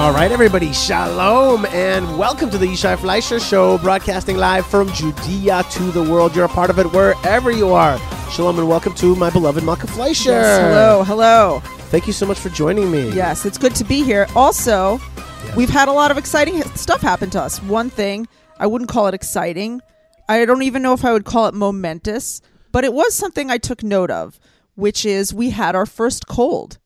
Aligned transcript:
All 0.00 0.12
right, 0.14 0.32
everybody, 0.32 0.72
shalom 0.72 1.66
and 1.66 2.16
welcome 2.18 2.48
to 2.48 2.56
the 2.56 2.64
Yishai 2.64 2.98
Fleischer 2.98 3.38
Show, 3.38 3.76
broadcasting 3.78 4.38
live 4.38 4.64
from 4.66 4.88
Judea 4.94 5.62
to 5.72 5.82
the 5.90 6.02
world. 6.02 6.34
You're 6.34 6.46
a 6.46 6.48
part 6.48 6.70
of 6.70 6.78
it 6.78 6.90
wherever 6.90 7.50
you 7.50 7.74
are. 7.74 7.98
Shalom 8.30 8.58
and 8.58 8.66
welcome 8.66 8.94
to 8.94 9.14
my 9.16 9.28
beloved 9.28 9.62
Malka 9.62 9.86
Fleischer. 9.86 10.30
Yes, 10.30 10.58
hello, 10.62 11.04
hello. 11.04 11.60
Thank 11.90 12.06
you 12.06 12.14
so 12.14 12.24
much 12.24 12.38
for 12.38 12.48
joining 12.48 12.90
me. 12.90 13.10
Yes, 13.10 13.44
it's 13.44 13.58
good 13.58 13.74
to 13.74 13.84
be 13.84 14.02
here. 14.02 14.26
Also, 14.34 14.98
we've 15.54 15.68
had 15.68 15.86
a 15.86 15.92
lot 15.92 16.10
of 16.10 16.16
exciting 16.16 16.62
stuff 16.76 17.02
happen 17.02 17.28
to 17.30 17.42
us. 17.42 17.62
One 17.62 17.90
thing, 17.90 18.26
I 18.58 18.66
wouldn't 18.66 18.88
call 18.88 19.06
it 19.06 19.12
exciting. 19.12 19.82
I 20.30 20.46
don't 20.46 20.62
even 20.62 20.80
know 20.80 20.94
if 20.94 21.04
I 21.04 21.12
would 21.12 21.26
call 21.26 21.46
it 21.46 21.54
momentous, 21.54 22.40
but 22.72 22.84
it 22.84 22.94
was 22.94 23.14
something 23.14 23.50
I 23.50 23.58
took 23.58 23.82
note 23.82 24.10
of, 24.10 24.40
which 24.76 25.04
is 25.04 25.34
we 25.34 25.50
had 25.50 25.76
our 25.76 25.84
first 25.86 26.26
cold 26.26 26.78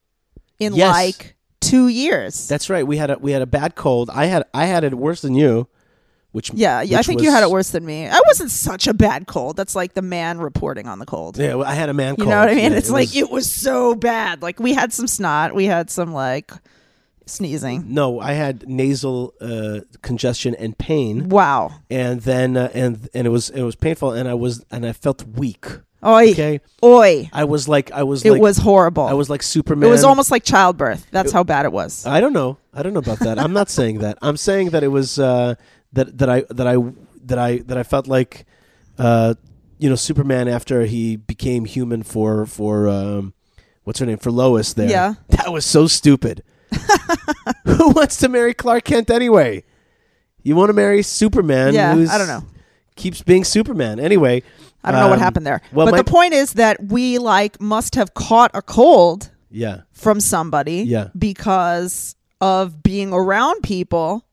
in 0.59 0.75
Yes. 0.75 0.93
like 0.93 1.34
two 1.75 1.89
years. 1.89 2.49
That's 2.49 2.69
right. 2.71 2.87
We 2.87 2.97
had 2.97 3.11
a 3.11 3.19
we 3.19 3.33
had 3.33 3.43
a 3.43 3.47
bad 3.47 3.75
cold. 3.75 4.11
I 4.11 4.27
had 4.27 4.45
I 4.53 4.67
had 4.67 4.85
it 4.85 4.95
worse 4.95 5.23
than 5.23 5.35
you, 5.35 5.67
which 6.33 6.51
yeah, 6.55 6.83
yeah, 6.83 6.97
I 6.97 7.01
which 7.01 7.07
think 7.07 7.23
you 7.23 7.31
had 7.31 7.43
it 7.43 7.51
worse 7.51 7.71
than 7.71 7.85
me. 7.85 8.07
I 8.09 8.21
wasn't 8.27 8.51
such 8.51 8.87
a 8.87 8.95
bad 8.95 9.27
cold. 9.27 9.57
That's 9.57 9.75
like 9.77 9.95
the 9.95 10.03
man 10.03 10.39
reporting 10.39 10.87
on 10.89 10.99
the 10.99 11.07
cold. 11.07 11.37
Yeah, 11.39 11.55
well, 11.55 11.69
I 11.69 11.75
had 11.75 11.89
a 11.89 11.95
man 11.95 12.17
cold. 12.17 12.19
You 12.19 12.25
cold. 12.25 12.35
know 12.35 12.41
what 12.41 12.51
I 12.51 12.55
mean? 12.55 12.73
Yeah, 12.73 12.79
it's 12.79 12.89
it 12.91 12.93
like 12.93 13.09
was- 13.09 13.17
it 13.17 13.31
was 13.31 13.51
so 13.51 13.95
bad. 13.95 14.43
Like 14.43 14.61
we 14.61 14.75
had 14.75 14.93
some 14.93 15.07
snot, 15.07 15.55
we 15.55 15.65
had 15.67 15.91
some 15.91 16.13
like 16.13 16.51
sneezing. 17.27 17.85
no, 17.95 18.21
I 18.21 18.33
had 18.33 18.69
nasal 18.69 19.33
uh, 19.41 19.81
congestion 20.03 20.55
and 20.57 20.77
pain, 20.77 21.29
Wow. 21.29 21.73
and 21.91 22.21
then 22.21 22.57
uh, 22.57 22.71
and 22.75 23.09
and 23.15 23.27
it 23.27 23.31
was 23.31 23.51
it 23.51 23.63
was 23.63 23.77
painful, 23.77 24.13
and 24.13 24.29
I 24.29 24.35
was 24.35 24.65
and 24.71 24.85
I 24.87 24.93
felt 24.93 25.25
weak. 25.27 25.67
Oi. 26.05 26.31
Okay, 26.33 26.61
Oi. 26.83 27.31
I 27.33 27.45
was 27.45 27.69
like 27.69 27.91
I 27.93 28.03
was 28.03 28.25
It 28.25 28.33
like 28.33 28.43
was 28.43 28.59
horrible. 28.59 29.05
I 29.05 29.15
was 29.15 29.31
like 29.31 29.43
Superman. 29.43 29.89
It 29.89 29.93
was 29.93 30.05
almost 30.05 30.31
like 30.31 30.45
childbirth. 30.45 31.07
That's 31.11 31.33
how 31.33 31.45
bad 31.45 31.65
it 31.67 31.73
was. 31.73 32.05
I 32.07 32.21
don't 32.21 32.33
know. 32.33 32.59
I 32.73 32.83
don't 32.83 32.93
know 32.93 32.99
about 33.01 33.21
that. 33.21 33.39
I'm 33.39 33.53
not 33.53 33.71
saying 33.71 33.99
that. 33.99 34.19
I'm 34.21 34.37
saying 34.37 34.71
that 34.71 34.83
it 34.83 34.89
was 34.89 35.19
uh, 35.19 35.55
that 35.93 36.19
that 36.19 36.29
I 36.29 36.45
that 36.51 36.67
I 36.67 36.77
that 37.25 37.39
I 37.39 37.59
that 37.59 37.79
I 37.79 37.83
felt 37.83 38.07
like 38.07 38.45
uh, 38.99 39.35
you 39.79 39.89
know 39.89 39.97
Superman 39.97 40.49
after 40.49 40.85
he 40.85 41.17
became 41.17 41.65
human 41.65 42.03
for 42.03 42.45
for 42.47 42.89
um, 42.89 43.33
what's 43.85 43.99
her 44.01 44.07
name 44.07 44.19
for 44.19 44.31
Lois 44.31 44.75
there. 44.75 44.91
Yeah. 44.91 45.15
that 45.29 45.53
was 45.53 45.65
so 45.65 45.87
stupid. 45.87 46.43
Who 47.65 47.91
wants 47.91 48.17
to 48.19 48.29
marry 48.29 48.53
Clark 48.53 48.85
Kent 48.85 49.11
anyway? 49.11 49.65
You 50.43 50.57
want 50.57 50.69
to 50.69 50.75
marry 50.75 51.03
Superman? 51.03 51.73
yeah, 51.73 51.95
who's, 51.95 52.11
I 52.11 52.19
don't 52.19 52.27
know. 52.27 52.45
Keeps 52.97 53.23
being 53.23 53.45
Superman 53.45 53.99
anyway. 53.99 54.43
I 54.85 54.91
don't 54.93 55.01
know 55.01 55.09
what 55.09 55.19
um, 55.19 55.23
happened 55.23 55.47
there. 55.47 55.61
well, 55.73 55.87
but 55.87 55.93
my- 55.93 55.99
the 55.99 56.05
point 56.11 56.35
is 56.35 56.53
that 56.55 56.83
we 56.85 57.19
like 57.19 57.61
must 57.61 57.95
have 57.95 58.15
caught 58.15 58.51
a 58.55 58.63
cold 58.63 59.31
Yeah, 59.51 59.83
from 59.93 60.21
somebody 60.21 60.83
Yeah. 60.83 61.09
because 61.19 62.17
of 62.41 62.83
being 62.83 63.13
around 63.13 63.63
people. 63.63 64.25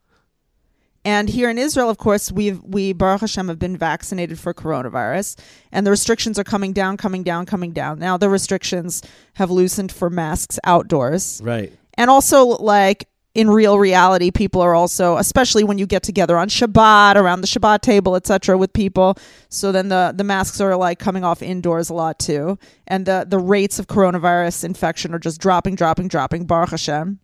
And 1.03 1.29
here 1.29 1.49
in 1.49 1.57
Israel, 1.57 1.89
of 1.89 1.97
course, 1.97 2.31
we've 2.31 2.61
we 2.63 2.93
Baruch 2.93 3.21
Hashem 3.21 3.47
have 3.47 3.57
been 3.57 3.75
vaccinated 3.75 4.37
for 4.37 4.53
coronavirus, 4.53 5.35
and 5.71 5.85
the 5.87 5.89
restrictions 5.89 6.37
are 6.37 6.43
coming 6.43 6.73
down, 6.73 6.95
coming 6.97 7.23
down, 7.23 7.47
coming 7.47 7.71
down. 7.71 7.97
Now 7.97 8.17
the 8.17 8.29
restrictions 8.29 9.01
have 9.33 9.49
loosened 9.49 9.91
for 9.91 10.09
masks 10.11 10.59
outdoors. 10.63 11.41
right. 11.43 11.73
and 11.97 12.09
also 12.09 12.45
like 12.45 13.07
in 13.33 13.49
real 13.49 13.79
reality 13.79 14.29
people 14.31 14.61
are 14.61 14.75
also 14.75 15.17
especially 15.17 15.63
when 15.63 15.77
you 15.77 15.85
get 15.85 16.03
together 16.03 16.37
on 16.37 16.49
shabbat 16.49 17.15
around 17.15 17.41
the 17.41 17.47
shabbat 17.47 17.81
table 17.81 18.15
etc 18.15 18.57
with 18.57 18.73
people. 18.73 19.17
So 19.49 19.71
then 19.71 19.89
the 19.89 20.13
the 20.15 20.23
masks 20.23 20.59
are 20.59 20.75
like 20.75 20.99
coming 20.99 21.23
off 21.23 21.41
indoors 21.41 21.89
a 21.89 21.93
lot 21.93 22.19
too. 22.19 22.57
And 22.87 23.05
the 23.05 23.25
the 23.27 23.39
rates 23.39 23.79
of 23.79 23.87
coronavirus 23.87 24.65
infection 24.65 25.13
are 25.13 25.19
just 25.19 25.39
dropping 25.39 25.75
dropping 25.75 26.09
dropping. 26.09 26.45
Baruch 26.45 26.71
hashem. 26.71 27.19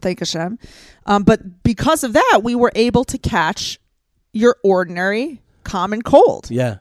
Thank 0.00 0.20
hashem. 0.20 0.58
Um, 1.04 1.22
but 1.22 1.62
because 1.62 2.02
of 2.04 2.14
that 2.14 2.40
we 2.42 2.54
were 2.54 2.72
able 2.74 3.04
to 3.04 3.18
catch 3.18 3.78
your 4.32 4.56
ordinary 4.62 5.40
common 5.64 6.02
cold. 6.02 6.50
Yeah. 6.50 6.78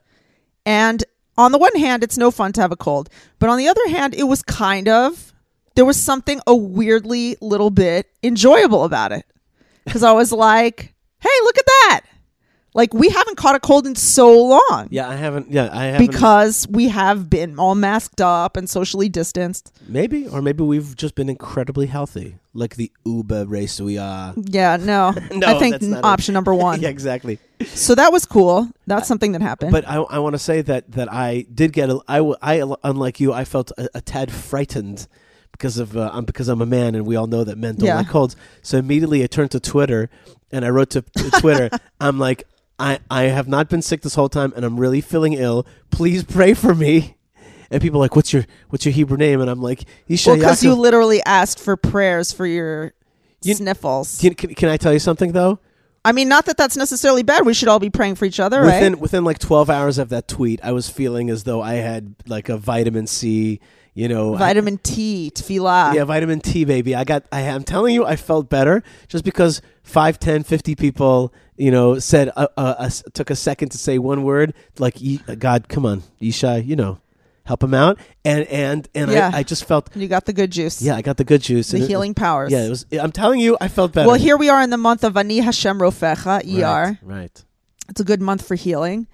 and 0.65 1.03
on 1.37 1.51
the 1.51 1.57
one 1.57 1.75
hand, 1.75 2.01
it's 2.03 2.17
no 2.17 2.31
fun 2.31 2.53
to 2.53 2.61
have 2.61 2.71
a 2.71 2.77
cold. 2.77 3.09
But 3.39 3.49
on 3.49 3.57
the 3.57 3.67
other 3.67 3.89
hand, 3.89 4.13
it 4.15 4.23
was 4.23 4.41
kind 4.41 4.87
of, 4.87 5.33
there 5.75 5.85
was 5.85 6.01
something 6.01 6.41
a 6.47 6.55
weirdly 6.55 7.35
little 7.41 7.69
bit 7.69 8.09
enjoyable 8.23 8.83
about 8.83 9.11
it. 9.11 9.25
Because 9.85 10.03
I 10.03 10.13
was 10.13 10.31
like, 10.31 10.93
hey, 11.19 11.29
look 11.43 11.57
at 11.57 11.65
that. 11.65 12.01
Like, 12.73 12.93
we 12.93 13.07
haven't 13.07 13.37
caught 13.37 13.55
a 13.55 13.59
cold 13.61 13.87
in 13.87 13.95
so 13.95 14.47
long. 14.47 14.89
Yeah, 14.89 15.07
I 15.07 15.15
haven't. 15.15 15.49
Yeah, 15.49 15.69
I 15.71 15.85
haven't. 15.85 16.07
Because 16.07 16.67
we 16.69 16.89
have 16.89 17.29
been 17.29 17.57
all 17.57 17.73
masked 17.73 18.19
up 18.19 18.57
and 18.57 18.69
socially 18.69 19.07
distanced. 19.07 19.71
maybe, 19.87 20.27
or 20.27 20.41
maybe 20.41 20.61
we've 20.61 20.93
just 20.93 21.15
been 21.15 21.29
incredibly 21.29 21.85
healthy, 21.85 22.35
like 22.53 22.75
the 22.75 22.91
Uber 23.05 23.45
race 23.45 23.79
we 23.79 23.97
are. 23.97 24.33
Yeah, 24.35 24.75
no. 24.75 25.13
No, 25.31 25.55
I 25.55 25.59
think 25.59 25.81
not 25.83 25.99
it. 25.99 26.03
option 26.05 26.33
number 26.33 26.53
one. 26.67 26.81
yeah, 26.81 26.89
exactly. 26.89 27.39
So 27.65 27.95
that 27.95 28.11
was 28.11 28.25
cool. 28.25 28.69
That's 28.87 29.07
something 29.07 29.31
that 29.33 29.41
happened. 29.41 29.71
But 29.71 29.87
I, 29.87 29.95
I 29.95 30.19
want 30.19 30.33
to 30.33 30.39
say 30.39 30.61
that 30.63 30.91
that 30.93 31.09
I 31.13 31.45
did 31.53 31.71
get 31.71 31.89
a, 31.89 32.01
I, 32.09 32.19
I 32.41 32.75
unlike 32.83 33.21
you, 33.21 33.31
I 33.31 33.45
felt 33.45 33.71
a, 33.77 33.87
a 33.95 34.01
tad 34.01 34.33
frightened 34.33 35.07
because 35.57 35.77
of 35.77 35.95
uh, 35.97 36.09
um, 36.13 36.25
because 36.25 36.47
I'm 36.47 36.61
a 36.61 36.65
man, 36.65 36.95
and 36.95 37.05
we 37.05 37.15
all 37.15 37.27
know 37.27 37.43
that 37.43 37.57
men 37.57 37.75
don't 37.75 37.87
Yeah. 37.87 37.97
like 37.97 38.09
colds. 38.09 38.35
So 38.61 38.77
immediately 38.77 39.23
I 39.23 39.27
turned 39.27 39.51
to 39.51 39.59
Twitter, 39.59 40.09
and 40.51 40.63
I 40.65 40.69
wrote 40.69 40.89
to, 40.91 41.01
to 41.01 41.31
Twitter. 41.39 41.69
I'm 41.99 42.19
like, 42.19 42.43
I 42.77 42.99
I 43.09 43.23
have 43.23 43.47
not 43.47 43.69
been 43.69 43.81
sick 43.81 44.01
this 44.01 44.15
whole 44.15 44.29
time, 44.29 44.53
and 44.55 44.65
I'm 44.65 44.79
really 44.79 45.01
feeling 45.01 45.33
ill. 45.33 45.65
Please 45.91 46.23
pray 46.23 46.53
for 46.53 46.75
me. 46.75 47.17
And 47.71 47.81
people 47.81 47.99
are 47.99 48.05
like, 48.05 48.15
what's 48.15 48.31
your 48.31 48.45
what's 48.69 48.85
your 48.85 48.93
Hebrew 48.93 49.17
name? 49.17 49.41
And 49.41 49.49
I'm 49.49 49.61
like, 49.61 49.85
well, 50.25 50.35
because 50.35 50.63
you 50.63 50.73
literally 50.75 51.21
asked 51.25 51.59
for 51.59 51.75
prayers 51.75 52.31
for 52.31 52.45
your 52.45 52.93
You- 53.41 53.55
sniffles. 53.55 54.19
can, 54.21 54.35
can, 54.35 54.53
can 54.53 54.69
I 54.69 54.77
tell 54.77 54.93
you 54.93 54.99
something 54.99 55.31
though? 55.31 55.59
I 56.07 56.11
mean, 56.11 56.29
not 56.29 56.45
that 56.45 56.55
that's 56.57 56.77
necessarily 56.77 57.23
bad. 57.23 57.43
We 57.47 57.55
should 57.55 57.67
all 57.67 57.79
be 57.79 57.89
praying 57.89 58.15
for 58.15 58.25
each 58.25 58.39
other, 58.39 58.61
within 58.61 58.93
right? 58.93 59.01
within 59.01 59.23
like 59.23 59.39
12 59.39 59.71
hours 59.71 59.97
of 59.97 60.09
that 60.09 60.27
tweet 60.27 60.59
i 60.63 60.71
was 60.71 60.87
feeling 60.87 61.31
as 61.31 61.43
though 61.45 61.61
i 61.63 61.73
had 61.73 62.13
like 62.27 62.47
a 62.49 62.57
vitamin 62.57 63.07
c 63.07 63.59
you 63.95 64.07
know 64.07 64.35
Vitamin 64.35 64.77
T, 64.77 65.31
tefillah. 65.33 65.95
yeah 65.95 66.03
vitamin 66.03 66.39
t 66.41 66.65
baby 66.65 66.93
i 66.93 67.03
got 67.05 67.23
I, 67.31 67.41
i'm 67.47 67.63
telling 67.63 67.95
you 67.95 68.05
i 68.05 68.15
felt 68.17 68.49
better 68.49 68.83
just 69.07 69.23
because 69.23 69.61
5 69.83 70.19
10 70.19 70.43
50 70.43 70.75
people 70.75 71.33
you 71.55 71.71
know 71.71 71.97
said 71.99 72.29
uh, 72.35 72.47
uh, 72.57 72.75
uh, 72.77 72.89
took 73.13 73.29
a 73.29 73.35
second 73.35 73.69
to 73.69 73.77
say 73.77 73.97
one 73.97 74.23
word 74.23 74.53
like 74.79 74.97
god 75.39 75.69
come 75.69 75.85
on 75.85 76.03
isha 76.19 76.61
you 76.61 76.75
know 76.75 76.99
help 77.45 77.63
him 77.63 77.73
out 77.73 77.97
and 78.25 78.45
and 78.47 78.89
and 78.93 79.11
Yeah. 79.11 79.31
I, 79.33 79.37
I 79.39 79.43
just 79.43 79.63
felt 79.65 79.89
You 79.95 80.07
got 80.09 80.25
the 80.25 80.33
good 80.33 80.51
juice. 80.51 80.81
yeah 80.81 80.95
i 80.97 81.01
got 81.01 81.15
the 81.17 81.23
good 81.23 81.41
juice 81.41 81.69
The 81.69 81.77
and 81.77 81.83
it- 81.85 81.87
healing 81.87 82.13
powers. 82.13 82.51
yeah 82.51 82.65
it 82.65 82.69
was 82.69 82.85
i'm 82.99 83.11
telling 83.13 83.39
you 83.39 83.55
i 83.61 83.67
felt 83.69 83.93
better 83.93 84.07
Well, 84.07 84.17
here 84.19 84.35
we 84.35 84.49
are 84.49 84.61
in 84.61 84.71
the 84.71 84.77
month 84.77 85.03
of 85.05 85.15
Ani 85.15 85.37
Hashem 85.39 85.79
Rofecha, 85.79 86.43
ER. 86.43 86.61
right, 86.61 86.97
right. 87.01 87.43
It's 87.87 88.01
a 88.01 88.03
good 88.03 88.19
month 88.21 88.45
for 88.47 88.55
healing. 88.55 89.07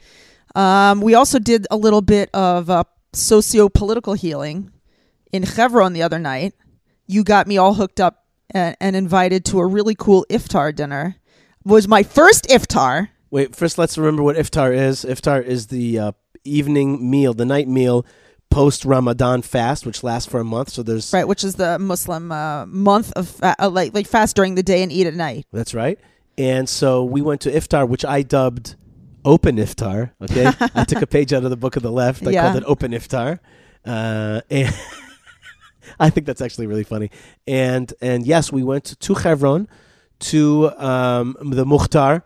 Um, 0.56 1.02
we 1.02 1.14
also 1.14 1.40
did 1.40 1.68
a 1.70 1.76
little 1.78 2.02
bit 2.02 2.30
of 2.34 2.70
uh, 2.70 2.86
socio 3.14 3.70
political 3.70 4.14
healing 4.14 4.72
in 5.32 5.46
Chevron 5.46 5.94
the 5.94 6.04
other 6.04 6.20
night. 6.20 6.54
You 7.08 7.24
got 7.24 7.48
me 7.48 7.58
all 7.58 7.74
hooked 7.74 8.00
up 8.00 8.26
and, 8.52 8.76
and 8.80 8.96
invited 8.96 9.46
to 9.46 9.60
a 9.60 9.66
really 9.66 9.96
cool 9.96 10.26
iftar 10.30 10.74
dinner. 10.76 11.16
It 11.66 11.70
was 11.70 11.88
my 11.88 12.04
first 12.04 12.46
iftar. 12.48 13.10
Wait, 13.30 13.56
first 13.56 13.78
let's 13.78 13.98
remember 13.98 14.24
what 14.24 14.36
iftar 14.36 14.76
is. 14.76 15.06
Iftar 15.06 15.44
is 15.44 15.68
the 15.68 16.00
uh, 16.00 16.12
evening 16.44 17.10
meal, 17.10 17.34
the 17.34 17.46
night 17.46 17.68
meal 17.68 18.06
post 18.50 18.84
Ramadan 18.84 19.42
fast, 19.42 19.86
which 19.86 20.04
lasts 20.04 20.30
for 20.30 20.40
a 20.40 20.44
month. 20.44 20.70
So 20.70 20.84
there's 20.84 21.14
Right, 21.14 21.28
which 21.28 21.44
is 21.44 21.56
the 21.56 21.80
Muslim 21.80 22.32
uh, 22.32 22.66
month 22.66 23.14
of 23.16 23.30
fa- 23.30 23.56
uh, 23.60 23.70
like 23.70 23.94
like 23.94 24.08
fast 24.08 24.36
during 24.36 24.56
the 24.56 24.64
day 24.64 24.84
and 24.84 24.92
eat 24.92 25.08
at 25.08 25.14
night. 25.14 25.46
that's 25.54 25.74
right. 25.74 25.98
And 26.38 26.68
so 26.68 27.04
we 27.04 27.22
went 27.22 27.42
to 27.42 27.52
iftar, 27.52 27.88
which 27.88 28.04
I 28.06 28.22
dubbed 28.24 28.76
open 29.26 29.58
iftar. 29.58 30.12
Okay, 30.22 30.46
I 30.76 30.84
took 30.84 31.02
a 31.02 31.08
page 31.08 31.34
out 31.34 31.44
of 31.44 31.50
the 31.50 31.58
book 31.58 31.76
of 31.76 31.84
the 31.84 31.92
left. 31.92 32.26
I 32.28 32.32
Yeah. 32.32 32.44
called 32.44 32.58
it 32.58 32.64
open 32.66 32.92
iftar, 32.92 33.40
uh, 33.86 34.42
and 34.50 34.74
I 36.00 36.10
think 36.10 36.26
that's 36.28 36.42
actually 36.42 36.68
really 36.68 36.84
funny. 36.84 37.10
And 37.48 37.94
and 38.02 38.26
yes, 38.26 38.52
we 38.52 38.64
went 38.64 38.86
to 38.86 39.16
Chevron 39.16 39.68
to 40.20 40.70
um, 40.78 41.36
the 41.42 41.66
Mukhtar, 41.66 42.24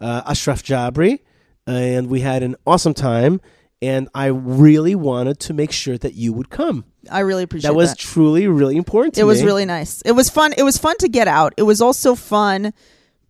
uh, 0.00 0.22
Ashraf 0.26 0.62
Jabri, 0.62 1.20
and 1.66 2.08
we 2.08 2.20
had 2.20 2.42
an 2.42 2.56
awesome 2.66 2.94
time. 2.94 3.40
And 3.80 4.08
I 4.12 4.26
really 4.26 4.96
wanted 4.96 5.38
to 5.38 5.54
make 5.54 5.70
sure 5.70 5.96
that 5.98 6.14
you 6.14 6.32
would 6.32 6.50
come. 6.50 6.84
I 7.08 7.20
really 7.20 7.44
appreciate 7.44 7.70
That 7.70 7.76
was 7.76 7.90
that. 7.90 7.98
Was 7.98 8.12
truly, 8.12 8.48
really 8.48 8.76
important. 8.76 9.14
To 9.14 9.20
it 9.20 9.24
was 9.24 9.44
really 9.44 9.64
nice. 9.66 10.02
It 10.02 10.12
was 10.12 10.28
fun. 10.28 10.52
It 10.58 10.64
was 10.64 10.76
fun 10.78 10.96
to 10.98 11.08
get 11.08 11.28
out. 11.28 11.54
It 11.56 11.62
was 11.62 11.80
also 11.80 12.16
fun 12.16 12.72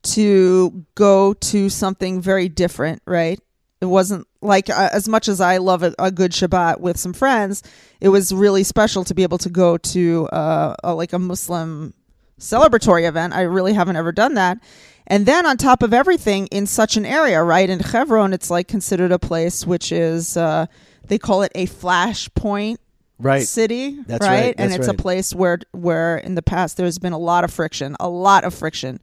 to 0.02 0.84
go 0.94 1.34
to 1.34 1.68
something 1.68 2.20
very 2.20 2.48
different, 2.48 3.02
right? 3.06 3.40
It 3.80 3.86
wasn't 3.86 4.26
like 4.40 4.70
uh, 4.70 4.88
as 4.92 5.08
much 5.08 5.28
as 5.28 5.40
I 5.40 5.58
love 5.58 5.82
a, 5.82 5.94
a 5.98 6.10
good 6.10 6.32
Shabbat 6.32 6.80
with 6.80 6.98
some 6.98 7.12
friends. 7.12 7.62
It 8.00 8.08
was 8.08 8.32
really 8.32 8.64
special 8.64 9.04
to 9.04 9.14
be 9.14 9.22
able 9.22 9.38
to 9.38 9.48
go 9.50 9.78
to 9.78 10.26
uh, 10.28 10.74
a, 10.82 10.94
like 10.94 11.12
a 11.12 11.18
Muslim 11.18 11.94
celebratory 12.40 13.06
event. 13.08 13.34
I 13.34 13.42
really 13.42 13.74
haven't 13.74 13.96
ever 13.96 14.12
done 14.12 14.34
that. 14.34 14.58
And 15.06 15.26
then 15.26 15.46
on 15.46 15.56
top 15.56 15.82
of 15.82 15.94
everything, 15.94 16.48
in 16.48 16.66
such 16.66 16.96
an 16.96 17.06
area, 17.06 17.42
right 17.42 17.68
in 17.68 17.82
Chevron, 17.82 18.32
it's 18.32 18.50
like 18.50 18.68
considered 18.68 19.10
a 19.12 19.18
place 19.18 19.66
which 19.66 19.90
is 19.90 20.36
uh, 20.36 20.66
they 21.06 21.18
call 21.18 21.42
it 21.42 21.52
a 21.54 21.66
flash 21.66 22.28
point 22.34 22.80
Right. 23.20 23.42
city, 23.42 23.98
That's 24.06 24.24
right? 24.24 24.44
right, 24.46 24.54
And 24.58 24.72
it's 24.72 24.86
right. 24.86 24.94
a 24.94 25.02
place 25.02 25.34
where 25.34 25.58
where 25.72 26.18
in 26.18 26.36
the 26.36 26.42
past 26.42 26.76
there's 26.76 26.98
been 27.00 27.12
a 27.12 27.18
lot 27.18 27.42
of 27.42 27.52
friction, 27.52 27.96
a 27.98 28.08
lot 28.08 28.44
of 28.44 28.54
friction 28.54 29.00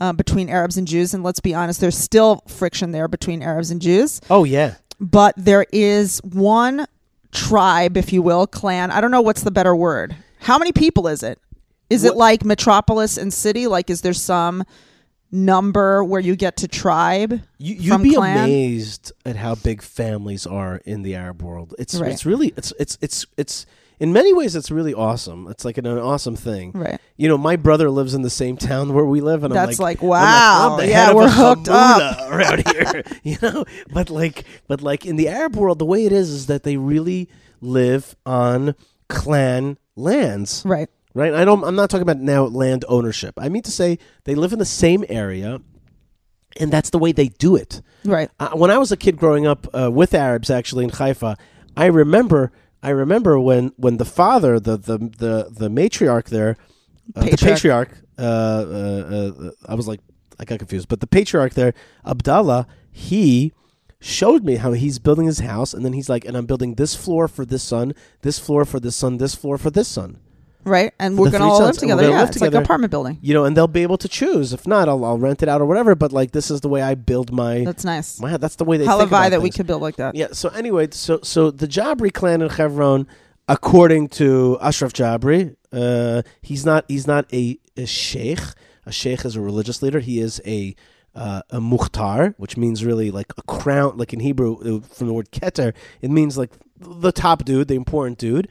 uh, 0.00 0.12
between 0.12 0.48
Arabs 0.48 0.76
and 0.76 0.86
Jews. 0.86 1.14
And 1.14 1.22
let's 1.24 1.40
be 1.40 1.54
honest, 1.54 1.80
there's 1.80 1.96
still 1.98 2.42
friction 2.46 2.92
there 2.92 3.08
between 3.08 3.42
Arabs 3.42 3.70
and 3.70 3.80
Jews. 3.80 4.20
Oh 4.28 4.44
yeah. 4.44 4.74
But 5.00 5.34
there 5.36 5.64
is 5.72 6.18
one 6.24 6.86
tribe, 7.32 7.96
if 7.96 8.12
you 8.12 8.20
will, 8.22 8.46
clan. 8.46 8.90
I 8.90 9.00
don't 9.00 9.10
know 9.10 9.22
what's 9.22 9.42
the 9.42 9.50
better 9.50 9.74
word. 9.74 10.14
How 10.40 10.58
many 10.58 10.72
people 10.72 11.08
is 11.08 11.22
it? 11.22 11.38
Is 11.88 12.04
it 12.04 12.14
like 12.16 12.44
metropolis 12.44 13.16
and 13.16 13.32
city? 13.32 13.66
Like, 13.66 13.90
is 13.90 14.02
there 14.02 14.12
some 14.12 14.62
number 15.32 16.04
where 16.04 16.20
you 16.20 16.36
get 16.36 16.56
to 16.58 16.68
tribe? 16.68 17.40
You, 17.58 17.74
you'd 17.74 18.02
be 18.02 18.14
clan? 18.14 18.44
amazed 18.44 19.12
at 19.24 19.36
how 19.36 19.54
big 19.54 19.82
families 19.82 20.46
are 20.46 20.80
in 20.84 21.02
the 21.02 21.14
Arab 21.14 21.42
world. 21.42 21.74
It's 21.78 21.94
Right. 21.94 22.12
it's 22.12 22.26
really 22.26 22.52
it's 22.56 22.72
it's 22.78 22.98
it's 23.00 23.26
it's 23.36 23.66
in 24.00 24.14
many 24.14 24.32
ways 24.32 24.56
it's 24.56 24.70
really 24.70 24.94
awesome. 24.94 25.46
It's 25.48 25.64
like 25.64 25.76
an, 25.76 25.84
an 25.84 25.98
awesome 25.98 26.34
thing. 26.34 26.72
Right. 26.72 26.98
You 27.18 27.28
know, 27.28 27.36
my 27.36 27.56
brother 27.56 27.90
lives 27.90 28.14
in 28.14 28.22
the 28.22 28.30
same 28.30 28.56
town 28.56 28.94
where 28.94 29.04
we 29.04 29.20
live, 29.20 29.44
and 29.44 29.54
That's 29.54 29.78
I'm 29.78 29.84
like, 29.84 30.00
like, 30.00 30.02
like, 30.02 30.22
wow. 30.22 30.76
The 30.80 30.88
Yeah, 30.88 31.12
we're 31.12 31.28
hooked 31.28 31.68
up. 31.68 32.18
around 32.30 32.66
here. 32.66 33.04
you 33.22 33.36
know, 33.42 33.66
but 33.92 34.08
like, 34.08 34.44
but 34.66 34.80
like 34.80 35.04
in 35.04 35.16
the 35.16 35.28
Arab 35.28 35.54
world, 35.54 35.78
the 35.78 35.84
way 35.84 36.06
it 36.06 36.12
is 36.12 36.30
is 36.30 36.46
that 36.46 36.62
they 36.62 36.78
really 36.78 37.28
live 37.60 38.16
on 38.24 38.74
clan 39.08 39.76
lands. 39.96 40.62
Right. 40.64 40.88
right? 41.14 41.34
I 41.34 41.44
don't. 41.44 41.62
I'm 41.62 41.76
not 41.76 41.90
talking 41.90 42.02
about 42.02 42.18
now 42.18 42.44
land 42.44 42.86
ownership. 42.88 43.34
I 43.36 43.50
mean 43.50 43.62
to 43.62 43.70
say 43.70 43.98
they 44.24 44.34
live 44.34 44.54
in 44.54 44.58
the 44.58 44.64
same 44.64 45.04
area, 45.10 45.60
and 46.58 46.72
that's 46.72 46.88
the 46.88 46.98
way 46.98 47.12
they 47.12 47.28
do 47.28 47.54
it. 47.54 47.82
Right. 48.06 48.30
Uh, 48.40 48.52
when 48.52 48.70
I 48.70 48.78
was 48.78 48.90
a 48.92 48.96
kid 48.96 49.18
growing 49.18 49.46
up 49.46 49.66
uh, 49.78 49.90
with 49.90 50.14
Arabs, 50.14 50.48
actually 50.48 50.84
in 50.84 50.90
Haifa, 50.90 51.36
I 51.76 51.84
remember. 51.86 52.50
I 52.82 52.90
remember 52.90 53.38
when 53.38 53.72
when 53.76 53.98
the 53.98 54.04
father, 54.04 54.58
the 54.58 54.76
the 54.76 54.98
the, 54.98 55.48
the 55.50 55.68
matriarch 55.68 56.28
there, 56.28 56.56
uh, 57.14 57.24
the 57.24 57.36
Patriarch. 57.36 57.96
Uh, 58.18 58.22
uh, 58.22 59.32
uh, 59.46 59.50
I 59.66 59.74
was 59.74 59.88
like, 59.88 60.00
I 60.38 60.44
got 60.44 60.58
confused, 60.58 60.88
but 60.88 61.00
the 61.00 61.06
patriarch 61.06 61.54
there, 61.54 61.72
Abdallah, 62.04 62.66
he 62.90 63.52
showed 63.98 64.44
me 64.44 64.56
how 64.56 64.72
he's 64.72 64.98
building 64.98 65.26
his 65.26 65.40
house, 65.40 65.72
and 65.72 65.84
then 65.84 65.94
he's 65.94 66.08
like, 66.08 66.24
and 66.24 66.36
I'm 66.36 66.46
building 66.46 66.74
this 66.74 66.94
floor 66.94 67.28
for 67.28 67.44
this 67.46 67.62
son, 67.62 67.94
this 68.22 68.38
floor 68.38 68.64
for 68.64 68.78
this 68.78 68.96
son, 68.96 69.18
this 69.18 69.34
floor 69.34 69.56
for 69.56 69.70
this 69.70 69.88
son. 69.88 70.18
Right. 70.64 70.92
And 70.98 71.18
we're 71.18 71.30
going 71.30 71.40
to 71.42 71.48
all 71.48 71.60
live 71.60 71.78
together. 71.78 72.02
Yeah. 72.02 72.08
live 72.10 72.28
It's 72.28 72.32
together. 72.38 72.50
like 72.50 72.58
an 72.60 72.62
apartment 72.64 72.90
building. 72.90 73.18
you 73.22 73.32
know, 73.34 73.44
and 73.44 73.56
they'll 73.56 73.66
be 73.66 73.82
able 73.82 73.98
to 73.98 74.08
choose. 74.08 74.52
If 74.52 74.66
not, 74.66 74.88
I'll, 74.88 75.04
I'll 75.04 75.18
rent 75.18 75.42
it 75.42 75.48
out 75.48 75.60
or 75.60 75.66
whatever. 75.66 75.94
But 75.94 76.12
like, 76.12 76.32
this 76.32 76.50
is 76.50 76.60
the 76.60 76.68
way 76.68 76.82
I 76.82 76.94
build 76.94 77.32
my. 77.32 77.64
That's 77.64 77.84
nice. 77.84 78.20
my 78.20 78.36
that's 78.36 78.56
the 78.56 78.64
way 78.64 78.76
they 78.76 78.86
think 78.86 79.02
about 79.02 79.30
that 79.30 79.42
we 79.42 79.50
could 79.50 79.66
build 79.66 79.82
like 79.82 79.96
that. 79.96 80.14
Yeah. 80.14 80.28
So 80.32 80.48
anyway, 80.50 80.88
so 80.90 81.20
so 81.22 81.50
the 81.50 81.66
Jabri 81.66 82.12
clan 82.12 82.42
in 82.42 82.48
Hebron, 82.50 83.06
according 83.48 84.08
to 84.10 84.58
Ashraf 84.60 84.92
Jabri, 84.92 85.56
uh, 85.72 86.22
he's 86.42 86.64
not 86.66 86.84
he's 86.88 87.06
not 87.06 87.32
a, 87.32 87.58
a 87.76 87.86
sheikh. 87.86 88.40
A 88.86 88.92
sheikh 88.92 89.24
is 89.24 89.36
a 89.36 89.40
religious 89.40 89.82
leader. 89.82 90.00
He 90.00 90.20
is 90.20 90.40
a 90.46 90.74
uh, 91.14 91.42
a 91.50 91.60
mukhtar, 91.60 92.34
which 92.38 92.56
means 92.56 92.84
really 92.84 93.10
like 93.10 93.32
a 93.36 93.42
crown. 93.42 93.96
Like 93.96 94.12
in 94.12 94.20
Hebrew, 94.20 94.56
uh, 94.56 94.80
from 94.86 95.06
the 95.06 95.12
word 95.12 95.30
keter, 95.30 95.74
it 96.00 96.10
means 96.10 96.38
like 96.38 96.50
the 96.78 97.12
top 97.12 97.44
dude, 97.44 97.68
the 97.68 97.74
important 97.74 98.18
dude. 98.18 98.48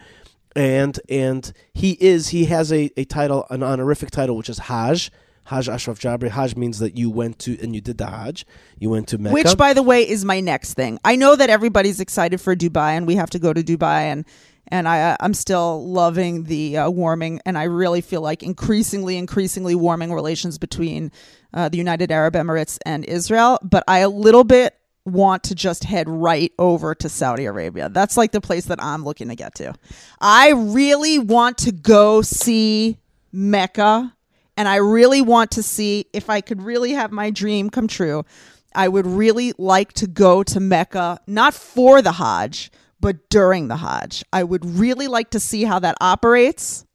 And 0.56 1.00
and 1.10 1.52
he 1.74 1.92
is 2.00 2.30
he 2.30 2.46
has 2.46 2.72
a, 2.74 2.92
a 2.98 3.06
title, 3.06 3.46
an 3.50 3.64
honorific 3.64 4.12
title, 4.12 4.36
which 4.36 4.50
is 4.50 4.60
Hajj. 4.60 5.12
Hajj 5.46 5.68
Ashraf 5.68 6.00
Jabri. 6.00 6.30
Hajj 6.30 6.56
means 6.56 6.78
that 6.78 6.96
you 6.96 7.10
went 7.10 7.40
to 7.40 7.58
and 7.60 7.74
you 7.74 7.82
did 7.82 7.98
the 7.98 8.06
Hajj. 8.06 8.46
You 8.78 8.92
went 8.92 9.08
to 9.08 9.18
Mecca. 9.18 9.34
Which, 9.34 9.58
by 9.58 9.74
the 9.74 9.82
way, 9.82 10.08
is 10.08 10.24
my 10.24 10.40
next 10.40 10.76
thing. 10.76 11.00
I 11.04 11.16
know 11.16 11.36
that 11.36 11.50
everybody's 11.50 12.00
excited 12.00 12.40
for 12.40 12.56
Dubai, 12.56 12.92
and 12.92 13.08
we 13.08 13.16
have 13.16 13.32
to 13.32 13.40
go 13.40 13.52
to 13.52 13.64
Dubai, 13.64 14.02
and 14.12 14.26
and 14.68 14.88
I 14.88 15.12
uh, 15.12 15.18
I'm 15.20 15.34
still 15.34 15.88
loving 15.88 16.44
the 16.44 16.78
uh, 16.78 16.90
warming, 16.90 17.42
and 17.46 17.58
I 17.58 17.64
really 17.64 18.02
feel 18.02 18.22
like 18.22 18.44
increasingly, 18.44 19.18
increasingly 19.18 19.76
warming 19.76 20.14
relations 20.14 20.60
between 20.60 21.12
uh, 21.54 21.70
the 21.70 21.78
United 21.78 22.12
Arab 22.12 22.36
Emirates 22.36 22.78
and 22.86 23.04
Israel. 23.06 23.58
But 23.64 23.84
I 23.88 24.00
a 24.00 24.10
little 24.10 24.44
bit 24.44 24.79
want 25.14 25.44
to 25.44 25.56
just 25.56 25.84
head 25.84 26.08
right 26.08 26.52
over 26.58 26.96
to 26.96 27.10
Saudi 27.10 27.46
Arabia. 27.46 27.90
That's 27.90 28.18
like 28.18 28.32
the 28.32 28.42
place 28.42 28.66
that 28.66 28.82
I'm 28.82 29.04
looking 29.04 29.30
to 29.30 29.36
get 29.36 29.56
to. 29.56 29.74
I 30.20 30.52
really 30.52 31.20
want 31.20 31.58
to 31.60 31.72
go 31.72 32.22
see 32.22 32.98
Mecca 33.32 34.14
and 34.58 34.68
I 34.68 34.78
really 34.78 35.22
want 35.22 35.52
to 35.52 35.64
see 35.64 36.06
if 36.12 36.30
I 36.30 36.42
could 36.42 36.62
really 36.62 36.92
have 36.92 37.12
my 37.12 37.30
dream 37.30 37.70
come 37.70 37.88
true. 37.88 38.26
I 38.76 38.88
would 38.88 39.08
really 39.08 39.54
like 39.58 39.94
to 39.94 40.08
go 40.08 40.44
to 40.44 40.60
Mecca, 40.60 41.20
not 41.28 41.54
for 41.54 42.02
the 42.02 42.12
Hajj, 42.12 42.70
but 43.00 43.30
during 43.30 43.68
the 43.70 43.78
Hajj. 43.78 44.24
I 44.34 44.44
would 44.44 44.66
really 44.66 45.08
like 45.08 45.30
to 45.32 45.40
see 45.40 45.64
how 45.64 45.80
that 45.80 45.96
operates. 46.02 46.86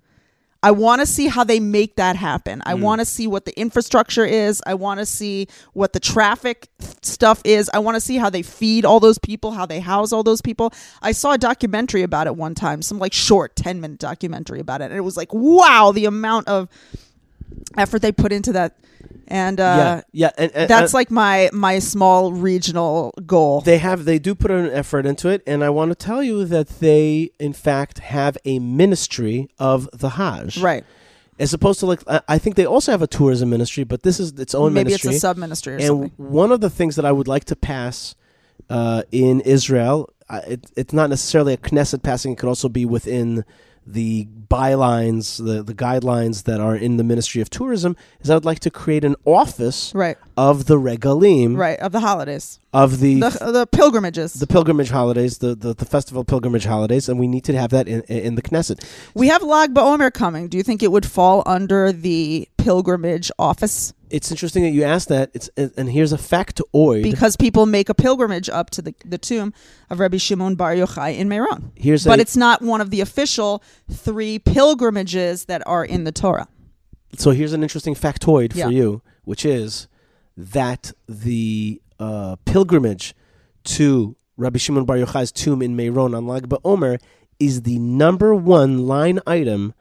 I 0.64 0.70
want 0.70 1.02
to 1.02 1.06
see 1.06 1.28
how 1.28 1.44
they 1.44 1.60
make 1.60 1.96
that 1.96 2.16
happen. 2.16 2.62
I 2.64 2.72
mm. 2.72 2.80
want 2.80 3.02
to 3.02 3.04
see 3.04 3.26
what 3.26 3.44
the 3.44 3.54
infrastructure 3.60 4.24
is. 4.24 4.62
I 4.66 4.72
want 4.72 4.98
to 4.98 5.04
see 5.04 5.46
what 5.74 5.92
the 5.92 6.00
traffic 6.00 6.68
stuff 7.02 7.42
is. 7.44 7.70
I 7.74 7.80
want 7.80 7.96
to 7.96 8.00
see 8.00 8.16
how 8.16 8.30
they 8.30 8.40
feed 8.40 8.86
all 8.86 8.98
those 8.98 9.18
people, 9.18 9.50
how 9.50 9.66
they 9.66 9.78
house 9.78 10.10
all 10.10 10.22
those 10.22 10.40
people. 10.40 10.72
I 11.02 11.12
saw 11.12 11.32
a 11.32 11.38
documentary 11.38 12.02
about 12.02 12.26
it 12.26 12.36
one 12.36 12.54
time, 12.54 12.80
some 12.80 12.98
like 12.98 13.12
short 13.12 13.56
10 13.56 13.82
minute 13.82 13.98
documentary 13.98 14.58
about 14.58 14.80
it. 14.80 14.86
And 14.86 14.94
it 14.94 15.02
was 15.02 15.18
like, 15.18 15.34
wow, 15.34 15.92
the 15.92 16.06
amount 16.06 16.48
of 16.48 16.70
effort 17.76 18.02
they 18.02 18.12
put 18.12 18.32
into 18.32 18.52
that. 18.52 18.76
And 19.26 19.58
uh, 19.58 20.02
yeah, 20.12 20.28
yeah, 20.28 20.30
and, 20.36 20.52
and 20.52 20.68
that's 20.68 20.92
and 20.92 20.94
like 20.94 21.10
my 21.10 21.48
my 21.52 21.78
small 21.78 22.32
regional 22.32 23.12
goal. 23.26 23.62
they 23.62 23.78
have 23.78 24.04
they 24.04 24.18
do 24.18 24.34
put 24.34 24.50
an 24.50 24.70
effort 24.70 25.06
into 25.06 25.28
it, 25.28 25.42
and 25.46 25.64
I 25.64 25.70
want 25.70 25.90
to 25.90 25.94
tell 25.94 26.22
you 26.22 26.44
that 26.44 26.68
they 26.80 27.30
in 27.40 27.52
fact 27.52 27.98
have 28.00 28.36
a 28.44 28.58
ministry 28.58 29.48
of 29.58 29.88
the 29.92 30.10
Hajj, 30.10 30.58
right. 30.58 30.84
As 31.38 31.52
opposed 31.52 31.80
to 31.80 31.86
like 31.86 32.00
I- 32.28 32.38
think 32.38 32.56
they 32.56 32.66
also 32.66 32.92
have 32.92 33.02
a 33.02 33.06
tourism 33.06 33.50
ministry, 33.50 33.84
but 33.84 34.02
this 34.02 34.20
is 34.20 34.32
its 34.32 34.54
own 34.54 34.74
Maybe 34.74 34.90
ministry. 34.90 35.08
Maybe 35.08 35.16
it's 35.16 35.24
a 35.24 35.28
sub 35.28 35.36
ministry 35.36 35.74
and 35.74 35.82
something. 35.82 36.12
one 36.16 36.52
of 36.52 36.60
the 36.60 36.70
things 36.70 36.96
that 36.96 37.04
I 37.04 37.12
would 37.12 37.26
like 37.26 37.44
to 37.46 37.56
pass 37.56 38.14
uh, 38.70 39.02
in 39.10 39.40
Israel, 39.40 40.10
uh, 40.28 40.42
it, 40.46 40.66
it's 40.76 40.92
not 40.92 41.10
necessarily 41.10 41.54
a 41.54 41.56
Knesset 41.56 42.02
passing; 42.02 42.32
it 42.32 42.38
could 42.38 42.48
also 42.48 42.68
be 42.68 42.84
within 42.84 43.44
the 43.86 44.26
bylines, 44.48 45.44
the 45.44 45.62
the 45.62 45.74
guidelines 45.74 46.44
that 46.44 46.60
are 46.60 46.76
in 46.76 46.96
the 46.96 47.04
Ministry 47.04 47.40
of 47.42 47.50
Tourism. 47.50 47.96
Is 48.20 48.30
I 48.30 48.34
would 48.34 48.44
like 48.44 48.60
to 48.60 48.70
create 48.70 49.04
an 49.04 49.16
office 49.24 49.92
Right. 49.94 50.16
of 50.36 50.66
the 50.66 50.76
regalim 50.78 51.56
Right. 51.56 51.78
Of 51.80 51.92
the 51.92 52.00
holidays. 52.00 52.60
of 52.72 53.00
the 53.00 53.20
The, 53.20 53.50
the 53.52 53.66
pilgrimages. 53.66 54.34
the 54.34 54.46
pilgrimage 54.46 54.90
holidays, 54.90 55.38
the, 55.38 55.54
the, 55.54 55.74
the 55.74 55.84
festival 55.84 56.24
pilgrimage 56.24 56.64
holidays, 56.64 57.08
and 57.08 57.18
we 57.20 57.26
need 57.26 57.44
to 57.44 57.56
have 57.56 57.70
that 57.70 57.86
in, 57.88 58.02
in 58.02 58.34
the 58.36 58.42
Knesset. 58.42 58.82
We 59.14 59.28
have 59.28 59.42
Lag 59.42 59.74
BaOmer 59.74 60.12
coming. 60.12 60.48
Do 60.48 60.56
you 60.56 60.62
think 60.62 60.82
it 60.82 60.90
would 60.92 61.06
fall 61.06 61.42
under 61.46 61.92
the 61.92 62.48
pilgrimage 62.64 63.30
office? 63.38 63.92
It's 64.10 64.30
interesting 64.30 64.62
that 64.62 64.70
you 64.70 64.84
asked 64.84 65.08
that. 65.08 65.30
It's 65.34 65.48
and 65.56 65.88
here's 65.90 66.12
a 66.12 66.16
factoid. 66.16 67.02
Because 67.02 67.36
people 67.36 67.66
make 67.66 67.88
a 67.88 67.94
pilgrimage 67.94 68.48
up 68.48 68.70
to 68.70 68.82
the, 68.82 68.94
the 69.04 69.18
tomb 69.18 69.52
of 69.90 69.98
Rabbi 70.00 70.16
Shimon 70.18 70.54
Bar 70.54 70.74
Yochai 70.74 71.16
in 71.18 71.28
Meron. 71.28 71.72
here's 71.76 72.04
But 72.04 72.18
a, 72.18 72.22
it's 72.22 72.36
not 72.36 72.62
one 72.62 72.80
of 72.80 72.90
the 72.90 73.00
official 73.00 73.62
three 73.90 74.38
pilgrimages 74.38 75.44
that 75.46 75.62
are 75.66 75.84
in 75.84 76.04
the 76.04 76.12
Torah. 76.12 76.48
so 77.18 77.30
here's 77.30 77.52
an 77.52 77.62
interesting 77.62 77.94
factoid 77.94 78.54
Yeah. 78.54 78.66
for 78.66 78.72
you, 78.72 79.02
which 79.24 79.44
is 79.44 79.88
that 80.36 80.92
the 81.08 81.80
uh, 82.00 82.36
pilgrimage 82.44 83.14
to 83.64 84.16
Rabbi 84.36 84.58
Shimon 84.58 84.84
Bar 84.84 84.96
Yochai's 84.96 85.30
tomb 85.32 85.60
in 85.62 85.76
Meron 85.76 86.14
on 86.14 86.26
Lag 86.26 86.48
BaOmer 86.48 86.98
is 87.38 87.62
the 87.62 87.78
number 87.78 88.34
one 88.34 88.86
line 88.86 89.20
item 89.26 89.74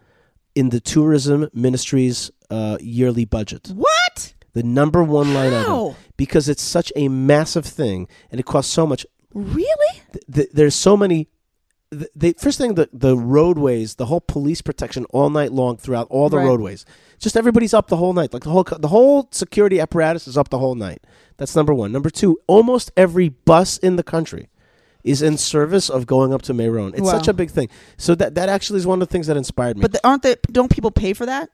in 0.55 0.69
the 0.69 0.79
tourism 0.79 1.49
ministry's 1.53 2.29
uh, 2.55 2.77
yearly 2.99 3.25
budget. 3.37 3.63
What? 3.73 4.33
The 4.53 4.63
number 4.63 5.01
one 5.19 5.33
line 5.33 5.53
item 5.53 5.95
because 6.23 6.45
it's 6.53 6.61
such 6.77 6.89
a 6.95 7.07
massive 7.07 7.65
thing 7.79 8.07
and 8.29 8.39
it 8.41 8.45
costs 8.45 8.71
so 8.71 8.85
much. 8.91 9.01
Really? 9.33 9.93
th- 10.13 10.25
th- 10.35 10.49
there's 10.53 10.75
so 10.75 10.95
many. 11.03 11.19
th- 11.99 12.11
The 12.23 12.33
first 12.45 12.57
thing, 12.59 12.75
the 12.75 12.87
the 13.05 13.15
roadways, 13.17 13.95
the 13.95 14.05
whole 14.11 14.21
police 14.35 14.61
protection 14.61 15.05
all 15.15 15.29
night 15.39 15.51
long 15.51 15.77
throughout 15.77 16.07
all 16.15 16.29
the 16.29 16.37
Right. 16.37 16.45
roadways. 16.49 16.85
Just 17.23 17.35
everybody's 17.41 17.73
up 17.73 17.87
the 17.87 17.97
whole 17.97 18.13
night. 18.13 18.31
Like 18.35 18.43
the 18.43 18.51
whole 18.55 18.63
co- 18.69 18.77
the 18.87 18.89
whole 18.89 19.27
security 19.31 19.79
apparatus 19.79 20.27
is 20.27 20.37
up 20.37 20.49
the 20.49 20.59
whole 20.59 20.75
night. 20.75 21.01
That's 21.37 21.55
number 21.55 21.73
one. 21.73 21.91
Number 21.91 22.11
two, 22.21 22.37
almost 22.55 22.91
every 22.95 23.29
bus 23.29 23.77
in 23.87 23.95
the 23.95 24.03
country 24.15 24.49
is 25.03 25.21
in 25.21 25.37
service 25.37 25.89
of 25.95 26.05
going 26.05 26.31
up 26.35 26.41
to 26.43 26.53
Meron. 26.53 26.91
It's 26.93 27.01
Wow. 27.01 27.17
such 27.17 27.27
a 27.27 27.33
big 27.33 27.49
thing. 27.57 27.69
So 27.97 28.13
that 28.19 28.35
that 28.35 28.49
actually 28.49 28.79
is 28.81 28.85
one 28.85 29.01
of 29.01 29.07
the 29.07 29.11
things 29.11 29.25
that 29.27 29.37
inspired 29.37 29.75
me. 29.77 29.81
But 29.81 29.91
the, 29.93 30.01
aren't 30.07 30.21
they? 30.23 30.35
Don't 30.51 30.69
people 30.77 30.91
pay 30.91 31.13
for 31.13 31.25
that? 31.25 31.49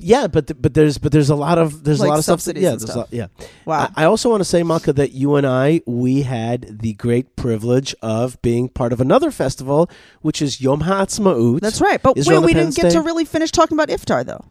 Yeah, 0.00 0.26
but 0.26 0.46
th- 0.48 0.58
but 0.60 0.74
there's 0.74 0.98
but 0.98 1.12
there's 1.12 1.30
a 1.30 1.34
lot 1.34 1.58
of 1.58 1.84
there's 1.84 2.00
Like 2.00 2.06
a 2.08 2.10
lot 2.10 2.18
of 2.18 2.24
stuff. 2.24 2.40
subsidies 2.40 2.62
yeah, 2.62 2.70
and 2.72 2.80
there's 2.80 2.90
stuff. 2.90 3.12
A, 3.12 3.16
yeah. 3.16 3.26
Wow. 3.64 3.90
I, 3.96 4.02
I 4.02 4.06
also 4.06 4.30
want 4.30 4.40
to 4.40 4.44
say, 4.44 4.62
Malka, 4.62 4.92
that 4.94 5.12
you 5.12 5.36
and 5.36 5.46
I, 5.46 5.80
we 5.86 6.22
had 6.22 6.80
the 6.80 6.94
great 6.94 7.36
privilege 7.36 7.94
of 8.02 8.40
being 8.42 8.68
part 8.68 8.92
of 8.92 9.00
another 9.00 9.30
festival, 9.30 9.90
which 10.22 10.40
is 10.42 10.60
Yom 10.60 10.82
HaAtzmaut. 10.82 11.60
That's 11.60 11.80
right. 11.80 12.00
But 12.02 12.16
Israel 12.16 12.40
wait, 12.40 12.46
we 12.46 12.52
didn't 12.54 12.68
Independence 12.68 12.76
get 12.76 12.82
Day. 12.84 12.94
to 12.94 13.00
really 13.02 13.24
finish 13.24 13.50
talking 13.50 13.76
about 13.76 13.88
iftar, 13.88 14.24
though. 14.24 14.44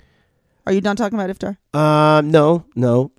Are 0.66 0.74
you 0.74 0.82
done 0.82 0.96
talking 0.96 1.18
about 1.20 1.30
iftar? 1.30 1.58
Uh, 1.74 2.22
no, 2.22 2.66
no. 2.75 3.12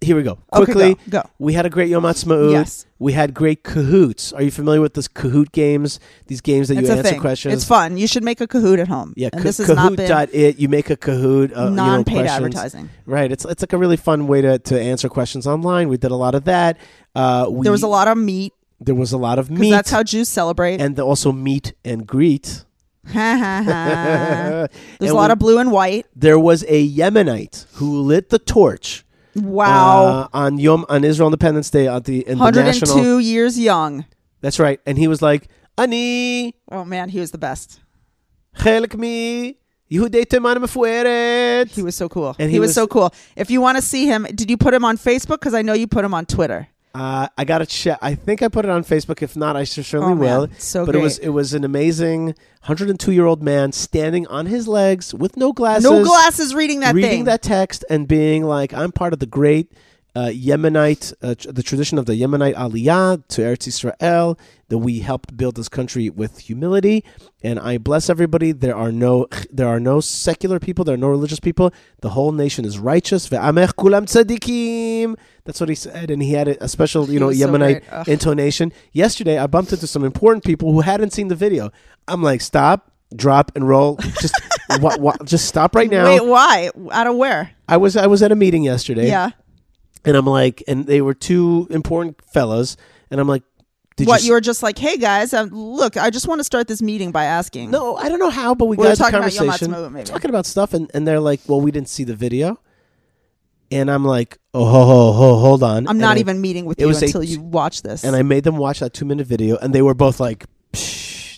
Here 0.00 0.16
we 0.16 0.22
go. 0.22 0.38
Okay, 0.52 0.64
Quickly, 0.64 0.94
go, 1.08 1.22
go. 1.22 1.30
we 1.38 1.54
had 1.54 1.64
a 1.64 1.70
great 1.70 1.88
Yom 1.88 2.02
Ha'atzmaut. 2.02 2.50
Yes. 2.52 2.84
We 2.98 3.12
had 3.14 3.32
great 3.32 3.62
Kahoots. 3.64 4.34
Are 4.34 4.42
you 4.42 4.50
familiar 4.50 4.80
with 4.82 4.92
this 4.94 5.08
Kahoot 5.08 5.50
games? 5.52 5.98
These 6.26 6.42
games 6.42 6.68
that 6.68 6.76
It's 6.78 6.88
you 6.88 6.94
answer 6.94 7.10
thing. 7.10 7.20
questions. 7.20 7.54
It's 7.54 7.64
fun. 7.64 7.96
You 7.96 8.06
should 8.06 8.22
make 8.24 8.40
a 8.42 8.46
Kahoot 8.46 8.78
at 8.80 8.88
home. 8.88 9.14
Yeah, 9.16 9.30
and 9.32 9.40
Ka- 9.40 9.44
this 9.44 9.58
has 9.58 9.68
not 9.68 9.96
been 9.96 10.10
Kahoot.it. 10.10 10.58
You 10.58 10.68
make 10.68 10.90
a 10.90 10.96
Kahoot. 10.96 11.56
Uh, 11.56 11.70
non-paid 11.70 12.12
questions. 12.26 12.30
advertising. 12.36 12.90
Right. 13.06 13.32
It's 13.32 13.44
it's 13.46 13.62
like 13.62 13.72
a 13.72 13.78
really 13.78 13.96
fun 13.96 14.26
way 14.26 14.42
to, 14.42 14.58
to 14.58 14.78
answer 14.80 15.08
questions 15.08 15.46
online. 15.46 15.88
We 15.88 15.96
did 15.96 16.10
a 16.10 16.16
lot 16.16 16.34
of 16.34 16.44
that. 16.44 16.76
Uh, 17.14 17.46
we, 17.50 17.62
There 17.64 17.72
was 17.72 17.82
a 17.82 17.88
lot 17.88 18.06
of 18.08 18.18
meat 18.18 18.52
There 18.80 18.94
was 18.94 19.12
a 19.12 19.18
lot 19.18 19.38
of 19.38 19.50
meat. 19.50 19.70
that's 19.70 19.90
how 19.90 20.02
Jews 20.02 20.28
celebrate. 20.28 20.80
and 20.82 20.98
also 21.00 21.32
meet 21.32 21.72
and 21.84 22.06
greet. 22.06 22.64
Ha 23.06 23.12
ha 23.12 23.62
ha. 23.64 24.66
There's 24.98 25.00
And 25.00 25.10
a 25.10 25.14
lot 25.14 25.28
we- 25.28 25.32
of 25.32 25.38
blue 25.38 25.58
and 25.58 25.70
white. 25.72 26.06
There 26.16 26.38
was 26.38 26.62
a 26.68 26.88
Yemenite 26.88 27.66
who 27.74 28.00
lit 28.02 28.28
the 28.30 28.38
torch. 28.38 29.04
Wow. 29.36 30.04
Uh, 30.04 30.28
on 30.32 30.58
Yom 30.58 30.84
on 30.88 31.04
Israel 31.04 31.28
Independence 31.28 31.70
Day 31.70 31.88
at 31.88 32.04
the 32.04 32.26
in 32.26 32.38
the 32.38 32.44
102 32.44 32.86
national. 32.86 33.20
years 33.20 33.58
young. 33.58 34.04
That's 34.40 34.58
right. 34.58 34.80
And 34.86 34.98
he 34.98 35.08
was 35.08 35.22
like, 35.22 35.48
"Ani." 35.78 36.54
Oh 36.70 36.84
man, 36.84 37.08
he 37.08 37.20
was 37.20 37.30
the 37.30 37.38
best. 37.38 37.80
Chelik 38.56 38.96
mi 38.96 39.58
He 41.70 41.82
was 41.82 41.94
so 41.94 42.08
cool. 42.08 42.34
And 42.38 42.48
he, 42.50 42.56
he 42.56 42.60
was, 42.60 42.68
was, 42.68 42.74
so 42.74 42.86
cool. 42.86 43.12
If 43.36 43.50
you 43.50 43.60
want 43.60 43.76
to 43.76 43.82
see 43.82 44.06
him, 44.06 44.26
did 44.34 44.50
you 44.50 44.56
put 44.56 44.72
him 44.74 44.84
on 44.84 44.96
Facebook? 44.96 45.40
Because 45.40 45.54
I 45.54 45.62
know 45.62 45.72
you 45.72 45.86
put 45.86 46.04
him 46.04 46.14
on 46.14 46.26
Twitter. 46.26 46.68
Uh, 46.94 47.26
I 47.36 47.44
got 47.44 47.58
to 47.58 47.66
check. 47.66 47.98
I 48.00 48.14
think 48.14 48.40
I 48.40 48.46
put 48.48 48.64
it 48.64 48.70
on 48.70 48.84
Facebook. 48.84 49.20
If 49.20 49.36
not, 49.36 49.56
I 49.56 49.64
certainly 49.64 50.12
Oh, 50.12 50.16
will. 50.16 50.48
So 50.58 50.86
but 50.86 50.92
great. 50.92 51.00
it 51.00 51.02
was 51.02 51.18
it 51.18 51.28
was 51.30 51.52
an 51.52 51.64
amazing 51.64 52.26
102 52.66 53.10
year 53.12 53.26
old 53.26 53.42
man 53.42 53.72
standing 53.72 54.26
on 54.28 54.46
his 54.46 54.68
legs 54.68 55.12
with 55.12 55.36
no 55.36 55.52
glasses, 55.52 55.84
no 55.90 56.04
glasses 56.04 56.54
reading 56.54 56.80
that 56.80 56.94
reading 56.94 57.10
thing. 57.10 57.24
that 57.24 57.42
text 57.42 57.84
and 57.90 58.06
being 58.06 58.44
like, 58.44 58.72
"I'm 58.72 58.92
part 58.92 59.12
of 59.12 59.18
the 59.18 59.26
great 59.26 59.72
uh, 60.16 60.26
Yemenite, 60.32 61.12
uh, 61.22 61.34
the 61.52 61.62
tradition 61.62 61.98
of 61.98 62.06
the 62.06 62.14
Yemenite 62.14 62.54
Aliyah 62.54 63.26
to 63.28 63.42
Eretz 63.42 63.66
Israel. 63.66 64.38
That 64.68 64.78
we 64.78 65.00
helped 65.00 65.36
build 65.36 65.56
this 65.56 65.68
country 65.68 66.08
with 66.08 66.38
humility, 66.38 67.04
and 67.44 67.60
I 67.60 67.76
bless 67.78 68.08
everybody. 68.08 68.50
There 68.50 68.74
are 68.74 68.90
no 68.90 69.26
there 69.52 69.68
are 69.68 69.78
no 69.78 70.00
secular 70.00 70.58
people. 70.58 70.84
There 70.86 70.94
are 70.94 70.98
no 70.98 71.08
religious 71.08 71.38
people. 71.38 71.72
The 72.00 72.08
whole 72.10 72.32
nation 72.32 72.64
is 72.64 72.78
righteous. 72.78 73.28
Ve'amech 73.28 73.74
kulam 73.74 74.06
tzadikim. 74.06 75.16
That's 75.44 75.60
what 75.60 75.68
he 75.68 75.74
said, 75.74 76.10
and 76.10 76.22
he 76.22 76.32
had 76.32 76.48
a, 76.48 76.66
special, 76.68 77.10
you 77.10 77.20
know, 77.20 77.26
was 77.26 77.38
so 77.38 77.46
Yemenite 77.46 77.82
intonation. 78.08 78.72
Yesterday, 78.92 79.36
I 79.38 79.46
bumped 79.46 79.72
into 79.72 79.86
some 79.86 80.02
important 80.02 80.44
people 80.44 80.72
who 80.72 80.80
hadn't 80.80 81.10
seen 81.12 81.28
the 81.28 81.36
video. 81.36 81.70
I'm 82.08 82.22
like, 82.22 82.40
stop, 82.40 82.90
drop, 83.14 83.52
and 83.54 83.68
roll. 83.68 83.96
Just, 84.20 84.34
wa- 84.80 84.96
wa- 84.98 85.16
just 85.24 85.44
stop 85.46 85.76
right 85.76 85.90
now. 85.90 86.06
Wait, 86.06 86.24
why? 86.24 86.70
Out 86.90 87.06
of 87.06 87.16
where? 87.16 87.50
I 87.68 87.76
was 87.76 87.96
I 87.98 88.06
was 88.06 88.22
at 88.22 88.32
a 88.32 88.34
meeting 88.36 88.62
yesterday, 88.64 89.08
Yeah. 89.08 89.30
And 90.04 90.16
I'm 90.16 90.26
like, 90.26 90.62
and 90.68 90.86
they 90.86 91.00
were 91.00 91.14
two 91.14 91.66
important 91.70 92.20
fellows, 92.30 92.76
and 93.10 93.20
I'm 93.20 93.28
like, 93.28 93.42
did 93.96 94.08
what 94.08 94.22
you? 94.22 94.28
you 94.28 94.32
were 94.32 94.40
just 94.40 94.62
like, 94.62 94.76
hey 94.78 94.96
guys, 94.96 95.32
um, 95.32 95.50
look, 95.50 95.96
I 95.96 96.10
just 96.10 96.26
want 96.26 96.40
to 96.40 96.44
start 96.44 96.66
this 96.66 96.82
meeting 96.82 97.12
by 97.12 97.24
asking. 97.24 97.70
no, 97.70 97.96
I 97.96 98.08
don't 98.08 98.18
know 98.18 98.30
how, 98.30 98.54
but 98.54 98.66
we, 98.66 98.76
We 98.76 98.84
got 98.84 98.96
talking 98.96 99.14
about 99.20 99.32
Yom 99.32 99.44
conversation, 99.46 99.72
Ha'atzmaut, 99.72 99.92
maybe. 99.92 100.06
talking 100.06 100.30
about 100.30 100.46
stuff, 100.46 100.74
and, 100.74 100.90
and 100.94 101.06
they're 101.06 101.20
like, 101.20 101.40
well, 101.46 101.60
we 101.60 101.70
didn't 101.70 101.88
see 101.88 102.02
the 102.04 102.16
video, 102.16 102.58
and 103.70 103.90
I'm 103.90 104.04
like, 104.04 104.38
oh, 104.52 104.64
ho, 104.64 104.84
ho, 104.84 105.12
ho, 105.12 105.36
hold 105.38 105.62
on, 105.62 105.86
I'm 105.86 105.90
And 105.92 105.98
not 106.00 106.16
I- 106.16 106.20
even 106.20 106.40
meeting 106.40 106.64
with 106.64 106.78
it 106.78 106.82
you 106.82 106.88
was 106.88 107.02
a 107.02 107.06
until 107.06 107.22
you 107.22 107.40
watch 107.40 107.82
this. 107.82 108.02
and 108.04 108.16
I 108.16 108.22
made 108.22 108.44
them 108.44 108.56
watch 108.56 108.80
that 108.80 108.92
two 108.94 109.04
minute 109.04 109.26
video, 109.26 109.56
and 109.58 109.72
they 109.74 109.82
were 109.82 109.94
both 109.94 110.18
like. 110.20 110.44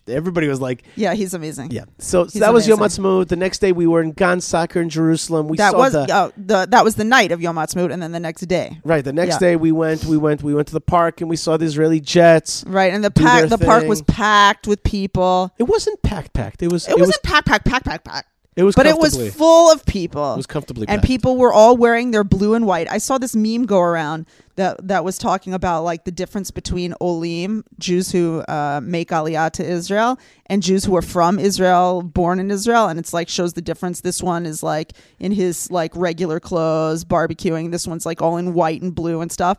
Everybody 0.08 0.48
was 0.48 0.60
like, 0.60 0.84
yeah, 0.94 1.14
he's 1.14 1.34
amazing. 1.34 1.70
yeah. 1.70 1.84
So, 1.98 2.26
so 2.26 2.38
that 2.38 2.52
was 2.52 2.66
Yom 2.68 2.78
amazing. 2.78 3.04
Ha'atzmaut. 3.04 3.28
The 3.28 3.36
next 3.36 3.58
day, 3.58 3.72
we 3.72 3.86
were 3.86 4.02
in 4.02 4.12
Gan 4.12 4.40
Sacher 4.40 4.80
in 4.80 4.88
Jerusalem. 4.88 5.48
We 5.48 5.56
that 5.56 5.72
saw 5.72 5.78
was 5.78 5.92
the, 5.92 6.06
oh, 6.12 6.32
the 6.36 6.66
that 6.70 6.84
was 6.84 6.94
the 6.94 7.04
night 7.04 7.32
of 7.32 7.40
Yom 7.40 7.56
Ha'atzmaut, 7.56 7.92
and 7.92 8.02
then 8.02 8.12
the 8.12 8.20
next 8.20 8.42
day, 8.42 8.78
right. 8.84 9.04
The 9.04 9.12
next 9.12 9.34
Yeah. 9.34 9.38
day, 9.38 9.56
we 9.56 9.72
went, 9.72 10.04
we 10.04 10.16
went, 10.16 10.42
we 10.42 10.54
went 10.54 10.68
to 10.68 10.74
the 10.74 10.80
park, 10.80 11.20
and 11.20 11.28
we 11.30 11.36
saw 11.36 11.56
the 11.56 11.64
Israeli 11.66 12.00
jets. 12.00 12.64
right? 12.66 12.92
And 12.92 13.02
the 13.04 13.10
pack, 13.10 13.48
the 13.48 13.58
park 13.58 13.84
was 13.86 14.02
packed 14.02 14.66
with 14.66 14.82
people. 14.82 15.52
It 15.58 15.64
wasn't 15.64 16.02
packed, 16.02 16.32
packed. 16.32 16.62
It 16.62 16.70
was. 16.72 16.88
It, 16.88 16.98
wasn't 16.98 17.22
packed, 17.22 17.46
packed, 17.48 17.64
packed, 17.66 17.84
packed, 17.84 18.04
packed, 18.04 18.28
It 18.56 18.62
was. 18.62 18.74
but 18.74 18.86
it 18.86 18.98
was 18.98 19.34
full 19.34 19.70
of 19.70 19.84
people. 19.84 20.32
It 20.32 20.38
was 20.38 20.46
comfortably. 20.46 20.88
and 20.88 21.00
packed. 21.00 21.06
people 21.06 21.36
were 21.36 21.52
all 21.52 21.76
wearing 21.76 22.10
their 22.10 22.24
blue 22.24 22.54
and 22.54 22.66
white. 22.66 22.90
I 22.90 22.96
saw 22.98 23.18
this 23.18 23.36
meme 23.36 23.66
go 23.66 23.80
around 23.80 24.24
that 24.56 24.88
that 24.88 25.04
was 25.04 25.18
talking 25.18 25.52
about 25.52 25.82
like 25.84 26.04
the 26.04 26.10
difference 26.10 26.50
between 26.50 26.94
olim, 26.98 27.64
Jews 27.78 28.10
who 28.10 28.40
uh, 28.48 28.80
make 28.82 29.10
aliyah 29.10 29.50
to 29.52 29.64
Israel, 29.64 30.18
and 30.46 30.62
Jews 30.62 30.86
who 30.86 30.96
are 30.96 31.02
from 31.02 31.38
Israel, 31.38 32.00
born 32.02 32.40
in 32.40 32.50
Israel, 32.50 32.88
and 32.88 32.98
it's 32.98 33.12
like 33.12 33.28
shows 33.28 33.52
the 33.52 33.60
difference. 33.60 34.00
This 34.00 34.22
one 34.22 34.46
is 34.46 34.62
like 34.62 34.94
in 35.18 35.32
his 35.32 35.70
like 35.70 35.94
regular 35.94 36.40
clothes, 36.40 37.04
barbecuing. 37.04 37.72
This 37.72 37.86
one's 37.86 38.06
like 38.06 38.22
all 38.22 38.38
in 38.38 38.54
white 38.54 38.80
and 38.80 38.94
blue 38.94 39.20
and 39.20 39.30
stuff. 39.30 39.58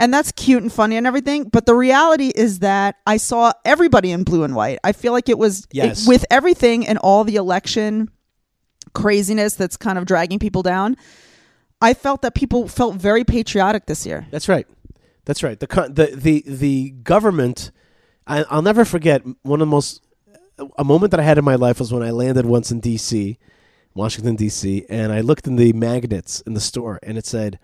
And 0.00 0.14
that's 0.14 0.30
cute 0.32 0.62
and 0.62 0.72
funny 0.72 0.96
and 0.96 1.06
everything, 1.08 1.48
but 1.48 1.66
the 1.66 1.74
reality 1.74 2.30
is 2.34 2.60
that 2.60 2.94
I 3.04 3.16
saw 3.16 3.52
everybody 3.64 4.12
in 4.12 4.22
blue 4.22 4.44
and 4.44 4.54
white. 4.54 4.78
I 4.84 4.92
feel 4.92 5.12
like 5.12 5.28
it 5.28 5.36
was 5.38 5.66
it- 6.04 6.08
with 6.08 6.24
everything 6.30 6.86
and 6.86 6.98
all 6.98 7.24
the 7.24 7.34
election 7.36 8.08
craziness 8.98 9.54
that's 9.54 9.76
kind 9.76 9.98
of 9.98 10.04
dragging 10.04 10.38
people 10.38 10.62
down. 10.62 10.96
I 11.80 11.94
felt 11.94 12.22
that 12.22 12.34
people 12.34 12.66
felt 12.66 12.96
very 12.96 13.24
patriotic 13.24 13.86
this 13.86 14.04
year. 14.04 14.26
That's 14.30 14.48
right. 14.48 14.66
That's 15.24 15.42
right. 15.42 15.58
The 15.60 15.66
the 15.66 16.14
the 16.16 16.44
the 16.46 16.90
government. 16.90 17.70
I, 18.26 18.44
I'll 18.50 18.62
never 18.62 18.84
forget 18.84 19.22
one 19.42 19.60
of 19.62 19.68
the 19.68 19.70
most 19.70 20.02
a 20.76 20.84
moment 20.84 21.12
that 21.12 21.20
I 21.20 21.22
had 21.22 21.38
in 21.38 21.44
my 21.44 21.54
life 21.54 21.78
was 21.78 21.92
when 21.92 22.02
I 22.02 22.10
landed 22.10 22.44
once 22.44 22.72
in 22.72 22.80
D.C., 22.80 23.38
Washington 23.94 24.34
D.C., 24.34 24.84
and 24.90 25.12
I 25.12 25.20
looked 25.20 25.46
in 25.46 25.56
the 25.56 25.72
magnets 25.72 26.40
in 26.40 26.54
the 26.54 26.60
store, 26.60 26.98
and 27.02 27.16
it 27.16 27.24
said, 27.24 27.60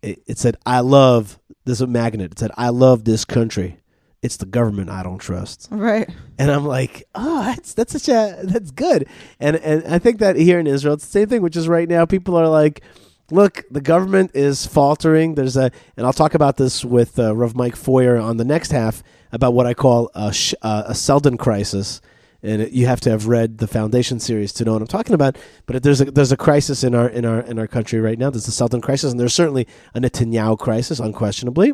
it, 0.00 0.22
it 0.26 0.38
said, 0.38 0.56
"I 0.64 0.80
love." 0.80 1.38
A 1.66 1.86
magnet. 1.86 2.32
It 2.32 2.38
said, 2.38 2.50
"I 2.56 2.68
love 2.70 3.04
this 3.04 3.24
country." 3.26 3.77
It's 4.20 4.36
the 4.36 4.46
government 4.46 4.90
I 4.90 5.02
don't 5.04 5.18
trust. 5.18 5.68
Right. 5.70 6.08
And 6.38 6.50
I'm 6.50 6.64
like, 6.64 7.04
oh, 7.14 7.44
that's 7.44 7.74
that's 7.74 7.92
such 7.92 8.08
a 8.08 8.40
that's 8.42 8.72
good. 8.72 9.06
And 9.38 9.56
and 9.56 9.86
I 9.86 9.98
think 9.98 10.18
that 10.18 10.36
here 10.36 10.58
in 10.58 10.66
Israel, 10.66 10.94
it's 10.94 11.06
the 11.06 11.12
same 11.12 11.28
thing. 11.28 11.42
Which 11.42 11.56
is 11.56 11.68
right 11.68 11.88
now, 11.88 12.04
people 12.04 12.36
are 12.36 12.48
like, 12.48 12.82
look, 13.30 13.64
the 13.70 13.80
government 13.80 14.32
is 14.34 14.66
faltering. 14.66 15.34
There's 15.34 15.56
a, 15.56 15.70
and 15.96 16.06
I'll 16.06 16.12
talk 16.12 16.34
about 16.34 16.56
this 16.56 16.84
with 16.84 17.18
uh, 17.18 17.34
Rav 17.36 17.54
Mike 17.54 17.76
Feuer 17.76 18.20
on 18.22 18.38
the 18.38 18.44
next 18.44 18.72
half 18.72 19.02
about 19.32 19.54
what 19.54 19.66
I 19.66 19.74
call 19.74 20.10
a 20.14 20.32
sh- 20.32 20.54
uh, 20.62 20.84
a 20.86 20.94
Seldon 20.94 21.36
crisis. 21.36 22.00
And 22.40 22.62
it, 22.62 22.72
you 22.72 22.86
have 22.86 23.00
to 23.00 23.10
have 23.10 23.26
read 23.26 23.58
the 23.58 23.66
Foundation 23.66 24.20
series 24.20 24.52
to 24.54 24.64
know 24.64 24.72
what 24.72 24.82
I'm 24.82 24.88
talking 24.88 25.14
about. 25.14 25.36
But 25.66 25.82
there's 25.82 26.00
a 26.00 26.06
there's 26.06 26.32
a 26.32 26.36
crisis 26.36 26.82
in 26.84 26.94
our 26.94 27.08
in 27.08 27.24
our 27.24 27.40
in 27.40 27.58
our 27.58 27.66
country 27.66 28.00
right 28.00 28.18
now. 28.18 28.30
There's 28.30 28.46
the 28.46 28.52
Seldon 28.52 28.80
crisis, 28.80 29.10
and 29.10 29.20
there's 29.20 29.34
certainly 29.34 29.66
a 29.94 30.00
Netanyahu 30.00 30.58
crisis, 30.58 30.98
unquestionably 31.00 31.72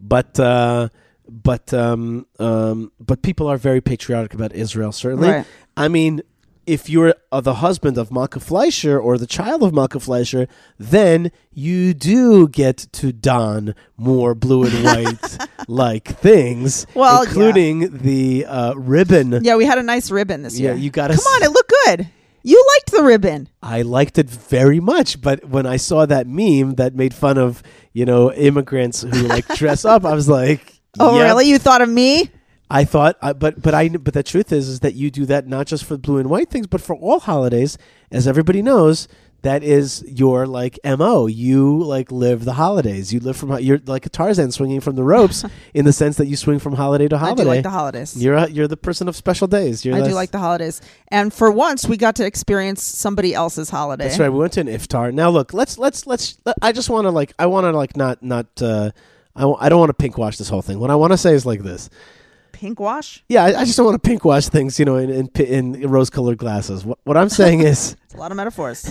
but 0.00 0.38
uh, 0.38 0.88
but 1.28 1.72
um, 1.74 2.26
um, 2.38 2.92
but 3.00 3.22
people 3.22 3.46
are 3.48 3.56
very 3.56 3.80
patriotic 3.80 4.34
about 4.34 4.54
Israel. 4.54 4.92
Certainly, 4.92 5.28
Right. 5.28 5.46
I 5.76 5.88
mean, 5.88 6.22
if 6.66 6.88
you're 6.90 7.14
uh, 7.30 7.40
the 7.40 7.54
husband 7.54 7.96
of 7.98 8.10
Malka 8.10 8.40
Fleischer 8.40 8.98
or 8.98 9.18
the 9.18 9.26
child 9.26 9.62
of 9.62 9.72
Malka 9.72 10.00
Fleischer, 10.00 10.48
then 10.78 11.30
you 11.52 11.94
do 11.94 12.48
get 12.48 12.76
to 12.92 13.12
don 13.12 13.74
more 13.96 14.34
blue 14.34 14.64
and 14.64 14.84
white 14.84 15.38
like 15.68 16.08
things, 16.18 16.86
Well, 16.94 17.22
yeah. 17.22 17.28
including 17.28 17.98
the 17.98 18.46
uh, 18.46 18.74
ribbon. 18.74 19.40
Yeah, 19.42 19.56
we 19.56 19.64
had 19.64 19.78
a 19.78 19.82
nice 19.82 20.10
ribbon 20.10 20.42
this 20.42 20.58
Yeah, 20.58 20.70
year. 20.72 20.78
you 20.78 20.90
gotta 20.90 21.14
Come 21.14 21.18
s- 21.20 21.34
on, 21.36 21.42
it 21.44 21.50
looked 21.52 21.72
good. 21.86 22.08
You 22.46 22.64
liked 22.76 22.92
the 22.92 23.02
ribbon. 23.02 23.48
I 23.60 23.82
liked 23.82 24.18
it 24.18 24.30
very 24.30 24.78
much, 24.78 25.20
but 25.20 25.44
when 25.46 25.66
I 25.66 25.78
saw 25.78 26.06
that 26.06 26.28
meme 26.28 26.76
that 26.76 26.94
made 26.94 27.12
fun 27.12 27.38
of 27.38 27.60
you 27.92 28.04
know 28.04 28.32
immigrants 28.32 29.02
who 29.02 29.10
like 29.10 29.48
dress 29.56 29.84
up, 29.84 30.04
I 30.04 30.14
was 30.14 30.28
like, 30.28 30.80
Oh, 31.00 31.18
yep. 31.18 31.24
really? 31.26 31.48
You 31.48 31.58
thought 31.58 31.82
of 31.82 31.88
me? 31.88 32.30
I 32.70 32.84
thought, 32.84 33.16
uh, 33.20 33.32
but 33.32 33.60
but 33.60 33.74
I 33.74 33.88
but 33.88 34.14
the 34.14 34.22
truth 34.22 34.52
is 34.52 34.68
is 34.68 34.80
that 34.80 34.94
you 34.94 35.10
do 35.10 35.26
that 35.26 35.48
not 35.48 35.66
just 35.66 35.84
for 35.84 35.96
blue 35.96 36.18
and 36.18 36.30
white 36.30 36.48
things, 36.48 36.68
but 36.68 36.80
for 36.80 36.94
all 36.94 37.18
holidays, 37.18 37.78
as 38.12 38.28
everybody 38.28 38.62
knows. 38.62 39.08
That 39.42 39.62
is 39.62 40.02
your 40.08 40.46
like 40.46 40.78
mo. 40.84 41.26
You 41.26 41.82
like 41.82 42.10
live 42.10 42.44
the 42.44 42.54
holidays. 42.54 43.12
You 43.12 43.20
live 43.20 43.36
from 43.36 43.56
you're 43.60 43.80
like 43.86 44.04
a 44.04 44.08
Tarzan 44.08 44.50
swinging 44.50 44.80
from 44.80 44.96
the 44.96 45.04
ropes 45.04 45.44
in 45.74 45.84
the 45.84 45.92
sense 45.92 46.16
that 46.16 46.26
you 46.26 46.36
swing 46.36 46.58
from 46.58 46.74
holiday 46.74 47.06
to 47.08 47.16
I 47.16 47.18
holiday. 47.18 47.42
do 47.42 47.48
like 47.48 47.62
the 47.62 47.70
holidays. 47.70 48.20
you're 48.20 48.34
a, 48.34 48.48
you're 48.50 48.66
the 48.66 48.76
person 48.76 49.08
of 49.08 49.14
special 49.14 49.46
days. 49.46 49.84
You're 49.84 49.94
I 49.94 50.02
do 50.02 50.14
like 50.14 50.32
the 50.32 50.38
holidays. 50.38 50.80
And 51.08 51.32
for 51.32 51.50
once, 51.52 51.86
we 51.86 51.96
got 51.96 52.16
to 52.16 52.26
experience 52.26 52.82
somebody 52.82 53.34
else's 53.34 53.70
holiday. 53.70 54.04
That's 54.08 54.18
right. 54.18 54.30
We 54.30 54.38
went 54.38 54.54
to 54.54 54.60
an 54.62 54.66
iftar. 54.68 55.12
Now 55.12 55.30
look, 55.30 55.52
let's 55.54 55.78
let's 55.78 56.06
let's. 56.06 56.38
I 56.60 56.72
just 56.72 56.90
want 56.90 57.04
to 57.04 57.10
like. 57.10 57.32
I 57.38 57.46
want 57.46 57.64
to 57.66 57.72
like 57.72 57.96
not 57.96 58.22
not. 58.22 58.46
Uh, 58.60 58.90
I 59.36 59.40
w- 59.40 59.58
I 59.60 59.68
don't 59.68 59.78
want 59.78 59.90
to 59.90 59.94
pink 59.94 60.18
wash 60.18 60.38
this 60.38 60.48
whole 60.48 60.62
thing. 60.62 60.80
What 60.80 60.90
I 60.90 60.96
want 60.96 61.12
to 61.12 61.18
say 61.18 61.34
is 61.34 61.46
like 61.46 61.62
this. 61.62 61.88
Pink 62.56 62.80
wash? 62.80 63.22
Yeah, 63.28 63.44
I, 63.44 63.60
I 63.60 63.64
just 63.66 63.76
don't 63.76 63.84
want 63.84 64.02
to 64.02 64.08
pink 64.08 64.24
wash 64.24 64.48
things. 64.48 64.78
You 64.78 64.86
know, 64.86 64.96
in 64.96 65.10
in, 65.10 65.74
in 65.74 65.90
rose 65.90 66.08
colored 66.08 66.38
glasses. 66.38 66.86
What 66.86 66.98
what 67.04 67.18
I'm 67.18 67.28
saying 67.28 67.60
is, 67.60 67.96
It's 68.04 68.14
a 68.14 68.16
lot 68.16 68.30
of 68.30 68.36
metaphors. 68.38 68.90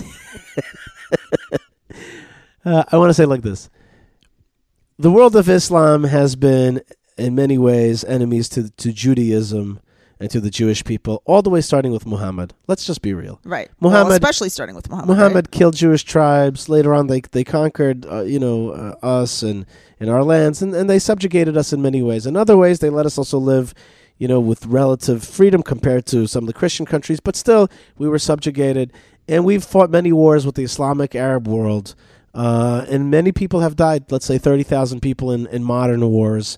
uh, 2.64 2.84
I 2.92 2.96
want 2.96 3.10
to 3.10 3.14
say 3.14 3.24
like 3.24 3.42
this. 3.42 3.68
The 5.00 5.10
world 5.10 5.34
of 5.34 5.48
Islam 5.48 6.04
has 6.04 6.36
been, 6.36 6.80
in 7.18 7.34
many 7.34 7.58
ways, 7.58 8.04
enemies 8.04 8.48
to 8.50 8.70
to 8.70 8.92
Judaism 8.92 9.80
and 10.18 10.30
to 10.30 10.40
the 10.40 10.50
Jewish 10.50 10.82
people, 10.84 11.22
all 11.26 11.42
the 11.42 11.50
way 11.50 11.60
starting 11.60 11.92
with 11.92 12.06
Muhammad. 12.06 12.54
Let's 12.66 12.86
just 12.86 13.02
be 13.02 13.12
real. 13.12 13.38
Right. 13.44 13.68
Muhammad- 13.80 14.06
well, 14.08 14.12
especially 14.14 14.48
starting 14.48 14.74
with 14.74 14.88
Muhammad. 14.88 15.08
right? 15.10 15.16
Muhammad 15.16 15.50
killed 15.50 15.76
Jewish 15.76 16.04
tribes. 16.04 16.68
Later 16.68 16.94
on, 16.94 17.06
they 17.08 17.20
they 17.20 17.44
conquered, 17.44 18.06
uh, 18.06 18.22
you 18.22 18.38
know, 18.38 18.70
uh, 18.70 18.94
us 19.06 19.42
and, 19.42 19.66
and 20.00 20.08
our 20.10 20.22
lands, 20.22 20.62
and, 20.62 20.74
and 20.74 20.88
they 20.88 20.98
subjugated 20.98 21.56
us 21.56 21.72
in 21.72 21.82
many 21.82 22.02
ways. 22.02 22.26
In 22.26 22.36
other 22.36 22.56
ways, 22.56 22.78
they 22.78 22.88
let 22.90 23.04
us 23.06 23.18
also 23.18 23.38
live, 23.38 23.74
you 24.18 24.26
know, 24.28 24.40
with 24.40 24.64
relative 24.66 25.22
freedom 25.22 25.62
compared 25.62 26.06
to 26.06 26.26
some 26.26 26.44
of 26.44 26.48
the 26.48 26.54
Christian 26.54 26.86
countries. 26.86 27.20
But 27.20 27.36
still, 27.36 27.68
we 27.98 28.08
were 28.08 28.18
subjugated, 28.18 28.92
and 29.28 29.44
we've 29.44 29.64
fought 29.64 29.90
many 29.90 30.12
wars 30.12 30.46
with 30.46 30.54
the 30.54 30.64
Islamic 30.64 31.14
Arab 31.14 31.46
world, 31.46 31.94
uh, 32.34 32.86
and 32.88 33.10
many 33.10 33.32
people 33.32 33.60
have 33.60 33.76
died. 33.76 34.10
Let's 34.10 34.24
say 34.26 34.38
thirty 34.38 34.62
thousand 34.62 35.00
people 35.00 35.30
in, 35.30 35.46
in 35.48 35.62
modern 35.62 36.08
wars. 36.08 36.56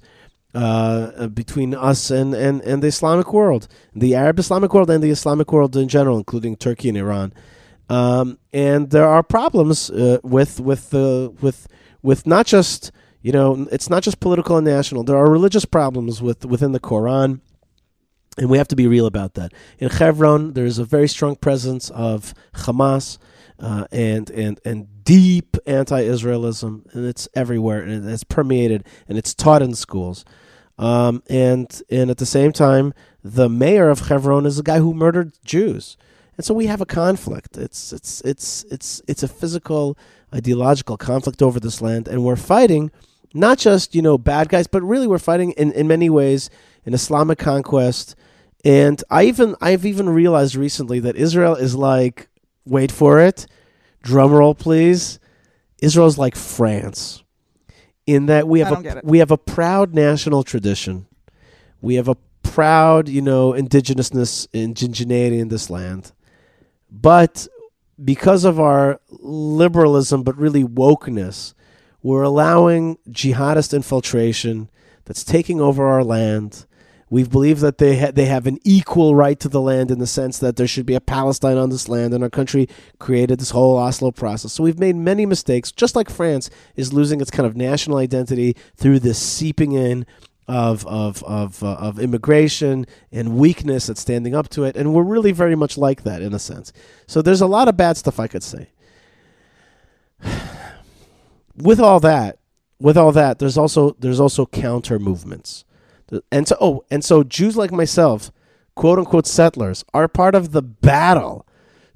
Uh, 0.55 1.12
uh, 1.14 1.26
between 1.28 1.75
us 1.75 2.11
and, 2.11 2.33
and, 2.33 2.62
and 2.62 2.83
the 2.83 2.87
Islamic 2.87 3.35
world, 3.35 3.69
the 3.95 4.14
Arab 4.14 4.38
Islamic 4.38 4.73
world, 4.73 4.88
and 4.88 5.05
the 5.05 5.11
Islamic 5.11 5.52
world 5.52 5.76
in 5.76 5.88
general, 5.88 6.17
including 6.17 6.57
Turkey 6.57 6.88
and 6.88 6.97
Iran. 6.97 7.35
Um, 7.90 8.38
and 8.50 8.90
there 8.90 9.07
are 9.07 9.23
problems 9.23 9.90
uh, 9.90 10.21
with 10.23 10.59
with 10.59 10.88
the 10.88 11.35
with 11.43 11.69
with 12.02 12.26
not 12.26 12.47
just 12.47 12.93
you 13.21 13.31
know 13.31 13.69
it's 13.71 13.90
not 13.90 14.02
just 14.02 14.21
political 14.21 14.57
and 14.57 14.67
national. 14.67 15.05
There 15.05 15.19
are 15.19 15.31
religious 15.31 15.67
problems 15.67 16.23
with 16.23 16.47
within 16.47 16.73
the 16.73 16.81
Quran, 16.81 17.40
and 18.38 18.49
we 18.49 18.57
have 18.57 18.69
to 18.69 18.76
be 18.76 18.87
real 18.87 19.05
about 19.05 19.35
that. 19.35 19.52
In 19.78 19.90
Hebron, 19.90 20.55
there 20.55 20.64
is 20.64 20.78
a 20.78 20.85
very 20.85 21.09
strong 21.09 21.37
presence 21.37 21.90
of 21.90 22.33
Hamas. 22.55 23.19
Uh, 23.61 23.87
and 23.90 24.31
and 24.31 24.61
and 24.64 24.98
deep 25.08 25.56
anti-Israelism, 25.66 26.94
and 26.94 27.06
it's 27.06 27.26
everywhere, 27.34 27.80
and 27.80 28.06
it's 28.10 28.24
permeated, 28.24 28.84
and 29.08 29.16
it's 29.16 29.32
taught 29.32 29.62
in 29.62 29.74
schools. 29.74 30.22
Um, 30.78 31.22
and 31.30 31.80
and 31.90 32.10
at 32.10 32.18
the 32.18 32.26
same 32.26 32.52
time, 32.52 32.92
the 33.24 33.48
mayor 33.48 33.88
of 33.88 34.08
Hebron 34.08 34.44
is 34.44 34.58
a 34.58 34.62
guy 34.62 34.80
who 34.80 34.92
murdered 34.92 35.32
Jews, 35.42 35.96
and 36.36 36.44
so 36.44 36.52
we 36.52 36.66
have 36.66 36.82
a 36.82 36.86
conflict. 36.86 37.56
It's 37.56 37.90
it's 37.90 38.20
it's 38.20 38.64
it's 38.64 39.00
it's 39.08 39.22
a 39.22 39.28
physical, 39.28 39.96
ideological 40.32 40.98
conflict 40.98 41.40
over 41.40 41.58
this 41.58 41.80
land, 41.80 42.06
and 42.06 42.22
we're 42.22 42.36
fighting 42.36 42.90
not 43.32 43.56
just 43.56 43.94
you 43.94 44.02
know 44.02 44.18
bad 44.18 44.50
guys, 44.50 44.66
but 44.66 44.82
really 44.82 45.06
we're 45.06 45.18
fighting 45.18 45.52
in, 45.52 45.72
in 45.72 45.88
many 45.88 46.10
ways 46.10 46.50
an 46.84 46.92
Islamic 46.92 47.38
conquest. 47.38 48.14
And 48.62 49.02
I 49.08 49.24
even 49.24 49.56
I've 49.62 49.86
even 49.86 50.10
realized 50.10 50.54
recently 50.54 51.00
that 51.00 51.16
Israel 51.16 51.54
is 51.54 51.74
like 51.74 52.28
wait 52.66 52.92
for 52.92 53.18
it, 53.18 53.46
drum 54.02 54.33
roll 54.33 54.55
please. 54.55 55.19
Israel's 55.81 56.19
like 56.19 56.35
France 56.37 57.23
in 58.07 58.26
that 58.26 58.49
we 58.49 58.61
have 58.61 58.85
a 58.85 59.00
we 59.05 59.19
have 59.19 59.31
a 59.31 59.37
proud 59.37 59.95
national 59.95 60.43
tradition. 60.43 61.07
We 61.81 61.97
have 61.97 62.09
a 62.09 62.17
proud, 62.43 63.09
you 63.09 63.21
know, 63.21 63.52
indigenousness, 63.52 64.49
indigeneity 64.49 65.38
in 65.38 65.49
this 65.49 65.69
land. 65.69 66.12
But 66.90 67.47
because 68.02 68.45
of 68.45 68.59
our 68.59 69.00
liberalism, 69.11 70.23
but 70.23 70.37
really 70.37 70.64
wokeness, 70.64 71.52
we're 72.02 72.23
allowing 72.23 72.97
jihadist 73.11 73.75
infiltration 73.75 74.71
that's 75.05 75.23
taking 75.23 75.61
over 75.61 75.87
our 75.87 76.02
land. 76.02 76.67
We 77.10 77.24
believe 77.24 77.60
that 77.60 77.78
they 77.78 77.98
ha- 77.98 78.10
they 78.12 78.26
have 78.26 78.46
an 78.46 78.58
equal 78.64 79.14
right 79.14 79.38
to 79.40 79.48
the 79.48 79.60
land 79.60 79.90
in 79.90 79.98
the 79.98 80.06
sense 80.06 80.38
that 80.38 80.56
there 80.56 80.66
should 80.66 80.86
be 80.86 80.94
a 80.94 81.00
Palestine 81.00 81.56
on 81.56 81.70
this 81.70 81.88
land, 81.88 82.12
and 82.14 82.22
our 82.22 82.30
country 82.30 82.68
created 82.98 83.40
this 83.40 83.50
whole 83.50 83.76
Oslo 83.76 84.10
process. 84.10 84.52
So 84.52 84.62
we've 84.62 84.78
made 84.78 84.96
many 84.96 85.26
mistakes, 85.26 85.72
just 85.72 85.96
like 85.96 86.10
France 86.10 86.50
is 86.76 86.92
losing 86.92 87.20
its 87.20 87.30
kind 87.30 87.46
of 87.46 87.56
national 87.56 87.98
identity 87.98 88.56
through 88.76 89.00
this 89.00 89.18
seeping 89.18 89.72
in 89.72 90.06
of 90.48 90.86
of 90.86 91.22
of 91.24 91.62
uh, 91.62 91.74
of 91.74 91.98
immigration 91.98 92.86
and 93.12 93.36
weakness 93.36 93.90
at 93.90 93.98
standing 93.98 94.34
up 94.34 94.48
to 94.50 94.64
it, 94.64 94.76
and 94.76 94.94
we're 94.94 95.02
really 95.02 95.32
very 95.32 95.54
much 95.54 95.76
like 95.76 96.02
that 96.04 96.22
in 96.22 96.32
a 96.32 96.38
sense. 96.38 96.72
So 97.06 97.22
there's 97.22 97.42
a 97.42 97.46
lot 97.46 97.68
of 97.68 97.76
bad 97.76 97.96
stuff 97.96 98.18
I 98.18 98.26
could 98.26 98.42
say. 98.42 98.71
With 101.56 101.80
all 101.80 101.99
that, 102.00 102.38
with 102.80 102.97
all 102.97 103.12
that, 103.12 103.38
there's 103.38 103.58
also 103.58 103.97
there's 103.99 104.21
also 104.21 104.47
counter 104.47 104.99
movements, 104.99 105.64
and 106.30 106.49
so 106.49 106.56
oh, 106.60 106.84
and 106.90 107.04
so 107.04 107.23
Jews 107.23 107.56
like 107.56 107.73
myself, 107.73 108.30
quote 108.75 108.99
unquote 108.99 109.26
settlers, 109.26 109.84
are 109.92 110.08
part 110.08 110.34
of 110.34 110.52
the 110.52 110.62
battle 110.62 111.47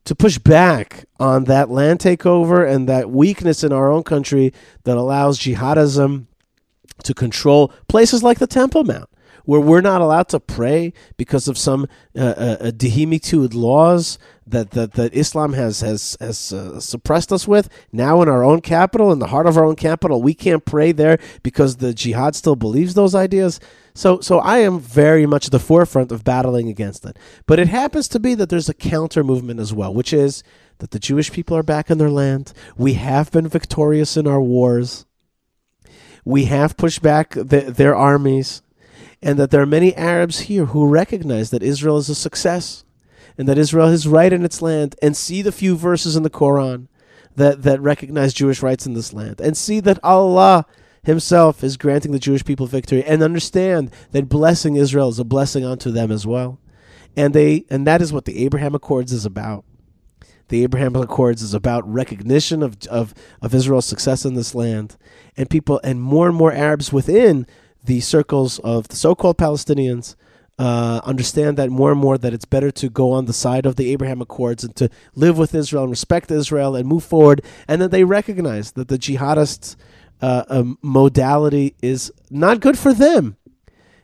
to 0.04 0.14
push 0.14 0.38
back 0.38 1.04
on 1.20 1.44
that 1.44 1.70
land 1.70 2.00
takeover 2.00 2.68
and 2.68 2.88
that 2.88 3.10
weakness 3.10 3.62
in 3.62 3.72
our 3.72 3.90
own 3.90 4.02
country 4.02 4.52
that 4.84 4.96
allows 4.96 5.38
jihadism 5.38 6.26
to 7.04 7.14
control 7.14 7.72
places 7.88 8.22
like 8.22 8.38
the 8.38 8.46
Temple 8.46 8.84
Mount, 8.84 9.08
where 9.44 9.60
we're 9.60 9.80
not 9.80 10.00
allowed 10.00 10.28
to 10.28 10.40
pray 10.40 10.92
because 11.16 11.48
of 11.48 11.56
some 11.56 11.86
uh, 12.16 12.20
uh, 12.20 12.56
uh, 12.60 13.48
laws 13.52 14.18
that, 14.46 14.70
that, 14.72 14.92
that 14.92 15.14
Islam 15.14 15.52
has 15.52 15.80
has 15.80 16.16
has 16.20 16.52
uh, 16.52 16.80
suppressed 16.80 17.32
us 17.32 17.46
with. 17.46 17.68
Now 17.92 18.22
in 18.22 18.28
our 18.28 18.44
own 18.44 18.60
capital, 18.60 19.12
in 19.12 19.18
the 19.20 19.28
heart 19.28 19.46
of 19.46 19.56
our 19.56 19.64
own 19.64 19.76
capital, 19.76 20.20
we 20.22 20.34
can't 20.34 20.64
pray 20.64 20.92
there 20.92 21.18
because 21.42 21.76
the 21.76 21.94
jihad 21.94 22.34
still 22.34 22.56
believes 22.56 22.94
those 22.94 23.14
ideas. 23.14 23.60
So 23.94 24.20
so 24.20 24.38
I 24.38 24.58
am 24.58 24.78
very 24.78 25.26
much 25.26 25.46
at 25.46 25.52
the 25.52 25.58
forefront 25.58 26.12
of 26.12 26.24
battling 26.24 26.68
against 26.68 27.04
it. 27.04 27.18
But 27.46 27.58
it 27.58 27.68
happens 27.68 28.08
to 28.08 28.20
be 28.20 28.34
that 28.34 28.48
there's 28.48 28.68
a 28.68 28.74
counter 28.74 29.22
movement 29.22 29.60
as 29.60 29.72
well, 29.72 29.92
which 29.92 30.12
is 30.12 30.42
that 30.78 30.92
the 30.92 30.98
Jewish 30.98 31.30
people 31.30 31.56
are 31.56 31.62
back 31.62 31.90
in 31.90 31.98
their 31.98 32.10
land. 32.10 32.52
We 32.76 32.94
have 32.94 33.30
been 33.30 33.48
victorious 33.48 34.16
in 34.16 34.26
our 34.26 34.40
wars 34.40 35.06
we 36.24 36.44
have 36.46 36.76
pushed 36.76 37.02
back 37.02 37.30
the, 37.30 37.72
their 37.76 37.94
armies, 37.94 38.62
and 39.20 39.38
that 39.38 39.50
there 39.50 39.62
are 39.62 39.66
many 39.66 39.94
Arabs 39.94 40.40
here 40.40 40.66
who 40.66 40.86
recognize 40.86 41.50
that 41.50 41.62
Israel 41.62 41.98
is 41.98 42.08
a 42.08 42.14
success, 42.14 42.84
and 43.36 43.48
that 43.48 43.58
Israel 43.58 43.88
is 43.88 44.06
right 44.06 44.32
in 44.32 44.44
its 44.44 44.62
land, 44.62 44.94
and 45.02 45.16
see 45.16 45.42
the 45.42 45.52
few 45.52 45.76
verses 45.76 46.16
in 46.16 46.22
the 46.22 46.30
Quran 46.30 46.86
that, 47.34 47.62
that 47.62 47.80
recognize 47.80 48.34
Jewish 48.34 48.62
rights 48.62 48.86
in 48.86 48.94
this 48.94 49.12
land, 49.12 49.40
and 49.40 49.56
see 49.56 49.80
that 49.80 50.02
Allah 50.04 50.66
Himself 51.04 51.64
is 51.64 51.76
granting 51.76 52.12
the 52.12 52.20
Jewish 52.20 52.44
people 52.44 52.66
victory, 52.66 53.02
and 53.02 53.24
understand 53.24 53.90
that 54.12 54.28
blessing 54.28 54.76
Israel 54.76 55.08
is 55.08 55.18
a 55.18 55.24
blessing 55.24 55.64
unto 55.64 55.90
them 55.90 56.12
as 56.12 56.28
well, 56.28 56.60
and 57.16 57.34
they 57.34 57.64
and 57.68 57.84
that 57.88 58.00
is 58.00 58.12
what 58.12 58.24
the 58.24 58.44
Abraham 58.44 58.74
Accords 58.74 59.12
is 59.12 59.26
about. 59.26 59.64
The 60.46 60.62
Abraham 60.62 60.94
Accords 60.94 61.42
is 61.42 61.54
about 61.54 61.92
recognition 61.92 62.62
of, 62.62 62.76
of, 62.88 63.14
of 63.40 63.52
Israel's 63.52 63.86
success 63.86 64.24
in 64.24 64.34
this 64.34 64.54
land, 64.54 64.96
and 65.36 65.50
people 65.50 65.80
and 65.82 66.00
more 66.00 66.28
and 66.28 66.36
more 66.36 66.52
Arabs 66.52 66.92
within 66.92 67.48
the 67.84 67.98
circles 67.98 68.60
of 68.60 68.86
the 68.86 68.96
so-called 68.96 69.38
Palestinians 69.38 70.14
uh, 70.58 71.00
understand 71.04 71.56
that 71.56 71.70
more 71.70 71.90
and 71.90 72.00
more 72.00 72.16
that 72.16 72.32
it's 72.32 72.44
better 72.44 72.70
to 72.70 72.88
go 72.88 73.10
on 73.10 73.24
the 73.24 73.32
side 73.32 73.66
of 73.66 73.74
the 73.74 73.90
Abraham 73.90 74.20
Accords 74.20 74.62
and 74.62 74.76
to 74.76 74.88
live 75.16 75.36
with 75.36 75.52
Israel 75.52 75.82
and 75.82 75.90
respect 75.90 76.30
Israel 76.30 76.76
and 76.76 76.86
move 76.86 77.02
forward, 77.02 77.42
and 77.66 77.82
that 77.82 77.90
they 77.90 78.04
recognize 78.04 78.70
that 78.72 78.86
the 78.86 78.98
jihadist 78.98 79.74
uh, 80.22 80.64
modality 80.82 81.74
is 81.82 82.12
not 82.30 82.60
good 82.60 82.78
for 82.78 82.92
them. 82.92 83.36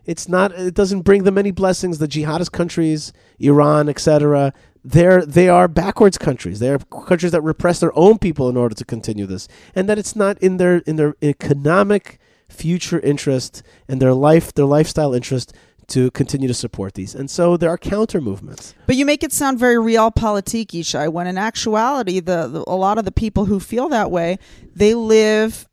It's 0.05 0.29
not. 0.29 0.53
It 0.53 0.75
doesn't 0.75 1.03
bring 1.03 1.25
them 1.25 1.39
any 1.39 1.51
blessings. 1.51 1.99
The 1.99 2.09
jihadist 2.09 2.53
countries, 2.53 3.13
Iran, 3.39 3.89
etc. 3.89 4.53
They're 4.83 5.25
they 5.25 5.49
are 5.49 5.69
backwards 5.69 6.17
countries. 6.17 6.61
They 6.61 6.71
are 6.71 6.79
countries 6.79 7.33
that 7.33 7.43
repress 7.43 7.81
their 7.81 7.97
own 7.97 8.19
people 8.19 8.49
in 8.49 8.57
order 8.57 8.75
to 8.75 8.85
continue 8.85 9.27
this, 9.27 9.49
and 9.75 9.89
that 9.89 9.99
it's 9.99 10.17
not 10.17 10.39
in 10.39 10.57
their 10.57 10.79
in 10.79 10.97
their 10.97 11.15
economic 11.23 12.19
future 12.49 12.99
interest 13.01 13.63
and 13.87 14.01
their 14.01 14.15
life 14.15 14.55
their 14.55 14.65
lifestyle 14.65 15.13
interest 15.13 15.53
to 15.89 16.11
continue 16.13 16.49
to 16.49 16.55
support 16.55 16.95
these. 16.95 17.15
And 17.15 17.31
so 17.31 17.57
there 17.57 17.71
are 17.71 17.79
counter 17.79 18.21
movements. 18.21 18.75
But 18.87 18.97
you 18.97 19.07
make 19.07 19.23
it 19.23 19.33
sound 19.33 19.59
very 19.59 19.77
realpolitik, 19.77 20.69
Yishai, 20.69 21.11
when 21.11 21.27
in 21.27 21.39
actuality, 21.39 22.21
the, 22.21 22.47
the 22.47 22.65
a 22.67 22.77
lot 22.77 22.99
of 22.99 23.05
the 23.05 23.13
people 23.13 23.47
who 23.47 23.59
feel 23.59 23.89
that 23.89 24.11
way, 24.11 24.39
they 24.75 24.95
live, 24.95 25.67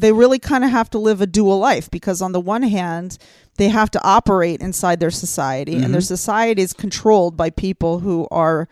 they 0.00 0.12
really 0.12 0.38
kind 0.38 0.64
of 0.64 0.70
have 0.70 0.90
to 0.90 0.98
live 0.98 1.20
a 1.20 1.26
dual 1.26 1.58
life 1.58 1.90
because 1.90 2.22
on 2.22 2.32
the 2.32 2.40
one 2.40 2.62
hand, 2.62 3.18
they 3.56 3.68
have 3.68 3.90
to 3.92 4.02
operate 4.02 4.60
inside 4.60 5.00
their 5.00 5.10
society, 5.10 5.76
and 5.76 5.94
their 5.94 6.00
society 6.00 6.62
is 6.62 6.72
controlled 6.72 7.36
by 7.36 7.50
people 7.50 8.00
who 8.00 8.28
are 8.30 8.68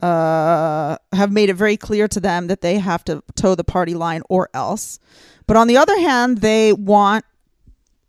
uh, 0.00 0.96
have 1.12 1.32
made 1.32 1.50
it 1.50 1.54
very 1.54 1.76
clear 1.76 2.06
to 2.06 2.20
them 2.20 2.46
that 2.46 2.60
they 2.60 2.78
have 2.78 3.04
to 3.04 3.22
toe 3.34 3.54
the 3.54 3.64
party 3.64 3.94
line 3.94 4.22
or 4.28 4.48
else. 4.54 5.00
But 5.48 5.56
on 5.56 5.66
the 5.66 5.76
other 5.76 5.98
hand, 5.98 6.38
they 6.38 6.72
want 6.72 7.24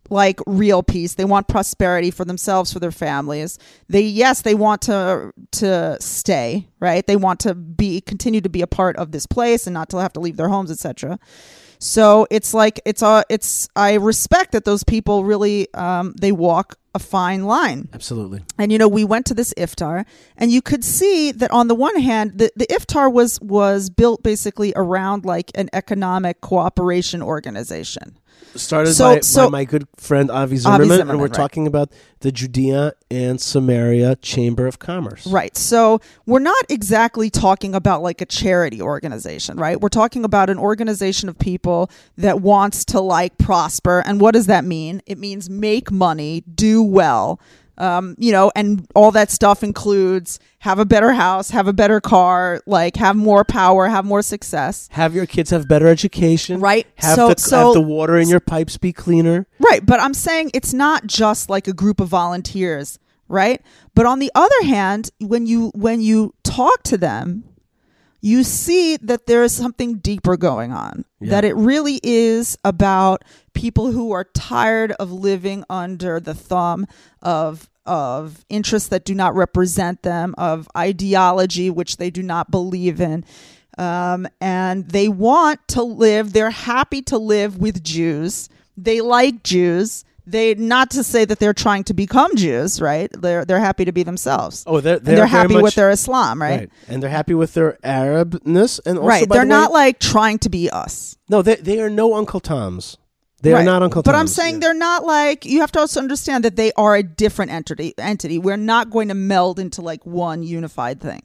like 0.08 0.40
real 0.46 0.82
peace. 0.82 1.14
They 1.14 1.24
want 1.24 1.48
prosperity 1.48 2.10
for 2.10 2.24
themselves, 2.24 2.72
for 2.72 2.80
their 2.80 2.92
families. 2.92 3.58
They 3.88 4.02
yes, 4.02 4.42
they 4.42 4.54
want 4.54 4.82
to 4.82 5.32
to 5.52 5.96
stay, 6.00 6.68
right? 6.80 7.06
They 7.06 7.16
want 7.16 7.40
to 7.40 7.54
be 7.54 8.00
continue 8.00 8.40
to 8.40 8.48
be 8.48 8.62
a 8.62 8.66
part 8.66 8.96
of 8.96 9.12
this 9.12 9.26
place 9.26 9.66
and 9.66 9.74
not 9.74 9.88
to 9.90 9.98
have 9.98 10.12
to 10.14 10.20
leave 10.20 10.36
their 10.36 10.48
homes, 10.48 10.70
etc. 10.70 11.18
So 11.80 12.26
it's 12.30 12.52
like 12.52 12.80
it's 12.84 13.02
a 13.02 13.24
it's 13.30 13.68
I 13.74 13.94
respect 13.94 14.52
that 14.52 14.64
those 14.64 14.84
people 14.84 15.24
really 15.24 15.72
um, 15.74 16.14
they 16.20 16.30
walk 16.30 16.76
a 16.94 16.98
fine 16.98 17.44
line. 17.44 17.88
Absolutely. 17.92 18.42
And 18.58 18.72
you 18.72 18.78
know, 18.78 18.88
we 18.88 19.04
went 19.04 19.26
to 19.26 19.34
this 19.34 19.54
iftar, 19.54 20.04
and 20.36 20.50
you 20.50 20.60
could 20.62 20.84
see 20.84 21.30
that 21.32 21.50
on 21.50 21.68
the 21.68 21.74
one 21.74 22.00
hand, 22.00 22.38
the, 22.38 22.50
the 22.56 22.66
iftar 22.66 23.12
was 23.12 23.40
was 23.40 23.90
built 23.90 24.22
basically 24.22 24.72
around 24.76 25.24
like 25.24 25.50
an 25.54 25.68
economic 25.72 26.40
cooperation 26.40 27.22
organization. 27.22 28.16
Started 28.56 28.94
So- 28.94 29.14
by, 29.14 29.20
so- 29.20 29.46
by 29.46 29.50
my 29.50 29.64
good 29.64 29.86
friend 29.96 30.30
Avi 30.30 30.56
Zimmerman, 30.56 30.82
and 30.82 30.90
Zimmerman, 30.90 31.18
we're 31.18 31.26
right. 31.26 31.34
talking 31.34 31.66
about 31.68 31.92
the 32.20 32.32
Judea 32.32 32.94
and 33.10 33.40
Samaria 33.40 34.16
Chamber 34.16 34.66
of 34.66 34.78
Commerce. 34.78 35.26
Right. 35.26 35.56
So 35.56 36.00
we're 36.26 36.40
not 36.40 36.64
exactly 36.68 37.30
talking 37.30 37.74
about 37.74 38.02
like 38.02 38.20
a 38.20 38.26
charity 38.26 38.82
organization, 38.82 39.56
right? 39.56 39.80
We're 39.80 39.88
talking 39.88 40.24
about 40.24 40.50
an 40.50 40.58
organization 40.58 41.28
of 41.28 41.38
people 41.38 41.90
that 42.18 42.40
wants 42.40 42.84
to 42.86 43.00
like 43.00 43.38
prosper. 43.38 44.02
And 44.04 44.20
what 44.20 44.34
does 44.34 44.46
that 44.46 44.64
mean? 44.64 45.00
It 45.06 45.16
means 45.18 45.48
make 45.48 45.90
money, 45.90 46.42
do 46.52 46.79
well. 46.82 47.40
Um, 47.78 48.14
you 48.18 48.30
know, 48.30 48.52
and 48.54 48.86
all 48.94 49.10
that 49.12 49.30
stuff 49.30 49.62
includes 49.62 50.38
have 50.58 50.78
a 50.78 50.84
better 50.84 51.12
house, 51.14 51.48
have 51.50 51.66
a 51.66 51.72
better 51.72 51.98
car, 51.98 52.60
like 52.66 52.96
have 52.96 53.16
more 53.16 53.42
power, 53.42 53.88
have 53.88 54.04
more 54.04 54.20
success. 54.20 54.86
Have 54.92 55.14
your 55.14 55.24
kids 55.24 55.48
have 55.48 55.66
better 55.66 55.86
education. 55.88 56.60
Right. 56.60 56.86
Have, 56.96 57.16
So- 57.16 57.28
the, 57.32 57.40
so- 57.40 57.64
have 57.66 57.74
the 57.74 57.80
water 57.80 58.18
in 58.18 58.28
your 58.28 58.40
pipes 58.40 58.76
be 58.76 58.92
cleaner. 58.92 59.46
Right, 59.60 59.84
but 59.84 59.98
I'm 59.98 60.12
saying 60.12 60.50
it's 60.52 60.74
not 60.74 61.06
just 61.06 61.48
like 61.48 61.68
a 61.68 61.72
group 61.72 62.00
of 62.00 62.08
volunteers, 62.08 62.98
right? 63.28 63.62
But 63.94 64.04
on 64.04 64.18
the 64.18 64.30
other 64.34 64.62
hand, 64.64 65.08
when 65.18 65.46
you 65.46 65.70
when 65.74 66.02
you 66.02 66.34
talk 66.44 66.82
to 66.82 66.98
them, 66.98 67.44
you 68.20 68.42
see 68.44 68.96
that 68.98 69.26
there 69.26 69.42
is 69.42 69.52
something 69.54 69.98
deeper 69.98 70.36
going 70.36 70.72
on. 70.72 71.04
Yeah. 71.20 71.30
That 71.30 71.44
it 71.44 71.56
really 71.56 72.00
is 72.02 72.58
about 72.64 73.24
people 73.54 73.92
who 73.92 74.12
are 74.12 74.24
tired 74.24 74.92
of 74.92 75.10
living 75.10 75.64
under 75.68 76.20
the 76.20 76.34
thumb 76.34 76.86
of 77.22 77.68
of 77.86 78.44
interests 78.48 78.88
that 78.90 79.04
do 79.04 79.14
not 79.14 79.34
represent 79.34 80.02
them, 80.02 80.34
of 80.38 80.68
ideology 80.76 81.70
which 81.70 81.96
they 81.96 82.10
do 82.10 82.22
not 82.22 82.50
believe 82.50 83.00
in. 83.00 83.24
Um, 83.78 84.28
and 84.40 84.86
they 84.88 85.08
want 85.08 85.66
to 85.68 85.82
live, 85.82 86.32
they're 86.32 86.50
happy 86.50 87.02
to 87.02 87.18
live 87.18 87.58
with 87.58 87.82
Jews. 87.82 88.48
They 88.76 89.00
like 89.00 89.42
Jews. 89.42 90.04
They 90.30 90.54
not 90.54 90.90
to 90.92 91.02
say 91.02 91.24
that 91.24 91.38
they're 91.40 91.54
trying 91.54 91.84
to 91.84 91.94
become 91.94 92.34
Jews, 92.36 92.80
right? 92.80 93.10
They're 93.12 93.44
they're 93.44 93.58
happy 93.60 93.84
to 93.84 93.92
be 93.92 94.02
themselves. 94.04 94.62
Oh, 94.66 94.80
they're 94.80 94.96
and 94.96 95.04
they're 95.06 95.26
happy 95.26 95.54
much- 95.54 95.62
with 95.62 95.74
their 95.74 95.90
Islam, 95.90 96.40
right? 96.40 96.60
right. 96.60 96.70
And 96.88 97.02
they're 97.02 97.10
happy 97.10 97.34
with 97.34 97.54
their 97.54 97.78
Arabness, 97.84 98.80
and 98.86 98.98
also 98.98 99.08
right. 99.08 99.28
They're 99.28 99.40
the 99.42 99.46
way- 99.46 99.60
not 99.60 99.72
like 99.72 99.98
trying 99.98 100.38
to 100.40 100.48
be 100.48 100.70
us. 100.70 101.16
No, 101.28 101.42
they 101.42 101.56
they 101.56 101.80
are 101.80 101.90
no 101.90 102.14
Uncle 102.14 102.40
Toms. 102.40 102.96
They 103.42 103.54
are 103.54 103.62
not 103.64 103.82
Uncle 103.82 104.02
Toms. 104.02 104.12
But 104.12 104.18
I'm 104.18 104.26
saying 104.26 104.54
Yeah. 104.56 104.60
they're 104.60 104.74
not 104.74 105.04
like 105.06 105.46
you 105.46 105.60
have 105.62 105.72
to 105.72 105.78
also 105.80 105.98
understand 106.00 106.44
that 106.44 106.56
they 106.56 106.72
are 106.76 106.94
a 106.94 107.02
different 107.02 107.50
entity 107.52 107.94
entity. 107.98 108.38
We're 108.38 108.58
not 108.58 108.90
going 108.90 109.08
to 109.08 109.14
meld 109.14 109.58
into 109.58 109.80
like 109.80 110.04
one 110.04 110.42
unified 110.42 111.00
thing. 111.00 111.22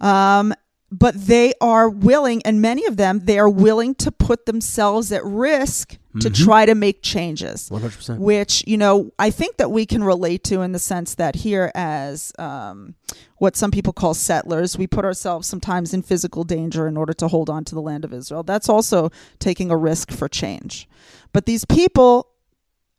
Um 0.00 0.54
but 0.92 1.14
they 1.14 1.52
are 1.60 1.88
willing 1.88 2.42
and 2.44 2.60
many 2.60 2.84
of 2.86 2.96
them 2.96 3.20
they 3.24 3.38
are 3.38 3.48
willing 3.48 3.94
to 3.94 4.10
put 4.10 4.46
themselves 4.46 5.12
at 5.12 5.24
risk 5.24 5.96
to 6.18 6.28
Mm-hmm. 6.28 6.44
try 6.44 6.66
to 6.66 6.74
make 6.74 7.02
changes. 7.02 7.70
100%. 7.70 8.18
Which, 8.18 8.64
you 8.66 8.76
know, 8.76 9.12
I 9.16 9.30
think 9.30 9.58
that 9.58 9.70
we 9.70 9.86
can 9.86 10.02
relate 10.02 10.42
to 10.44 10.60
in 10.62 10.72
the 10.72 10.80
sense 10.80 11.14
that 11.14 11.36
here 11.36 11.70
as 11.72 12.32
um, 12.36 12.96
what 13.36 13.54
some 13.54 13.70
people 13.70 13.92
call 13.92 14.14
settlers, 14.14 14.76
we 14.76 14.88
put 14.88 15.04
ourselves 15.04 15.46
sometimes 15.46 15.94
in 15.94 16.02
physical 16.02 16.42
danger 16.42 16.88
in 16.88 16.96
order 16.96 17.12
to 17.12 17.28
hold 17.28 17.48
on 17.48 17.64
to 17.66 17.76
the 17.76 17.80
land 17.80 18.04
of 18.04 18.12
Israel. 18.12 18.42
That's 18.42 18.68
also 18.68 19.10
taking 19.38 19.70
a 19.70 19.76
risk 19.76 20.10
for 20.10 20.28
change. 20.28 20.88
But 21.32 21.46
these 21.46 21.64
people 21.64 22.26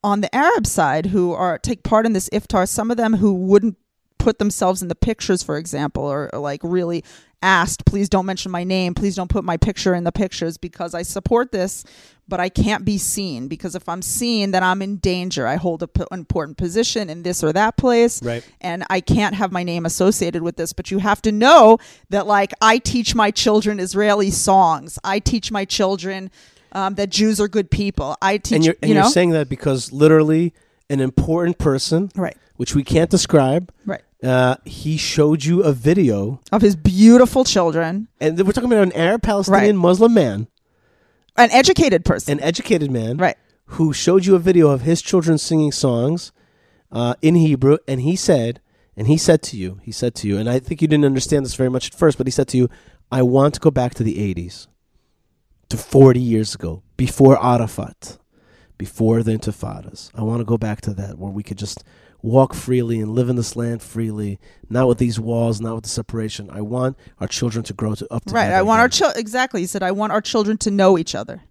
on 0.01 0.21
the 0.21 0.33
Arab 0.33 0.65
side 0.65 1.07
who 1.07 1.33
are 1.33 1.57
take 1.57 1.83
part 1.83 2.05
in 2.05 2.13
this 2.13 2.29
iftar, 2.29 2.65
some 2.65 2.91
of 2.91 2.95
them 2.95 3.15
who 3.15 3.33
wouldn't 3.33 3.75
put 4.19 4.39
themselves 4.39 4.81
in 4.81 4.87
the 4.87 4.95
pictures, 4.95 5.43
for 5.43 5.57
example, 5.57 6.03
or, 6.03 6.33
or 6.33 6.39
like 6.39 6.61
really 6.63 7.03
asked, 7.41 7.85
please 7.85 8.09
don't 8.09 8.25
mention 8.25 8.51
my 8.51 8.63
name, 8.63 8.93
please 8.93 9.15
don't 9.15 9.29
put 9.29 9.43
my 9.43 9.57
picture 9.57 9.93
in 9.93 10.03
the 10.03 10.11
pictures 10.11 10.57
because 10.57 10.93
I 10.93 11.01
support 11.01 11.51
this, 11.51 11.83
but 12.27 12.39
I 12.39 12.49
can't 12.49 12.85
be 12.85 12.97
seen 12.97 13.47
because 13.47 13.75
if 13.75 13.89
I'm 13.89 14.01
seen, 14.01 14.51
then 14.51 14.63
I'm 14.63 14.81
in 14.81 14.97
danger. 14.97 15.45
I 15.47 15.55
hold 15.55 15.83
a 15.83 15.87
p- 15.87 16.03
important 16.11 16.57
position 16.57 17.09
in 17.09 17.23
this 17.23 17.43
or 17.43 17.51
that 17.53 17.77
place, 17.77 18.21
Right. 18.23 18.43
and 18.61 18.85
I 18.89 19.01
can't 19.01 19.35
have 19.35 19.51
my 19.51 19.63
name 19.63 19.85
associated 19.85 20.41
with 20.43 20.55
this. 20.55 20.71
But 20.73 20.91
you 20.91 20.99
have 20.99 21.21
to 21.23 21.31
know 21.31 21.77
that, 22.09 22.27
like, 22.27 22.53
I 22.61 22.77
teach 22.77 23.15
my 23.15 23.31
children 23.31 23.79
Israeli 23.79 24.31
songs. 24.31 24.97
I 25.03 25.19
teach 25.19 25.51
my 25.51 25.65
children 25.65 26.31
um, 26.73 26.95
that 26.95 27.09
Jews 27.09 27.41
are 27.41 27.47
good 27.49 27.69
people. 27.69 28.15
I 28.21 28.37
teach, 28.37 28.55
and 28.57 28.65
you're, 28.65 28.75
and 28.81 28.89
you 28.89 28.95
you're 28.95 29.03
saying 29.05 29.31
that 29.31 29.49
because 29.49 29.91
literally 29.91 30.53
an 30.89 31.01
important 31.01 31.57
person, 31.57 32.11
right, 32.15 32.37
which 32.55 32.75
we 32.75 32.83
can't 32.83 33.09
describe, 33.09 33.73
right, 33.85 34.01
uh, 34.23 34.55
he 34.65 34.97
showed 34.97 35.43
you 35.43 35.63
a 35.63 35.73
video, 35.73 36.39
of 36.51 36.61
his 36.61 36.75
beautiful 36.75 37.43
children, 37.43 38.07
and 38.19 38.39
we're 38.45 38.51
talking 38.51 38.71
about 38.71 38.83
an 38.83 38.93
Arab 38.93 39.23
Palestinian 39.23 39.77
Right. 39.77 39.81
Muslim 39.81 40.13
man, 40.13 40.47
an 41.37 41.49
educated 41.51 42.05
person, 42.05 42.37
an 42.37 42.43
educated 42.43 42.91
man, 42.91 43.17
right. 43.17 43.37
who 43.65 43.93
showed 43.93 44.25
you 44.25 44.35
a 44.35 44.39
video 44.39 44.69
of 44.69 44.81
his 44.81 45.01
children 45.01 45.37
singing 45.37 45.71
songs 45.71 46.31
uh, 46.91 47.15
in 47.21 47.35
Hebrew, 47.35 47.77
and 47.87 48.01
he 48.01 48.15
said, 48.15 48.61
and 48.95 49.07
he 49.07 49.17
said 49.17 49.41
to 49.43 49.57
you, 49.57 49.79
he 49.81 49.91
said 49.91 50.13
to 50.15 50.27
you, 50.27 50.37
and 50.37 50.49
I 50.49 50.59
think 50.59 50.81
you 50.81 50.87
didn't 50.87 51.05
understand 51.05 51.45
this 51.45 51.55
very 51.55 51.69
much 51.69 51.87
at 51.87 51.95
first, 51.95 52.17
but 52.17 52.27
he 52.27 52.31
said 52.31 52.47
to 52.49 52.57
you, 52.57 52.69
I 53.11 53.23
want 53.23 53.55
to 53.55 53.59
go 53.59 53.71
back 53.71 53.93
to 53.95 54.03
the 54.03 54.15
80s, 54.33 54.67
to 55.69 55.77
40 55.77 56.19
years 56.19 56.53
ago, 56.53 56.83
before 56.95 57.43
Arafat, 57.43 58.17
before 58.77 59.23
the 59.23 59.31
Intifadas. 59.31 60.11
I 60.13 60.21
want 60.21 60.41
to 60.41 60.45
go 60.45 60.57
back 60.57 60.81
to 60.81 60.93
that, 60.93 61.17
where 61.17 61.31
we 61.31 61.43
could 61.43 61.57
just 61.57 61.83
walk 62.23 62.53
freely 62.53 62.99
and 62.99 63.11
live 63.13 63.29
in 63.29 63.35
this 63.35 63.55
land 63.55 63.81
freely, 63.81 64.39
not 64.69 64.87
with 64.87 64.97
these 64.99 65.19
walls, 65.19 65.59
not 65.59 65.75
with 65.75 65.83
the 65.83 65.89
separation. 65.89 66.49
I 66.51 66.61
want 66.61 66.97
our 67.19 67.27
children 67.27 67.63
to 67.65 67.73
grow 67.73 67.95
to 67.95 68.07
up 68.13 68.25
to 68.25 68.33
Right. 68.33 68.51
I 68.51 68.61
want 68.61 68.79
our 68.81 68.89
children 68.89 69.19
exactly. 69.19 69.61
He 69.61 69.67
said, 69.67 69.83
I 69.83 69.91
want 69.91 70.11
our 70.11 70.21
children 70.21 70.57
to 70.59 70.71
know 70.71 70.97
each 70.97 71.15
other, 71.15 71.41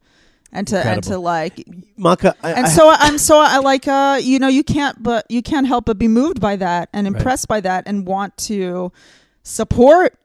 and 0.52 0.66
to 0.68 0.78
and 0.78 1.02
to 1.04 1.18
like. 1.18 1.64
Maka, 1.96 2.34
I, 2.42 2.52
And 2.52 2.66
I- 2.66 2.68
so 2.70 2.88
I'm 2.88 3.18
so 3.18 3.38
I 3.38 3.58
like 3.58 3.86
uh 3.88 4.18
you 4.22 4.38
know 4.38 4.48
you 4.48 4.62
can't 4.64 5.02
but 5.02 5.26
you 5.28 5.42
can't 5.42 5.66
help 5.66 5.84
but 5.86 5.98
be 5.98 6.08
moved 6.08 6.40
by 6.40 6.56
that 6.56 6.88
and 6.92 7.06
impressed 7.06 7.48
by 7.48 7.60
that 7.60 7.84
and 7.86 8.06
want 8.06 8.36
to 8.38 8.92
support 9.42 10.16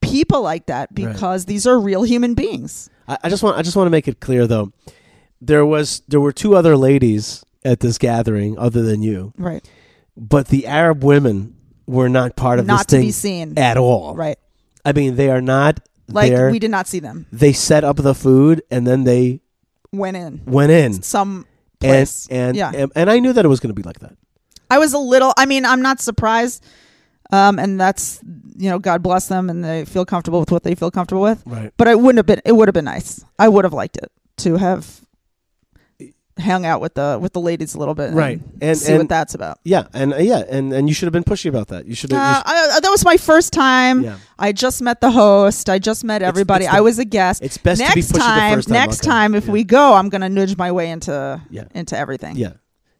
people 0.00 0.42
like 0.42 0.66
that 0.66 0.94
because 0.94 1.46
these 1.46 1.66
are 1.66 1.78
real 1.80 2.02
human 2.02 2.34
beings. 2.34 2.90
I, 3.08 3.18
I 3.24 3.28
just 3.28 3.42
want 3.42 3.56
I 3.58 3.62
just 3.62 3.76
want 3.76 3.86
to 3.86 3.90
make 3.90 4.08
it 4.08 4.20
clear 4.20 4.46
though. 4.46 4.72
There 5.40 5.64
was 5.64 6.02
there 6.08 6.20
were 6.20 6.32
two 6.32 6.56
other 6.56 6.76
ladies 6.76 7.44
at 7.64 7.80
this 7.80 7.96
gathering 7.98 8.58
other 8.58 8.82
than 8.82 9.02
you, 9.02 9.32
Right. 9.38 9.66
But 10.16 10.48
the 10.48 10.66
Arab 10.66 11.02
women 11.04 11.56
were 11.86 12.08
not 12.08 12.36
part 12.36 12.58
of 12.58 12.66
Not 12.66 12.78
this 12.78 12.86
to 12.86 12.96
thing 12.96 13.06
be 13.06 13.12
seen. 13.12 13.58
at 13.58 13.76
all. 13.76 14.14
Right. 14.14 14.38
I 14.84 14.92
mean, 14.92 15.16
they 15.16 15.30
are 15.30 15.40
not 15.40 15.80
Like 16.08 16.30
there. 16.30 16.50
we 16.50 16.58
did 16.58 16.70
not 16.70 16.86
see 16.86 17.00
them. 17.00 17.26
they 17.32 17.52
set 17.52 17.84
up 17.84 17.96
the 17.96 18.14
food 18.14 18.62
and 18.70 18.86
then 18.86 19.04
they 19.04 19.40
Went 19.92 20.16
in 20.16 20.40
went 20.46 20.72
in. 20.72 21.02
some 21.02 21.46
And 21.80 21.90
place. 21.90 22.26
and, 22.30 22.56
yeah. 22.56 22.72
and 22.74 22.90
and 22.96 23.08
I 23.10 23.18
knew 23.20 23.32
that 23.32 23.44
it 23.44 23.48
was 23.48 23.60
going 23.60 23.68
to 23.74 23.80
be 23.80 23.82
like 23.86 24.00
that. 24.00 24.16
I 24.70 24.78
was 24.78 24.92
a 24.92 24.98
little. 24.98 25.32
I 25.36 25.46
mean, 25.46 25.64
I'm 25.64 25.82
not 25.82 26.00
surprised. 26.00 26.64
Um, 27.30 27.58
and 27.60 27.78
that's 27.80 28.20
you 28.56 28.70
know, 28.70 28.78
God 28.80 29.02
bless 29.02 29.28
them, 29.28 29.48
and 29.50 29.62
they 29.64 29.84
feel 29.84 30.04
comfortable 30.04 30.40
with 30.40 30.50
what 30.50 30.62
they 30.64 30.74
feel 30.74 30.90
comfortable 30.90 31.22
with. 31.22 31.42
Right. 31.46 31.72
But 31.76 31.86
it 31.88 31.98
wouldn't 32.00 32.16
have 32.18 32.26
been. 32.26 32.40
It 32.44 32.52
would 32.56 32.66
have 32.68 32.74
been 32.74 32.84
nice. 32.86 33.24
I 33.38 33.48
would 33.48 33.64
have 33.64 33.72
liked 33.72 33.96
it 33.98 34.10
to 34.38 34.56
have 34.56 35.00
hung 36.38 36.66
out 36.66 36.80
with 36.80 36.94
the 36.94 37.18
with 37.20 37.32
the 37.32 37.40
ladies 37.40 37.74
a 37.74 37.78
little 37.78 37.94
bit, 37.94 38.12
Right. 38.12 38.40
And- 38.60 38.76
see 38.76 38.92
and- 38.92 38.98
what 39.02 39.08
that's 39.08 39.34
about. 39.34 39.58
Yeah, 39.64 39.84
and 39.92 40.12
uh, 40.12 40.16
yeah, 40.16 40.42
and 40.50 40.72
and 40.72 40.88
you 40.88 40.94
should 40.94 41.06
have 41.06 41.12
been 41.12 41.24
pushy 41.24 41.48
about 41.48 41.68
that. 41.68 41.86
You 41.86 41.94
should 41.94 42.10
have. 42.12 42.38
Uh, 42.38 42.42
I, 42.44 42.80
that 42.80 42.90
was 42.90 43.04
my 43.04 43.16
first 43.16 43.52
time. 43.52 44.02
Yeah. 44.02 44.16
I 44.38 44.50
just 44.52 44.82
met 44.82 45.00
the 45.00 45.10
host. 45.12 45.70
I 45.70 45.78
just 45.78 46.02
met 46.04 46.22
everybody. 46.22 46.64
it's 46.64 46.72
the- 46.72 46.78
I 46.78 46.80
was 46.80 46.98
a 46.98 47.04
guest. 47.04 47.42
it's 47.42 47.56
best 47.58 47.80
to 47.80 47.84
next 47.86 47.94
be 47.94 48.00
pushy 48.02 48.12
the 48.14 48.18
time, 48.18 48.60
time, 48.62 48.72
next 48.72 49.00
okay. 49.02 49.10
time, 49.10 49.34
if 49.34 49.46
Yeah. 49.46 49.52
we 49.52 49.64
go, 49.64 49.94
I'm 49.94 50.08
gonna 50.08 50.28
nudge 50.28 50.56
my 50.56 50.72
way 50.72 50.90
into 50.90 51.40
Yeah. 51.50 51.64
into 51.74 51.96
everything. 51.96 52.36
yeah, 52.36 52.54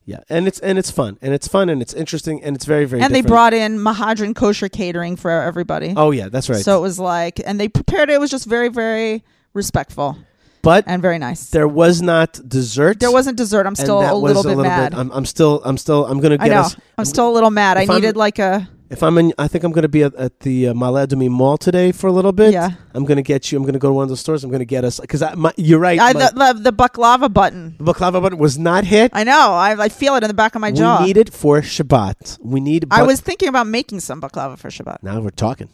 yeah, 0.07 0.19
and 0.29 0.47
it's 0.47 0.61
and 0.61 0.79
it's 0.79 0.91
fun 0.93 1.19
and 1.21 1.35
it's 1.35 1.49
fun 1.49 1.69
and 1.71 1.83
it's 1.83 1.93
interesting 1.95 2.41
and 2.45 2.55
it's 2.55 2.67
very 2.67 2.85
very. 2.85 3.03
and 3.03 3.13
they 3.15 3.23
brought 3.23 3.53
in 3.55 3.79
Mehadrin 3.79 4.37
kosher 4.37 4.69
catering 4.69 5.17
for 5.17 5.31
everybody. 5.31 5.93
Oh 5.97 6.13
yeah, 6.13 6.29
that's 6.29 6.49
right. 6.49 6.63
So 6.63 6.79
it 6.79 6.83
was 6.83 7.01
like, 7.01 7.41
and 7.45 7.59
they 7.59 7.67
prepared 7.69 8.11
it. 8.11 8.15
It 8.15 8.21
was 8.21 8.31
just 8.31 8.47
very, 8.47 8.69
very 8.69 9.25
respectful 9.55 10.19
but 10.65 10.85
and 10.87 11.01
very 11.03 11.19
nice. 11.19 11.51
there 11.51 11.69
was 11.69 12.03
not 12.03 12.41
dessert. 12.49 12.99
There 13.01 13.13
wasn't 13.13 13.37
dessert. 13.37 13.67
I'm 13.67 13.77
still 13.77 14.01
a 14.01 14.15
little 14.17 14.43
bit 14.43 14.59
mad. 14.59 14.95
I'm, 14.95 15.11
I'm 15.13 15.25
still. 15.27 15.63
I'm 15.65 15.77
still. 15.79 16.07
I'm 16.07 16.21
gonna 16.21 16.39
Get 16.39 16.47
I 16.47 16.55
know. 16.55 16.61
Us, 16.63 16.77
I'm, 16.99 17.05
still 17.05 17.29
a 17.31 17.35
little 17.35 17.51
mad. 17.51 17.77
I 17.77 17.83
if 17.83 17.91
I'm- 17.91 18.01
needed 18.01 18.17
like 18.17 18.39
a 18.39 18.69
If 18.91 19.03
I'm 19.03 19.17
in, 19.19 19.33
I 19.39 19.49
think 19.49 19.65
I'm 19.65 19.73
gonna 19.73 19.89
be 19.89 20.03
at, 20.05 20.15
at 20.15 20.41
the 20.41 20.69
uh, 20.69 20.75
Ma'ale 20.75 21.07
Adumim 21.07 21.31
Mall 21.31 21.57
today 21.59 21.91
for 21.91 22.07
a 22.07 22.13
little 22.13 22.33
bit. 22.33 22.53
yeah. 22.53 22.71
I'm 22.95 23.05
gonna 23.05 23.23
get 23.23 23.51
you. 23.51 23.59
I'm 23.59 23.65
gonna 23.65 23.79
go 23.79 23.89
to 23.89 23.95
one 23.95 24.05
of 24.05 24.09
those 24.09 24.21
stores. 24.21 24.45
I'm 24.45 24.51
gonna 24.51 24.65
get 24.77 24.85
us 24.85 25.01
because 25.01 25.23
I 25.23 25.35
you're 25.57 25.81
right. 25.81 25.99
I, 26.01 26.13
my- 26.13 26.21
the, 26.21 26.55
the 26.55 26.71
the 26.71 26.73
baklava 26.73 27.33
button. 27.33 27.75
the 27.79 27.85
baklava 27.93 28.21
button 28.23 28.39
was 28.39 28.59
not 28.59 28.85
hit. 28.85 29.11
I 29.15 29.25
know. 29.25 29.53
I, 29.55 29.71
I 29.87 29.89
feel 29.89 30.15
it 30.17 30.23
in 30.23 30.29
the 30.29 30.35
back 30.35 30.55
of 30.55 30.61
my 30.61 30.71
jaw. 30.71 31.01
We 31.01 31.07
need 31.07 31.17
it 31.17 31.33
for 31.33 31.61
Shabbat. 31.61 32.39
We 32.43 32.61
need. 32.61 32.87
I 32.91 33.03
was 33.03 33.21
thinking 33.21 33.49
about 33.49 33.67
making 33.67 34.01
some 34.01 34.21
baklava 34.21 34.59
for 34.59 34.69
Shabbat, 34.71 35.03
Now 35.03 35.21
we're 35.21 35.31
talking. 35.31 35.71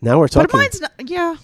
Now 0.00 0.18
we're 0.18 0.28
talking. 0.28 0.48
but 0.50 0.56
mine's 0.58 0.80
not. 0.80 0.92
Yeah, 1.06 1.36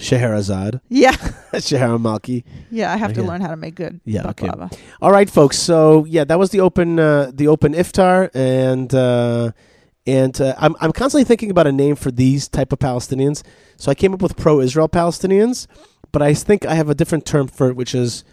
Scheherazade, 0.00 0.80
Yeah, 0.88 1.12
Scheheramalki. 1.54 2.44
yeah. 2.70 2.92
I 2.92 2.96
have 2.96 3.12
to 3.14 3.20
Okay. 3.20 3.28
learn 3.28 3.40
how 3.40 3.48
to 3.48 3.56
make 3.56 3.74
good 3.74 4.00
Yeah, 4.04 4.26
okay. 4.28 4.46
baklava. 4.48 4.72
All 5.02 5.10
right, 5.10 5.28
folks. 5.30 5.58
So 5.58 6.04
yeah, 6.06 6.24
that 6.24 6.38
was 6.38 6.50
the 6.50 6.60
open 6.60 6.98
uh, 6.98 7.30
the 7.34 7.48
open 7.48 7.74
iftar, 7.74 8.30
and 8.34 8.92
uh, 8.94 9.52
and 10.06 10.40
uh, 10.40 10.54
I'm 10.58 10.74
I'm 10.80 10.92
constantly 10.92 11.24
thinking 11.24 11.50
about 11.50 11.66
a 11.66 11.72
name 11.72 11.96
for 11.96 12.10
these 12.10 12.48
type 12.48 12.72
of 12.72 12.78
Palestinians. 12.78 13.42
So 13.76 13.90
I 13.90 13.94
came 13.94 14.12
up 14.14 14.22
with 14.22 14.36
pro-Israel 14.36 14.88
Palestinians, 14.88 15.66
but 16.12 16.22
I 16.22 16.34
think 16.34 16.64
I 16.66 16.74
have 16.74 16.88
a 16.88 16.94
different 16.94 17.24
term 17.26 17.46
for 17.48 17.68
it, 17.70 17.76
which 17.76 17.94
is 17.94 18.24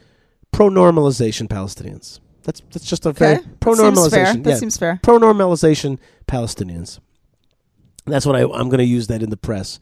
pro-normalization 0.51 1.47
Palestinians. 1.47 2.19
That's 2.43 2.61
that's 2.71 2.85
just 2.85 3.05
a 3.05 3.11
very 3.11 3.37
Okay, 3.37 3.43
that 3.43 3.75
seems 3.75 4.09
fair. 4.09 4.33
pro-normalization. 4.33 4.43
That 4.43 4.49
yeah, 4.51 4.55
seems 4.55 4.77
fair. 4.77 4.99
pro-normalization 5.03 5.99
Palestinians. 6.27 6.99
That's 8.05 8.25
what 8.25 8.35
I, 8.37 8.41
I'm 8.43 8.69
going 8.69 8.77
to 8.79 8.85
use 8.85 9.07
that 9.07 9.21
in 9.21 9.29
the 9.29 9.37
press. 9.37 9.79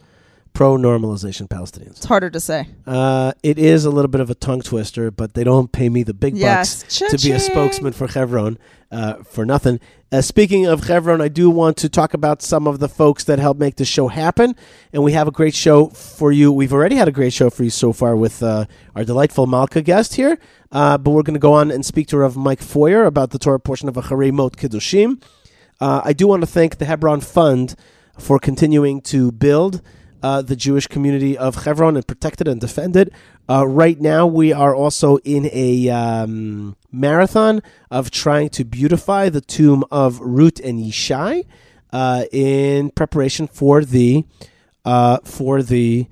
Pro-normalization 0.55 1.47
Palestinians. 1.49 1.97
It's 1.97 2.05
harder 2.05 2.29
to 2.29 2.39
say. 2.39 2.67
Uh, 2.87 3.33
it 3.43 3.59
is 3.59 3.83
a 3.83 3.89
little 3.89 4.07
bit 4.07 4.21
of 4.21 4.29
a 4.29 4.35
tongue 4.35 4.61
twister, 4.61 5.11
but 5.11 5.33
they 5.33 5.43
don't 5.43 5.71
pay 5.71 5.89
me 5.89 6.01
the 6.03 6.13
big 6.13 6.33
bucks 6.33 6.41
Yes, 6.41 7.11
to 7.11 7.17
be 7.17 7.33
a 7.33 7.39
spokesman 7.39 7.91
for 7.91 8.07
Chevron 8.07 8.57
uh, 8.89 9.15
for 9.23 9.45
nothing. 9.45 9.81
Uh, 10.13 10.21
speaking 10.21 10.65
of 10.65 10.85
Chevron, 10.85 11.19
I 11.19 11.27
do 11.27 11.49
want 11.49 11.75
to 11.77 11.89
talk 11.89 12.13
about 12.13 12.41
some 12.41 12.67
of 12.67 12.79
the 12.79 12.87
folks 12.87 13.25
that 13.25 13.37
helped 13.37 13.59
make 13.59 13.75
this 13.75 13.89
show 13.89 14.07
happen, 14.07 14.55
and 14.93 15.03
we 15.03 15.11
have 15.11 15.27
a 15.27 15.31
great 15.31 15.53
show 15.53 15.87
for 15.87 16.31
you. 16.31 16.53
We've 16.53 16.71
already 16.71 16.95
had 16.95 17.09
a 17.09 17.11
great 17.11 17.33
show 17.33 17.49
for 17.49 17.65
you 17.65 17.69
so 17.69 17.91
far 17.91 18.15
with 18.15 18.41
uh, 18.41 18.65
our 18.95 19.03
delightful 19.03 19.47
Malka 19.47 19.81
guest 19.81 20.15
here, 20.15 20.39
uh, 20.71 20.97
but 20.97 21.11
we're 21.11 21.23
going 21.23 21.33
to 21.33 21.39
go 21.39 21.51
on 21.53 21.69
and 21.69 21.85
speak 21.85 22.07
to 22.07 22.17
Rav 22.17 22.37
Mike 22.37 22.61
Feuer 22.61 23.05
about 23.05 23.31
the 23.31 23.39
Torah 23.39 23.59
portion 23.59 23.89
of 23.89 23.95
Acharei 23.95 24.31
Mot 24.31 24.55
Kedoshim. 24.55 25.21
Uh, 25.81 26.01
I 26.05 26.13
do 26.13 26.27
want 26.27 26.43
to 26.43 26.47
thank 26.47 26.77
the 26.77 26.85
Hebron 26.85 27.19
Fund 27.19 27.75
for 28.17 28.39
continuing 28.39 29.01
to 29.01 29.33
build 29.33 29.81
uh, 30.25 30.41
the 30.41 30.55
Jewish 30.55 30.87
community 30.87 31.37
of 31.37 31.65
Hebron 31.65 31.95
and 31.95 32.07
protect 32.07 32.41
it 32.41 32.47
and 32.47 32.59
defend 32.59 32.95
it. 32.95 33.13
Uh, 33.47 33.67
right 33.67 34.01
now, 34.01 34.25
we 34.25 34.51
are 34.51 34.73
also 34.73 35.17
in 35.17 35.47
a 35.53 35.87
um, 35.89 36.75
marathon 36.91 37.61
of 37.91 38.09
trying 38.09 38.49
to 38.49 38.63
beautify 38.63 39.29
the 39.29 39.39
tomb 39.39 39.83
of 39.91 40.19
Ruth 40.19 40.59
and 40.63 40.79
Yishai 40.79 41.45
uh, 41.93 42.23
in 42.31 42.89
preparation 42.89 43.45
for 43.45 43.85
the 43.85 44.25
uh, 44.83 45.19
for 45.23 45.61
the 45.61 46.07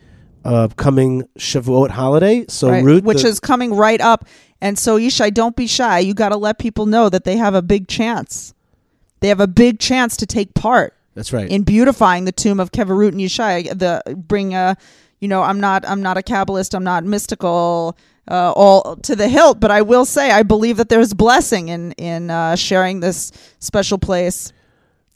uh, 0.46 0.68
coming 0.76 1.24
Shavuot 1.40 1.90
holiday. 1.90 2.46
So 2.50 2.70
right? 2.70 2.84
Ruth, 2.84 3.04
which 3.04 3.24
the- 3.24 3.30
is 3.30 3.40
coming 3.40 3.74
right 3.74 4.00
up. 4.00 4.28
And 4.62 4.78
so, 4.78 5.00
Yishai, 5.00 5.34
don't 5.34 5.56
be 5.56 5.66
shy. 5.66 6.00
You 6.00 6.14
got 6.14 6.30
to 6.30 6.38
let 6.38 6.60
people 6.60 6.86
know 6.86 7.10
that 7.10 7.24
they 7.24 7.38
have 7.38 7.56
a 7.56 7.64
big 7.64 7.88
chance. 7.88 8.54
They 9.22 9.30
have 9.30 9.40
a 9.40 9.48
big 9.48 9.80
chance 9.80 10.16
to 10.18 10.28
take 10.28 10.54
part 10.54 10.94
that's 11.16 11.34
right. 11.34 11.50
in 11.50 11.64
beautifying 11.64 12.26
the 12.26 12.32
tomb 12.32 12.60
of 12.60 12.72
Kever 12.72 12.98
Rut 12.98 13.14
and 13.14 13.22
Yishai. 13.22 13.78
The 13.78 14.16
bring 14.16 14.54
a, 14.54 14.78
you 15.20 15.28
know, 15.28 15.42
I'm 15.42 15.60
not, 15.60 15.88
I'm 15.88 16.02
not 16.02 16.18
a 16.18 16.22
Kabbalist. 16.22 16.74
I'm 16.74 16.84
not 16.84 17.04
mystical, 17.04 17.98
uh, 18.30 18.52
all 18.52 18.96
to 18.98 19.16
the 19.16 19.28
hilt. 19.28 19.60
But 19.60 19.72
I 19.72 19.82
will 19.82 20.06
say, 20.06 20.32
I 20.32 20.44
believe 20.44 20.78
that 20.78 20.90
there's 20.90 21.14
blessing 21.14 21.70
in 21.70 21.92
in 21.94 22.30
uh, 22.30 22.56
sharing 22.56 23.00
this 23.00 23.32
special 23.60 23.98
place. 23.98 24.54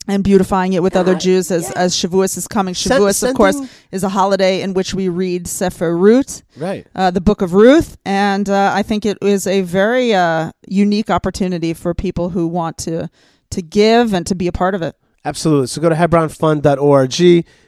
And 0.09 0.23
beautifying 0.23 0.71
it 0.71 0.81
with 0.81 0.95
other 0.95 1.15
Jews 1.15 1.51
as, 1.51 1.69
as 1.71 1.93
Shavuos 1.93 2.37
is 2.37 2.47
coming. 2.47 2.73
Sen- 2.73 3.01
Shavuos, 3.01 3.29
of 3.29 3.35
course, 3.35 3.59
is 3.91 4.05
a 4.05 4.07
holiday 4.07 4.61
in 4.61 4.73
which 4.73 4.93
we 4.93 5.09
read 5.09 5.49
Sefer 5.49 5.97
Ruth, 5.97 6.43
right. 6.55 6.87
uh, 6.95 7.11
the 7.11 7.19
Book 7.19 7.41
of 7.41 7.51
Ruth, 7.51 7.97
and 8.05 8.49
uh, 8.49 8.71
I 8.73 8.83
think 8.83 9.05
it 9.05 9.17
is 9.21 9.45
a 9.47 9.63
very 9.63 10.13
uh, 10.13 10.53
unique 10.65 11.09
opportunity 11.09 11.73
for 11.73 11.93
people 11.93 12.29
who 12.29 12.47
want 12.47 12.77
to 12.77 13.09
to 13.49 13.61
give 13.61 14.13
and 14.13 14.25
to 14.27 14.33
be 14.33 14.47
a 14.47 14.53
part 14.53 14.75
of 14.75 14.81
it. 14.81 14.95
Absolutely. 15.27 15.67
So 15.67 15.81
go 15.81 15.89
to 15.89 15.95
hebronfund.org 15.95 17.19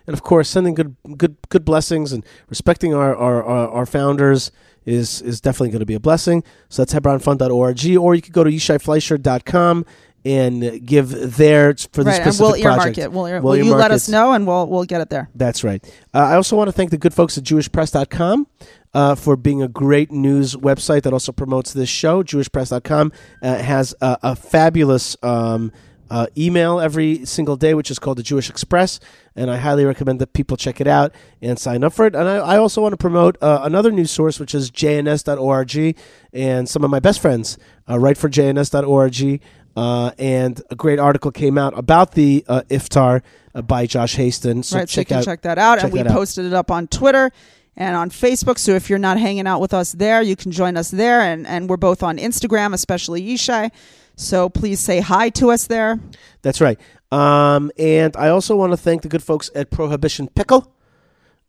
and 0.08 0.14
of 0.14 0.24
course 0.24 0.48
sending 0.48 0.76
good 0.76 0.96
good 1.18 1.36
good 1.50 1.66
blessings 1.66 2.14
and 2.14 2.26
respecting 2.48 2.94
our 2.94 3.14
our, 3.14 3.44
our, 3.44 3.70
our 3.70 3.86
founders 3.86 4.52
is 4.86 5.22
is 5.22 5.42
definitely 5.42 5.70
going 5.70 5.82
to 5.82 5.86
be 5.86 5.94
a 5.94 6.00
blessing. 6.00 6.42
So 6.70 6.82
that's 6.84 6.94
hebronfund.org 6.94 7.98
or 7.98 8.16
you 8.16 8.22
could 8.22 8.34
go 8.34 8.46
to 8.46 8.50
yishaifleischer.com 8.50 9.86
and 10.26 10.86
give 10.86 11.36
there 11.36 11.74
for 11.92 12.04
the 12.04 12.12
right, 12.12 12.22
and 12.22 12.34
specific 12.34 12.40
we'll 12.40 12.56
earmark 12.56 12.82
project. 12.82 12.98
it. 12.98 13.12
We'll, 13.12 13.26
ear- 13.28 13.42
We'll 13.42 13.58
will 13.58 13.66
you 13.66 13.76
let 13.76 13.92
us 13.92 14.10
know, 14.10 14.34
and 14.34 14.46
we'll 14.46 14.68
we'll 14.68 14.84
get 14.84 15.02
it 15.02 15.10
there. 15.10 15.30
That's 15.36 15.64
right. 15.64 15.84
Uh, 16.14 16.20
I 16.20 16.36
also 16.36 16.56
want 16.56 16.68
to 16.68 16.72
thank 16.72 16.92
the 16.92 16.98
good 16.98 17.14
folks 17.14 17.38
at 17.38 17.44
JewishPress.com 17.44 18.48
uh, 18.94 19.16
for 19.16 19.36
being 19.38 19.62
a 19.62 19.68
great 19.68 20.12
news 20.12 20.56
website 20.56 21.04
that 21.04 21.14
also 21.14 21.32
promotes 21.32 21.74
this 21.74 21.90
show. 21.90 22.24
JewishPress.com 22.24 23.12
uh, 23.42 23.56
has 23.58 23.96
a, 24.02 24.18
a 24.24 24.36
fabulous 24.36 25.16
um, 25.24 25.72
uh, 26.10 26.28
email 26.38 26.80
every 26.80 27.26
single 27.26 27.56
day, 27.56 27.74
which 27.74 27.92
is 27.92 28.00
called 28.00 28.18
the 28.18 28.24
Jewish 28.24 28.50
Express, 28.50 29.00
and 29.36 29.50
I 29.52 29.58
highly 29.58 29.86
recommend 29.86 30.20
that 30.20 30.34
people 30.34 30.58
check 30.58 30.82
it 30.82 30.88
out 30.88 31.14
and 31.42 31.58
sign 31.60 31.84
up 31.84 31.94
for 31.94 32.06
it. 32.06 32.16
And 32.16 32.28
I, 32.28 32.38
I 32.38 32.58
also 32.58 32.82
want 32.82 32.94
to 32.94 32.98
promote 32.98 33.38
uh, 33.42 33.60
another 33.64 33.92
news 33.92 34.12
source, 34.12 34.40
which 34.40 34.56
is 34.56 34.72
JNS.org, 34.72 35.98
and 36.34 36.68
some 36.68 36.84
of 36.84 36.90
my 36.90 37.00
best 37.00 37.22
friends 37.22 37.58
uh, 37.90 38.00
write 38.00 38.18
for 38.18 38.30
JNS.org. 38.30 39.42
Uh, 39.76 40.12
and 40.18 40.62
a 40.72 40.76
great 40.76 41.00
article 41.00 41.32
came 41.32 41.58
out 41.58 41.78
about 41.78 42.14
the 42.14 42.44
uh, 42.48 42.64
iftar 42.70 43.22
uh, 43.56 43.62
by 43.62 43.86
Josh 43.86 44.16
Hasten. 44.16 44.64
So 44.64 44.78
right, 44.78 44.90
so 44.90 45.00
you 45.00 45.06
check 45.06 45.08
can 45.08 45.18
out 45.18 45.24
check 45.26 45.42
that 45.44 45.58
out, 45.58 45.76
check 45.76 45.86
and 45.86 45.94
we 45.94 46.00
out. 46.02 46.08
posted 46.08 46.46
it 46.46 46.54
up 46.54 46.70
on 46.72 46.88
Twitter 46.88 47.32
and 47.78 47.96
on 47.96 48.10
Facebook. 48.10 48.58
So 48.58 48.74
if 48.74 48.90
you're 48.90 49.00
not 49.00 49.18
hanging 49.18 49.48
out 49.48 49.62
with 49.62 49.74
us 49.74 49.94
there, 49.94 50.22
you 50.22 50.36
can 50.36 50.52
join 50.52 50.76
us 50.76 50.92
there, 50.92 51.22
and 51.22 51.48
and 51.48 51.70
we're 51.70 51.78
both 51.78 52.04
on 52.04 52.18
Instagram, 52.18 52.74
especially 52.74 53.22
Yishai. 53.22 53.72
So 54.20 54.50
please 54.50 54.80
say 54.82 55.00
hi 55.00 55.30
to 55.30 55.50
us 55.52 55.68
there. 55.68 55.98
That's 56.42 56.60
right. 56.60 56.78
Um, 57.12 57.72
and 57.80 58.16
I 58.18 58.28
also 58.30 58.56
want 58.56 58.74
to 58.74 58.78
thank 58.78 59.02
the 59.02 59.08
good 59.08 59.24
folks 59.24 59.50
at 59.56 59.72
Prohibition 59.72 60.28
Pickle 60.28 60.72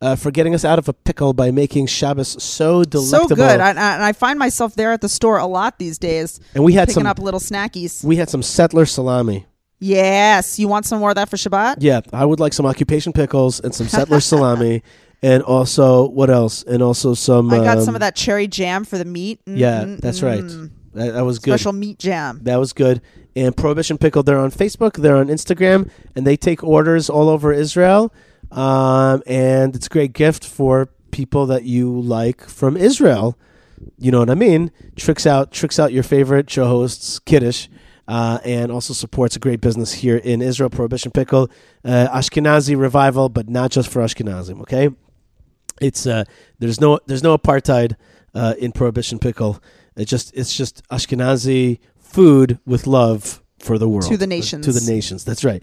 uh, 0.01 0.15
for 0.15 0.31
getting 0.31 0.55
us 0.55 0.65
out 0.65 0.79
of 0.79 0.89
a 0.89 0.93
pickle 0.93 1.33
by 1.33 1.51
making 1.51 1.87
Shabbos 1.89 2.43
so 2.43 2.85
delectable. 2.85 3.29
So 3.29 3.35
good, 3.35 3.61
I, 3.61 3.67
I, 3.67 3.71
and 3.71 3.81
I 4.05 4.13
find 4.13 4.39
myself 4.39 4.77
there 4.77 4.93
at 4.93 5.01
the 5.01 5.09
store 5.09 5.39
a 5.39 5.47
lot 5.47 5.79
these 5.81 5.99
days, 5.99 6.41
and 6.55 6.63
we 6.65 6.73
had 6.73 6.87
picking 6.89 7.03
some. 7.03 7.07
up 7.09 7.19
little 7.19 7.41
snackies. 7.41 8.05
We 8.05 8.17
had 8.17 8.31
some 8.31 8.43
settler 8.43 8.87
salami. 8.87 9.47
Yes, 9.81 10.59
you 10.59 10.69
want 10.69 10.87
some 10.87 11.01
more 11.01 11.11
of 11.11 11.17
that 11.17 11.29
for 11.29 11.37
Shabbat? 11.37 11.77
Yeah, 11.81 12.03
I 12.13 12.25
would 12.25 12.39
like 12.39 12.53
some 12.53 12.67
occupation 12.67 13.13
pickles 13.13 13.61
and 13.61 13.75
some 13.75 13.89
settler 13.89 14.21
salami, 14.21 14.83
and 15.23 15.43
also 15.43 16.09
what 16.09 16.31
else? 16.31 16.63
And 16.63 16.83
also 16.83 17.15
some. 17.15 17.51
I 17.53 17.59
got 17.59 17.79
um, 17.79 17.85
some 17.85 17.97
of 17.97 18.01
that 18.01 18.15
cherry 18.15 18.47
jam 18.47 18.85
for 18.85 18.97
the 18.97 19.05
meat. 19.05 19.41
Yeah, 19.45 19.85
Mm, 19.85 20.01
that's 20.01 20.23
right. 20.23 20.41
mm. 20.43 20.71
That, 20.95 21.15
that 21.15 21.23
was 21.23 21.39
good. 21.39 21.53
Special 21.53 21.73
meat 21.73 21.99
jam. 21.99 22.41
That 22.43 22.57
was 22.57 22.73
good. 22.73 23.01
And 23.37 23.57
Prohibition 23.57 23.97
Pickle, 23.97 24.23
they're 24.23 24.39
on 24.39 24.51
Facebook, 24.51 24.95
they're 24.95 25.17
on 25.17 25.29
Instagram, 25.29 25.91
and 26.17 26.27
they 26.27 26.37
take 26.37 26.65
orders 26.65 27.09
all 27.09 27.29
over 27.29 27.53
Israel. 27.53 28.13
Um, 28.51 29.23
and 29.27 29.77
it's 29.77 29.87
a 29.87 29.91
great 29.91 30.13
gift 30.13 30.45
for 30.45 30.89
people 31.13 31.47
that 31.47 31.65
you 31.65 32.01
like 32.01 32.45
from 32.49 32.77
Israel. 32.77 33.39
You 33.99 34.11
know 34.11 34.19
what 34.19 34.31
I 34.31 34.35
mean? 34.35 34.73
Tricks 34.97 35.27
out, 35.27 35.53
tricks 35.53 35.79
out 35.79 35.93
your 35.93 36.03
favorite 36.03 36.51
show 36.51 36.67
hosts, 36.67 37.19
Kiddush, 37.21 37.69
uh, 38.09 38.39
and 38.45 38.73
also 38.73 38.93
supports 38.93 39.37
a 39.37 39.39
great 39.39 39.61
business 39.61 39.93
here 39.93 40.17
in 40.17 40.43
Israel. 40.43 40.69
Prohibition 40.69 41.13
Pickle, 41.13 41.49
uh, 41.85 42.09
Ashkenazi 42.09 42.79
revival, 42.79 43.29
but 43.29 43.49
not 43.49 43.71
just 43.71 43.89
for 43.89 44.03
Ashkenazim. 44.03 44.61
Okay, 44.63 44.91
it's 45.81 46.07
uh, 46.07 46.25
there's 46.59 46.81
no 46.81 46.99
there's 47.07 47.23
no 47.23 47.37
apartheid 47.39 47.95
uh, 48.35 48.55
in 48.59 48.73
Prohibition 48.73 49.19
Pickle. 49.19 49.63
It 50.01 50.09
just 50.09 50.35
it's 50.35 50.57
just 50.57 50.87
Ashkenazi 50.89 51.79
food 51.99 52.59
with 52.65 52.87
love 52.87 53.43
for 53.59 53.77
the 53.77 53.89
world 53.89 54.11
To 54.11 54.17
the 54.17 54.27
nations. 54.27 54.65
To 54.65 54.73
the 54.73 54.91
nations. 54.91 55.25
That's 55.25 55.45
right. 55.45 55.63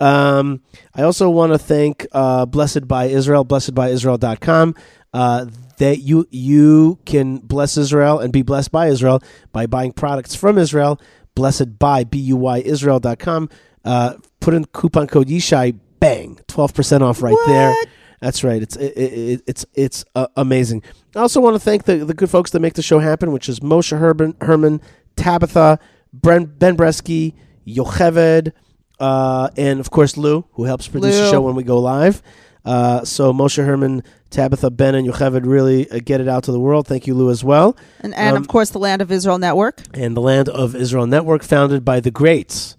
Um, 0.00 0.60
I 0.94 1.02
also 1.02 1.30
want 1.30 1.52
to 1.52 1.58
thank 1.58 2.06
uh, 2.12 2.46
Blessed 2.46 2.86
by 2.88 3.06
Israel, 3.06 3.44
blessedbyisrael.com. 3.44 4.74
Uh, 5.14 5.46
that 5.78 5.98
you 5.98 6.26
you 6.30 6.98
can 7.06 7.38
bless 7.38 7.76
Israel 7.76 8.18
and 8.18 8.32
be 8.32 8.42
blessed 8.42 8.72
by 8.72 8.88
Israel 8.88 9.22
by 9.52 9.66
buying 9.66 9.92
products 9.92 10.34
from 10.34 10.58
Israel. 10.58 11.00
Blessed 11.34 11.78
by 11.78 12.04
b 12.04 12.18
u 12.18 12.36
y 12.36 12.58
Israel.com. 12.58 13.48
Uh, 13.84 14.14
put 14.40 14.52
in 14.52 14.64
coupon 14.66 15.06
code 15.06 15.28
Yishai. 15.28 15.78
Bang, 16.00 16.38
twelve 16.48 16.74
percent 16.74 17.02
off 17.02 17.22
right 17.22 17.36
there. 17.46 17.74
That's 18.20 18.42
right. 18.42 18.62
It's 18.62 18.76
it, 18.76 18.96
it, 18.96 19.42
it's 19.46 19.66
it's 19.74 20.04
uh, 20.14 20.26
amazing. 20.36 20.82
I 21.14 21.20
also 21.20 21.40
want 21.40 21.54
to 21.54 21.60
thank 21.60 21.84
the, 21.84 22.04
the 22.04 22.14
good 22.14 22.30
folks 22.30 22.50
that 22.50 22.60
make 22.60 22.74
the 22.74 22.82
show 22.82 22.98
happen, 22.98 23.32
which 23.32 23.48
is 23.48 23.60
Moshe 23.60 23.96
Herman, 23.96 24.36
Herman 24.40 24.80
Tabitha, 25.16 25.78
Bren, 26.18 26.58
Ben 26.58 26.76
Bresky, 26.76 27.34
Yocheved, 27.66 28.52
uh, 29.00 29.48
and 29.56 29.80
of 29.80 29.90
course 29.90 30.16
Lou, 30.16 30.44
who 30.52 30.64
helps 30.64 30.88
produce 30.88 31.16
the 31.16 31.30
show 31.30 31.40
when 31.40 31.54
we 31.54 31.62
go 31.62 31.78
live. 31.78 32.22
Uh, 32.64 33.04
so 33.04 33.32
Moshe 33.32 33.64
Herman, 33.64 34.02
Tabitha, 34.30 34.70
Ben, 34.70 34.94
and 34.96 35.06
Yocheved 35.06 35.46
really 35.46 35.88
uh, 35.90 36.00
get 36.04 36.20
it 36.20 36.26
out 36.26 36.42
to 36.44 36.52
the 36.52 36.58
world. 36.58 36.86
Thank 36.88 37.06
you, 37.06 37.14
Lou, 37.14 37.30
as 37.30 37.44
well. 37.44 37.76
And, 38.00 38.12
and 38.14 38.36
Um, 38.36 38.42
of 38.42 38.48
course, 38.48 38.70
the 38.70 38.80
Land 38.80 39.00
of 39.02 39.12
Israel 39.12 39.38
Network. 39.38 39.82
And 39.94 40.16
the 40.16 40.20
Land 40.20 40.48
of 40.48 40.74
Israel 40.74 41.06
Network, 41.06 41.44
founded 41.44 41.84
by 41.84 42.00
the 42.00 42.10
greats, 42.10 42.76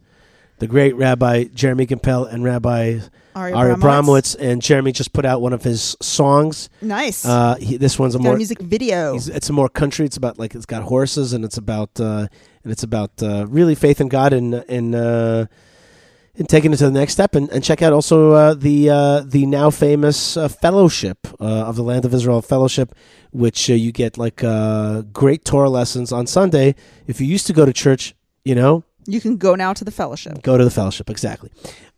the 0.59 0.67
great 0.67 0.93
Rabbi 0.97 1.45
Jeremy 1.53 1.85
Gimpel 1.87 2.29
and 2.29 2.43
Rabbi 2.43 2.99
Ari 3.37 3.53
Ari. 3.53 4.21
And 4.39 4.61
Jeremy 4.61 4.91
just 4.91 5.13
put 5.13 5.25
out 5.25 5.41
one 5.41 5.53
of 5.53 5.63
his 5.63 5.95
songs. 6.01 6.69
Nice. 6.81 7.25
Uh, 7.25 7.55
he, 7.55 7.77
this 7.77 7.99
one's 7.99 8.15
a 8.15 8.17
Got 8.17 8.25
a 8.25 8.29
more 8.29 8.37
music 8.37 8.59
video. 8.59 9.13
He's, 9.13 9.29
it's 9.29 9.49
a 9.49 9.53
more 9.53 9.69
country. 9.69 10.05
It's 10.05 10.17
about 10.17 10.39
like 10.39 10.55
it's 10.55 10.65
got 10.65 10.83
horses 10.83 11.33
and 11.33 11.45
it's 11.45 11.57
about 11.57 11.99
uh, 11.99 12.27
and 12.63 12.71
it's 12.71 12.83
about 12.83 13.11
uh, 13.21 13.45
really 13.47 13.75
faith 13.75 14.01
in 14.01 14.07
God 14.07 14.33
and 14.33 14.55
and 14.67 14.95
uh, 14.95 15.45
and 16.37 16.47
taking 16.49 16.73
it 16.73 16.77
to 16.77 16.85
the 16.85 16.91
next 16.91 17.13
step. 17.13 17.35
And, 17.35 17.49
and 17.49 17.63
check 17.63 17.81
out 17.81 17.93
also 17.93 18.31
uh, 18.31 18.53
the 18.53 18.89
uh, 18.89 19.21
the 19.25 19.45
now 19.45 19.69
famous 19.69 20.37
uh, 20.37 20.47
fellowship 20.47 21.27
uh, 21.39 21.43
of 21.43 21.75
the 21.75 21.83
Land 21.83 22.05
of 22.05 22.13
Israel 22.13 22.41
Fellowship, 22.41 22.95
which 23.31 23.69
uh, 23.69 23.73
you 23.73 23.91
get 23.91 24.17
like 24.17 24.43
uh, 24.43 25.01
great 25.13 25.45
Torah 25.45 25.69
lessons 25.69 26.11
on 26.11 26.27
Sunday. 26.27 26.75
If 27.05 27.21
you 27.21 27.27
used 27.27 27.47
to 27.47 27.53
go 27.53 27.65
to 27.65 27.73
church, 27.73 28.15
you 28.43 28.55
know, 28.55 28.83
You 29.07 29.21
can 29.21 29.37
go 29.37 29.55
now 29.55 29.73
to 29.73 29.83
the 29.83 29.91
fellowship. 29.91 30.41
go 30.43 30.57
to 30.57 30.63
the 30.63 30.71
fellowship 30.71 31.09
exactly. 31.09 31.49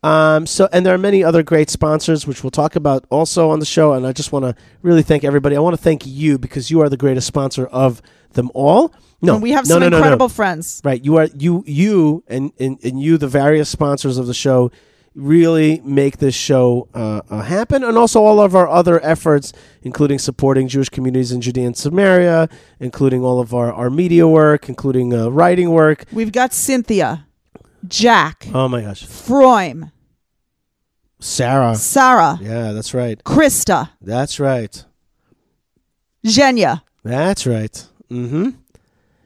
Um, 0.03 0.45
so, 0.45 0.69
and 0.71 0.85
there 0.85 0.93
are 0.93 0.99
many 0.99 1.23
other 1.23 1.43
great 1.43 1.69
sponsors, 1.69 2.25
which 2.25 2.43
we'll 2.43 2.51
talk 2.51 2.75
about 2.75 3.05
also 3.09 3.49
on 3.49 3.59
the 3.59 3.65
show. 3.65 3.93
And 3.93 4.07
I 4.07 4.13
just 4.13 4.31
want 4.31 4.45
to 4.45 4.55
really 4.81 5.01
thank 5.01 5.23
everybody. 5.23 5.55
I 5.55 5.59
want 5.59 5.75
to 5.75 5.81
thank 5.81 6.05
you 6.05 6.37
because 6.37 6.71
you 6.71 6.81
are 6.81 6.87
the 6.89 6.97
greatest 6.97 7.27
sponsor 7.27 7.65
of 7.67 8.01
them 8.33 8.49
all. 8.53 8.93
No, 9.21 9.33
And 9.33 9.43
we 9.43 9.51
have 9.51 9.67
no, 9.67 9.75
some 9.75 9.81
no, 9.81 9.89
no, 9.89 9.97
incredible 9.97 10.29
friends. 10.29 10.81
Right. 10.85 11.03
You 11.03 11.17
are 11.17 11.27
you 11.35 11.63
you 11.67 12.23
and, 12.27 12.53
and 12.59 12.79
and 12.83 13.01
you 13.01 13.17
the 13.17 13.27
various 13.27 13.67
sponsors 13.67 14.17
of 14.17 14.27
the 14.27 14.33
show 14.33 14.71
really 15.19 15.81
make 15.83 16.17
this 16.17 16.33
show 16.35 16.87
uh, 16.93 17.21
uh, 17.29 17.41
happen, 17.41 17.83
and 17.83 17.97
also 17.97 18.23
all 18.23 18.39
of 18.41 18.55
our 18.55 18.67
other 18.67 19.03
efforts, 19.05 19.51
including 19.83 20.17
supporting 20.19 20.67
Jewish 20.67 20.89
communities 20.89 21.31
in 21.31 21.41
Judea 21.41 21.67
and 21.67 21.77
Samaria, 21.77 22.47
including 22.79 23.23
all 23.23 23.39
of 23.39 23.53
our, 23.53 23.71
our 23.73 23.89
media 23.89 24.27
work, 24.27 24.69
including 24.69 25.13
uh, 25.13 25.27
writing 25.29 25.69
work. 25.71 26.05
We've 26.11 26.31
got 26.31 26.53
Cynthia, 26.53 27.25
Jack, 27.87 28.47
Oh 28.53 28.67
my 28.67 28.81
gosh, 28.81 29.03
Froim, 29.05 29.91
Sarah. 31.19 31.75
Sarah, 31.75 32.39
Yeah, 32.41 32.71
that's 32.71 32.93
right. 32.93 33.21
Krista, 33.23 33.89
That's 34.01 34.39
right. 34.39 34.85
Zhenya, 36.25 36.81
That's 37.03 37.45
right. 37.45 37.85
Mm-hmm. 38.09 38.43
and 38.43 38.55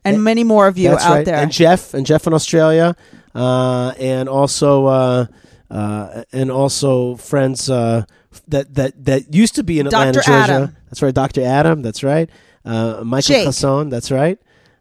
And- 0.03 0.23
many 0.23 0.43
more 0.43 0.67
of 0.67 0.77
you 0.77 0.89
That's 0.89 1.05
out 1.05 1.11
right. 1.15 1.25
there. 1.25 1.35
And 1.37 1.51
Jeff 1.51 1.93
and 1.93 2.05
Jeff 2.05 2.27
in 2.27 2.33
Australia, 2.33 2.95
uh, 3.35 3.93
and 3.99 4.29
also 4.29 5.27
uh, 5.73 6.23
and 6.31 6.51
also 6.51 7.15
friends 7.15 7.69
uh, 7.69 8.05
that 8.47 8.73
that 8.75 9.05
that 9.05 9.33
used 9.33 9.55
to 9.55 9.63
be 9.63 9.79
in 9.79 9.87
Atlanta, 9.87 10.13
Dr. 10.13 10.25
Georgia. 10.25 10.53
Adam. 10.53 10.77
That's 10.85 11.01
right, 11.01 11.13
Dr. 11.13 11.41
Adam. 11.41 11.81
That's 11.81 12.03
right. 12.03 12.29
Uh, 12.63 13.01
Michael 13.03 13.35
Jake. 13.35 13.45
Hasson. 13.45 13.89
That's 13.89 14.11
right. 14.11 14.39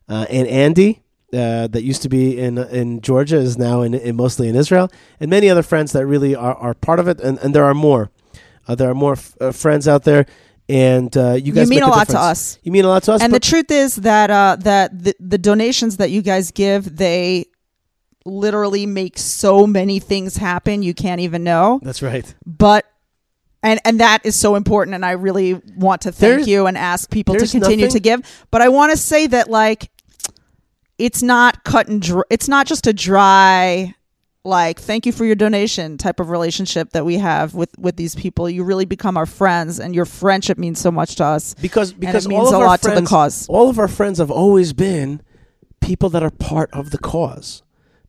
Uh, 0.09 0.27
and 0.31 0.47
Andy. 0.49 0.99
Uh, 1.35 1.67
that 1.67 1.83
used 1.83 2.03
to 2.03 2.11
be 2.11 2.39
in 2.39 2.59
in 2.59 3.01
Georgia 3.01 3.39
is 3.39 3.57
now 3.57 3.81
in, 3.81 3.95
in 3.95 4.15
mostly 4.17 4.51
in 4.51 4.55
Israel, 4.55 4.93
and 5.19 5.31
many 5.31 5.49
other 5.49 5.63
friends 5.63 5.93
that 5.93 6.05
really 6.05 6.35
are, 6.35 6.55
are 6.57 6.75
part 6.75 7.01
of 7.01 7.09
it, 7.09 7.21
and, 7.21 7.39
and 7.39 7.55
there 7.55 7.65
are 7.65 7.73
more. 7.73 8.11
Uh, 8.69 8.75
there 8.75 8.91
are 8.91 8.95
more 8.95 9.15
f- 9.15 9.35
uh, 9.41 9.51
friends 9.51 9.89
out 9.89 10.05
there, 10.05 10.27
and 10.69 11.17
uh, 11.17 11.33
you 11.33 11.53
guys 11.55 11.69
you 11.69 11.71
mean 11.71 11.81
make 11.81 11.85
a 11.85 11.91
lot 11.91 12.07
to 12.09 12.19
us. 12.19 12.59
You 12.63 12.71
mean 12.71 12.85
a 12.85 12.89
lot 12.89 13.03
to 13.05 13.15
us, 13.15 13.23
And 13.23 13.33
the 13.33 13.41
truth 13.41 13.71
is 13.71 13.97
that 13.97 14.31
uh, 14.31 14.57
that 14.61 15.05
the, 15.05 15.15
the 15.19 15.39
donations 15.39 15.97
that 15.97 16.11
you 16.11 16.21
guys 16.21 16.51
give, 16.51 16.97
they 16.97 17.47
literally 18.25 18.87
make 18.87 19.19
so 19.19 19.67
many 19.67 19.99
things 19.99 20.37
happen 20.37 20.83
you 20.83 20.95
can't 20.95 21.21
even 21.21 21.45
know. 21.45 21.81
that's 21.83 22.03
right. 22.03 22.35
But 22.47 22.87
and 23.63 23.81
and 23.85 24.01
that 24.01 24.25
is 24.25 24.35
so 24.37 24.55
important 24.55 24.95
and 24.95 25.05
I 25.05 25.13
really 25.13 25.55
want 25.77 26.03
to 26.03 26.13
thank 26.13 26.31
There's- 26.31 26.49
you 26.49 26.67
and 26.67 26.77
ask 26.77 27.11
people 27.11 27.35
to 27.35 27.47
continue 27.47 27.87
nothing- 27.87 27.91
to 27.91 28.01
give. 28.01 28.47
But 28.51 28.63
I 28.63 28.69
want 28.69 28.93
to 28.93 28.97
say 28.97 29.27
that 29.29 29.51
like 29.51 29.91
it's 30.99 31.23
not 31.23 31.65
cut 31.65 31.89
and 31.89 32.01
dry, 32.01 32.23
it's 32.31 32.49
not 32.49 32.67
just 32.67 32.87
a 32.87 32.93
dry 32.93 33.95
like 34.45 34.81
thank 34.81 35.07
you 35.07 35.13
for 35.13 35.25
your 35.25 35.37
donation 35.37 35.97
type 35.99 36.19
of 36.19 36.29
relationship 36.29 36.91
that 36.91 37.05
we 37.05 37.19
have 37.19 37.55
with 37.55 37.71
with 37.79 37.97
these 37.97 38.15
people. 38.15 38.51
You 38.51 38.65
really 38.65 38.85
become 38.85 39.17
our 39.17 39.27
friends 39.27 39.79
and 39.79 39.95
your 39.95 40.05
friendship 40.05 40.59
means 40.59 40.81
so 40.81 40.91
much 40.91 41.17
to 41.17 41.25
us. 41.25 41.55
because 41.55 41.93
because 41.93 42.27
it 42.27 42.29
means 42.29 42.51
a 42.51 42.59
lot 42.59 42.83
to 42.83 42.91
the 42.91 43.03
cause. 43.03 43.47
All 43.49 43.69
of 43.69 43.79
our 43.79 43.89
friends 43.89 44.19
have 44.19 44.31
always 44.31 44.73
been 44.73 45.23
people 45.81 46.09
that 46.11 46.23
are 46.23 46.31
part 46.31 46.71
of 46.73 46.91
the 46.91 46.99
cause. 46.99 47.63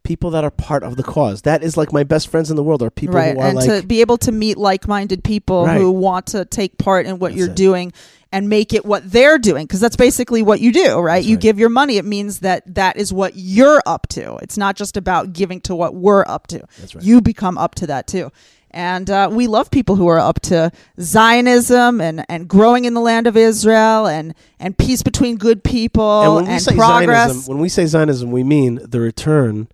People 0.04 0.32
that 0.32 0.44
are 0.44 0.52
part 0.52 0.84
of 0.84 0.98
the 0.98 1.04
cause. 1.04 1.44
That 1.44 1.64
is 1.64 1.78
like 1.78 1.94
my 1.94 2.04
best 2.04 2.28
friends 2.28 2.50
in 2.50 2.56
the 2.58 2.64
world 2.64 2.84
are 2.84 2.90
people 2.90 3.16
right 3.16 3.34
who 3.36 3.40
are 3.40 3.48
and 3.48 3.56
like 3.56 3.82
to 3.82 3.88
be 3.88 4.02
able 4.02 4.18
to 4.18 4.32
meet 4.32 4.58
like-minded 4.58 5.24
people 5.24 5.66
Right. 5.66 5.78
who 5.78 5.92
want 5.92 6.26
to 6.28 6.44
take 6.46 6.78
part 6.78 7.06
in 7.06 7.20
what 7.20 7.34
you're 7.34 7.50
it. 7.50 7.56
doing 7.56 7.94
and 8.32 8.50
make 8.50 8.74
it 8.74 8.84
what 8.84 9.10
they're 9.10 9.38
doing 9.38 9.66
because 9.66 9.80
that's 9.80 9.96
basically 9.96 10.42
what 10.42 10.60
you 10.60 10.72
do 10.74 11.00
right 11.00 11.18
That's 11.20 11.28
you 11.28 11.36
right. 11.36 11.42
give 11.42 11.60
your 11.60 11.70
money 11.70 11.98
it 11.98 12.04
means 12.06 12.40
that 12.40 12.76
that 12.76 12.98
is 12.98 13.14
what 13.14 13.34
you're 13.36 13.82
up 13.86 14.08
to 14.10 14.36
it's 14.42 14.58
not 14.58 14.76
just 14.76 14.98
about 14.98 15.32
giving 15.34 15.62
to 15.62 15.76
what 15.76 15.94
we're 15.96 16.26
up 16.28 16.48
to 16.48 16.66
That's 16.80 16.96
right. 16.96 17.04
you 17.04 17.22
become 17.22 17.58
up 17.58 17.76
to 17.76 17.88
that 17.88 18.08
too 18.08 18.32
and 18.72 19.08
uh, 19.10 19.30
we 19.32 19.46
love 19.46 19.70
people 19.70 19.96
who 19.98 20.08
are 20.08 20.18
up 20.20 20.40
to 20.42 20.72
Zionism 21.00 22.02
and, 22.02 22.26
and 22.28 22.48
growing 22.48 22.86
in 22.86 22.96
the 22.96 23.02
land 23.02 23.28
of 23.28 23.38
Israel 23.38 24.08
and, 24.08 24.34
and 24.60 24.76
peace 24.76 25.04
between 25.04 25.38
good 25.38 25.64
people 25.64 26.22
and 26.40 26.40
and, 26.40 26.48
when 26.48 26.54
we 26.56 26.60
say 26.60 26.76
progress. 26.76 27.28
Zionism, 27.30 27.54
when 27.54 27.62
we 27.62 27.70
say 27.70 27.86
Zionism, 27.86 28.32
we 28.32 28.44
mean 28.44 28.80
the 28.84 29.00
return 29.00 29.68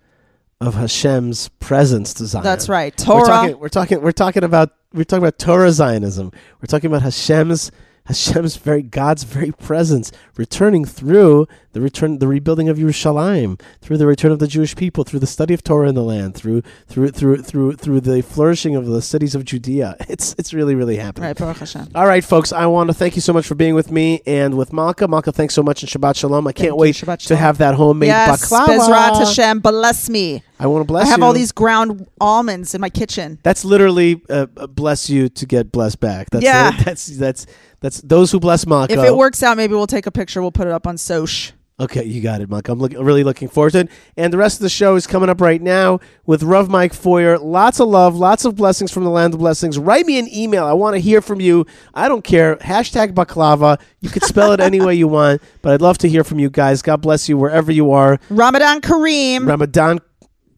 of 0.61 0.75
Hashem's 0.75 1.49
presence 1.59 2.13
to 2.15 2.25
Zion. 2.25 2.43
That's 2.43 2.67
right. 2.67 2.93
We're 2.99 3.05
Torah. 3.05 3.25
talking, 3.25 3.59
we're 3.59 3.69
talking. 3.69 4.01
We're 4.01 4.11
talking 4.11 4.43
about. 4.43 4.71
We're 4.91 5.03
talking 5.03 5.23
about 5.23 5.37
Torah 5.37 5.71
Zionism. 5.71 6.31
We're 6.61 6.67
talking 6.67 6.87
about 6.87 7.03
Hashem's 7.03 7.71
Hashem's 8.05 8.55
very 8.55 8.81
God's 8.81 9.23
very 9.23 9.51
presence 9.51 10.11
returning 10.35 10.83
through 10.83 11.47
the 11.73 11.81
return, 11.81 12.19
the 12.19 12.27
rebuilding 12.27 12.67
of 12.69 12.77
Yerushalayim, 12.77 13.59
through 13.81 13.97
the 13.97 14.07
return 14.07 14.31
of 14.31 14.39
the 14.39 14.47
Jewish 14.47 14.75
people, 14.75 15.03
through 15.03 15.19
the 15.19 15.27
study 15.27 15.53
of 15.53 15.63
Torah 15.63 15.87
in 15.89 15.95
the 15.95 16.03
land, 16.03 16.35
through 16.35 16.61
through 16.87 17.09
through 17.09 17.37
through 17.43 17.73
through 17.73 18.01
the 18.01 18.21
flourishing 18.21 18.75
of 18.75 18.85
the 18.87 19.01
cities 19.01 19.35
of 19.35 19.45
Judea. 19.45 19.95
It's 20.09 20.35
it's 20.39 20.53
really 20.53 20.73
really 20.75 20.97
happening. 20.97 21.27
right, 21.27 21.37
Baruch 21.37 21.57
Hashem. 21.57 21.89
All 21.93 22.07
right, 22.07 22.23
folks. 22.23 22.51
I 22.51 22.65
want 22.65 22.89
to 22.89 22.93
thank 22.93 23.15
you 23.15 23.21
so 23.21 23.31
much 23.33 23.45
for 23.45 23.55
being 23.55 23.75
with 23.75 23.91
me 23.91 24.21
and 24.25 24.57
with 24.57 24.73
Malka. 24.73 25.07
Malka, 25.07 25.31
thanks 25.31 25.53
so 25.53 25.61
much 25.63 25.83
and 25.83 25.89
Shabbat 25.91 26.15
Shalom. 26.17 26.47
I 26.47 26.51
can't 26.51 26.69
you. 26.69 26.75
wait 26.75 26.95
Shabbat 26.95 27.27
to 27.27 27.35
have 27.35 27.59
that 27.59 27.75
homemade 27.75 28.07
Yes, 28.07 28.49
baklava. 28.49 28.67
Bezrat 28.79 29.17
Hashem, 29.19 29.59
bless 29.59 30.09
me. 30.09 30.43
I 30.59 30.67
want 30.67 30.81
to 30.81 30.85
bless 30.85 31.05
I 31.05 31.09
have 31.11 31.19
you. 31.19 31.25
all 31.25 31.33
these 31.33 31.51
ground 31.53 32.07
almonds 32.19 32.73
in 32.75 32.81
my 32.81 32.89
kitchen. 32.89 33.39
That's 33.43 33.63
literally 33.63 34.21
uh, 34.29 34.47
uh, 34.57 34.67
bless 34.67 35.09
you 35.09 35.29
to 35.29 35.45
get 35.45 35.71
blessed 35.71 35.99
back. 36.01 36.29
That's 36.31 36.43
Yeah. 36.43 36.71
that's 36.83 37.05
that's 37.05 37.45
that's 37.79 38.01
those 38.01 38.31
who 38.31 38.39
bless 38.41 38.65
Malka. 38.65 38.93
If 38.93 39.05
it 39.05 39.15
works 39.15 39.41
out, 39.43 39.55
maybe 39.55 39.73
we'll 39.73 39.87
take 39.87 40.05
a 40.07 40.11
picture. 40.11 40.41
We'll 40.41 40.51
put 40.51 40.67
it 40.67 40.73
up 40.73 40.85
on 40.87 40.97
Soch. 40.97 41.53
Okay, 41.79 42.03
you 42.03 42.21
got 42.21 42.41
it, 42.41 42.49
Malka. 42.49 42.73
I'm 42.73 42.79
look, 42.79 42.91
really 42.91 43.23
looking 43.23 43.47
forward 43.47 43.71
to 43.71 43.79
it. 43.79 43.91
And 44.17 44.33
the 44.33 44.37
rest 44.37 44.57
of 44.57 44.63
the 44.63 44.69
show 44.69 44.95
is 44.95 45.07
coming 45.07 45.29
up 45.29 45.39
right 45.39 45.61
now 45.61 46.01
with 46.25 46.43
Rav 46.43 46.69
Mike 46.69 46.91
Feuer. 46.91 47.41
Lots 47.41 47.79
of 47.79 47.87
love, 47.87 48.17
lots 48.17 48.43
of 48.43 48.55
blessings 48.57 48.91
from 48.91 49.05
the 49.05 49.09
land 49.09 49.33
of 49.33 49.39
blessings. 49.39 49.79
Write 49.79 50.05
me 50.05 50.19
an 50.19 50.27
email. 50.33 50.65
I 50.65 50.73
want 50.73 50.95
to 50.95 50.99
hear 50.99 51.21
from 51.21 51.39
you. 51.39 51.65
I 51.93 52.09
don't 52.09 52.23
care. 52.23 52.57
Hashtag 52.57 53.13
baklava. 53.13 53.79
You 54.01 54.09
could 54.09 54.23
spell 54.23 54.51
it 54.51 54.59
any 54.59 54.81
way 54.81 54.93
you 54.95 55.07
want, 55.07 55.41
but 55.61 55.73
I'd 55.73 55.81
love 55.81 55.97
to 55.99 56.09
hear 56.09 56.25
from 56.25 56.39
you 56.39 56.49
guys. 56.49 56.81
God 56.81 57.01
bless 57.01 57.29
you 57.29 57.37
wherever 57.37 57.71
you 57.71 57.91
are. 57.91 58.19
Ramadan 58.29 58.81
Kareem. 58.81 59.47
Ramadan 59.47 59.99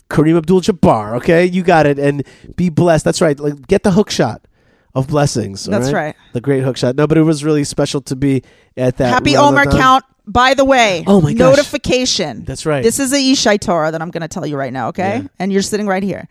Kareem 0.10 0.38
Abdul 0.38 0.62
Jabbar. 0.62 1.18
Okay, 1.18 1.46
you 1.46 1.62
got 1.62 1.86
it. 1.86 2.00
And 2.00 2.26
be 2.56 2.70
blessed. 2.70 3.06
That's 3.06 3.22
right. 3.22 3.40
Like, 3.40 3.68
get 3.68 3.84
the 3.84 3.92
hook 3.92 4.10
shot 4.10 4.48
of 4.94 5.08
blessings. 5.08 5.66
That's 5.66 5.94
right. 5.94 6.16
The 6.34 6.42
great 6.42 6.64
hook 6.64 6.78
shot. 6.78 6.96
No, 6.96 7.08
but 7.08 7.18
it 7.18 7.24
was 7.24 7.44
really 7.44 7.64
special 7.64 8.02
to 8.02 8.16
be 8.16 8.44
at 8.76 8.98
that. 8.98 9.10
Happy 9.10 9.38
Omer 9.38 9.58
Ramadan. 9.58 9.80
count. 9.80 10.06
By 10.28 10.54
the 10.54 10.64
way, 10.66 11.04
Oh 11.08 11.20
my 11.22 11.34
gosh. 11.34 11.58
notification. 11.58 12.44
That's 12.46 12.66
right. 12.66 12.84
This 12.84 13.00
is 13.00 13.12
a 13.12 13.18
Yishai 13.18 13.60
Torah 13.60 13.92
that 13.92 14.02
I'm 14.02 14.12
going 14.12 14.22
to 14.22 14.28
tell 14.28 14.46
you 14.46 14.56
right 14.56 14.72
now, 14.72 14.90
okay? 14.90 15.20
Yeah. 15.22 15.28
And 15.40 15.52
you're 15.52 15.62
sitting 15.62 15.88
right 15.88 16.04
here. 16.04 16.28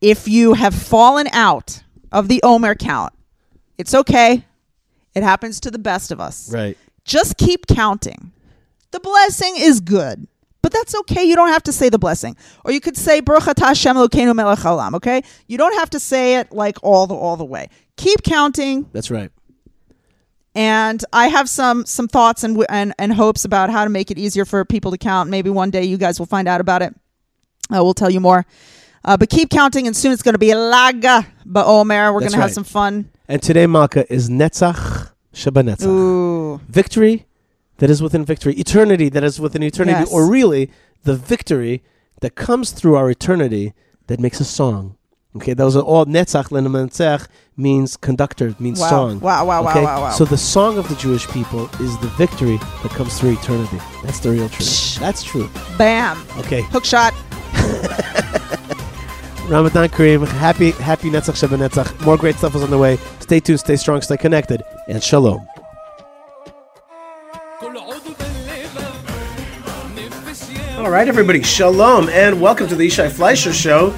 If 0.00 0.26
you 0.28 0.54
have 0.54 0.74
fallen 0.74 1.26
out 1.32 1.82
of 2.12 2.28
the 2.28 2.40
Omer 2.42 2.74
count, 2.74 3.12
it's 3.78 3.94
okay. 3.94 4.44
It 5.14 5.22
happens 5.22 5.60
to 5.60 5.70
the 5.70 5.78
best 5.78 6.10
of 6.10 6.20
us. 6.20 6.52
right. 6.52 6.76
Just 7.04 7.36
keep 7.36 7.66
counting. 7.66 8.32
The 8.90 8.98
blessing 9.00 9.54
is 9.58 9.80
good, 9.80 10.26
but 10.60 10.72
that's 10.72 10.94
okay. 10.96 11.22
You 11.24 11.36
don't 11.36 11.50
have 11.50 11.62
to 11.64 11.72
say 11.72 11.88
the 11.88 11.98
blessing, 11.98 12.36
or 12.64 12.72
you 12.72 12.80
could 12.80 12.96
say 12.96 13.20
Baruch 13.20 13.44
Hashem 13.58 13.96
Elokeinu 13.96 14.34
Melech 14.34 14.58
Haolam. 14.58 14.94
Okay, 14.94 15.22
you 15.46 15.56
don't 15.56 15.74
have 15.74 15.90
to 15.90 16.00
say 16.00 16.36
it 16.36 16.50
like 16.52 16.78
all 16.82 17.06
the 17.06 17.14
all 17.14 17.36
the 17.36 17.44
way. 17.44 17.68
Keep 17.96 18.22
counting, 18.24 18.88
That's 18.92 19.10
right. 19.10 19.30
And 20.56 21.04
I 21.12 21.28
have 21.28 21.50
some 21.50 21.84
some 21.84 22.08
thoughts 22.08 22.42
and 22.42 22.64
and 22.70 22.94
and 22.98 23.12
hopes 23.12 23.44
about 23.44 23.68
how 23.68 23.84
to 23.84 23.90
make 23.90 24.10
it 24.10 24.18
easier 24.18 24.46
for 24.46 24.64
people 24.64 24.90
to 24.90 24.96
count. 24.96 25.28
Maybe 25.28 25.50
one 25.50 25.70
day 25.70 25.84
you 25.84 25.98
guys 25.98 26.18
will 26.18 26.26
find 26.26 26.48
out 26.48 26.62
about 26.62 26.80
it. 26.80 26.94
Uh, 27.70 27.84
we'll 27.84 27.92
tell 27.92 28.08
you 28.08 28.20
more. 28.20 28.46
Uh, 29.04 29.18
but 29.18 29.28
keep 29.28 29.50
counting, 29.50 29.86
and 29.86 29.94
soon 29.94 30.12
it's 30.12 30.22
going 30.22 30.32
to 30.34 30.38
be 30.38 30.54
Lag 30.54 31.02
Ba'omer. 31.02 32.12
We're 32.12 32.20
going 32.20 32.32
to 32.32 32.38
have 32.38 32.46
right. 32.46 32.52
some 32.52 32.64
fun. 32.64 33.10
And 33.28 33.42
today, 33.42 33.66
Malka, 33.66 34.10
is 34.10 34.30
Netzach 34.30 35.12
SheBeNetzach. 35.34 35.86
Ooh, 35.86 36.60
Victory 36.68 37.26
that 37.78 37.90
is 37.90 38.02
within 38.02 38.24
victory. 38.24 38.54
Eternity 38.54 39.08
that 39.10 39.22
is 39.22 39.38
within 39.38 39.62
eternity. 39.62 40.00
Yes. 40.00 40.12
Or 40.12 40.28
really, 40.28 40.70
the 41.02 41.14
victory 41.14 41.82
that 42.20 42.34
comes 42.34 42.70
through 42.70 42.96
our 42.96 43.10
eternity 43.10 43.74
that 44.06 44.18
makes 44.18 44.40
a 44.40 44.44
song. 44.44 44.96
Okay, 45.36 45.52
those 45.54 45.76
are 45.76 45.82
all 45.82 46.06
Netzach 46.06 46.48
Lamenatzeach 46.50 47.26
means 47.56 47.96
conductor, 47.96 48.54
means 48.58 48.80
Wow. 48.80 48.88
song. 48.88 49.20
Wow, 49.20 49.44
wow, 49.44 49.62
wow, 49.62 49.70
okay? 49.70 49.82
wow, 49.84 50.00
wow. 50.02 50.10
So 50.10 50.24
the 50.24 50.36
song 50.38 50.78
of 50.78 50.88
the 50.88 50.94
Jewish 50.96 51.28
people 51.28 51.68
is 51.80 51.96
the 51.98 52.08
victory 52.16 52.58
that 52.82 52.90
comes 52.92 53.18
through 53.18 53.32
eternity. 53.34 53.78
That's 54.02 54.20
the 54.20 54.30
real 54.30 54.48
truth. 54.48 54.68
Psh. 54.68 54.98
That's 54.98 55.22
true. 55.22 55.48
bam, 55.76 56.16
Okay. 56.38 56.62
hook 56.62 56.84
shot. 56.84 57.12
Ramadan 59.48 59.88
Kareem. 59.90 60.26
Happy, 60.26 60.70
happy 60.72 61.10
Netzach 61.10 61.36
SheBeNetzach. 61.40 62.00
More 62.04 62.16
great 62.16 62.36
stuff 62.36 62.54
is 62.56 62.62
on 62.62 62.70
the 62.70 62.78
way. 62.78 62.98
Stay 63.20 63.38
tuned, 63.40 63.60
stay 63.60 63.76
strong, 63.76 64.00
stay 64.02 64.16
connected, 64.16 64.62
and 64.88 65.02
shalom. 65.02 65.46
All 70.78 70.90
right, 70.90 71.08
everybody, 71.08 71.42
shalom, 71.42 72.08
and 72.10 72.40
welcome 72.40 72.68
to 72.68 72.74
the 72.74 72.86
Yishai 72.86 73.10
Fleischer 73.10 73.52
Show. 73.52 73.94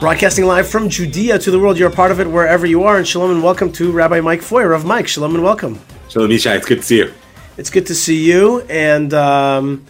Broadcasting 0.00 0.46
live 0.46 0.66
from 0.66 0.88
Judea 0.88 1.38
to 1.40 1.50
the 1.50 1.58
world. 1.58 1.78
You're 1.78 1.90
a 1.90 1.94
part 1.94 2.10
of 2.10 2.20
it 2.20 2.26
wherever 2.26 2.64
you 2.64 2.84
are. 2.84 2.96
And 2.96 3.06
shalom 3.06 3.32
and 3.32 3.42
welcome 3.42 3.70
to 3.72 3.92
Rabbi 3.92 4.22
Mike 4.22 4.40
Feuer 4.40 4.74
of 4.74 4.86
Mike. 4.86 5.06
Shalom 5.06 5.34
and 5.34 5.44
welcome. 5.44 5.78
Shalom, 6.08 6.30
Yishai. 6.30 6.56
It's 6.56 6.66
good 6.66 6.78
to 6.78 6.82
see 6.82 6.96
you. 6.96 7.12
It's 7.58 7.68
good 7.68 7.86
to 7.86 7.94
see 7.94 8.16
you. 8.16 8.62
And 8.70 9.12
um, 9.12 9.84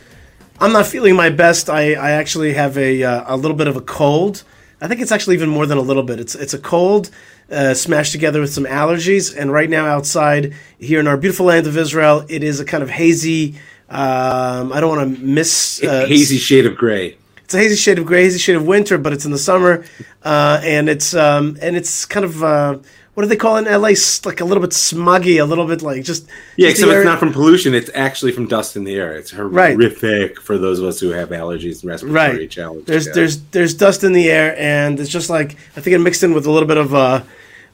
I'm 0.59 0.73
not 0.73 0.89
feeling 0.89 1.15
my 1.15 1.31
best. 1.31 1.71
I, 1.71 1.93
I 1.93 2.11
actually 2.11 2.55
have 2.55 2.77
a, 2.77 3.05
uh, 3.05 3.37
a 3.37 3.37
little 3.37 3.57
bit 3.57 3.69
of 3.69 3.77
a 3.77 3.81
cold. 3.81 4.43
I 4.81 4.89
think 4.89 5.01
it's 5.01 5.13
actually 5.13 5.37
even 5.37 5.49
more 5.49 5.65
than 5.65 5.79
a 5.79 5.81
little 5.81 6.03
bit. 6.03 6.19
It's, 6.19 6.35
it's 6.35 6.55
a 6.55 6.59
cold 6.59 7.13
uh, 7.49 7.75
smashed 7.75 8.11
together 8.11 8.41
with 8.41 8.53
some 8.53 8.65
allergies. 8.65 9.33
And 9.33 9.53
right 9.53 9.71
now, 9.71 9.87
outside 9.87 10.55
here 10.81 10.99
in 10.99 11.07
our 11.07 11.19
beautiful 11.19 11.47
land 11.47 11.69
of 11.69 11.77
Israel, 11.77 12.27
it 12.29 12.43
is 12.43 12.59
a 12.59 12.65
kind 12.65 12.83
of 12.83 12.91
hazy. 12.91 13.55
Um, 13.89 14.73
I 14.73 14.81
don't 14.81 14.97
want 14.97 15.17
to 15.17 15.23
miss. 15.23 15.81
Uh, 15.81 16.07
hazy 16.07 16.39
shade 16.39 16.67
of 16.67 16.75
gray 16.77 17.17
it's 17.51 17.57
a 17.57 17.59
hazy 17.59 17.75
shade 17.75 17.99
of 17.99 18.07
gray, 18.07 18.23
hazy 18.23 18.39
shade 18.39 18.55
of 18.55 18.65
winter, 18.65 18.97
but 18.97 19.13
it's 19.13 19.25
in 19.25 19.33
the 19.33 19.39
summer, 19.39 19.85
uh, 20.23 20.61
and 20.63 20.89
it's 20.89 21.15
um, 21.15 21.59
and 21.61 21.77
it's 21.77 22.05
kind 22.05 22.25
of 22.25 22.45
uh, 22.45 22.79
what 23.15 23.25
do 23.25 23.29
they 23.29 23.35
call 23.35 23.57
it 23.57 23.67
in 23.67 23.73
LA? 23.73 23.89
Like 24.25 24.41
a 24.41 24.45
little 24.45 24.61
bit 24.61 24.71
smoggy, 24.71 25.43
a 25.43 25.45
little 25.45 25.67
bit 25.67 25.83
like 25.83 26.05
just 26.05 26.29
yeah. 26.55 26.69
just 26.69 26.83
Except 26.83 26.97
it's 26.99 27.05
not 27.05 27.19
from 27.19 27.33
pollution; 27.33 27.75
it's 27.75 27.91
actually 27.93 28.31
from 28.31 28.47
dust 28.47 28.77
in 28.77 28.85
the 28.85 28.95
air. 28.95 29.17
It's 29.17 29.33
horrific 29.33 30.37
right. 30.37 30.39
for 30.39 30.59
those 30.59 30.79
of 30.79 30.85
us 30.85 31.01
who 31.01 31.09
have 31.09 31.31
allergies 31.31 31.83
and 31.83 31.91
respiratory 31.91 32.39
right. 32.39 32.51
challenges. 32.51 32.87
There's 32.87 33.07
yeah. 33.09 33.13
there's 33.15 33.43
there's 33.47 33.75
dust 33.75 34.05
in 34.05 34.13
the 34.13 34.31
air, 34.31 34.57
and 34.57 35.01
it's 35.01 35.11
just 35.11 35.29
like 35.29 35.57
I 35.77 35.81
think 35.81 35.97
it 35.97 35.99
mixed 35.99 36.23
in 36.23 36.35
with 36.35 36.47
a 36.47 36.53
little 36.53 36.69
bit 36.69 36.79
of 36.79 36.95
uh, 36.95 37.25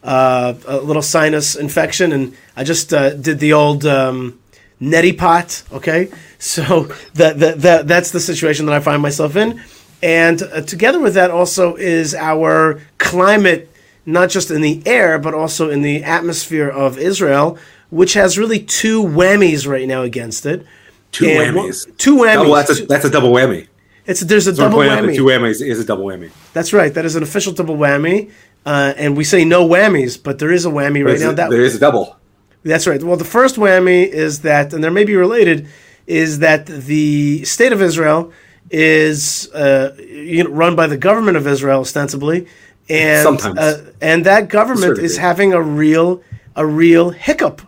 uh 0.01 0.55
a 0.65 0.77
little 0.77 1.03
sinus 1.03 1.55
infection, 1.55 2.13
and 2.13 2.35
I 2.55 2.63
just 2.63 2.95
uh, 2.95 3.11
did 3.11 3.37
the 3.37 3.53
old. 3.53 3.85
Um, 3.85 4.39
neti 4.81 5.17
pot. 5.17 5.63
Okay, 5.71 6.09
so 6.39 6.83
that, 7.15 7.39
that, 7.39 7.61
that 7.61 7.87
that's 7.87 8.11
the 8.11 8.19
situation 8.19 8.65
that 8.67 8.75
I 8.75 8.79
find 8.79 9.01
myself 9.01 9.35
in, 9.35 9.61
and 10.01 10.41
uh, 10.41 10.61
together 10.61 10.99
with 10.99 11.15
that 11.15 11.31
also 11.31 11.75
is 11.75 12.13
our 12.15 12.81
climate, 12.97 13.71
not 14.05 14.29
just 14.29 14.51
in 14.51 14.61
the 14.61 14.81
air 14.85 15.19
but 15.19 15.33
also 15.33 15.69
in 15.69 15.81
the 15.81 16.03
atmosphere 16.03 16.69
of 16.69 16.97
Israel, 16.97 17.57
which 17.89 18.13
has 18.13 18.37
really 18.37 18.59
two 18.59 19.03
whammies 19.03 19.67
right 19.67 19.87
now 19.87 20.01
against 20.03 20.45
it. 20.45 20.65
Two 21.11 21.25
and 21.25 21.55
whammies. 21.55 21.87
One, 21.87 21.95
two 21.97 22.15
whammies. 22.17 22.33
Double, 22.33 22.53
that's, 22.53 22.79
a, 22.79 22.85
that's 22.85 23.05
a 23.05 23.09
double 23.09 23.31
whammy. 23.31 23.67
It's 24.05 24.21
there's 24.21 24.47
a 24.47 24.55
so 24.55 24.63
double 24.63 24.79
whammy. 24.79 25.15
two 25.15 25.25
whammies 25.25 25.61
is 25.61 25.79
a 25.79 25.85
double 25.85 26.05
whammy. 26.05 26.31
That's 26.53 26.71
right. 26.71 26.93
That 26.93 27.05
is 27.05 27.15
an 27.15 27.23
official 27.23 27.53
double 27.53 27.75
whammy. 27.75 28.31
Uh, 28.65 28.93
and 28.97 29.15
we 29.15 29.23
say 29.23 29.45
no 29.45 29.67
whammies, 29.67 30.21
but 30.21 30.39
there 30.39 30.51
is 30.51 30.65
a 30.65 30.69
whammy 30.69 31.05
right 31.05 31.19
now. 31.19 31.31
A, 31.31 31.33
that 31.33 31.49
there 31.49 31.63
is 31.63 31.75
a 31.75 31.79
double. 31.79 32.17
That's 32.63 32.87
right. 32.87 33.01
Well, 33.01 33.17
the 33.17 33.25
first 33.25 33.55
whammy 33.55 34.07
is 34.07 34.41
that, 34.41 34.73
and 34.73 34.83
there 34.83 34.91
may 34.91 35.05
be 35.05 35.15
related, 35.15 35.67
is 36.05 36.39
that 36.39 36.65
the 36.65 37.43
state 37.45 37.71
of 37.71 37.81
Israel 37.81 38.31
is 38.69 39.51
uh, 39.53 39.95
you 39.99 40.43
know, 40.43 40.49
run 40.49 40.75
by 40.75 40.87
the 40.87 40.97
government 40.97 41.37
of 41.37 41.47
Israel 41.47 41.81
ostensibly, 41.81 42.47
and 42.89 43.39
uh, 43.41 43.77
and 44.01 44.25
that 44.25 44.49
government 44.49 44.97
is 44.99 45.17
having 45.17 45.53
a 45.53 45.61
real 45.61 46.21
a 46.55 46.65
real 46.65 47.11
hiccup, 47.11 47.61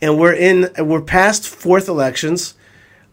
and 0.00 0.18
we're 0.18 0.34
in 0.34 0.70
we're 0.78 1.02
past 1.02 1.46
fourth 1.48 1.88
elections. 1.88 2.54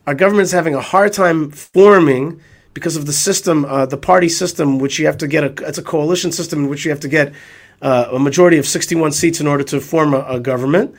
Our 0.08 0.14
government 0.14 0.44
is 0.46 0.52
having 0.52 0.76
a 0.76 0.82
hard 0.82 1.14
time 1.14 1.50
forming 1.52 2.40
because 2.74 2.96
of 2.96 3.06
the 3.06 3.14
system, 3.14 3.66
uh, 3.66 3.86
the 3.86 3.98
party 3.98 4.30
system, 4.30 4.80
which 4.80 5.00
you 5.00 5.06
have 5.08 5.18
to 5.18 5.28
get 5.28 5.44
a 5.44 5.68
it's 5.68 5.78
a 5.78 5.84
coalition 5.84 6.32
system 6.32 6.66
in 6.66 6.70
which 6.70 6.86
you 6.86 6.92
have 6.92 7.00
to 7.02 7.10
get 7.10 7.34
uh, 7.82 8.10
a 8.12 8.20
majority 8.20 8.58
of 8.58 8.68
sixty 8.68 8.96
one 8.96 9.12
seats 9.12 9.42
in 9.42 9.48
order 9.48 9.64
to 9.64 9.82
form 9.82 10.14
a, 10.14 10.20
a 10.28 10.40
government 10.40 10.96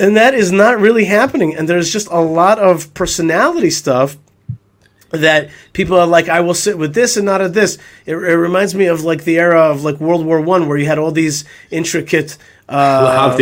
and 0.00 0.16
that 0.16 0.34
is 0.34 0.50
not 0.50 0.80
really 0.80 1.04
happening. 1.04 1.54
And 1.54 1.68
there's 1.68 1.92
just 1.92 2.08
a 2.08 2.20
lot 2.20 2.58
of 2.58 2.92
personality 2.94 3.70
stuff 3.70 4.16
that 5.10 5.50
people 5.74 5.98
are 5.98 6.06
like, 6.06 6.28
I 6.28 6.40
will 6.40 6.54
sit 6.54 6.78
with 6.78 6.94
this 6.94 7.16
and 7.16 7.26
not 7.26 7.42
at 7.42 7.52
this. 7.52 7.76
It, 8.06 8.14
it 8.14 8.36
reminds 8.36 8.74
me 8.74 8.86
of 8.86 9.02
like 9.04 9.24
the 9.24 9.38
era 9.38 9.60
of 9.60 9.84
like 9.84 10.00
World 10.00 10.24
War 10.24 10.40
One, 10.40 10.68
where 10.68 10.78
you 10.78 10.86
had 10.86 10.98
all 10.98 11.12
these 11.12 11.44
intricate. 11.70 12.38
Uh, 12.68 13.36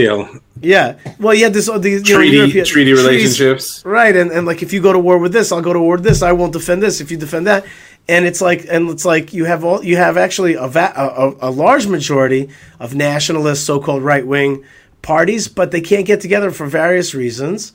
yeah, 0.61 0.99
well, 1.21 1.35
you 1.35 1.45
had 1.45 1.53
this 1.53 1.69
uh, 1.69 1.79
these 1.79 2.03
treaty 2.03 2.39
know, 2.39 2.65
treaty 2.65 2.93
relationships, 2.93 3.85
right? 3.85 4.17
And 4.17 4.33
and 4.33 4.47
like 4.47 4.63
if 4.63 4.73
you 4.73 4.81
go 4.81 4.93
to 4.93 4.99
war 4.99 5.19
with 5.19 5.33
this, 5.33 5.53
I'll 5.53 5.63
go 5.63 5.73
to 5.73 5.81
war 5.81 5.97
with 5.97 6.05
this. 6.05 6.23
I 6.23 6.33
won't 6.33 6.55
defend 6.55 6.83
this 6.83 7.01
if 7.01 7.11
you 7.11 7.19
defend 7.19 7.47
that. 7.47 7.67
And 8.09 8.25
it's 8.25 8.41
like 8.41 8.67
and 8.69 8.89
it's 8.89 9.05
like 9.05 9.35
you 9.35 9.45
have 9.45 9.65
all 9.65 9.85
you 9.85 9.97
have 9.97 10.17
actually 10.17 10.55
a 10.55 10.67
va- 10.67 10.95
a, 10.97 11.49
a 11.49 11.51
large 11.51 11.87
majority 11.87 12.49
of 12.81 12.95
nationalist, 12.95 13.67
so-called 13.67 14.03
right 14.03 14.27
wing 14.27 14.65
parties, 15.03 15.49
but 15.49 15.71
they 15.71 15.81
can't 15.81 16.07
get 16.07 16.21
together 16.21 16.51
for 16.51 16.67
various 16.67 17.15
reasons. 17.15 17.73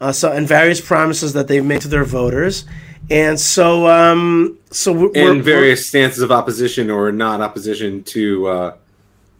Uh, 0.00 0.12
so 0.12 0.32
and 0.32 0.46
various 0.46 0.80
promises 0.80 1.32
that 1.34 1.48
they've 1.48 1.64
made 1.64 1.80
to 1.80 1.88
their 1.88 2.04
voters, 2.04 2.64
and 3.10 3.38
so 3.38 3.88
um, 3.88 4.58
so 4.70 4.92
we're, 4.92 5.12
in 5.12 5.40
various 5.40 5.80
we're, 5.80 5.84
stances 5.84 6.20
of 6.20 6.32
opposition 6.32 6.90
or 6.90 7.12
not 7.12 7.40
opposition 7.40 8.02
to 8.02 8.46
uh, 8.46 8.76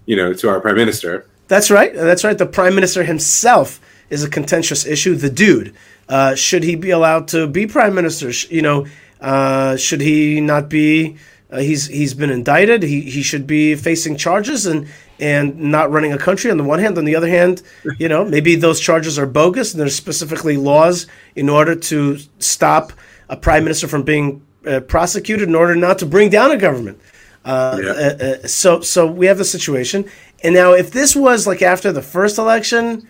you 0.07 0.15
know 0.15 0.33
to 0.33 0.49
our 0.49 0.61
prime 0.61 0.77
minister. 0.77 1.27
That's 1.49 1.71
right. 1.71 1.93
That's 1.93 2.25
right. 2.25 2.39
The 2.39 2.47
prime 2.47 2.75
minister 2.75 3.03
himself 3.03 3.81
is 4.11 4.23
a 4.23 4.31
contentious 4.31 4.87
issue. 4.87 5.17
The 5.17 5.29
dude 5.29 5.75
uh, 6.09 6.35
should 6.35 6.63
he 6.63 6.77
be 6.77 6.91
allowed 6.91 7.29
to 7.29 7.47
be 7.47 7.67
prime 7.67 7.95
minister? 7.95 8.31
You 8.53 8.63
know, 8.63 8.87
uh, 9.21 9.77
should 9.77 10.01
he 10.01 10.41
not 10.41 10.69
be? 10.69 11.17
Uh, 11.51 11.59
he's 11.59 11.87
he's 11.87 12.15
been 12.15 12.31
indicted. 12.31 12.83
He 12.83 13.03
he 13.03 13.23
should 13.23 13.47
be 13.47 13.75
facing 13.75 14.17
charges 14.17 14.67
and 14.67 14.89
and 15.21 15.59
not 15.59 15.91
running 15.91 16.13
a 16.13 16.19
country 16.19 16.51
on 16.51 16.57
the 16.57 16.65
one 16.65 16.79
hand. 16.79 16.99
On 16.99 17.05
the 17.05 17.17
other 17.17 17.29
hand, 17.29 17.63
you 17.99 18.09
know 18.09 18.25
maybe 18.25 18.55
those 18.55 18.81
charges 18.81 19.19
are 19.19 19.27
bogus 19.27 19.73
and 19.73 19.81
there's 19.81 19.95
specifically 19.95 20.57
laws 20.57 21.07
in 21.35 21.49
order 21.49 21.75
to 21.75 22.19
stop 22.39 22.93
a 23.29 23.37
prime 23.37 23.65
minister 23.65 23.89
from 23.89 24.03
being 24.03 24.45
uh, 24.67 24.81
prosecuted 24.81 25.49
in 25.49 25.55
order 25.55 25.75
not 25.75 25.99
to 25.99 26.07
bring 26.07 26.31
down 26.31 26.51
a 26.51 26.57
government. 26.57 27.01
Uh, 27.45 27.81
yeah. 27.83 27.91
Uh, 27.91 27.95
uh, 27.95 28.47
so 28.47 28.81
so 28.81 29.07
we 29.07 29.27
have 29.27 29.39
the 29.39 29.45
situation, 29.45 30.09
and 30.43 30.55
now 30.55 30.73
if 30.73 30.91
this 30.91 31.15
was 31.15 31.47
like 31.47 31.63
after 31.63 31.93
the 31.93 32.03
first 32.03 32.39
election, 32.39 33.07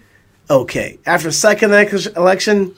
okay. 0.51 0.99
After 1.07 1.31
second 1.31 1.73
election, 1.73 2.75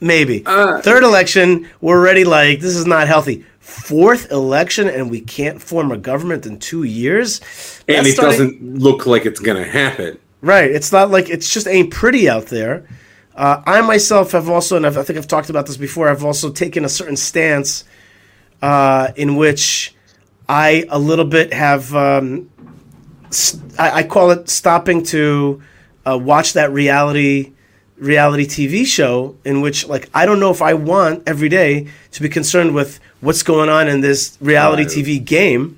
maybe. 0.00 0.42
Uh, 0.44 0.80
Third 0.82 1.02
election, 1.02 1.68
we're 1.80 1.98
already 1.98 2.24
like 2.24 2.60
this 2.60 2.76
is 2.76 2.86
not 2.86 3.08
healthy 3.08 3.44
fourth 3.70 4.30
election 4.30 4.88
and 4.88 5.10
we 5.10 5.20
can't 5.20 5.62
form 5.62 5.92
a 5.92 5.96
government 5.96 6.46
in 6.46 6.58
two 6.58 6.82
years. 6.82 7.40
And 7.88 8.06
it 8.06 8.14
starting... 8.14 8.38
doesn't 8.38 8.78
look 8.78 9.06
like 9.06 9.26
it's 9.26 9.40
going 9.40 9.62
to 9.62 9.68
happen. 9.68 10.18
Right. 10.40 10.70
It's 10.70 10.92
not 10.92 11.10
like 11.10 11.28
it's 11.28 11.52
just 11.52 11.66
ain't 11.66 11.92
pretty 11.92 12.28
out 12.28 12.46
there. 12.46 12.86
Uh, 13.34 13.62
I 13.64 13.80
myself 13.80 14.32
have 14.32 14.48
also, 14.48 14.76
and 14.76 14.86
I've, 14.86 14.98
i 14.98 15.02
think 15.02 15.18
I've 15.18 15.28
talked 15.28 15.50
about 15.50 15.66
this 15.66 15.76
before, 15.76 16.08
I've 16.08 16.24
also 16.24 16.50
taken 16.50 16.84
a 16.84 16.88
certain 16.88 17.16
stance 17.16 17.84
uh, 18.60 19.12
in 19.16 19.36
which 19.36 19.94
I 20.48 20.84
a 20.90 20.98
little 20.98 21.24
bit 21.24 21.52
have, 21.52 21.94
um, 21.94 22.50
st- 23.30 23.78
I, 23.78 23.98
I, 23.98 24.02
call 24.02 24.32
it 24.32 24.50
stopping 24.50 25.04
to 25.04 25.62
uh, 26.04 26.18
watch 26.18 26.54
that 26.54 26.72
reality 26.72 27.52
reality 28.00 28.46
TV 28.46 28.84
show 28.84 29.36
in 29.44 29.60
which 29.60 29.86
like 29.86 30.10
I 30.14 30.26
don't 30.26 30.40
know 30.40 30.50
if 30.50 30.62
I 30.62 30.74
want 30.74 31.22
every 31.26 31.48
day 31.48 31.88
to 32.12 32.22
be 32.22 32.28
concerned 32.28 32.74
with 32.74 32.98
what's 33.20 33.42
going 33.42 33.68
on 33.68 33.88
in 33.88 34.00
this 34.00 34.36
reality 34.40 34.82
right. 34.84 34.92
TV 34.92 35.24
game. 35.24 35.76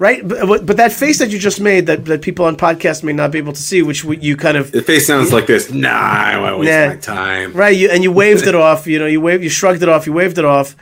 Right, 0.00 0.26
but, 0.26 0.64
but 0.64 0.76
that 0.76 0.92
face 0.92 1.18
that 1.18 1.30
you 1.30 1.40
just 1.40 1.60
made 1.60 1.86
that, 1.86 2.04
that 2.04 2.22
people 2.22 2.44
on 2.44 2.56
podcast 2.56 3.02
may 3.02 3.12
not 3.12 3.32
be 3.32 3.38
able 3.38 3.52
to 3.52 3.60
see, 3.60 3.82
which 3.82 4.04
you 4.04 4.36
kind 4.36 4.56
of 4.56 4.70
the 4.70 4.80
face 4.80 5.08
sounds 5.08 5.32
like 5.32 5.48
this. 5.48 5.72
Nah, 5.72 5.90
I 5.90 6.38
won't 6.38 6.60
waste 6.60 6.70
nah. 6.70 6.86
my 6.86 6.96
time. 6.96 7.52
Right, 7.52 7.76
you, 7.76 7.90
and 7.90 8.04
you 8.04 8.12
waved 8.12 8.46
it 8.46 8.54
off. 8.66 8.86
You 8.86 9.00
know, 9.00 9.06
you 9.06 9.20
waved, 9.20 9.42
you 9.42 9.50
shrugged 9.50 9.82
it 9.82 9.88
off, 9.88 10.06
you 10.06 10.12
waved 10.12 10.38
it 10.38 10.44
off. 10.44 10.76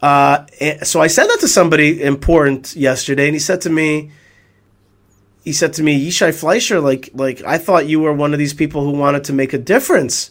Uh, 0.00 0.46
so 0.84 1.00
I 1.00 1.08
said 1.08 1.26
that 1.26 1.40
to 1.40 1.48
somebody 1.48 2.00
important 2.04 2.76
yesterday, 2.76 3.26
and 3.26 3.34
he 3.34 3.40
said 3.40 3.62
to 3.62 3.70
me, 3.70 4.12
he 5.44 5.52
said 5.52 5.72
to 5.74 5.82
me, 5.82 6.08
Yishai 6.08 6.32
Fleischer, 6.32 6.80
like, 6.80 7.10
like 7.14 7.42
I 7.42 7.58
thought 7.58 7.86
you 7.86 8.00
were 8.00 8.12
one 8.12 8.32
of 8.32 8.38
these 8.38 8.54
people 8.54 8.84
who 8.84 8.92
wanted 8.92 9.24
to 9.24 9.32
make 9.32 9.52
a 9.52 9.58
difference 9.58 10.30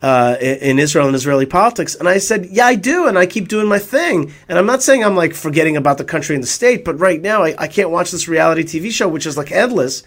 uh, 0.00 0.36
in 0.40 0.78
Israel 0.78 1.06
and 1.06 1.14
Israeli 1.14 1.46
politics. 1.46 1.94
And 1.94 2.08
I 2.08 2.18
said, 2.18 2.46
yeah, 2.46 2.66
I 2.66 2.74
do, 2.74 3.06
and 3.08 3.18
I 3.18 3.26
keep 3.26 3.48
doing 3.48 3.66
my 3.66 3.78
thing. 3.78 4.32
And 4.48 4.58
I'm 4.58 4.66
not 4.66 4.82
saying 4.82 5.04
I'm 5.04 5.16
like 5.16 5.34
forgetting 5.34 5.76
about 5.76 5.98
the 5.98 6.04
country 6.04 6.34
and 6.34 6.42
the 6.42 6.48
state, 6.48 6.84
but 6.84 6.98
right 6.98 7.20
now 7.20 7.42
I, 7.42 7.54
I 7.58 7.68
can't 7.68 7.90
watch 7.90 8.10
this 8.10 8.28
reality 8.28 8.62
TV 8.62 8.90
show, 8.90 9.08
which 9.08 9.26
is 9.26 9.36
like 9.36 9.52
endless. 9.52 10.02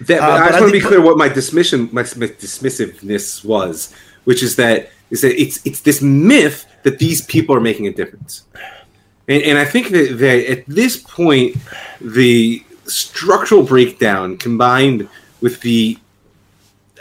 That, 0.00 0.20
uh, 0.20 0.26
I 0.26 0.48
just 0.48 0.60
want 0.60 0.72
to 0.72 0.80
be 0.80 0.84
clear 0.84 1.00
what 1.00 1.16
my 1.16 1.28
dismission, 1.28 1.88
my 1.92 2.02
dismissiveness 2.02 3.44
was, 3.44 3.94
which 4.24 4.42
is 4.42 4.56
that 4.56 4.90
is 5.10 5.20
that 5.20 5.40
it's 5.40 5.64
it's 5.64 5.80
this 5.82 6.02
myth 6.02 6.66
that 6.82 6.98
these 6.98 7.22
people 7.22 7.54
are 7.54 7.60
making 7.60 7.86
a 7.86 7.92
difference. 7.92 8.42
And, 9.28 9.42
and 9.42 9.58
I 9.58 9.64
think 9.64 9.90
that, 9.90 10.18
that 10.18 10.50
at 10.50 10.66
this 10.66 10.96
point, 10.96 11.56
the 12.00 12.62
structural 12.86 13.62
breakdown 13.62 14.36
combined 14.36 15.08
with 15.40 15.60
the 15.60 15.98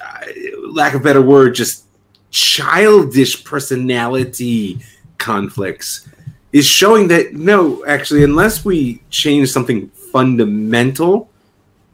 uh, 0.02 0.26
lack 0.68 0.94
of 0.94 1.04
better 1.04 1.22
word, 1.22 1.56
just 1.56 1.86
childish 2.32 3.44
personality 3.44 4.80
conflicts 5.18 6.08
is 6.52 6.66
showing 6.66 7.08
that 7.08 7.34
no, 7.34 7.84
actually, 7.86 8.24
unless 8.24 8.64
we 8.64 9.02
change 9.10 9.50
something 9.50 9.90
fundamental, 9.90 11.30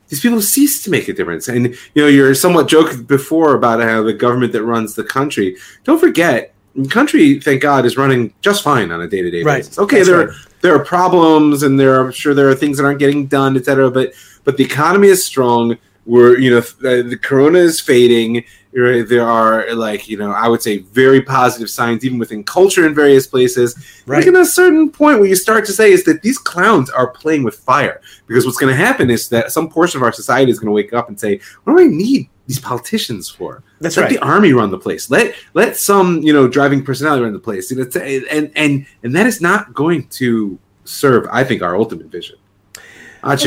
these 0.09 0.19
people 0.19 0.41
cease 0.41 0.83
to 0.83 0.89
make 0.89 1.07
a 1.07 1.13
difference. 1.13 1.47
And 1.47 1.67
you 1.93 2.01
know, 2.03 2.07
you're 2.07 2.35
somewhat 2.35 2.67
joked 2.67 3.07
before 3.07 3.55
about 3.55 3.79
how 3.79 4.03
the 4.03 4.13
government 4.13 4.51
that 4.53 4.63
runs 4.63 4.95
the 4.95 5.03
country. 5.03 5.55
Don't 5.85 5.99
forget 5.99 6.53
country, 6.89 7.39
thank 7.39 7.61
God, 7.61 7.85
is 7.85 7.97
running 7.97 8.33
just 8.41 8.63
fine 8.63 8.91
on 8.91 9.01
a 9.01 9.07
day 9.07 9.21
to 9.21 9.31
day 9.31 9.43
Right. 9.43 9.57
basis. 9.59 9.79
Okay, 9.79 9.97
That's 9.97 10.09
there 10.09 10.17
right. 10.19 10.27
are 10.29 10.35
there 10.61 10.75
are 10.75 10.83
problems, 10.83 11.63
and 11.63 11.79
there 11.79 11.95
are, 11.95 12.05
I'm 12.07 12.11
sure 12.11 12.33
there 12.33 12.49
are 12.49 12.55
things 12.55 12.77
that 12.77 12.83
aren't 12.85 12.99
getting 12.99 13.27
done, 13.27 13.55
etc. 13.57 13.89
But 13.91 14.13
but 14.43 14.57
the 14.57 14.63
economy 14.63 15.07
is 15.07 15.25
strong. 15.25 15.77
We're 16.05 16.37
you 16.37 16.49
know 16.51 16.61
th- 16.61 17.05
the 17.07 17.17
corona 17.17 17.59
is 17.59 17.79
fading. 17.79 18.43
Right? 18.71 19.07
There 19.07 19.27
are 19.27 19.73
like 19.73 20.07
you 20.07 20.15
know 20.17 20.31
I 20.31 20.47
would 20.47 20.61
say 20.61 20.79
very 20.79 21.21
positive 21.21 21.69
signs 21.71 22.05
even 22.05 22.19
within 22.19 22.43
culture 22.43 22.85
in 22.85 22.93
various 22.93 23.25
places. 23.25 23.75
Right. 24.05 24.17
Like 24.19 24.27
at 24.27 24.35
a 24.35 24.45
certain 24.45 24.91
point, 24.91 25.19
what 25.19 25.27
you 25.29 25.35
start 25.35 25.65
to 25.65 25.73
say 25.73 25.91
is 25.91 26.03
that 26.03 26.21
these 26.21 26.37
clowns 26.37 26.89
are 26.91 27.07
playing 27.07 27.43
with 27.43 27.55
fire 27.55 27.99
because 28.27 28.45
what's 28.45 28.59
going 28.59 28.71
to 28.71 28.77
happen 28.77 29.09
is 29.09 29.27
that 29.29 29.51
some 29.51 29.69
portion 29.69 29.97
of 29.97 30.03
our 30.03 30.11
society 30.11 30.51
is 30.51 30.59
going 30.59 30.67
to 30.67 30.71
wake 30.71 30.93
up 30.93 31.07
and 31.09 31.19
say, 31.19 31.39
"What 31.63 31.77
do 31.77 31.81
I 31.83 31.87
need 31.87 32.29
these 32.45 32.59
politicians 32.59 33.27
for?" 33.27 33.63
That's 33.79 33.97
let 33.97 34.03
right. 34.03 34.11
the 34.11 34.19
army 34.19 34.53
run 34.53 34.71
the 34.71 34.77
place. 34.77 35.09
Let 35.09 35.35
let 35.53 35.77
some 35.77 36.21
you 36.21 36.33
know 36.33 36.47
driving 36.47 36.83
personality 36.83 37.23
run 37.23 37.33
the 37.33 37.39
place. 37.39 37.71
You 37.71 37.77
know, 37.77 38.01
and 38.29 38.51
and 38.55 38.85
and 39.03 39.15
that 39.15 39.25
is 39.25 39.41
not 39.41 39.73
going 39.73 40.07
to 40.09 40.59
serve. 40.83 41.27
I 41.31 41.43
think 41.43 41.61
our 41.61 41.75
ultimate 41.75 42.07
vision. 42.07 42.37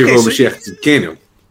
Okay, 0.05 0.13
so- 0.23 0.29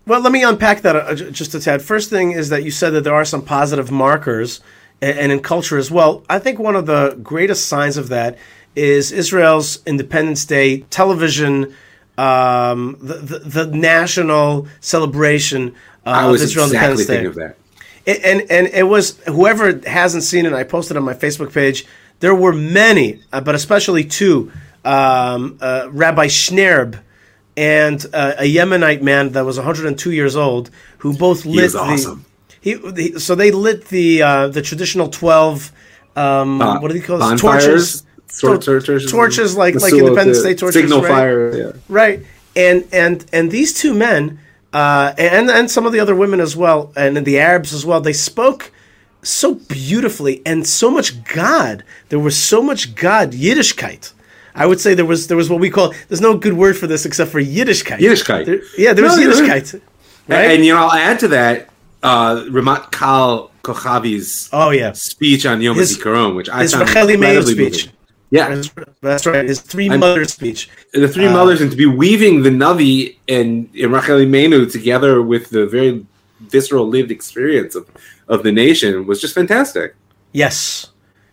Well, 0.05 0.21
let 0.21 0.33
me 0.33 0.43
unpack 0.43 0.81
that 0.83 0.97
uh, 0.97 1.15
just 1.15 1.55
a 1.55 1.61
tad. 1.61 1.81
First 1.81 2.11
thing 2.11 2.33
is 2.33 2.49
that 2.49 2.65
you 2.65 2.73
said 2.73 2.91
that 2.91 3.05
there 3.05 3.15
are 3.15 3.25
some 3.25 3.43
positive 3.43 3.93
markers, 3.93 4.61
and, 5.01 5.31
in 5.33 5.41
culture 5.41 5.79
as 5.79 5.91
well. 5.91 6.25
I 6.29 6.39
think 6.39 6.59
one 6.59 6.77
of 6.77 6.87
the 6.87 7.19
greatest 7.23 7.69
signs 7.69 7.97
of 7.97 8.09
that 8.09 8.39
is 8.75 9.13
Israel's 9.13 9.83
Independence 9.87 10.45
Day 10.45 10.81
television, 10.91 11.75
um, 12.19 12.97
the, 13.01 13.15
the 13.15 13.39
the 13.39 13.67
national 13.67 14.67
celebration 14.81 15.75
uh, 16.07 16.11
I 16.11 16.25
of 16.25 16.33
was 16.33 16.43
Israel 16.43 16.67
exactly 16.67 17.03
Independence 17.03 17.07
Day. 17.07 17.15
thinking 17.15 17.27
of 17.27 17.35
that. 17.37 17.57
It- 18.07 18.21
and 18.25 18.51
and 18.51 18.67
it 18.69 18.85
was 18.85 19.19
whoever 19.27 19.81
hasn't 19.87 20.25
seen 20.25 20.47
it. 20.47 20.53
I 20.53 20.65
posted 20.65 20.97
on 20.97 21.05
my 21.05 21.15
Facebook 21.15 21.53
page. 21.53 21.87
There 22.21 22.35
were 22.35 22.53
many, 22.53 23.21
uh, 23.33 23.41
but 23.41 23.55
especially 23.55 24.05
two: 24.05 24.51
um, 24.85 25.59
uh, 25.61 25.89
Rabbi 25.91 26.27
Schnerb 26.27 27.01
and 27.57 28.05
uh, 28.13 28.35
a 28.39 28.45
Yemenite 28.55 29.03
man 29.03 29.31
that 29.33 29.45
was 29.45 29.57
102 29.59 30.11
years 30.13 30.37
old, 30.37 30.71
who 30.99 31.17
both 31.17 31.45
lit 31.45 31.73
the. 31.73 31.79
awesome. 31.81 32.25
He, 32.61 32.77
he 32.97 33.19
so 33.19 33.35
they 33.35 33.51
lit 33.51 33.87
the 33.89 34.23
uh, 34.23 34.49
the 34.49 34.63
traditional 34.63 35.09
12. 35.09 35.73
Um, 36.15 36.59
what 36.59 36.89
do 36.89 36.95
they 36.95 37.01
call 37.01 37.17
it? 37.17 37.21
bonfires? 37.21 38.03
Tor- 38.41 38.57
Tor- 38.59 38.81
torches, 38.81 39.11
torches 39.11 39.57
like 39.57 39.75
like 39.75 39.93
Independence 39.93 40.43
Day 40.43 40.55
torches. 40.55 40.81
signal 40.81 41.03
right? 41.03 41.09
fire. 41.09 41.57
Yeah. 41.57 41.73
right 41.89 42.25
and 42.57 42.87
and 42.93 43.25
and 43.33 43.51
these 43.51 43.75
two 43.75 43.93
men 43.95 44.39
uh, 44.73 45.13
and 45.19 45.51
and 45.51 45.71
some 45.71 45.87
of 45.87 45.93
the 45.93 46.01
other 46.01 46.15
women 46.15 46.41
as 46.41 46.57
well 46.57 46.93
and 46.97 47.17
the 47.27 47.39
arabs 47.39 47.73
as 47.75 47.85
well 47.85 48.01
they 48.01 48.13
spoke 48.13 48.73
so 49.23 49.55
beautifully 49.55 50.43
and 50.45 50.67
so 50.67 50.91
much 50.91 51.23
god 51.25 51.85
there 52.09 52.19
was 52.19 52.37
so 52.37 52.63
much 52.63 52.95
god 52.95 53.33
yiddishkeit 53.33 54.13
i 54.55 54.65
would 54.67 54.81
say 54.81 54.95
there 54.95 55.05
was 55.07 55.27
there 55.29 55.37
was 55.37 55.49
what 55.51 55.61
we 55.61 55.71
call 55.71 55.95
there's 56.09 56.21
no 56.21 56.37
good 56.37 56.55
word 56.55 56.77
for 56.77 56.87
this 56.87 57.05
except 57.07 57.31
for 57.31 57.41
yiddishkeit 57.41 57.99
Yiddishkeit. 57.99 58.47
There- 58.47 58.63
yeah 58.79 58.93
there 58.95 59.05
was 59.05 59.17
No, 59.17 59.23
yiddishkeit 59.23 59.81
right 60.29 60.51
And 60.53 60.65
you 60.65 60.73
know, 60.73 60.87
I'll 60.87 60.93
add 60.93 61.19
to 61.21 61.29
that 61.29 61.69
uh, 62.03 62.45
Ramat 62.51 62.91
Kal 62.93 63.51
Kochavi's 63.63 64.49
oh 64.53 64.71
yeah 64.71 64.93
speech 64.93 65.47
on 65.47 65.61
Yom 65.61 65.77
HaZikaron, 65.77 66.35
which 66.35 66.49
I 66.49 66.63
his 66.63 66.73
found 66.75 66.89
Meir 66.95 67.15
incredibly 67.15 67.53
speech. 67.55 67.87
moving. 67.87 67.99
Yeah, 68.33 68.49
that's, 68.55 68.71
that's 69.03 69.27
right 69.27 69.47
his 69.47 69.61
3 69.61 69.91
I'm- 69.91 70.01
mother 70.01 70.25
speech 70.25 70.71
the 70.93 71.07
three 71.07 71.27
Uh, 71.27 71.33
mothers, 71.33 71.61
and 71.61 71.71
to 71.71 71.77
be 71.77 71.87
weaving 71.87 72.43
the 72.43 72.51
Navi 72.51 73.17
and, 73.29 73.69
and 73.81 73.93
Rachel 73.93 74.19
Imenu 74.19 74.71
together 74.73 75.21
with 75.21 75.51
the 75.51 75.67
very 75.67 76.05
visceral 76.41 76.89
lived 76.89 77.11
experience 77.11 77.75
of, 77.75 77.85
of 78.29 78.43
the 78.43 78.51
nation 78.51 79.07
was 79.07 79.21
just 79.21 79.35
fantastic. 79.35 79.95
Yes. 80.33 80.89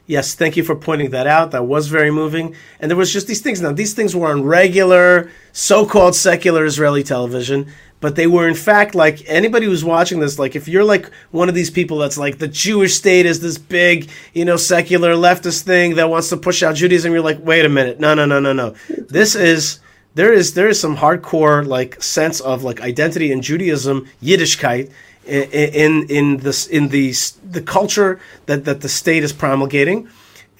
Yes, 0.10 0.34
thank 0.34 0.58
you 0.58 0.64
for 0.64 0.76
pointing 0.76 1.12
that 1.12 1.28
out. 1.28 1.52
That 1.52 1.68
was 1.68 1.88
very 1.88 2.10
moving. 2.10 2.56
And 2.80 2.90
there 2.90 2.98
was 2.98 3.14
just 3.14 3.28
these 3.28 3.42
things. 3.42 3.62
Now, 3.62 3.74
these 3.74 3.94
things 3.94 4.16
were 4.16 4.32
on 4.32 4.44
regular, 4.44 5.30
so 5.52 5.86
called 5.86 6.16
secular 6.16 6.66
Israeli 6.66 7.04
television, 7.04 7.72
but 8.00 8.16
they 8.16 8.26
were, 8.26 8.48
in 8.48 8.56
fact, 8.56 8.96
like 8.96 9.22
anybody 9.28 9.68
who's 9.68 9.86
watching 9.86 10.20
this, 10.20 10.40
like 10.40 10.56
if 10.56 10.68
you're 10.68 10.84
like 10.84 11.12
one 11.30 11.48
of 11.48 11.54
these 11.54 11.70
people 11.70 12.00
that's 12.00 12.18
like 12.18 12.40
the 12.40 12.48
Jewish 12.48 12.96
state 12.96 13.28
is 13.28 13.40
this 13.40 13.60
big, 13.60 14.10
you 14.34 14.46
know, 14.46 14.58
secular 14.58 15.14
leftist 15.14 15.62
thing 15.62 15.94
that 15.98 16.10
wants 16.10 16.30
to 16.30 16.38
push 16.38 16.64
out 16.64 16.76
Judaism, 16.76 17.14
you're 17.14 17.22
like, 17.22 17.38
wait 17.44 17.64
a 17.64 17.70
minute. 17.70 18.00
No, 18.00 18.16
no, 18.16 18.26
no, 18.26 18.40
no, 18.40 18.52
no. 18.52 18.74
This 18.90 19.36
is. 19.36 19.80
There 20.16 20.34
is 20.34 20.56
there 20.56 20.68
is 20.68 20.80
some 20.80 20.98
hardcore 20.98 21.66
like 21.66 22.02
sense 22.02 22.42
of 22.42 22.64
like 22.64 22.82
identity 22.82 23.32
in 23.32 23.44
Judaism, 23.44 24.08
Yiddishkeit, 24.24 24.92
in 25.30 25.74
in, 25.74 26.10
in 26.10 26.38
this 26.38 26.68
in 26.68 26.90
the 26.90 27.14
the 27.52 27.62
culture 27.62 28.20
that, 28.48 28.66
that 28.66 28.82
the 28.82 28.90
state 28.90 29.24
is 29.24 29.34
promulgating, 29.34 30.10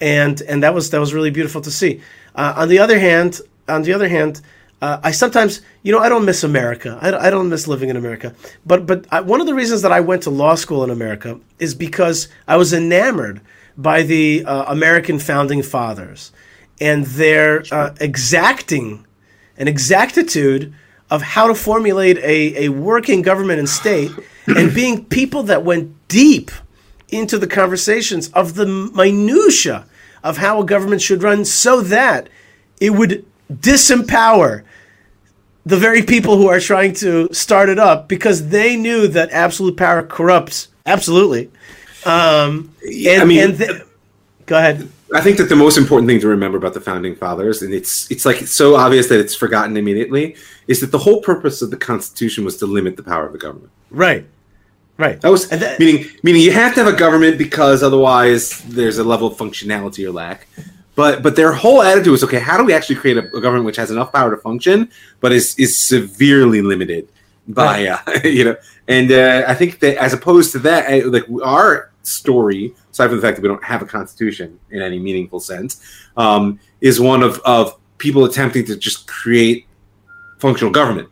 and 0.00 0.40
and 0.42 0.62
that 0.62 0.74
was 0.74 0.90
that 0.90 1.00
was 1.00 1.12
really 1.14 1.30
beautiful 1.30 1.60
to 1.62 1.70
see. 1.70 2.00
Uh, 2.34 2.54
on 2.56 2.68
the 2.68 2.78
other 2.78 2.98
hand, 2.98 3.40
on 3.68 3.82
the 3.82 3.92
other 3.92 4.08
hand, 4.08 4.40
uh, 4.82 5.00
I 5.02 5.10
sometimes 5.10 5.60
you 5.82 5.92
know 5.92 5.98
I 5.98 6.08
don't 6.08 6.24
miss 6.24 6.44
America. 6.44 6.98
I, 7.02 7.10
don't- 7.10 7.22
I 7.22 7.30
don't 7.30 7.48
miss 7.48 7.66
living 7.68 7.90
in 7.90 7.96
America. 7.96 8.34
But 8.64 8.86
but 8.86 9.06
I, 9.10 9.20
one 9.20 9.40
of 9.40 9.46
the 9.46 9.54
reasons 9.54 9.82
that 9.82 9.92
I 9.92 10.00
went 10.00 10.22
to 10.24 10.30
law 10.30 10.54
school 10.54 10.84
in 10.84 10.90
America 10.90 11.38
is 11.58 11.74
because 11.74 12.28
I 12.48 12.56
was 12.56 12.72
enamored 12.72 13.40
by 13.76 14.02
the 14.02 14.44
uh, 14.44 14.64
American 14.68 15.18
founding 15.18 15.62
fathers 15.62 16.32
and 16.80 17.04
their 17.06 17.62
uh, 17.70 17.94
exacting 18.00 19.06
an 19.58 19.68
exactitude 19.68 20.72
of 21.10 21.22
how 21.22 21.48
to 21.48 21.54
formulate 21.54 22.18
a, 22.18 22.66
a 22.66 22.68
working 22.68 23.22
government 23.22 23.58
and 23.58 23.68
state 23.68 24.10
and 24.46 24.74
being 24.74 25.04
people 25.04 25.42
that 25.44 25.64
went 25.64 25.94
deep 26.08 26.50
into 27.08 27.38
the 27.38 27.46
conversations 27.46 28.28
of 28.28 28.54
the 28.54 28.66
minutia 28.66 29.86
of 30.22 30.36
how 30.36 30.60
a 30.60 30.64
government 30.64 31.02
should 31.02 31.22
run 31.22 31.44
so 31.44 31.80
that 31.80 32.28
it 32.80 32.90
would 32.90 33.24
disempower 33.50 34.62
the 35.66 35.76
very 35.76 36.02
people 36.02 36.36
who 36.36 36.48
are 36.48 36.60
trying 36.60 36.92
to 36.94 37.32
start 37.32 37.68
it 37.68 37.78
up 37.78 38.08
because 38.08 38.48
they 38.48 38.76
knew 38.76 39.06
that 39.08 39.30
absolute 39.30 39.76
power 39.76 40.02
corrupts. 40.02 40.68
Absolutely. 40.86 41.50
Um, 42.04 42.74
and, 42.82 43.22
I 43.22 43.24
mean, 43.24 43.40
and 43.40 43.58
th- 43.58 43.82
go 44.50 44.56
ahead 44.58 44.88
I 45.12 45.20
think 45.24 45.38
that 45.38 45.48
the 45.48 45.56
most 45.66 45.76
important 45.76 46.06
thing 46.08 46.20
to 46.20 46.28
remember 46.28 46.56
about 46.62 46.74
the 46.78 46.80
founding 46.90 47.14
fathers, 47.24 47.56
and 47.62 47.74
it's 47.74 47.92
it's 48.12 48.24
like 48.28 48.38
it's 48.44 48.52
so 48.62 48.76
obvious 48.84 49.08
that 49.10 49.18
it's 49.24 49.34
forgotten 49.44 49.76
immediately, 49.82 50.24
is 50.72 50.76
that 50.82 50.90
the 50.96 51.02
whole 51.06 51.20
purpose 51.30 51.56
of 51.64 51.68
the 51.74 51.76
Constitution 51.90 52.44
was 52.48 52.54
to 52.58 52.66
limit 52.78 52.92
the 53.00 53.02
power 53.12 53.24
of 53.28 53.32
the 53.36 53.42
government. 53.46 53.72
right 54.06 54.24
right 55.04 55.18
That 55.22 55.32
was 55.36 55.42
that- 55.48 55.78
meaning 55.82 55.98
meaning 56.26 56.42
you 56.48 56.52
have 56.62 56.72
to 56.74 56.78
have 56.84 56.92
a 56.96 56.98
government 57.06 57.34
because 57.46 57.78
otherwise 57.88 58.42
there's 58.78 58.98
a 59.04 59.06
level 59.12 59.26
of 59.30 59.34
functionality 59.44 60.02
or 60.08 60.12
lack. 60.24 60.38
But 61.00 61.14
but 61.24 61.32
their 61.40 61.52
whole 61.62 61.80
attitude 61.90 62.12
was 62.16 62.22
okay. 62.28 62.38
How 62.50 62.56
do 62.58 62.64
we 62.68 62.72
actually 62.78 62.98
create 63.02 63.16
a, 63.22 63.24
a 63.38 63.40
government 63.44 63.64
which 63.70 63.80
has 63.82 63.90
enough 63.90 64.10
power 64.18 64.30
to 64.34 64.40
function, 64.50 64.76
but 65.22 65.30
is 65.38 65.46
is 65.64 65.72
severely 65.92 66.60
limited 66.72 67.04
by 67.62 67.76
uh, 67.94 67.98
you 68.38 68.44
know? 68.46 68.56
And 68.96 69.08
uh, 69.10 69.42
I 69.52 69.54
think 69.60 69.70
that 69.82 69.94
as 70.06 70.12
opposed 70.18 70.48
to 70.54 70.58
that, 70.68 70.82
uh, 70.92 71.08
like 71.16 71.26
our 71.42 71.90
story, 72.02 72.74
aside 72.92 73.08
from 73.08 73.16
the 73.16 73.22
fact 73.22 73.36
that 73.36 73.42
we 73.42 73.48
don't 73.48 73.62
have 73.64 73.82
a 73.82 73.86
constitution 73.86 74.58
in 74.70 74.82
any 74.82 74.98
meaningful 74.98 75.40
sense, 75.40 75.80
um, 76.16 76.58
is 76.80 77.00
one 77.00 77.22
of 77.22 77.38
of 77.40 77.76
people 77.98 78.24
attempting 78.24 78.64
to 78.66 78.76
just 78.76 79.06
create 79.06 79.66
functional 80.38 80.72
government 80.72 81.08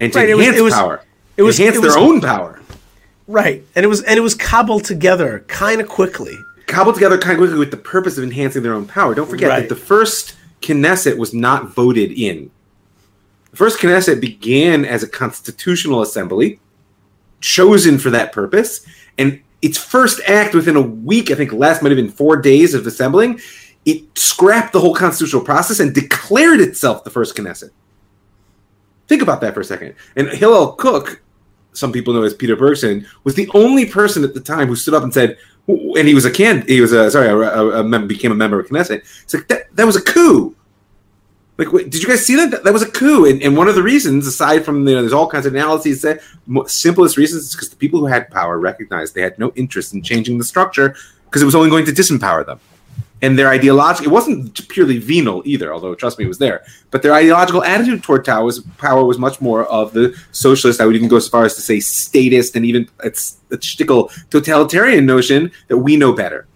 and 0.00 0.12
to 0.12 0.18
Right, 0.18 0.28
it 0.28 0.34
was- 0.34 0.46
enhance 0.46 0.58
it 0.58 0.62
was- 0.62 0.74
power. 0.74 1.02
it 1.36 1.42
was- 1.42 1.58
enhance 1.58 1.76
it 1.78 1.80
their 1.80 1.88
was- 1.90 1.96
own 1.96 2.20
power. 2.20 2.60
Right, 3.28 3.64
and 3.74 3.84
it 3.84 3.88
was 3.88 4.02
and 4.02 4.18
it 4.18 4.22
was 4.22 4.34
cobbled 4.34 4.84
together 4.84 5.44
kind 5.48 5.80
of 5.80 5.88
quickly. 5.88 6.38
cobbled 6.66 6.94
together 6.94 7.18
kind 7.18 7.32
of 7.32 7.38
quickly 7.38 7.58
with 7.58 7.70
the 7.70 7.76
purpose 7.76 8.16
of 8.16 8.24
enhancing 8.24 8.62
their 8.62 8.72
own 8.72 8.86
power. 8.86 9.14
Don't 9.14 9.28
forget 9.28 9.48
Right. 9.50 9.60
that 9.60 9.68
the 9.68 9.76
first 9.80 10.34
Knesset 10.62 11.18
was 11.18 11.34
not 11.34 11.74
voted 11.74 12.12
in. 12.12 12.50
The 13.50 13.56
first 13.58 13.78
Knesset 13.80 14.20
began 14.20 14.84
as 14.86 15.02
a 15.02 15.08
constitutional 15.08 16.00
assembly, 16.00 16.60
chosen 17.40 17.98
for 17.98 18.08
that 18.10 18.32
purpose, 18.32 18.80
and 19.18 19.40
its 19.62 19.78
first 19.78 20.20
act 20.26 20.54
within 20.54 20.76
a 20.76 20.82
week, 20.82 21.30
I 21.30 21.34
think 21.34 21.52
last 21.52 21.82
might 21.82 21.90
have 21.90 21.96
been 21.96 22.10
four 22.10 22.36
days 22.36 22.74
of 22.74 22.86
assembling, 22.86 23.40
it 23.84 24.02
scrapped 24.18 24.72
the 24.72 24.80
whole 24.80 24.94
constitutional 24.94 25.42
process 25.42 25.80
and 25.80 25.94
declared 25.94 26.60
itself 26.60 27.04
the 27.04 27.10
first 27.10 27.36
Knesset. 27.36 27.70
Think 29.08 29.22
about 29.22 29.40
that 29.40 29.54
for 29.54 29.60
a 29.60 29.64
second. 29.64 29.94
And 30.16 30.28
Hillel 30.28 30.74
Kook, 30.74 31.22
some 31.72 31.92
people 31.92 32.12
know 32.12 32.22
as 32.22 32.34
Peter 32.34 32.56
Bergson, 32.56 33.06
was 33.24 33.34
the 33.34 33.50
only 33.54 33.86
person 33.86 34.24
at 34.24 34.34
the 34.34 34.40
time 34.40 34.68
who 34.68 34.76
stood 34.76 34.94
up 34.94 35.02
and 35.02 35.12
said, 35.12 35.38
and 35.68 36.08
he 36.08 36.14
was 36.14 36.24
a 36.24 36.30
can, 36.30 36.66
he 36.66 36.80
was 36.80 36.92
a 36.92 37.10
sorry, 37.10 37.28
a, 37.28 37.36
a, 37.36 37.84
a 37.84 37.98
became 38.00 38.32
a 38.32 38.36
member 38.36 38.58
of 38.58 38.68
Knesset. 38.68 38.98
It's 39.22 39.34
like 39.34 39.48
that, 39.48 39.74
that 39.76 39.86
was 39.86 39.96
a 39.96 40.02
coup. 40.02 40.56
Like, 41.58 41.72
wait, 41.72 41.90
did 41.90 42.02
you 42.02 42.08
guys 42.08 42.24
see 42.24 42.34
that? 42.36 42.64
That, 42.64 42.72
was 42.72 42.82
a 42.82 42.90
coup, 42.90 43.26
and, 43.26 43.42
and 43.42 43.56
one 43.56 43.68
of 43.68 43.74
the 43.74 43.82
reasons, 43.82 44.26
aside 44.26 44.64
from 44.64 44.86
you 44.88 44.94
know, 44.94 45.02
there's 45.02 45.12
all 45.12 45.28
kinds 45.28 45.44
of 45.44 45.54
analyses 45.54 46.00
that 46.02 46.20
simplest 46.66 47.16
reasons 47.16 47.44
is 47.44 47.54
because 47.54 47.68
the 47.68 47.76
people 47.76 48.00
who 48.00 48.06
had 48.06 48.30
power 48.30 48.58
recognized 48.58 49.14
they 49.14 49.22
had 49.22 49.38
no 49.38 49.52
interest 49.54 49.92
in 49.92 50.02
changing 50.02 50.38
the 50.38 50.44
structure 50.44 50.96
because 51.26 51.42
it 51.42 51.44
was 51.44 51.54
only 51.54 51.68
going 51.68 51.84
to 51.84 51.92
disempower 51.92 52.44
them. 52.44 52.58
And 53.20 53.38
their 53.38 53.48
ideological, 53.48 54.10
it 54.10 54.12
wasn't 54.12 54.68
purely 54.68 54.98
venal 54.98 55.42
either, 55.44 55.72
although 55.72 55.94
trust 55.94 56.18
me, 56.18 56.24
it 56.24 56.28
was 56.28 56.38
there. 56.38 56.64
But 56.90 57.02
their 57.02 57.12
ideological 57.12 57.62
attitude 57.62 58.02
toward 58.02 58.24
power 58.24 58.44
was, 58.44 58.60
power 58.78 59.04
was 59.04 59.16
much 59.16 59.40
more 59.40 59.64
of 59.66 59.92
the 59.92 60.18
socialist. 60.32 60.80
I 60.80 60.86
would 60.86 60.96
even 60.96 61.08
go 61.08 61.16
as 61.16 61.28
far 61.28 61.44
as 61.44 61.54
to 61.54 61.60
say 61.60 61.78
statist 61.78 62.56
and 62.56 62.66
even 62.66 62.88
it's 63.04 63.38
a 63.52 63.58
shtickle 63.58 64.10
totalitarian 64.30 65.06
notion 65.06 65.52
that 65.68 65.76
we 65.76 65.96
know 65.96 66.12
better. 66.12 66.48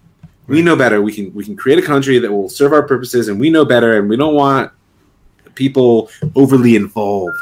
We 0.48 0.62
know 0.62 0.74
better. 0.74 1.02
We 1.02 1.12
can 1.12 1.32
we 1.34 1.44
can 1.44 1.56
create 1.56 1.78
a 1.78 1.86
country 1.86 2.18
that 2.18 2.30
will 2.30 2.48
serve 2.48 2.72
our 2.72 2.82
purposes, 2.82 3.26
and 3.26 3.40
we 3.40 3.50
know 3.50 3.64
better, 3.64 3.98
and 3.98 4.08
we 4.08 4.16
don't 4.16 4.34
want 4.34 4.70
people 5.56 6.08
overly 6.34 6.76
involved 6.76 7.36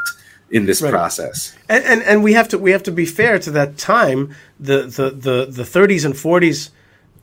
in 0.49 0.65
this 0.65 0.81
Right. 0.81 0.91
process. 0.91 1.55
and, 1.69 1.83
and 1.83 2.01
and 2.03 2.23
we 2.23 2.33
have 2.33 2.47
to 2.49 2.57
we 2.57 2.71
have 2.71 2.83
to 2.83 2.91
be 2.91 3.05
fair 3.05 3.37
to 3.39 3.51
that 3.51 3.77
time 3.77 4.33
the 4.59 4.83
the 4.97 5.09
the, 5.11 5.37
the 5.49 5.63
30s 5.63 6.05
and 6.05 6.13
40s 6.15 6.69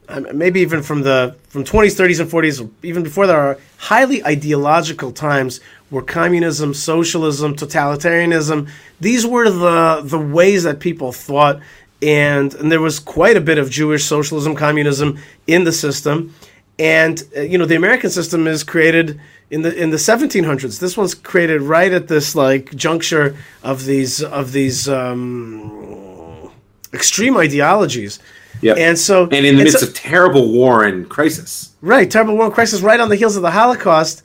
um, 0.08 0.26
maybe 0.34 0.60
even 0.60 0.82
from 0.82 1.02
the 1.02 1.34
from 1.48 1.62
20s 1.64 1.94
30s 2.00 2.20
and 2.20 2.28
40s 2.30 2.68
even 2.82 3.02
before 3.04 3.26
there 3.26 3.38
are 3.40 3.56
highly 3.78 4.18
ideological 4.26 5.12
times 5.12 5.60
where 5.90 6.02
communism 6.02 6.74
socialism 6.74 7.54
totalitarianism 7.54 8.68
these 9.00 9.24
were 9.26 9.48
the 9.50 10.02
the 10.04 10.18
ways 10.18 10.64
that 10.64 10.80
people 10.80 11.12
thought 11.12 11.60
and 12.02 12.54
and 12.54 12.70
there 12.72 12.80
was 12.80 12.98
quite 12.98 13.36
a 13.36 13.40
bit 13.40 13.58
of 13.58 13.70
Jewish 13.70 14.04
socialism 14.04 14.54
communism 14.56 15.18
in 15.46 15.62
the 15.64 15.72
system 15.72 16.34
and 16.78 17.22
uh, 17.36 17.40
you 17.42 17.56
know 17.58 17.66
the 17.66 17.76
American 17.76 18.10
system 18.10 18.46
is 18.48 18.64
created 18.64 19.20
in 19.52 19.62
the 19.62 19.72
in 19.82 19.90
the 19.90 19.98
1700s. 19.98 20.80
This 20.80 20.96
one's 20.96 21.14
created 21.14 21.60
right 21.62 21.92
at 21.92 22.08
this 22.08 22.34
like 22.34 22.74
juncture 22.74 23.36
of 23.62 23.84
these 23.84 24.22
of 24.22 24.52
these 24.52 24.88
um, 24.88 26.50
extreme 26.92 27.36
ideologies. 27.36 28.18
Yeah, 28.60 28.74
And 28.76 28.98
so 28.98 29.24
and 29.24 29.32
in 29.32 29.42
the 29.42 29.48
and 29.50 29.58
midst 29.64 29.80
so- 29.80 29.86
of 29.86 29.94
terrible 29.94 30.52
war 30.52 30.84
and 30.84 31.08
crisis. 31.08 31.70
right 31.80 32.08
terrible 32.10 32.34
war 32.36 32.44
and 32.46 32.54
crisis 32.54 32.80
right 32.80 33.00
on 33.00 33.08
the 33.08 33.16
heels 33.16 33.36
of 33.36 33.42
the 33.42 33.50
Holocaust. 33.50 34.22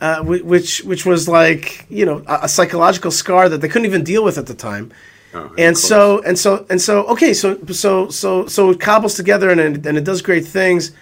Uh, 0.00 0.22
which 0.22 0.84
which 0.84 1.04
was 1.04 1.26
like 1.26 1.84
you 1.90 2.06
know 2.06 2.22
a, 2.28 2.40
a 2.42 2.48
psychological 2.48 3.10
scar 3.10 3.48
that 3.48 3.60
they 3.60 3.68
couldn't 3.68 3.84
even 3.92 4.04
deal 4.04 4.22
with 4.22 4.38
at 4.38 4.46
the 4.46 4.54
time, 4.54 4.92
Oh, 5.34 5.52
and 5.58 5.76
so 5.76 6.22
and 6.22 6.38
so 6.38 6.64
and 6.70 6.80
so 6.80 7.02
okay 7.14 7.34
so 7.34 7.58
so 7.72 8.08
so 8.08 8.46
so 8.46 8.70
it 8.70 8.78
cobbles 8.78 9.14
together 9.16 9.50
and 9.50 9.58
it, 9.60 9.84
and 9.86 9.98
it 9.98 10.04
does 10.04 10.22
great 10.22 10.46
things 10.46 10.92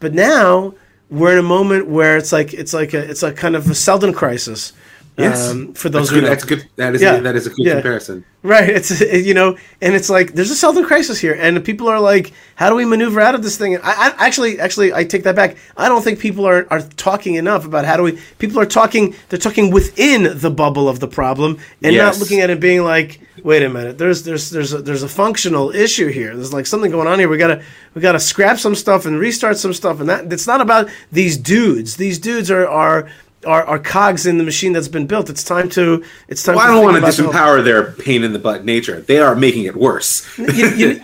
but 0.00 0.14
now 0.14 0.72
we're 1.10 1.32
in 1.32 1.38
a 1.38 1.42
moment 1.42 1.86
where 1.86 2.16
it's 2.16 2.32
like 2.32 2.52
it's 2.52 2.74
like 2.74 2.94
a 2.94 2.98
it's 3.10 3.22
a 3.22 3.32
kind 3.32 3.56
of 3.56 3.68
a 3.70 3.74
Seldon 3.74 4.12
crisis 4.12 4.72
yes, 5.18 5.50
um, 5.50 5.74
for 5.74 5.88
those 5.88 6.08
that's 6.08 6.10
who 6.10 6.16
good. 6.16 6.22
know. 6.22 6.28
That's 6.30 6.44
good. 6.44 6.68
That 6.76 6.94
is 6.94 7.02
Yeah, 7.02 7.18
that 7.20 7.36
is 7.36 7.46
a 7.46 7.50
good 7.50 7.66
yeah. 7.66 7.74
comparison. 7.74 8.24
right 8.42 8.68
it's 8.68 9.00
you 9.00 9.34
know 9.34 9.56
and 9.82 9.94
it's 9.94 10.08
like 10.08 10.34
there's 10.34 10.50
a 10.50 10.54
Seldon 10.54 10.84
crisis 10.84 11.18
here 11.18 11.34
and 11.34 11.64
people 11.64 11.88
are 11.88 11.98
like 11.98 12.32
how 12.54 12.68
do 12.70 12.76
we 12.76 12.84
maneuver 12.84 13.20
out 13.20 13.34
of 13.34 13.42
this 13.42 13.58
thing 13.58 13.76
I, 13.78 13.80
I 13.82 14.26
actually 14.26 14.60
actually 14.60 14.92
I 14.94 15.04
take 15.04 15.24
that 15.24 15.34
back 15.34 15.56
I 15.76 15.88
don't 15.88 16.02
think 16.02 16.20
people 16.20 16.46
are, 16.46 16.64
are 16.70 16.80
talking 16.80 17.34
enough 17.34 17.66
about 17.66 17.84
how 17.84 17.96
do 17.96 18.04
we 18.04 18.18
people 18.38 18.60
are 18.60 18.66
talking 18.66 19.16
they're 19.28 19.40
talking 19.40 19.72
within 19.72 20.38
the 20.38 20.50
bubble 20.50 20.88
of 20.88 21.00
the 21.00 21.08
problem 21.08 21.58
and 21.82 21.96
not 21.96 22.18
looking 22.20 22.40
at 22.40 22.48
it 22.48 22.60
being 22.60 22.84
like 22.84 23.20
wait 23.42 23.64
a 23.64 23.68
minute 23.68 23.98
there's 23.98 24.22
there's 24.22 24.50
there's 24.50 24.72
a, 24.72 24.82
there's 24.82 25.02
a 25.02 25.08
functional 25.08 25.70
issue 25.70 26.08
here 26.08 26.36
there's 26.36 26.52
like 26.52 26.66
something 26.66 26.92
going 26.92 27.08
on 27.08 27.18
here 27.18 27.28
we 27.28 27.38
gotta 27.38 27.60
we 27.94 28.00
gotta 28.00 28.20
scrap 28.20 28.58
some 28.58 28.76
stuff 28.76 29.04
and 29.04 29.18
restart 29.18 29.58
some 29.58 29.72
stuff 29.72 29.98
and 29.98 30.08
that 30.08 30.32
it's 30.32 30.46
not 30.46 30.60
about 30.60 30.88
these 31.10 31.36
dudes 31.36 31.96
these 31.96 32.20
dudes 32.20 32.50
are 32.52 32.68
are 32.68 33.08
are, 33.46 33.64
are 33.64 33.78
cogs 33.78 34.26
in 34.26 34.36
the 34.38 34.44
machine 34.44 34.72
that's 34.72 34.88
been 34.88 35.06
built 35.06 35.30
it's 35.30 35.44
time 35.44 35.68
to 35.68 36.04
it's 36.26 36.42
time 36.42 36.56
Well, 36.56 36.64
I 36.64 36.74
don't 36.74 36.82
want 36.84 36.96
to 36.96 37.22
disempower 37.22 37.62
their 37.62 37.92
pain 37.92 38.24
in 38.24 38.32
the 38.32 38.38
butt 38.38 38.64
nature. 38.64 39.00
They 39.00 39.18
are 39.18 39.36
making 39.36 39.64
it 39.64 39.76
worse. 39.76 40.26
you, 40.38 40.44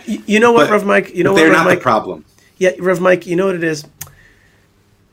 you, 0.05 0.23
you 0.27 0.39
know 0.39 0.51
what, 0.51 0.65
But- 0.69 0.73
Rev 0.73 0.85
Mike? 0.85 1.15
You 1.15 1.23
know 1.23 1.31
what, 1.33 1.39
they're 1.39 1.49
Rev 1.49 1.57
not 1.57 1.65
Mike? 1.65 1.79
the 1.79 1.83
problem. 1.83 2.25
Yeah, 2.57 2.71
Rev 2.79 2.99
Mike. 3.01 3.25
You 3.25 3.35
know 3.35 3.45
what 3.47 3.55
it 3.55 3.63
is? 3.63 3.85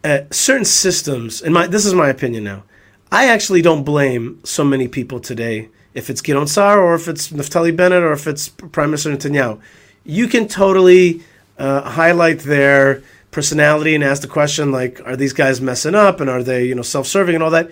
Uh, 0.05 0.23
certain 0.31 0.65
systems, 0.65 1.41
and 1.43 1.55
my 1.55 1.67
this 1.69 1.87
is 1.87 1.95
my 1.95 2.09
opinion 2.09 2.43
now. 2.43 2.65
I 3.13 3.27
actually 3.29 3.63
don't 3.63 3.85
blame 3.85 4.41
so 4.43 4.65
many 4.65 4.89
people 4.89 5.21
today. 5.21 5.69
If 5.95 6.11
it's 6.11 6.21
Gideon 6.23 6.47
Sa'ar 6.49 6.81
or 6.81 6.95
if 6.95 7.07
it's 7.07 7.29
Naftali 7.29 7.77
Bennett 7.77 8.03
or 8.03 8.13
if 8.13 8.27
it's 8.27 8.49
Prime 8.49 8.91
Minister 8.91 9.11
Netanyahu, 9.11 9.61
you 10.05 10.27
can 10.27 10.49
totally 10.49 11.23
uh, 11.59 11.83
highlight 11.83 12.41
their 12.41 13.03
personality 13.33 13.97
and 13.97 14.05
ask 14.05 14.23
the 14.23 14.29
question 14.29 14.71
like, 14.71 15.01
are 15.05 15.17
these 15.17 15.33
guys 15.33 15.61
messing 15.61 15.97
up 15.97 16.21
and 16.21 16.31
are 16.31 16.45
they 16.45 16.65
you 16.65 16.77
know 16.77 16.83
self-serving 16.83 17.35
and 17.35 17.43
all 17.43 17.51
that? 17.51 17.69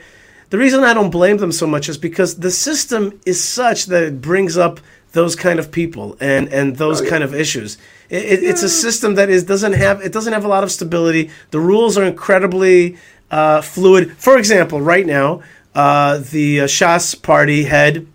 The 0.50 0.58
reason 0.58 0.82
I 0.82 0.94
don't 0.94 1.10
blame 1.10 1.36
them 1.36 1.52
so 1.52 1.68
much 1.68 1.88
is 1.88 1.96
because 1.96 2.38
the 2.38 2.50
system 2.50 3.20
is 3.24 3.42
such 3.42 3.86
that 3.86 4.02
it 4.02 4.20
brings 4.20 4.58
up 4.58 4.80
those 5.12 5.36
kind 5.36 5.60
of 5.60 5.70
people 5.70 6.16
and 6.20 6.48
and 6.52 6.76
those 6.76 7.00
kind 7.00 7.22
of 7.22 7.34
issues. 7.34 7.78
It, 8.08 8.24
it, 8.24 8.42
It's 8.42 8.62
a 8.64 8.68
system 8.68 9.14
that 9.14 9.30
is 9.30 9.44
doesn't 9.44 9.74
have 9.74 10.00
it 10.00 10.12
doesn't 10.12 10.32
have 10.32 10.44
a 10.44 10.48
lot 10.48 10.64
of 10.64 10.72
stability. 10.72 11.30
The 11.50 11.60
rules 11.60 11.96
are 11.96 12.04
incredibly 12.04 12.98
uh, 13.30 13.60
fluid. 13.60 14.16
For 14.18 14.38
example, 14.38 14.80
right 14.80 15.06
now, 15.06 15.42
uh, 15.74 16.18
the 16.18 16.62
uh, 16.62 16.64
Shas 16.64 17.20
party 17.20 17.64
head 17.64 18.06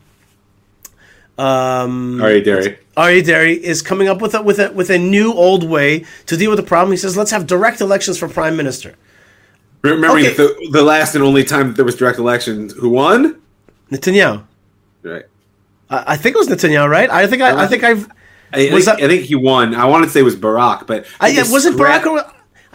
um, 1.38 2.22
right, 2.22 2.44
Deri. 2.44 2.78
Ari 2.98 3.22
Deri 3.22 3.54
is 3.54 3.82
coming 3.82 4.08
up 4.08 4.22
with 4.22 4.34
a, 4.36 4.42
with 4.42 4.60
a 4.60 4.72
with 4.72 4.90
a 4.90 4.98
new 4.98 5.34
old 5.34 5.64
way 5.70 6.06
to 6.28 6.38
deal 6.38 6.50
with 6.50 6.58
the 6.60 6.64
problem. 6.66 6.92
He 6.92 6.98
says, 6.98 7.18
"Let's 7.18 7.32
have 7.32 7.46
direct 7.46 7.82
elections 7.82 8.18
for 8.18 8.28
prime 8.30 8.56
minister." 8.56 8.96
Remembering 9.82 10.26
Okay. 10.26 10.36
the, 10.36 10.70
the 10.72 10.82
last 10.82 11.14
and 11.14 11.24
only 11.24 11.44
time 11.44 11.68
that 11.68 11.76
there 11.76 11.86
was 11.86 11.96
direct 11.96 12.18
elections, 12.18 12.74
who 12.74 12.90
won? 12.90 13.40
Netanyahu. 13.92 14.44
Right. 15.04 15.26
I 15.90 16.14
I 16.14 16.18
think 16.18 16.36
it 16.36 16.40
was 16.40 16.48
Netanyahu, 16.48 16.90
right? 16.90 17.10
I 17.10 17.28
think 17.28 17.42
I, 17.42 17.64
I 17.64 17.68
think 17.68 17.84
I've. 17.84 18.10
I, 18.54 18.60
I 18.60 18.70
think, 18.70 18.86
that- 18.86 19.02
I 19.04 19.08
think 19.08 19.24
he 19.24 19.36
won. 19.36 19.76
I 19.76 19.86
wanted 19.86 20.06
to 20.06 20.12
say 20.12 20.22
it 20.22 20.24
was 20.24 20.36
Barak, 20.36 20.88
but 20.88 21.06
I, 21.20 21.32
was 21.52 21.66
it 21.66 21.78
Barak? 21.78 22.06
Or, 22.06 22.24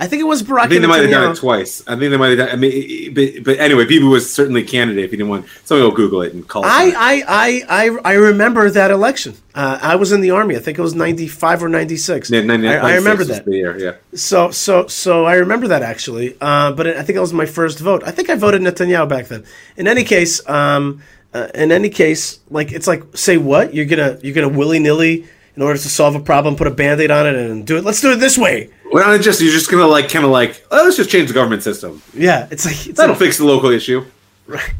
I 0.00 0.06
think 0.06 0.20
it 0.20 0.24
was 0.24 0.42
Barak. 0.42 0.64
I 0.64 0.68
think 0.68 0.80
they 0.80 0.86
might 0.86 1.02
have 1.02 1.10
done 1.10 1.32
it 1.32 1.36
twice. 1.36 1.86
I 1.86 1.94
think 1.94 2.10
they 2.10 2.16
might 2.16 2.30
have 2.30 2.38
done. 2.38 2.48
I 2.48 2.56
mean, 2.56 3.12
but, 3.12 3.44
but 3.44 3.58
anyway, 3.58 3.84
Bibi 3.84 4.06
was 4.06 4.32
certainly 4.32 4.62
candidate 4.62 5.04
if 5.04 5.10
he 5.10 5.18
didn't 5.18 5.28
want. 5.28 5.46
Somebody 5.64 5.86
will 5.86 5.94
Google 5.94 6.22
it 6.22 6.32
and 6.32 6.48
call. 6.48 6.64
it. 6.64 6.68
I, 6.68 6.86
I, 6.96 7.24
I, 7.28 7.62
I, 7.68 7.98
I 8.02 8.12
remember 8.14 8.70
that 8.70 8.90
election. 8.90 9.36
Uh, 9.54 9.78
I 9.82 9.96
was 9.96 10.12
in 10.12 10.22
the 10.22 10.30
army. 10.30 10.56
I 10.56 10.58
think 10.58 10.78
it 10.78 10.82
was 10.82 10.94
ninety 10.94 11.28
five 11.28 11.62
or 11.62 11.68
ninety 11.68 11.98
six. 11.98 12.30
Yeah, 12.30 12.40
99 12.40 12.78
I, 12.78 12.92
I 12.92 12.94
remember 12.94 13.24
that. 13.24 13.46
Year, 13.46 13.78
yeah. 13.78 14.16
So, 14.16 14.50
so, 14.50 14.86
so 14.86 15.26
I 15.26 15.34
remember 15.34 15.68
that 15.68 15.82
actually. 15.82 16.34
Uh, 16.40 16.72
but 16.72 16.86
I 16.86 17.02
think 17.02 17.16
that 17.16 17.20
was 17.20 17.34
my 17.34 17.46
first 17.46 17.78
vote. 17.78 18.02
I 18.02 18.10
think 18.10 18.30
I 18.30 18.36
voted 18.36 18.62
Netanyahu 18.62 19.06
back 19.06 19.26
then. 19.26 19.44
In 19.76 19.86
any 19.86 20.04
case, 20.04 20.48
um, 20.48 21.02
uh, 21.34 21.48
in 21.54 21.72
any 21.72 21.90
case, 21.90 22.40
like 22.48 22.72
it's 22.72 22.86
like 22.86 23.04
say 23.14 23.36
what 23.36 23.74
you're 23.74 23.84
gonna 23.84 24.18
you're 24.22 24.34
gonna 24.34 24.48
willy 24.48 24.78
nilly 24.78 25.28
in 25.56 25.62
order 25.62 25.78
to 25.78 25.88
solve 25.90 26.14
a 26.14 26.20
problem, 26.20 26.56
put 26.56 26.66
a 26.66 26.70
band 26.70 27.02
aid 27.02 27.10
on 27.10 27.26
it 27.26 27.34
and 27.34 27.66
do 27.66 27.76
it. 27.76 27.84
Let's 27.84 28.00
do 28.00 28.12
it 28.12 28.16
this 28.16 28.38
way. 28.38 28.70
Well, 28.92 29.06
not 29.08 29.20
just 29.20 29.40
you're 29.40 29.52
just 29.52 29.70
gonna 29.70 29.86
like 29.86 30.08
kind 30.08 30.24
of 30.24 30.30
like 30.30 30.64
oh, 30.70 30.82
let's 30.84 30.96
just 30.96 31.10
change 31.10 31.28
the 31.28 31.34
government 31.34 31.62
system. 31.62 32.02
Yeah, 32.14 32.48
it's 32.50 32.64
like 32.66 32.86
it's 32.86 32.96
That'll 32.96 33.12
like, 33.14 33.18
fix 33.20 33.38
the 33.38 33.44
local 33.44 33.70
issue. 33.70 34.04
Right. 34.46 34.74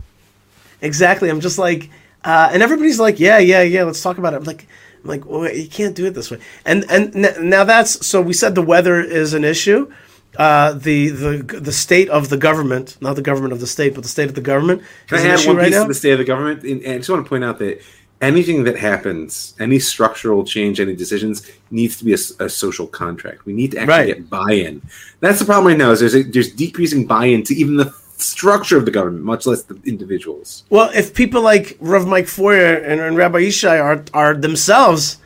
exactly. 0.81 1.29
I'm 1.29 1.41
just 1.41 1.59
like, 1.59 1.91
uh, 2.25 2.51
and 2.53 2.63
everybody's 2.63 2.99
like, 2.99 3.21
yeah, 3.21 3.39
yeah, 3.39 3.63
yeah. 3.63 3.85
Let's 3.85 4.03
talk 4.03 4.19
about 4.19 4.35
it. 4.35 4.39
I'm 4.39 4.45
like, 4.45 4.67
I'm 5.05 5.09
like, 5.09 5.25
well, 5.27 5.51
you 5.53 5.69
can't 5.69 5.95
do 5.95 6.07
it 6.07 6.15
this 6.15 6.31
way. 6.31 6.39
And 6.65 6.85
and 6.91 7.15
n- 7.25 7.49
now 7.49 7.65
that's 7.65 8.05
so 8.07 8.21
we 8.21 8.33
said 8.33 8.55
the 8.55 8.63
weather 8.63 9.01
is 9.01 9.33
an 9.35 9.45
issue. 9.45 9.93
Uh, 10.37 10.73
the 10.75 11.09
the 11.09 11.61
the 11.61 11.73
state 11.73 12.09
of 12.09 12.29
the 12.29 12.37
government, 12.37 12.97
not 13.01 13.17
the 13.17 13.23
government 13.23 13.53
of 13.53 13.61
the 13.61 13.67
state, 13.67 13.95
but 13.95 14.03
the 14.03 14.09
state 14.09 14.29
of 14.29 14.35
the 14.35 14.41
government 14.41 14.83
Can 15.09 15.19
I 15.19 15.27
add 15.27 15.47
one 15.47 15.57
right 15.57 15.67
piece 15.67 15.75
now. 15.75 15.83
of 15.83 15.89
the 15.89 15.95
state 15.95 16.13
of 16.13 16.19
the 16.19 16.25
government? 16.25 16.63
And, 16.63 16.83
and 16.83 16.95
I 16.95 16.97
just 16.99 17.11
want 17.11 17.25
to 17.25 17.29
point 17.29 17.43
out 17.45 17.59
that 17.59 17.81
anything 18.21 18.65
that 18.65 18.77
happens, 18.79 19.55
any 19.59 19.79
structural 19.79 20.45
change, 20.45 20.79
any 20.81 20.95
decisions, 20.95 21.49
needs 21.71 21.97
to 21.97 22.05
be 22.05 22.13
a 22.13 22.49
social 22.49 22.87
contract. 22.87 23.47
We 23.47 23.53
need 23.53 23.71
to 23.73 23.79
actually 23.79 23.93
Right. 23.99 24.07
get 24.09 24.31
buy-in. 24.31 24.83
That's 25.21 25.39
the 25.39 25.45
problem 25.45 25.67
right 25.69 25.79
now. 25.79 25.91
Is 25.93 26.01
there's 26.01 26.15
a, 26.15 26.23
there's 26.23 26.51
decreasing 26.53 27.07
buy-in 27.07 27.43
to 27.45 27.55
even 27.55 27.77
the 27.77 27.93
structure 28.19 28.77
of 28.77 28.85
the 28.85 28.91
government, 28.91 29.25
much 29.25 29.47
less 29.47 29.63
the 29.63 29.79
individuals. 29.87 30.65
Well, 30.69 30.91
if 30.95 31.15
people 31.15 31.41
like 31.43 31.77
Rav 31.81 32.07
Mike 32.07 32.27
Feuer 32.27 32.77
and, 32.87 33.01
and 33.01 33.17
Rabbi 33.17 33.41
Yishai 33.41 33.83
are 33.83 34.05
are 34.13 34.35
themselves 34.35 35.17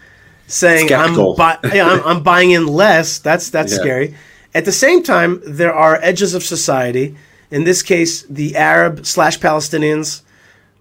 saying 0.46 0.86
Skeptical. 0.88 1.34
I'm, 1.40 1.58
bu- 1.62 1.68
yeah, 1.76 1.88
I'm 1.88 2.02
I'm 2.06 2.22
buying 2.22 2.52
in 2.52 2.66
less, 2.68 3.18
that's 3.18 3.50
that's 3.50 3.72
Yeah. 3.72 3.78
scary. 3.78 4.14
At 4.54 4.64
the 4.66 4.72
same 4.72 5.02
time, 5.02 5.40
there 5.44 5.74
are 5.74 5.98
edges 6.02 6.32
of 6.34 6.44
society. 6.44 7.16
In 7.50 7.64
this 7.64 7.82
case, 7.82 8.22
the 8.30 8.54
Arab 8.56 9.04
slash 9.04 9.38
Palestinians, 9.40 10.22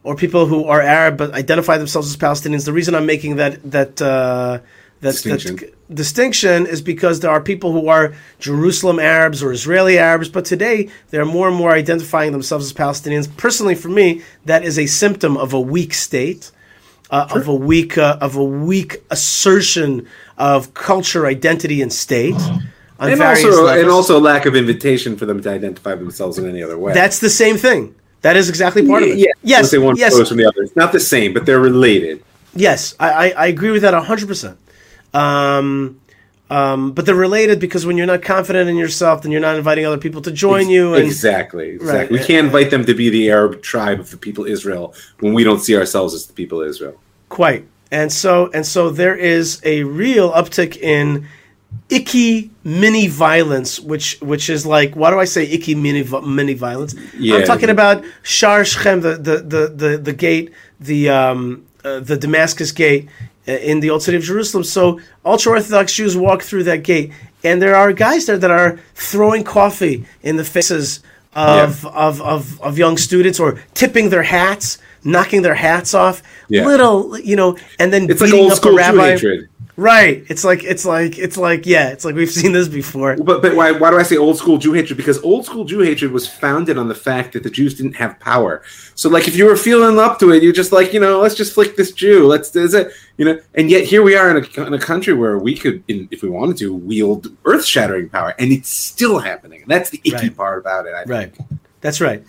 or 0.03 0.15
people 0.15 0.45
who 0.45 0.65
are 0.65 0.81
Arab 0.81 1.17
but 1.17 1.33
identify 1.33 1.77
themselves 1.77 2.09
as 2.09 2.17
Palestinians. 2.17 2.65
The 2.65 2.73
reason 2.73 2.95
I'm 2.95 3.05
making 3.05 3.37
that 3.37 3.59
that 3.71 4.01
uh, 4.01 4.59
that 5.01 5.11
Distinction. 5.11 5.55
that 5.57 5.95
distinction 5.95 6.65
is 6.65 6.81
because 6.81 7.19
there 7.19 7.29
are 7.31 7.41
people 7.41 7.71
who 7.71 7.87
are 7.89 8.13
Jerusalem 8.39 8.99
Arabs 8.99 9.43
or 9.43 9.51
Israeli 9.51 9.97
Arabs, 9.99 10.29
but 10.29 10.45
today 10.45 10.89
they're 11.09 11.25
more 11.25 11.47
and 11.49 11.57
more 11.57 11.71
identifying 11.71 12.31
themselves 12.31 12.65
as 12.65 12.73
Palestinians. 12.73 13.27
Personally, 13.37 13.75
for 13.75 13.89
me, 13.89 14.21
that 14.45 14.63
is 14.63 14.79
a 14.79 14.85
symptom 14.85 15.35
of 15.37 15.53
a 15.53 15.59
weak 15.59 15.93
state, 15.93 16.51
uh, 17.11 17.27
of 17.35 17.47
a 17.47 17.53
weak 17.55 17.97
uh, 17.97 18.17
of 18.21 18.35
a 18.35 18.43
weak 18.43 19.03
assertion 19.11 20.07
of 20.37 20.73
culture, 20.73 21.25
identity, 21.25 21.81
and 21.81 21.91
state. 21.91 22.35
On 22.99 23.09
And 23.09 23.21
also, 23.21 23.49
levels. 23.49 23.81
and 23.81 23.89
also 23.89 24.19
lack 24.19 24.45
of 24.45 24.55
invitation 24.55 25.17
for 25.17 25.25
them 25.25 25.41
to 25.41 25.49
identify 25.49 25.95
themselves 25.95 26.37
in 26.37 26.47
any 26.47 26.63
other 26.63 26.77
way. 26.77 26.93
that's 26.93 27.19
the 27.19 27.29
same 27.29 27.57
thing. 27.57 27.93
That 28.23 28.37
is 28.37 28.49
exactly 28.49 28.87
part 28.87 29.03
of 29.03 29.09
it. 29.09 29.17
Yeah, 29.17 29.27
Yes, 29.43 29.69
Say 29.69 29.77
one 29.77 29.97
yes, 29.97 30.15
from 30.27 30.37
the 30.37 30.45
other. 30.45 30.63
It's 30.63 30.75
not 30.75 30.91
the 30.91 30.99
same, 30.99 31.33
but 31.33 31.45
they're 31.45 31.59
related. 31.59 32.23
Yes, 32.55 32.95
I, 32.99 33.09
I, 33.09 33.29
I 33.29 33.45
agree 33.47 33.71
with 33.71 33.81
that 33.83 33.93
hundred 33.93 34.27
percent. 34.27 34.57
Um, 35.13 35.99
um, 36.49 36.93
but 36.93 37.05
they're 37.05 37.15
related 37.15 37.59
because 37.59 37.85
when 37.85 37.97
you're 37.97 38.07
not 38.07 38.21
confident 38.21 38.69
in 38.69 38.77
yourself, 38.77 39.23
then 39.23 39.31
you're 39.31 39.41
not 39.41 39.57
inviting 39.57 39.85
other 39.85 39.97
people 39.97 40.21
to 40.21 40.31
join 40.31 40.69
you. 40.69 40.93
And 40.93 41.03
exactly, 41.03 41.69
exactly. 41.71 42.17
Right. 42.17 42.21
We 42.21 42.25
can't 42.25 42.45
invite 42.45 42.69
them 42.69 42.85
to 42.85 42.93
be 42.93 43.09
the 43.09 43.29
Arab 43.29 43.61
tribe 43.61 43.99
of 43.99 44.11
the 44.11 44.17
people 44.17 44.45
Israel 44.45 44.93
when 45.19 45.33
we 45.33 45.43
don't 45.43 45.59
see 45.59 45.75
ourselves 45.75 46.13
as 46.13 46.25
the 46.25 46.33
people 46.33 46.61
Israel. 46.61 46.99
quite. 47.29 47.65
And 47.91 48.11
so 48.11 48.49
and 48.53 48.65
so 48.65 48.89
there 48.89 49.15
is 49.15 49.61
a 49.63 49.83
real 49.83 50.31
uptick 50.31 50.77
in 50.77 51.27
icky 51.93 52.51
mini 52.63 53.07
violence, 53.07 53.79
which 53.79 54.17
which 54.21 54.49
is 54.49 54.65
like, 54.65 54.95
why 54.95 55.09
do 55.11 55.19
I 55.19 55.25
say 55.25 55.43
icky 55.43 55.75
mini 55.75 56.03
mini 56.25 56.53
violence? 56.53 56.95
Yeah. 57.17 57.35
I'm 57.37 57.45
talking 57.45 57.69
about 57.69 58.03
Sha'ar 58.23 58.65
Shechem, 58.65 59.01
the 59.01 59.13
the 59.27 59.35
the 59.53 59.61
the, 59.81 59.97
the 59.97 60.13
gate, 60.13 60.51
the 60.79 61.09
um, 61.09 61.65
uh, 61.83 61.99
the 61.99 62.17
Damascus 62.17 62.71
gate 62.71 63.09
uh, 63.47 63.51
in 63.51 63.79
the 63.79 63.89
old 63.89 64.01
city 64.03 64.17
of 64.17 64.23
Jerusalem. 64.23 64.63
So 64.63 64.99
ultra 65.23 65.53
Orthodox 65.53 65.93
Jews 65.93 66.15
walk 66.17 66.41
through 66.41 66.63
that 66.63 66.83
gate, 66.83 67.11
and 67.43 67.61
there 67.61 67.75
are 67.75 67.93
guys 67.93 68.25
there 68.25 68.37
that 68.37 68.51
are 68.51 68.79
throwing 68.95 69.43
coffee 69.43 70.05
in 70.21 70.37
the 70.37 70.45
faces 70.45 71.01
of 71.35 71.85
of, 71.85 72.21
of, 72.21 72.61
of 72.61 72.77
young 72.77 72.97
students 72.97 73.39
or 73.39 73.59
tipping 73.73 74.09
their 74.09 74.23
hats, 74.23 74.77
knocking 75.03 75.41
their 75.41 75.55
hats 75.55 75.93
off. 75.93 76.21
Yeah. 76.47 76.65
Little, 76.65 77.17
you 77.19 77.35
know, 77.35 77.57
and 77.79 77.91
then 77.91 78.09
It's 78.09 78.21
like 78.21 78.31
beating 78.31 78.51
old 78.51 78.53
up 78.53 78.65
a 78.65 78.71
rabbi. 78.71 79.11
hatred. 79.11 79.49
Right. 79.75 80.23
It's 80.29 80.43
like 80.43 80.63
it's 80.63 80.85
like 80.85 81.17
it's 81.17 81.35
like 81.35 81.65
yeah. 81.65 81.89
It's 81.89 82.05
like 82.05 82.13
we've 82.13 82.29
seen 82.41 82.51
this 82.51 82.67
before. 82.67 83.15
But 83.17 83.41
but 83.41 83.55
why 83.55 83.71
why 83.71 83.89
do 83.89 83.97
I 83.97 84.03
say 84.03 84.17
old 84.17 84.37
school 84.37 84.57
Jew 84.57 84.73
hatred? 84.73 84.97
Because 84.97 85.21
old 85.23 85.45
school 85.45 85.65
Jew 85.65 85.79
hatred 85.79 86.11
was 86.11 86.27
founded 86.27 86.77
on 86.77 86.87
the 86.87 86.95
fact 86.95 87.33
that 87.33 87.41
the 87.41 87.49
Jews 87.49 87.73
didn't 87.73 87.93
have 87.93 88.19
power. 88.19 88.61
So 88.93 89.09
like 89.09 89.27
if 89.27 89.35
you 89.35 89.45
were 89.45 89.55
feeling 89.55 89.97
up 89.97 90.19
to 90.19 90.31
it, 90.31 90.43
you're 90.43 90.53
just 90.53 90.71
like 90.71 90.93
you 90.93 90.99
know 90.99 91.19
let's 91.21 91.33
just 91.33 91.53
flick 91.53 91.75
this 91.75 91.91
Jew. 91.91 92.27
Let's 92.27 92.55
is 92.55 92.75
it 92.75 92.91
you 93.17 93.25
know. 93.25 93.39
And 93.55 93.69
yet 93.71 93.83
here 93.85 94.03
we 94.03 94.15
are 94.15 94.29
in 94.35 94.43
a, 94.45 94.63
in 94.67 94.73
a 94.73 94.79
country 94.79 95.13
where 95.13 95.39
we 95.39 95.55
could, 95.55 95.83
in, 95.87 96.07
if 96.11 96.21
we 96.21 96.29
wanted 96.29 96.57
to, 96.57 96.73
wield 96.73 97.27
earth 97.45 97.65
shattering 97.65 98.09
power, 98.09 98.35
and 98.37 98.51
it's 98.51 98.69
still 98.69 99.19
happening. 99.19 99.61
And 99.63 99.71
that's 99.71 99.89
the 99.89 99.99
icky 100.03 100.13
Right. 100.27 100.37
part 100.37 100.59
about 100.59 100.85
it. 100.85 100.93
I 100.93 101.03
think. 101.03 101.09
Right. 101.09 101.47
That's 101.81 101.99
right. 101.99 102.23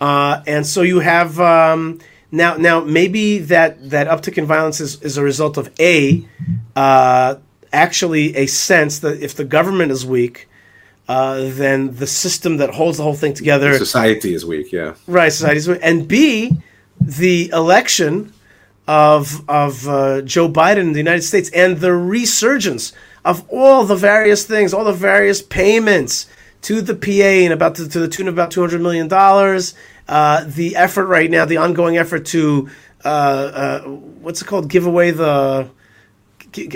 Uh, 0.00 0.42
and 0.46 0.66
so 0.66 0.82
you 0.82 1.00
have 1.00 1.38
um, 1.40 2.00
now 2.32 2.56
now 2.56 2.80
maybe 2.80 3.38
that 3.38 3.90
that 3.90 4.06
uptick 4.06 4.38
in 4.38 4.46
violence 4.46 4.80
is, 4.80 5.00
is 5.02 5.16
a 5.16 5.22
result 5.22 5.56
of 5.56 5.70
a 5.80 6.26
uh, 6.76 7.36
actually 7.72 8.36
a 8.36 8.46
sense 8.46 9.00
that 9.00 9.20
if 9.20 9.34
the 9.34 9.44
government 9.44 9.92
is 9.92 10.06
weak, 10.06 10.48
uh, 11.08 11.40
then 11.50 11.94
the 11.96 12.06
system 12.06 12.58
that 12.58 12.70
holds 12.70 12.98
the 12.98 13.02
whole 13.02 13.14
thing 13.14 13.34
together 13.34 13.76
Society 13.76 14.34
is 14.34 14.44
weak. 14.46 14.72
Yeah. 14.72 14.94
Right, 15.06 15.32
Society 15.32 15.58
is 15.58 15.68
weak, 15.68 15.80
and 15.82 16.06
B, 16.06 16.56
the 17.00 17.50
election 17.50 18.32
of 18.86 19.48
of 19.48 19.88
uh, 19.88 20.22
Joe 20.22 20.48
Biden 20.48 20.78
in 20.78 20.92
the 20.92 20.98
United 20.98 21.22
States 21.22 21.50
and 21.50 21.78
the 21.78 21.92
resurgence 21.92 22.92
of 23.24 23.48
all 23.48 23.84
the 23.84 23.96
various 23.96 24.44
things, 24.44 24.72
all 24.72 24.84
the 24.84 24.92
various 24.92 25.42
payments 25.42 26.26
to 26.62 26.80
the 26.80 26.94
PA 26.94 27.44
and 27.44 27.52
about 27.52 27.74
to, 27.76 27.88
to 27.88 28.00
the 28.00 28.08
tune 28.08 28.28
of 28.28 28.34
about 28.34 28.50
two 28.50 28.60
hundred 28.60 28.80
million 28.80 29.08
dollars. 29.08 29.74
Uh, 30.10 30.42
the 30.44 30.74
effort 30.74 31.06
right 31.06 31.30
now, 31.30 31.44
the 31.44 31.56
ongoing 31.56 31.96
effort 31.96 32.26
to 32.26 32.68
uh, 33.04 33.08
uh, 33.08 33.80
what's 33.82 34.42
it 34.42 34.46
called? 34.46 34.68
Give 34.68 34.84
away 34.84 35.12
the 35.12 35.70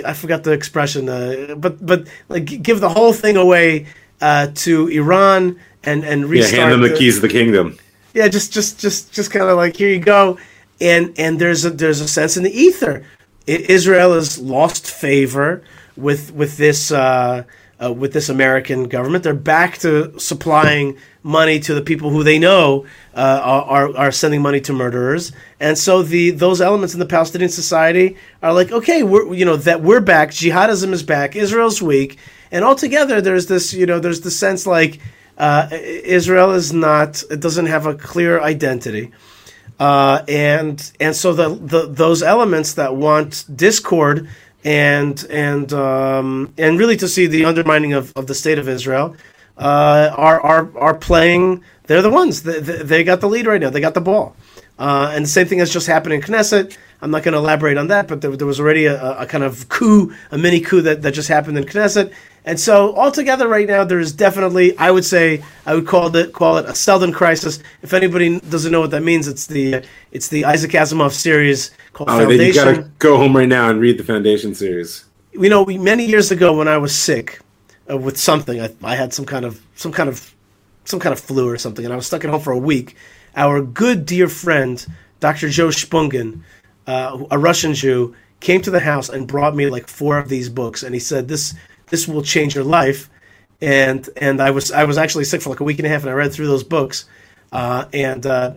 I 0.05 0.13
forgot 0.13 0.43
the 0.43 0.53
expression, 0.53 1.09
uh, 1.09 1.55
but 1.57 1.85
but 1.85 2.07
like 2.29 2.45
give 2.45 2.79
the 2.79 2.87
whole 2.87 3.11
thing 3.11 3.35
away 3.35 3.87
uh, 4.21 4.47
to 4.63 4.87
Iran 4.87 5.59
and 5.83 6.05
and 6.05 6.27
restart. 6.27 6.53
Yeah. 6.53 6.59
Hand 6.61 6.71
them 6.71 6.81
the 6.81 6.89
the- 6.89 6.97
keys 6.97 7.17
of 7.17 7.23
the 7.23 7.27
kingdom. 7.27 7.77
yeah, 8.13 8.29
just 8.29 8.53
just 8.53 8.79
just 8.79 9.11
just 9.11 9.31
kind 9.31 9.49
of 9.49 9.57
like 9.57 9.75
here 9.75 9.89
you 9.89 9.99
go, 9.99 10.37
and 10.79 11.13
and 11.19 11.37
there's 11.37 11.65
a 11.65 11.71
there's 11.71 11.99
a 11.99 12.07
sense 12.07 12.37
in 12.37 12.43
the 12.43 12.57
ether. 12.57 13.03
I- 13.49 13.65
Israel 13.67 14.13
has 14.13 14.39
lost 14.39 14.89
favor 14.89 15.61
with 15.97 16.31
with 16.33 16.55
this 16.55 16.89
uh, 16.89 17.43
uh, 17.83 17.91
with 17.91 18.13
this 18.13 18.29
American 18.29 18.83
government. 18.83 19.23
They're 19.23 19.33
back 19.33 19.77
to 19.79 20.17
supplying 20.19 20.97
money 21.23 21.59
to 21.59 21.73
the 21.73 21.81
people 21.81 22.09
who 22.09 22.23
they 22.23 22.39
know 22.39 22.85
uh, 23.13 23.41
are, 23.43 23.95
are 23.97 24.11
sending 24.11 24.41
money 24.41 24.61
to 24.61 24.73
murderers, 24.73 25.31
and 25.59 25.77
so 25.77 26.03
the 26.03 26.31
those 26.31 26.61
elements 26.61 26.93
in 26.93 26.99
the 26.99 27.05
Palestinian 27.05 27.49
society 27.49 28.17
are 28.41 28.53
like, 28.53 28.71
okay, 28.71 29.03
we're 29.03 29.33
you 29.33 29.45
know 29.45 29.57
that 29.57 29.81
we're 29.81 30.01
back. 30.01 30.31
Jihadism 30.31 30.91
is 30.91 31.03
back. 31.03 31.35
Israel's 31.35 31.81
weak, 31.81 32.17
and 32.51 32.63
altogether 32.63 33.21
there's 33.21 33.47
this 33.47 33.73
you 33.73 33.85
know 33.85 33.99
there's 33.99 34.21
the 34.21 34.31
sense 34.31 34.65
like 34.65 34.99
uh, 35.37 35.67
Israel 35.71 36.51
is 36.51 36.71
not 36.71 37.23
it 37.29 37.39
doesn't 37.39 37.65
have 37.65 37.85
a 37.85 37.95
clear 37.95 38.39
identity, 38.39 39.11
uh, 39.79 40.23
and 40.27 40.91
and 40.99 41.15
so 41.15 41.33
the, 41.33 41.49
the 41.49 41.87
those 41.87 42.23
elements 42.23 42.73
that 42.73 42.95
want 42.95 43.45
discord 43.53 44.29
and 44.65 45.23
and 45.29 45.71
um, 45.71 46.53
and 46.57 46.77
really 46.77 46.97
to 46.97 47.07
see 47.07 47.27
the 47.27 47.45
undermining 47.45 47.93
of, 47.93 48.11
of 48.15 48.27
the 48.27 48.33
state 48.33 48.57
of 48.57 48.67
Israel 48.67 49.15
uh, 49.57 50.11
are 50.17 50.41
are 50.41 50.77
are 50.77 50.95
playing. 50.95 51.63
They're 51.83 52.01
the 52.01 52.09
ones. 52.09 52.41
They, 52.41 52.59
they, 52.59 53.03
got 53.03 53.21
the 53.21 53.29
lead 53.29 53.45
right 53.45 53.61
now. 53.61 53.69
They 53.69 53.79
got 53.79 53.93
the 53.93 54.01
ball. 54.01 54.35
Uh, 54.79 55.11
and 55.13 55.23
the 55.23 55.29
same 55.29 55.45
thing 55.45 55.59
has 55.59 55.71
just 55.71 55.85
happened 55.85 56.15
in 56.15 56.21
Knesset. 56.21 56.75
I'm 56.99 57.11
not 57.11 57.21
going 57.21 57.33
to 57.33 57.37
elaborate 57.37 57.77
on 57.77 57.87
that, 57.89 58.07
but 58.07 58.21
there, 58.21 58.35
there 58.35 58.47
was 58.47 58.59
already 58.59 58.87
a, 58.87 59.19
a 59.19 59.27
kind 59.27 59.43
of 59.43 59.69
coup, 59.69 60.11
a 60.31 60.37
mini 60.39 60.59
coup 60.59 60.81
that, 60.81 61.03
that 61.03 61.13
just 61.13 61.29
happened 61.29 61.59
in 61.59 61.63
Knesset. 61.65 62.11
And 62.47 62.59
so 62.59 62.95
altogether, 62.95 63.47
right 63.47 63.67
now, 63.67 63.83
there 63.83 63.99
is 63.99 64.13
definitely, 64.13 64.77
I 64.77 64.91
would 64.91 65.03
say, 65.03 65.43
I 65.65 65.73
would 65.73 65.87
call 65.87 66.15
it 66.15 66.31
call 66.31 66.57
it 66.57 66.65
a 66.65 66.75
Seldon 66.75 67.11
crisis. 67.11 67.57
If 67.81 67.91
anybody 67.91 68.39
doesn't 68.39 68.71
know 68.71 68.81
what 68.81 68.91
that 68.91 69.01
means, 69.01 69.27
it's 69.27 69.47
the 69.47 69.83
it's 70.11 70.27
the 70.27 70.45
Isaac 70.45 70.71
Asimov 70.71 71.11
series 71.11 71.71
called 71.93 72.09
Oh, 72.11 72.19
then 72.19 72.29
you 72.29 72.53
Foundation 72.53 72.75
gotta 72.75 72.91
go 72.99 73.17
home 73.17 73.35
right 73.35 73.49
now 73.49 73.71
and 73.71 73.81
read 73.81 73.97
the 73.97 74.03
Foundation 74.03 74.53
series. 74.53 75.05
you 75.33 75.49
know, 75.49 75.63
we, 75.63 75.79
many 75.79 76.05
years 76.05 76.29
ago 76.31 76.55
when 76.55 76.67
I 76.67 76.77
was 76.77 76.95
sick 76.95 77.39
uh, 77.89 77.97
with 77.97 78.15
something, 78.17 78.61
I, 78.61 78.69
I 78.83 78.95
had 78.95 79.11
some 79.11 79.25
kind 79.25 79.43
of 79.43 79.59
some 79.75 79.91
kind 79.91 80.07
of 80.07 80.31
some 80.83 80.99
kind 80.99 81.13
of 81.13 81.19
flu 81.19 81.49
or 81.49 81.57
something, 81.57 81.83
and 81.83 81.91
I 81.91 81.97
was 81.97 82.05
stuck 82.05 82.23
at 82.23 82.29
home 82.29 82.41
for 82.41 82.53
a 82.53 82.59
week. 82.59 82.95
Our 83.35 83.59
good 83.61 84.05
dear 84.05 84.27
friend, 84.27 84.85
Dr. 85.19 85.49
Joe 85.49 85.69
Spungen, 85.69 86.41
uh, 86.85 87.25
a 87.31 87.39
Russian 87.39 87.73
Jew, 87.73 88.15
came 88.39 88.61
to 88.61 88.69
the 88.69 88.79
house 88.79 89.09
and 89.09 89.27
brought 89.27 89.55
me 89.55 89.67
like 89.67 89.87
four 89.87 90.19
of 90.19 90.29
these 90.29 90.47
books, 90.47 90.83
and 90.83 90.93
he 90.93 90.99
said, 90.99 91.27
"This 91.27 91.55
this 91.89 92.07
will 92.07 92.23
change 92.23 92.55
your 92.55 92.63
life." 92.63 93.09
And 93.61 94.07
and 94.17 94.41
I 94.41 94.51
was 94.51 94.71
I 94.71 94.83
was 94.83 94.97
actually 94.97 95.25
sick 95.25 95.41
for 95.41 95.49
like 95.49 95.59
a 95.59 95.63
week 95.63 95.79
and 95.79 95.85
a 95.85 95.89
half, 95.89 96.01
and 96.01 96.09
I 96.09 96.13
read 96.13 96.33
through 96.33 96.47
those 96.47 96.63
books, 96.63 97.05
uh, 97.51 97.85
and 97.93 98.25
uh, 98.25 98.53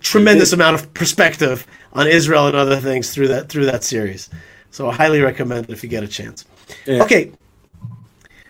tremendous 0.00 0.52
amount 0.52 0.74
of 0.74 0.92
perspective 0.94 1.66
on 1.92 2.06
Israel 2.06 2.46
and 2.46 2.56
other 2.56 2.80
things 2.80 3.12
through 3.12 3.28
that 3.28 3.48
through 3.48 3.66
that 3.66 3.84
series. 3.84 4.28
So 4.70 4.88
I 4.88 4.94
highly 4.94 5.20
recommend 5.20 5.68
it 5.68 5.72
if 5.72 5.82
you 5.82 5.88
get 5.88 6.02
a 6.02 6.08
chance. 6.08 6.44
Yeah. 6.86 7.02
Okay. 7.02 7.32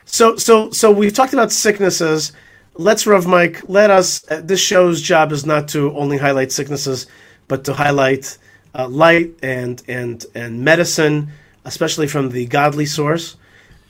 So 0.05 0.37
so 0.37 0.71
so 0.71 0.91
we've 0.91 1.13
talked 1.13 1.33
about 1.33 1.53
sicknesses. 1.53 2.33
Let's 2.75 3.07
Rav 3.07 3.27
Mike. 3.27 3.63
Let 3.69 3.91
us. 3.91 4.25
Uh, 4.31 4.41
this 4.43 4.61
show's 4.61 5.03
job 5.03 5.33
is 5.33 5.45
not 5.45 5.69
to 5.69 5.95
only 5.97 6.17
highlight 6.17 6.53
sicknesses, 6.53 7.07
but 7.49 7.65
to 7.65 7.75
highlight 7.75 8.39
uh, 8.75 8.89
light 8.89 9.35
and 9.43 9.83
and 9.89 10.25
and 10.35 10.65
medicine, 10.65 11.33
especially 11.65 12.07
from 12.09 12.31
the 12.31 12.47
godly 12.47 12.87
source. 12.87 13.37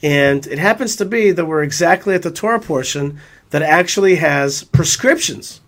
And 0.03 0.47
it 0.47 0.59
happens 0.59 0.97
to 0.97 1.05
be 1.05 1.31
that 1.31 1.45
we're 1.47 1.63
exactly 1.63 2.15
at 2.15 2.23
the 2.23 2.31
Torah 2.31 2.61
portion 2.61 3.19
that 3.51 3.63
actually 3.63 4.17
has 4.17 4.65
prescriptions 4.65 5.61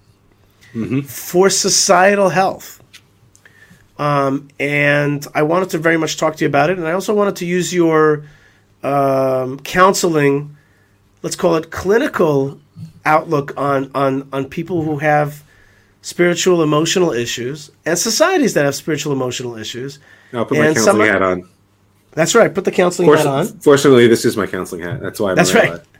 for 1.07 1.48
societal 1.50 2.30
health. 2.30 2.82
Um, 3.96 4.48
and 4.59 5.24
I 5.34 5.42
wanted 5.42 5.70
to 5.70 5.78
very 5.78 5.96
much 5.96 6.16
talk 6.16 6.34
to 6.36 6.44
you 6.44 6.48
about 6.48 6.70
it. 6.70 6.78
And 6.78 6.88
I 6.88 6.92
also 6.92 7.14
wanted 7.14 7.36
to 7.36 7.46
use 7.46 7.72
your 7.72 8.24
um, 8.82 9.61
counseling, 9.61 10.57
let's 11.22 11.36
call 11.36 11.55
it 11.55 11.70
clinical 11.70 12.61
outlook 13.05 13.52
on, 13.57 13.90
on, 13.94 14.28
on 14.32 14.46
people 14.46 14.82
who 14.82 14.98
have 14.98 15.44
spiritual, 16.02 16.61
emotional 16.62 17.12
issues 17.12 17.70
and 17.86 17.96
societies 17.96 18.55
that 18.55 18.64
have 18.64 18.74
spiritual, 18.74 19.12
emotional 19.12 19.57
issues. 19.57 20.00
I'll 20.32 20.44
put 20.44 20.59
my 20.59 20.66
And 20.66 20.74
counseling 20.76 21.07
some- 21.07 21.12
hat 21.12 21.22
on. 21.22 21.48
That's 22.15 22.35
right. 22.35 22.53
Put 22.53 22.65
the 22.65 22.71
counseling 22.71 23.12
hat 23.12 23.27
on. 23.27 23.47
Fortunately, 23.59 24.07
this 24.07 24.25
is 24.25 24.37
my 24.37 24.47
counseling 24.47 24.83
hat. 24.83 25.01
That's 25.01 25.19
why 25.19 25.31
I'm 25.31 25.37
That's 25.37 25.55
right. 25.55 25.75
it. 25.75 25.87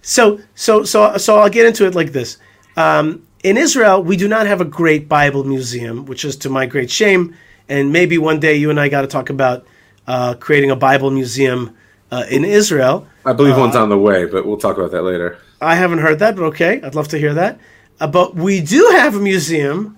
So, 0.00 0.40
so, 0.54 0.84
so, 0.84 1.18
so 1.18 1.36
I'll 1.38 1.50
get 1.50 1.66
into 1.66 1.84
it 1.84 1.94
like 1.94 2.12
this. 2.12 2.38
Um, 2.78 3.26
in 3.42 3.58
Israel, 3.58 4.02
we 4.02 4.16
do 4.16 4.26
not 4.26 4.46
have 4.46 4.62
a 4.62 4.64
great 4.64 5.06
Bible 5.06 5.44
museum, 5.44 6.06
which 6.06 6.24
is 6.24 6.34
to 6.36 6.48
my 6.48 6.64
great 6.64 6.90
shame. 6.90 7.36
And 7.68 7.92
maybe 7.92 8.16
one 8.16 8.40
day 8.40 8.54
you 8.54 8.70
and 8.70 8.80
I 8.80 8.88
got 8.88 9.02
to 9.02 9.06
talk 9.06 9.28
about 9.28 9.66
uh, 10.06 10.32
creating 10.40 10.70
a 10.70 10.76
Bible 10.76 11.10
museum 11.10 11.76
uh, 12.10 12.24
in 12.30 12.46
Israel. 12.46 13.06
I 13.26 13.34
believe 13.34 13.58
one's 13.58 13.76
on 13.76 13.90
the 13.90 13.98
way, 13.98 14.24
but 14.24 14.46
we'll 14.46 14.56
talk 14.56 14.78
about 14.78 14.92
that 14.92 15.02
later. 15.02 15.36
I 15.60 15.74
haven't 15.74 15.98
heard 15.98 16.20
that, 16.20 16.36
but 16.36 16.44
okay, 16.44 16.80
I'd 16.80 16.94
love 16.94 17.08
to 17.08 17.18
hear 17.18 17.34
that. 17.34 17.60
Uh, 18.00 18.06
but 18.06 18.34
we 18.34 18.62
do 18.62 18.88
have 18.92 19.14
a 19.14 19.20
museum 19.20 19.97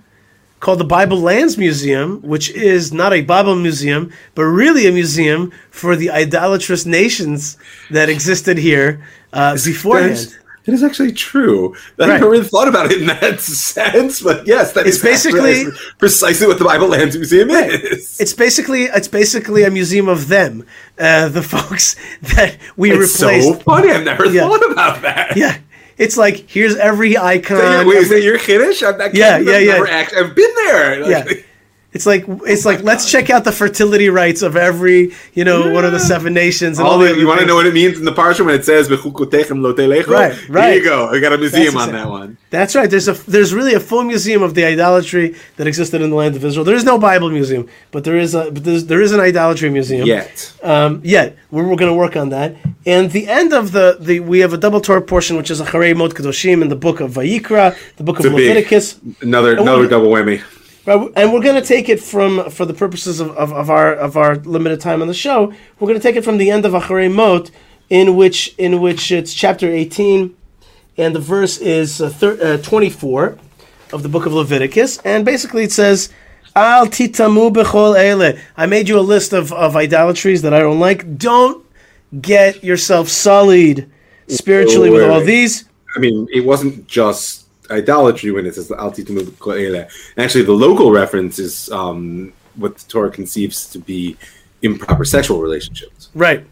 called 0.60 0.78
the 0.78 0.84
Bible 0.84 1.18
Lands 1.18 1.56
Museum, 1.58 2.20
which 2.22 2.50
is 2.50 2.92
not 2.92 3.12
a 3.12 3.22
Bible 3.22 3.56
museum, 3.56 4.12
but 4.34 4.44
really 4.44 4.86
a 4.86 4.92
museum 4.92 5.50
for 5.70 5.96
the 5.96 6.10
idolatrous 6.10 6.84
nations 6.86 7.56
that 7.90 8.08
existed 8.08 8.58
here 8.58 9.02
uh, 9.32 9.54
beforehand. 9.64 10.12
is, 10.12 10.36
that 10.66 10.72
is 10.74 10.82
actually 10.82 11.12
true. 11.12 11.74
I 11.98 12.02
Right. 12.02 12.08
never 12.20 12.28
really 12.30 12.44
thought 12.44 12.68
about 12.68 12.92
it 12.92 13.00
in 13.00 13.06
that 13.06 13.40
sense, 13.74 14.20
but 14.22 14.46
yes, 14.46 14.72
that 14.72 14.86
It's 14.86 14.96
is 14.98 15.02
basically- 15.02 15.64
precisely 15.98 16.46
what 16.46 16.58
the 16.58 16.64
Bible 16.66 16.88
Lands 16.88 17.16
Museum 17.16 17.48
is. 17.48 18.20
It's 18.20 18.34
basically 18.34 18.82
it's 18.84 19.08
basically 19.08 19.62
a 19.64 19.70
museum 19.70 20.08
of 20.08 20.28
them, 20.28 20.66
uh, 20.98 21.28
the 21.30 21.42
folks 21.54 21.96
that 22.36 22.58
we 22.76 22.90
It's 22.92 23.18
replaced. 23.18 23.48
so 23.48 23.54
funny. 23.60 23.90
I've 23.90 24.04
never 24.04 24.26
Yeah. 24.26 24.42
thought 24.46 24.70
about 24.70 25.00
that. 25.02 25.36
Yeah, 25.38 25.56
it's 26.00 26.16
like 26.16 26.50
here's 26.50 26.74
every 26.76 27.16
icon. 27.16 27.58
Is 27.58 27.62
that 27.62 27.76
your- 27.84 27.86
Wait, 27.88 27.96
is 27.98 28.04
every- 28.06 28.16
that 28.20 28.24
your 28.26 28.38
Kiddush? 28.38 28.82
I'm 28.82 28.98
not 28.98 29.14
Yeah, 29.14 29.38
kidding. 29.38 29.68
yeah, 29.68 29.74
I've 29.74 29.86
yeah. 29.86 29.94
act- 29.94 30.14
I've 30.16 30.34
been 30.34 30.54
there. 30.56 31.08
Yeah. 31.10 31.24
It's 31.92 32.06
like 32.06 32.24
it's 32.46 32.64
like 32.64 32.82
let's 32.82 33.10
check 33.10 33.30
out 33.30 33.42
the 33.42 33.50
fertility 33.50 34.10
rights 34.10 34.42
of 34.42 34.56
every 34.56 35.12
you 35.34 35.44
know 35.44 35.72
one 35.72 35.84
of 35.84 35.90
the 35.90 35.98
seven 35.98 36.32
nations 36.32 36.78
and 36.78 36.86
all, 36.86 36.94
All 36.94 36.98
the 37.00 37.16
you 37.16 37.26
want 37.26 37.40
to 37.40 37.46
know 37.46 37.56
what 37.56 37.66
it 37.66 37.74
means 37.74 37.98
in 37.98 38.04
the 38.04 38.12
parsha 38.12 38.46
when 38.46 38.54
it 38.54 38.64
says 38.64 38.88
"V'chukotechem 38.88 39.60
lo? 39.60 39.74
Right, 39.74 40.48
right. 40.48 40.74
Here 40.74 40.74
you 40.74 40.84
go. 40.84 41.08
I 41.08 41.18
got 41.18 41.32
a 41.32 41.38
museum 41.38 41.74
That's 41.74 41.76
on 41.76 41.88
exact- 41.88 42.04
that 42.04 42.08
one. 42.08 42.38
That's 42.50 42.76
right. 42.76 42.88
There's 42.88 43.08
a 43.08 43.14
there's 43.28 43.52
really 43.52 43.74
a 43.74 43.80
full 43.80 44.04
museum 44.04 44.40
of 44.42 44.54
the 44.54 44.64
idolatry 44.64 45.34
that 45.56 45.66
existed 45.66 46.00
in 46.00 46.10
the 46.10 46.16
land 46.16 46.36
of 46.36 46.44
Israel. 46.44 46.64
There 46.64 46.76
is 46.76 46.84
no 46.84 46.96
Bible 46.96 47.30
museum, 47.30 47.68
but 47.90 48.04
there 48.04 48.16
is 48.16 48.36
a 48.36 48.52
but 48.52 48.62
there's, 48.62 48.86
there 48.86 49.02
is 49.02 49.10
an 49.10 49.18
idolatry 49.18 49.70
museum. 49.70 50.06
Yet. 50.06 50.54
Um, 50.62 51.00
yet 51.02 51.36
we're, 51.50 51.66
we're 51.66 51.76
going 51.76 51.90
to 51.90 51.98
work 51.98 52.14
on 52.16 52.28
that. 52.28 52.54
And 52.86 53.10
the 53.10 53.26
end 53.28 53.52
of 53.52 53.72
the, 53.72 53.96
the 53.98 54.20
we 54.20 54.38
have 54.40 54.52
a 54.52 54.58
double 54.58 54.80
Torah 54.80 55.02
portion, 55.02 55.36
which 55.36 55.50
is 55.50 55.60
Acharei 55.60 55.96
Mot 55.96 56.12
Kedoshim 56.12 56.62
in 56.62 56.68
the 56.68 56.76
book 56.76 57.00
of 57.00 57.12
Vayikra, 57.14 57.76
the 57.96 58.04
book 58.04 58.20
of 58.20 58.26
a 58.26 58.28
big- 58.30 58.48
Leviticus. 58.48 59.00
Another 59.20 59.56
another 59.56 59.88
double 59.88 60.08
whammy. 60.08 60.40
Right, 60.86 61.10
and 61.14 61.32
we're 61.32 61.42
going 61.42 61.60
to 61.60 61.66
take 61.66 61.88
it 61.88 62.00
from, 62.00 62.50
for 62.50 62.64
the 62.64 62.72
purposes 62.74 63.20
of, 63.20 63.30
of, 63.36 63.52
of 63.52 63.68
our 63.68 63.92
of 63.92 64.16
our 64.16 64.36
limited 64.36 64.80
time 64.80 65.02
on 65.02 65.08
the 65.08 65.14
show, 65.14 65.52
we're 65.78 65.88
going 65.88 66.00
to 66.00 66.02
take 66.02 66.16
it 66.16 66.24
from 66.24 66.38
the 66.38 66.50
end 66.50 66.64
of 66.64 66.72
Acharei 66.72 67.12
Mot, 67.12 67.50
in 67.90 68.16
which 68.16 68.54
in 68.56 68.80
which 68.80 69.12
it's 69.12 69.34
chapter 69.34 69.68
eighteen, 69.68 70.34
and 70.96 71.14
the 71.14 71.20
verse 71.20 71.58
is 71.58 72.00
uh, 72.00 72.08
thir- 72.08 72.38
uh, 72.42 72.56
twenty 72.62 72.88
four 72.88 73.38
of 73.92 74.02
the 74.02 74.08
book 74.08 74.26
of 74.26 74.32
Leviticus, 74.32 74.98
and 74.98 75.24
basically 75.24 75.64
it 75.64 75.72
says. 75.72 76.10
Al 76.56 76.88
titamu 76.88 77.52
bechol 77.52 77.96
ele. 77.96 78.36
I 78.56 78.66
made 78.66 78.88
you 78.88 78.98
a 78.98 79.00
list 79.00 79.32
of, 79.32 79.52
of 79.52 79.76
idolatries 79.76 80.42
that 80.42 80.52
I 80.52 80.58
don't 80.58 80.80
like. 80.80 81.16
Don't 81.16 81.64
get 82.20 82.64
yourself 82.64 83.08
sullied 83.08 83.88
spiritually 84.26 84.90
with 84.90 85.08
all 85.08 85.20
these. 85.20 85.68
I 85.94 86.00
mean, 86.00 86.26
it 86.32 86.44
wasn't 86.44 86.88
just 86.88 87.39
idolatry 87.70 88.30
when 88.30 88.46
it 88.46 88.54
says 88.54 88.70
"Alti 88.70 89.04
Tamu 89.04 89.30
Ko'ele." 89.38 89.88
Actually, 90.18 90.44
the 90.44 90.52
local 90.52 90.90
reference 90.90 91.38
is 91.38 91.70
um, 91.70 92.32
what 92.56 92.76
the 92.76 92.88
Torah 92.88 93.10
conceives 93.10 93.68
to 93.70 93.78
be 93.78 94.16
improper 94.62 95.04
sexual 95.04 95.40
relationships. 95.40 96.10
Right. 96.14 96.44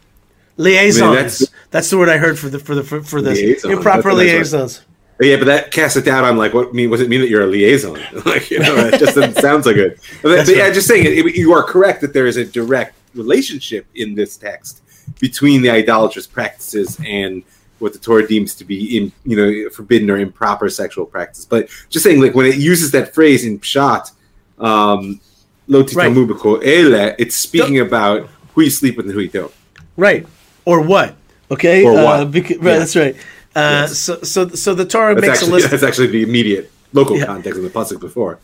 Liaisons. 0.57 1.13
that's- 1.15 1.47
that's, 1.71 1.89
the 1.89 1.97
word 1.97 2.09
I 2.09 2.17
heard 2.17 2.37
for 2.37 2.49
the 2.49 2.59
for 2.59 2.75
the 2.75 2.83
for, 2.83 3.01
for 3.01 3.21
this 3.21 3.39
Liaison. 3.39 3.71
improper 3.71 4.11
liaisons. 4.13 4.81
Yeah, 5.21 5.35
but 5.35 5.45
that 5.45 5.71
casts 5.71 5.97
it 5.97 6.05
down 6.05 6.23
on 6.23 6.37
like 6.37 6.53
what 6.53 6.73
mean? 6.73 6.89
Does 6.89 7.01
it 7.01 7.09
mean 7.09 7.21
that 7.21 7.29
you're 7.29 7.43
a 7.43 7.47
liaison? 7.47 7.93
like 8.25 8.49
you 8.49 8.59
know, 8.59 8.75
that 8.75 8.99
just 8.99 9.15
doesn't 9.15 9.35
sound 9.41 9.63
so 9.63 9.73
good. 9.73 9.99
But, 10.21 10.29
That's 10.35 10.49
but 10.49 10.57
yeah, 10.57 10.63
right. 10.63 10.73
just 10.73 10.87
saying 10.87 11.05
it, 11.05 11.25
it- 11.25 11.35
You 11.35 11.53
are 11.53 11.63
correct 11.63 12.01
that 12.01 12.13
there 12.13 12.25
is 12.27 12.37
a 12.37 12.45
direct 12.45 12.95
relationship 13.15 13.85
in 13.95 14.15
this 14.15 14.37
text 14.37 14.81
between 15.19 15.61
the 15.61 15.69
idolatrous 15.69 16.27
practices 16.27 16.99
and 17.05 17.43
what 17.79 17.93
the 17.93 17.99
Torah 17.99 18.27
deems 18.27 18.53
to 18.55 18.65
be 18.65 18.97
in 18.97 19.11
you 19.25 19.35
know 19.37 19.69
forbidden 19.69 20.09
or 20.09 20.17
improper 20.17 20.69
sexual 20.69 21.05
practice. 21.05 21.45
But 21.45 21.69
just 21.89 22.03
saying, 22.03 22.21
like 22.21 22.35
when 22.35 22.45
it 22.45 22.55
uses 22.57 22.91
that 22.91 23.13
phrase 23.13 23.45
in 23.45 23.59
pshat, 23.59 24.11
um, 24.59 25.19
lo 25.67 25.79
ele, 25.81 27.15
it's 27.17 27.35
speaking 27.35 27.79
about 27.79 28.29
who 28.53 28.61
you 28.63 28.69
sleep 28.69 28.97
with 28.97 29.05
and 29.05 29.15
who 29.15 29.21
you 29.21 29.29
don't. 29.29 29.53
Right. 29.97 30.25
Or 30.65 30.81
what? 30.81 31.15
Okay. 31.51 31.83
Or 31.83 31.97
Uh, 31.97 32.03
what. 32.03 32.31
beca- 32.31 32.57
right, 32.57 32.63
Yeah. 32.73 32.79
That's 32.79 32.95
right. 32.95 33.15
Uh, 33.55 33.87
Yes. 33.87 33.97
So 33.97 34.21
so 34.21 34.49
so 34.49 34.75
the 34.75 34.85
Torah 34.85 35.15
That's 35.15 35.25
makes 35.27 35.41
a 35.41 35.45
actually 35.45 35.61
list. 35.61 35.71
that's 35.71 35.83
actually 35.83 36.07
the 36.07 36.23
immediate 36.23 36.71
local 36.93 37.17
Yeah. 37.17 37.25
context 37.25 37.57
of 37.57 37.63
the 37.63 37.69
pasuk 37.71 37.99
before. 37.99 38.39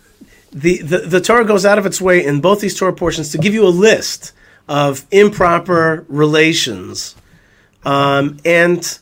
the, 0.51 0.77
the 0.81 0.99
the 0.99 1.19
Torah 1.21 1.43
goes 1.45 1.65
out 1.65 1.77
of 1.77 1.85
its 1.85 1.99
way 1.99 2.23
in 2.25 2.39
both 2.41 2.61
these 2.61 2.75
Torah 2.75 2.93
portions 2.93 3.29
to 3.31 3.37
give 3.37 3.53
you 3.53 3.65
a 3.67 3.73
list 3.89 4.31
of 4.69 5.05
improper 5.11 6.05
relations, 6.07 7.13
um, 7.83 8.37
and 8.45 8.97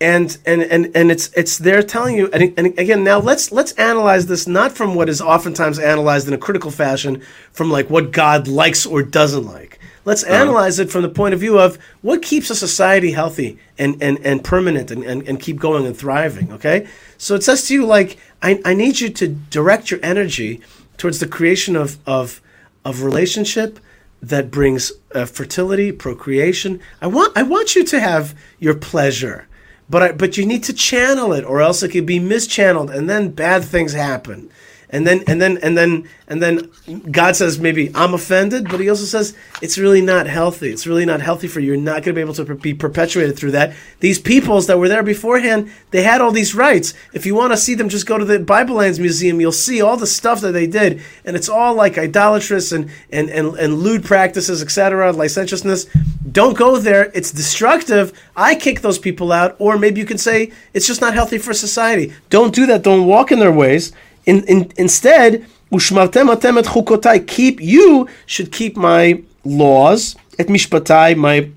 and 0.00 0.38
and 0.46 0.62
and 0.62 0.90
and 0.94 1.10
it's 1.10 1.32
it's 1.34 1.58
there 1.58 1.82
telling 1.82 2.16
you. 2.16 2.28
And, 2.32 2.54
and 2.58 2.78
again, 2.78 3.04
now 3.04 3.18
let's 3.18 3.52
let's 3.52 3.72
analyze 3.72 4.26
this 4.26 4.46
not 4.46 4.72
from 4.72 4.94
what 4.94 5.08
is 5.08 5.20
oftentimes 5.20 5.78
analyzed 5.78 6.28
in 6.28 6.34
a 6.34 6.38
critical 6.38 6.70
fashion, 6.70 7.22
from 7.52 7.70
like 7.70 7.90
what 7.90 8.12
God 8.12 8.48
likes 8.48 8.86
or 8.86 9.02
doesn't 9.02 9.44
like. 9.44 9.78
Let's 10.06 10.22
analyze 10.24 10.78
it 10.78 10.90
from 10.90 11.02
the 11.02 11.10
point 11.10 11.34
of 11.34 11.40
view 11.40 11.58
of 11.58 11.78
what 12.00 12.22
keeps 12.22 12.48
a 12.48 12.54
society 12.54 13.12
healthy 13.12 13.58
and, 13.78 14.02
and, 14.02 14.18
and 14.24 14.42
permanent 14.42 14.90
and, 14.90 15.04
and, 15.04 15.28
and 15.28 15.38
keep 15.38 15.58
going 15.60 15.84
and 15.84 15.96
thriving, 15.96 16.50
okay? 16.52 16.88
So 17.18 17.34
it 17.34 17.44
says 17.44 17.68
to 17.68 17.74
you, 17.74 17.84
like, 17.84 18.16
I, 18.42 18.62
I 18.64 18.72
need 18.72 19.00
you 19.00 19.10
to 19.10 19.28
direct 19.28 19.90
your 19.90 20.00
energy 20.02 20.62
towards 20.96 21.20
the 21.20 21.28
creation 21.28 21.76
of, 21.76 21.98
of, 22.08 22.40
of 22.82 23.02
relationship 23.02 23.78
that 24.22 24.50
brings 24.50 24.90
uh, 25.14 25.26
fertility, 25.26 25.92
procreation. 25.92 26.80
I 27.02 27.06
want, 27.06 27.36
I 27.36 27.42
want 27.42 27.76
you 27.76 27.84
to 27.84 28.00
have 28.00 28.34
your 28.58 28.74
pleasure, 28.74 29.48
but, 29.90 30.02
I, 30.02 30.12
but 30.12 30.36
you 30.36 30.46
need 30.46 30.64
to 30.64 30.72
channel 30.72 31.32
it 31.32 31.44
or 31.44 31.60
else 31.60 31.82
it 31.82 31.90
could 31.90 32.06
be 32.06 32.20
mischanneled 32.20 32.94
and 32.94 33.10
then 33.10 33.30
bad 33.30 33.64
things 33.64 33.92
happen 33.92 34.50
and 34.90 35.06
then 35.06 35.22
and 35.26 35.40
then 35.40 35.58
and 35.58 35.76
then 35.76 36.08
and 36.26 36.42
then 36.42 36.70
God 37.10 37.36
says 37.36 37.58
maybe 37.58 37.90
I'm 37.94 38.14
offended, 38.14 38.68
but 38.68 38.80
He 38.80 38.88
also 38.88 39.04
says 39.04 39.34
it's 39.62 39.78
really 39.78 40.00
not 40.00 40.26
healthy. 40.26 40.70
It's 40.70 40.86
really 40.86 41.04
not 41.04 41.20
healthy 41.20 41.48
for 41.48 41.60
you. 41.60 41.68
You're 41.68 41.76
not 41.76 42.02
going 42.02 42.06
to 42.06 42.12
be 42.14 42.20
able 42.20 42.34
to 42.34 42.54
be 42.56 42.74
perpetuated 42.74 43.38
through 43.38 43.52
that. 43.52 43.74
These 44.00 44.18
peoples 44.18 44.66
that 44.66 44.78
were 44.78 44.88
there 44.88 45.02
beforehand, 45.02 45.70
they 45.92 46.02
had 46.02 46.20
all 46.20 46.32
these 46.32 46.54
rights. 46.54 46.92
If 47.12 47.24
you 47.24 47.34
want 47.34 47.52
to 47.52 47.56
see 47.56 47.74
them, 47.74 47.88
just 47.88 48.06
go 48.06 48.18
to 48.18 48.24
the 48.24 48.40
Bible 48.40 48.76
Lands 48.76 48.98
Museum. 48.98 49.40
You'll 49.40 49.52
see 49.52 49.80
all 49.80 49.96
the 49.96 50.06
stuff 50.06 50.40
that 50.40 50.52
they 50.52 50.66
did, 50.66 51.00
and 51.24 51.36
it's 51.36 51.48
all 51.48 51.74
like 51.74 51.96
idolatrous 51.96 52.72
and 52.72 52.90
and 53.10 53.30
and, 53.30 53.54
and 53.56 53.74
lewd 53.74 54.04
practices, 54.04 54.62
etc., 54.62 55.12
licentiousness. 55.12 55.86
Don't 56.30 56.56
go 56.56 56.78
there. 56.78 57.10
It's 57.14 57.30
destructive. 57.30 58.12
I 58.36 58.54
kick 58.54 58.80
those 58.80 58.98
people 58.98 59.32
out, 59.32 59.56
or 59.58 59.78
maybe 59.78 60.00
you 60.00 60.06
can 60.06 60.18
say 60.18 60.52
it's 60.74 60.86
just 60.86 61.00
not 61.00 61.14
healthy 61.14 61.38
for 61.38 61.54
society. 61.54 62.12
Don't 62.28 62.54
do 62.54 62.66
that. 62.66 62.82
Don't 62.82 63.06
walk 63.06 63.32
in 63.32 63.38
their 63.38 63.52
ways. 63.52 63.92
In, 64.26 64.44
in, 64.44 64.72
instead, 64.76 65.46
ushmartem 65.72 66.34
atem 66.34 66.58
et 66.58 66.66
chukotai, 66.66 67.26
keep 67.26 67.60
you 67.60 68.08
should 68.26 68.52
keep 68.52 68.76
my 68.76 69.22
laws, 69.44 70.16
et 70.38 70.48
mishpatai, 70.48 71.16
my 71.16 71.50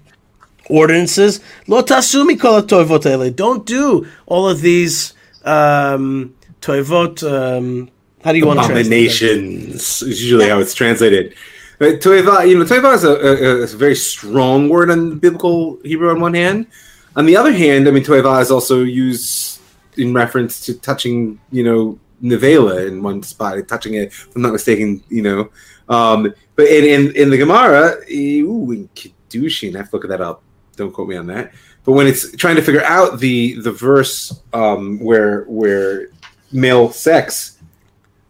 ordinances. 0.70 1.41
Lo 1.68 1.82
tasu 1.82 2.28
mikol 2.28 2.61
toivot 2.61 3.05
ele. 3.05 3.32
Don't 3.32 3.66
do 3.66 4.07
all 4.26 4.47
of 4.47 4.61
these 4.61 5.14
um, 5.43 6.34
toivot. 6.61 7.24
Um, 7.24 7.89
how 8.24 8.32
do 8.32 8.38
you 8.38 8.45
want 8.45 8.59
to 8.61 8.66
translate? 8.66 8.86
abominations 8.86 10.01
is 10.01 10.22
usually 10.22 10.47
how 10.47 10.59
it's 10.59 10.74
translated. 10.74 11.36
But 11.80 11.99
toeva, 11.99 12.47
you 12.47 12.57
know, 12.57 12.64
toeva 12.64 12.93
is 12.93 13.03
a, 13.03 13.11
a, 13.11 13.64
a 13.64 13.68
very 13.68 13.95
strong 13.95 14.70
word 14.70 14.89
in 14.89 15.20
biblical 15.20 15.80
Hebrew 15.84 16.09
on 16.09 16.22
one 16.22 16.34
hand. 16.34 16.68
On 17.16 17.26
the 17.26 17.36
other 17.36 17.51
hand, 17.51 17.88
I 17.88 17.91
mean, 17.91 18.03
toeva 18.03 18.41
is 18.41 18.49
also 18.49 18.84
used 18.84 19.59
in 19.97 20.14
reference 20.14 20.61
to 20.66 20.74
touching, 20.74 21.39
you 21.51 21.64
know, 21.64 21.99
nevela 22.24 22.88
in 22.88 23.03
one 23.03 23.21
spot, 23.21 23.67
touching 23.67 23.95
it. 23.95 24.07
If 24.07 24.36
I'm 24.36 24.41
not 24.41 24.53
mistaken, 24.53 25.03
you 25.09 25.21
know. 25.21 25.49
Um, 25.89 26.34
but 26.55 26.67
in, 26.67 26.86
in 26.86 27.15
in 27.15 27.30
the 27.30 27.38
Gemara, 27.38 27.97
ooh, 28.09 28.71
in 28.71 28.89
Kiddushin, 28.95 29.76
I 29.76 29.80
have 29.80 29.89
to 29.89 29.97
look 29.97 30.07
that 30.07 30.21
up. 30.21 30.41
Don't 30.76 30.91
quote 30.91 31.09
me 31.09 31.17
on 31.17 31.28
that. 31.28 31.51
But 31.84 31.91
when 31.93 32.07
it's 32.07 32.36
trying 32.38 32.55
to 32.55 32.61
figure 32.61 32.84
out 32.84 33.19
the 33.19 33.59
the 33.61 33.71
verse 33.71 34.41
um, 34.53 34.99
where 34.99 35.43
where 35.43 36.07
male 36.51 36.91
sex 36.91 37.59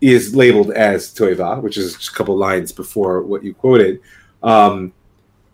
is 0.02 0.36
labeled 0.36 0.72
as 0.72 1.14
toiva, 1.14 1.62
which 1.62 1.78
is 1.78 1.96
just 1.96 2.10
a 2.10 2.14
couple 2.14 2.36
lines 2.36 2.72
before 2.72 3.22
what 3.22 3.44
you 3.44 3.54
quoted, 3.54 4.02
um, 4.42 4.92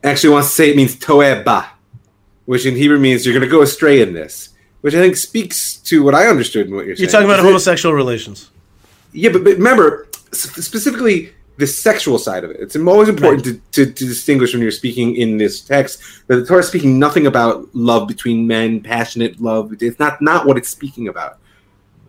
actually 0.04 0.32
wants 0.32 0.48
to 0.50 0.56
say 0.56 0.70
it 0.72 0.78
means 0.78 0.96
toeba, 0.96 1.68
which 2.46 2.66
in 2.66 2.76
Hebrew 2.76 3.00
means 3.00 3.26
you're 3.26 3.34
going 3.34 3.48
to 3.48 3.52
go 3.52 3.62
astray 3.62 4.02
in 4.02 4.14
this, 4.14 4.50
which 4.82 4.94
I 4.96 5.00
think 5.02 5.16
speaks 5.16 5.76
to 5.78 6.04
what 6.04 6.16
I 6.16 6.28
understood 6.28 6.68
and 6.68 6.76
what 6.76 6.86
you're 6.86 6.96
saying. 6.96 7.06
You're 7.06 7.12
talking 7.12 7.26
about 7.28 7.40
Is 7.40 7.46
it- 7.46 7.48
homosexual 7.48 7.94
relations. 7.96 8.50
yeah, 9.14 9.32
but, 9.32 9.44
but 9.44 9.54
remember 9.58 10.08
specifically 10.32 11.32
the 11.58 11.68
sexual 11.68 12.18
side 12.18 12.44
of 12.46 12.52
it. 12.52 12.58
It's 12.62 12.76
always 12.78 13.10
important 13.10 13.44
to, 13.44 13.54
to, 13.74 13.92
to 13.92 14.06
distinguish 14.06 14.54
when 14.54 14.62
you're 14.62 14.72
speaking 14.72 15.16
in 15.18 15.38
this 15.38 15.60
text 15.60 16.02
that 16.28 16.38
the 16.38 16.46
Torah 16.46 16.60
is 16.62 16.68
speaking 16.70 16.98
nothing 16.98 17.28
about 17.28 17.68
love 17.76 18.08
between 18.08 18.48
men, 18.48 18.80
passionate 18.80 19.42
love. 19.42 19.74
It's 19.82 20.00
not 20.00 20.22
not 20.22 20.46
what 20.46 20.58
it's 20.58 20.70
speaking 20.70 21.10
about. 21.10 21.38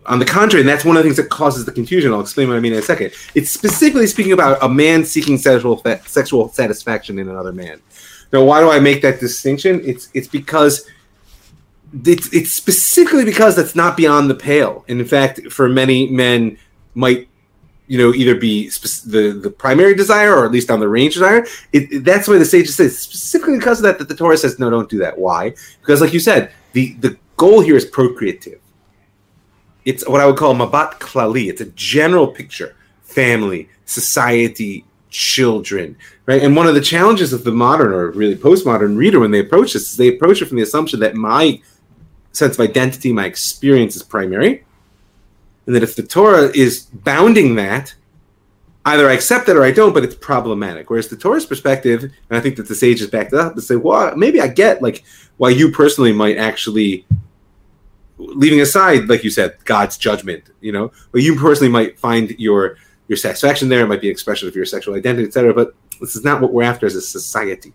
On 0.05 0.17
the 0.19 0.25
contrary, 0.25 0.61
and 0.61 0.69
that's 0.69 0.83
one 0.85 0.95
of 0.97 1.03
the 1.03 1.07
things 1.09 1.17
that 1.17 1.29
causes 1.29 1.65
the 1.65 1.71
confusion. 1.71 2.11
I'll 2.13 2.21
explain 2.21 2.47
what 2.47 2.55
I 2.57 2.59
mean 2.61 2.73
in 2.73 2.79
a 2.79 2.81
second. 2.81 3.11
It's 3.35 3.51
specifically 3.51 4.07
speaking 4.07 4.31
about 4.31 4.57
a 4.63 4.69
man 4.69 5.03
seeking 5.03 5.37
sexual 5.37 5.77
fa- 5.77 6.01
sexual 6.07 6.49
satisfaction 6.49 7.19
in 7.19 7.27
another 7.29 7.51
man. 7.51 7.81
Now, 8.33 8.43
why 8.45 8.61
do 8.61 8.71
I 8.71 8.79
make 8.79 9.01
that 9.01 9.19
distinction? 9.19 9.81
It's 9.83 10.07
it's 10.13 10.27
because 10.29 10.87
it's, 12.05 12.33
it's 12.33 12.51
specifically 12.51 13.25
because 13.25 13.55
that's 13.55 13.75
not 13.75 13.97
beyond 13.97 14.29
the 14.29 14.35
pale. 14.35 14.85
And 14.87 14.99
in 14.99 15.05
fact, 15.07 15.51
for 15.51 15.67
many 15.69 16.07
men, 16.09 16.57
might 16.95 17.27
you 17.87 17.97
know 17.97 18.13
either 18.13 18.35
be 18.35 18.69
spec- 18.69 19.11
the 19.11 19.31
the 19.31 19.49
primary 19.49 19.93
desire 19.93 20.33
or 20.33 20.45
at 20.45 20.51
least 20.51 20.71
on 20.71 20.79
the 20.79 20.87
range 20.87 21.13
desire. 21.15 21.45
It, 21.73 21.91
it- 21.91 22.03
that's 22.05 22.27
why 22.27 22.37
the 22.37 22.45
sages 22.45 22.75
say 22.75 22.87
specifically 22.87 23.57
because 23.57 23.79
of 23.79 23.83
that 23.83 23.99
that 23.99 24.07
the 24.07 24.15
Torah 24.15 24.37
says 24.37 24.59
no, 24.59 24.69
don't 24.69 24.89
do 24.89 24.99
that. 24.99 25.17
Why? 25.17 25.53
Because 25.81 26.01
like 26.01 26.13
you 26.13 26.19
said, 26.19 26.51
the 26.73 26.93
the 26.95 27.17
goal 27.37 27.59
here 27.61 27.75
is 27.75 27.85
procreative. 27.85 28.59
It's 29.83 30.07
what 30.07 30.21
I 30.21 30.25
would 30.25 30.37
call 30.37 30.53
mabat 30.53 30.99
klali. 30.99 31.49
It's 31.49 31.61
a 31.61 31.65
general 31.71 32.27
picture: 32.27 32.75
family, 33.03 33.67
society, 33.85 34.85
children, 35.09 35.97
right? 36.27 36.41
And 36.43 36.55
one 36.55 36.67
of 36.67 36.75
the 36.75 36.81
challenges 36.81 37.33
of 37.33 37.43
the 37.43 37.51
modern 37.51 37.91
or 37.91 38.11
really 38.11 38.35
postmodern 38.35 38.95
reader 38.95 39.19
when 39.19 39.31
they 39.31 39.39
approach 39.39 39.73
this 39.73 39.91
is 39.91 39.97
they 39.97 40.09
approach 40.15 40.41
it 40.41 40.45
from 40.45 40.57
the 40.57 40.63
assumption 40.63 40.99
that 41.01 41.15
my 41.15 41.61
sense 42.31 42.55
of 42.55 42.59
identity, 42.59 43.11
my 43.13 43.25
experience 43.25 43.95
is 43.95 44.03
primary, 44.03 44.63
and 45.65 45.75
that 45.75 45.83
if 45.83 45.95
the 45.95 46.03
Torah 46.03 46.51
is 46.55 46.81
bounding 46.81 47.55
that, 47.55 47.93
either 48.85 49.09
I 49.09 49.13
accept 49.13 49.47
it 49.49 49.55
or 49.55 49.63
I 49.63 49.71
don't, 49.71 49.93
but 49.93 50.03
it's 50.03 50.15
problematic. 50.15 50.89
Whereas 50.89 51.07
the 51.07 51.17
Torah's 51.17 51.45
perspective, 51.45 52.03
and 52.03 52.13
I 52.31 52.39
think 52.39 52.55
that 52.55 52.67
the 52.67 52.75
sages 52.75 53.09
backed 53.09 53.33
it 53.33 53.39
up 53.39 53.53
and 53.53 53.63
say, 53.63 53.75
well, 53.75 54.15
maybe 54.15 54.41
I 54.41 54.47
get 54.47 54.81
like 54.81 55.03
why 55.37 55.49
you 55.49 55.71
personally 55.71 56.11
might 56.11 56.37
actually 56.37 57.05
leaving 58.17 58.61
aside, 58.61 59.09
like 59.09 59.23
you 59.23 59.29
said, 59.29 59.57
God's 59.65 59.97
judgment, 59.97 60.43
you 60.61 60.71
know, 60.71 60.91
but 61.11 61.21
you 61.21 61.35
personally 61.35 61.71
might 61.71 61.99
find 61.99 62.31
your 62.39 62.77
your 63.07 63.17
satisfaction 63.17 63.67
there. 63.67 63.81
It 63.81 63.87
might 63.87 63.99
be 63.99 64.07
an 64.07 64.11
expression 64.11 64.47
of 64.47 64.55
your 64.55 64.65
sexual 64.65 64.95
identity, 64.95 65.27
etc. 65.27 65.53
But 65.53 65.73
this 65.99 66.15
is 66.15 66.23
not 66.23 66.41
what 66.41 66.53
we're 66.53 66.63
after 66.63 66.85
as 66.85 66.95
a 66.95 67.01
society. 67.01 67.73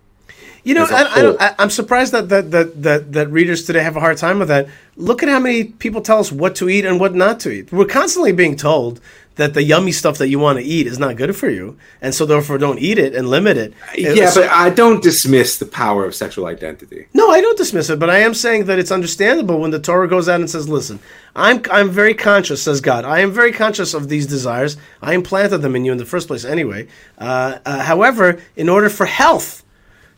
You 0.66 0.74
know, 0.74 0.84
I, 0.90 1.04
I 1.04 1.22
don't. 1.22 1.40
I, 1.40 1.54
I'm 1.60 1.70
surprised 1.70 2.10
that 2.12 2.28
that, 2.28 2.50
that 2.50 2.82
that 2.82 3.12
that 3.12 3.28
readers 3.30 3.62
today 3.64 3.84
have 3.84 3.96
a 3.96 4.00
hard 4.00 4.16
time 4.18 4.40
with 4.40 4.48
that. 4.48 4.66
Look 4.96 5.22
at 5.22 5.28
how 5.28 5.38
many 5.38 5.62
people 5.62 6.00
tell 6.00 6.18
us 6.18 6.32
what 6.32 6.56
to 6.56 6.68
eat 6.68 6.84
and 6.84 6.98
what 6.98 7.14
not 7.14 7.38
to 7.40 7.50
eat. 7.52 7.70
We're 7.70 7.84
constantly 7.84 8.32
being 8.32 8.56
told 8.56 9.00
that 9.36 9.54
the 9.54 9.62
yummy 9.62 9.92
stuff 9.92 10.18
that 10.18 10.28
you 10.28 10.40
want 10.40 10.58
to 10.58 10.64
eat 10.64 10.88
is 10.88 10.98
not 10.98 11.14
good 11.16 11.36
for 11.36 11.48
you, 11.48 11.76
and 12.02 12.12
so 12.12 12.26
therefore 12.26 12.58
don't 12.58 12.80
eat 12.80 12.98
it 12.98 13.14
and 13.14 13.28
limit 13.30 13.56
it. 13.56 13.74
Yeah, 13.96 14.28
So- 14.30 14.40
but 14.40 14.50
I 14.50 14.70
don't 14.70 15.00
dismiss 15.04 15.58
the 15.58 15.66
power 15.66 16.04
of 16.04 16.16
sexual 16.16 16.46
identity. 16.46 17.06
no, 17.14 17.30
I 17.30 17.40
don't 17.40 17.56
dismiss 17.56 17.88
it, 17.88 18.00
but 18.00 18.10
I 18.10 18.18
am 18.18 18.34
saying 18.34 18.64
that 18.64 18.80
it's 18.80 18.90
understandable 18.90 19.60
when 19.60 19.70
the 19.70 19.78
Torah 19.78 20.08
goes 20.08 20.28
out 20.28 20.40
and 20.40 20.50
says, 20.50 20.68
"Listen, 20.68 20.98
I'm 21.36 21.62
I'm 21.70 21.90
very 21.90 22.14
conscious," 22.14 22.60
says 22.62 22.80
God. 22.80 23.04
I 23.04 23.20
am 23.20 23.30
very 23.30 23.52
conscious 23.52 23.94
of 23.94 24.08
these 24.08 24.26
desires. 24.26 24.76
I 25.00 25.14
implanted 25.14 25.62
them 25.62 25.76
in 25.76 25.84
you 25.84 25.92
in 25.92 25.98
the 25.98 26.06
first 26.06 26.26
place, 26.26 26.44
anyway. 26.44 26.88
Uh, 27.18 27.58
uh, 27.64 27.82
however, 27.82 28.38
in 28.56 28.68
order 28.68 28.88
for 28.88 29.06
health 29.06 29.62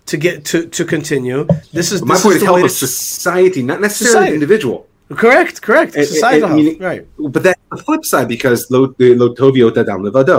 to 0.09 0.17
get 0.17 0.45
to 0.51 0.67
to 0.77 0.83
continue, 0.85 1.47
this 1.73 1.93
is 1.93 2.03
My 2.03 2.17
point 2.19 2.37
is 2.37 2.43
health 2.43 2.63
of 2.65 2.71
society, 2.71 3.63
not 3.63 3.81
necessarily 3.81 4.13
Society. 4.15 4.35
individual. 4.35 4.87
Correct, 5.25 5.63
correct. 5.63 5.95
And- 5.97 6.07
Societal 6.07 6.49
and- 6.51 6.57
meaning- 6.57 6.79
right? 6.91 7.03
But 7.35 7.43
that's 7.47 7.61
the 7.71 7.79
flip 7.87 8.05
side 8.05 8.29
because 8.29 8.61
lo 8.71 8.81
the 9.01 9.09
lotovio 9.23 9.71
tadam 9.77 10.01
levado. 10.09 10.39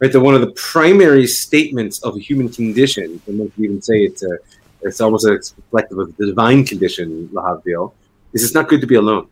Right, 0.00 0.12
that 0.12 0.20
one 0.20 0.34
of 0.34 0.40
the 0.46 0.52
primary 0.74 1.26
statements 1.26 1.96
of 2.06 2.16
a 2.16 2.20
human 2.28 2.48
condition, 2.48 3.20
and 3.26 3.38
most 3.38 3.52
even 3.58 3.80
say 3.80 3.98
it's 4.08 4.22
a, 4.24 4.34
it's 4.82 5.00
almost 5.00 5.24
a 5.24 5.32
reflective 5.60 5.98
of 5.98 6.08
the 6.18 6.26
divine 6.26 6.64
condition, 6.64 7.28
lahavdil, 7.32 7.92
is 8.34 8.42
it's 8.44 8.54
not 8.58 8.68
good 8.68 8.80
to 8.80 8.88
be 8.88 8.96
alone. 8.96 9.26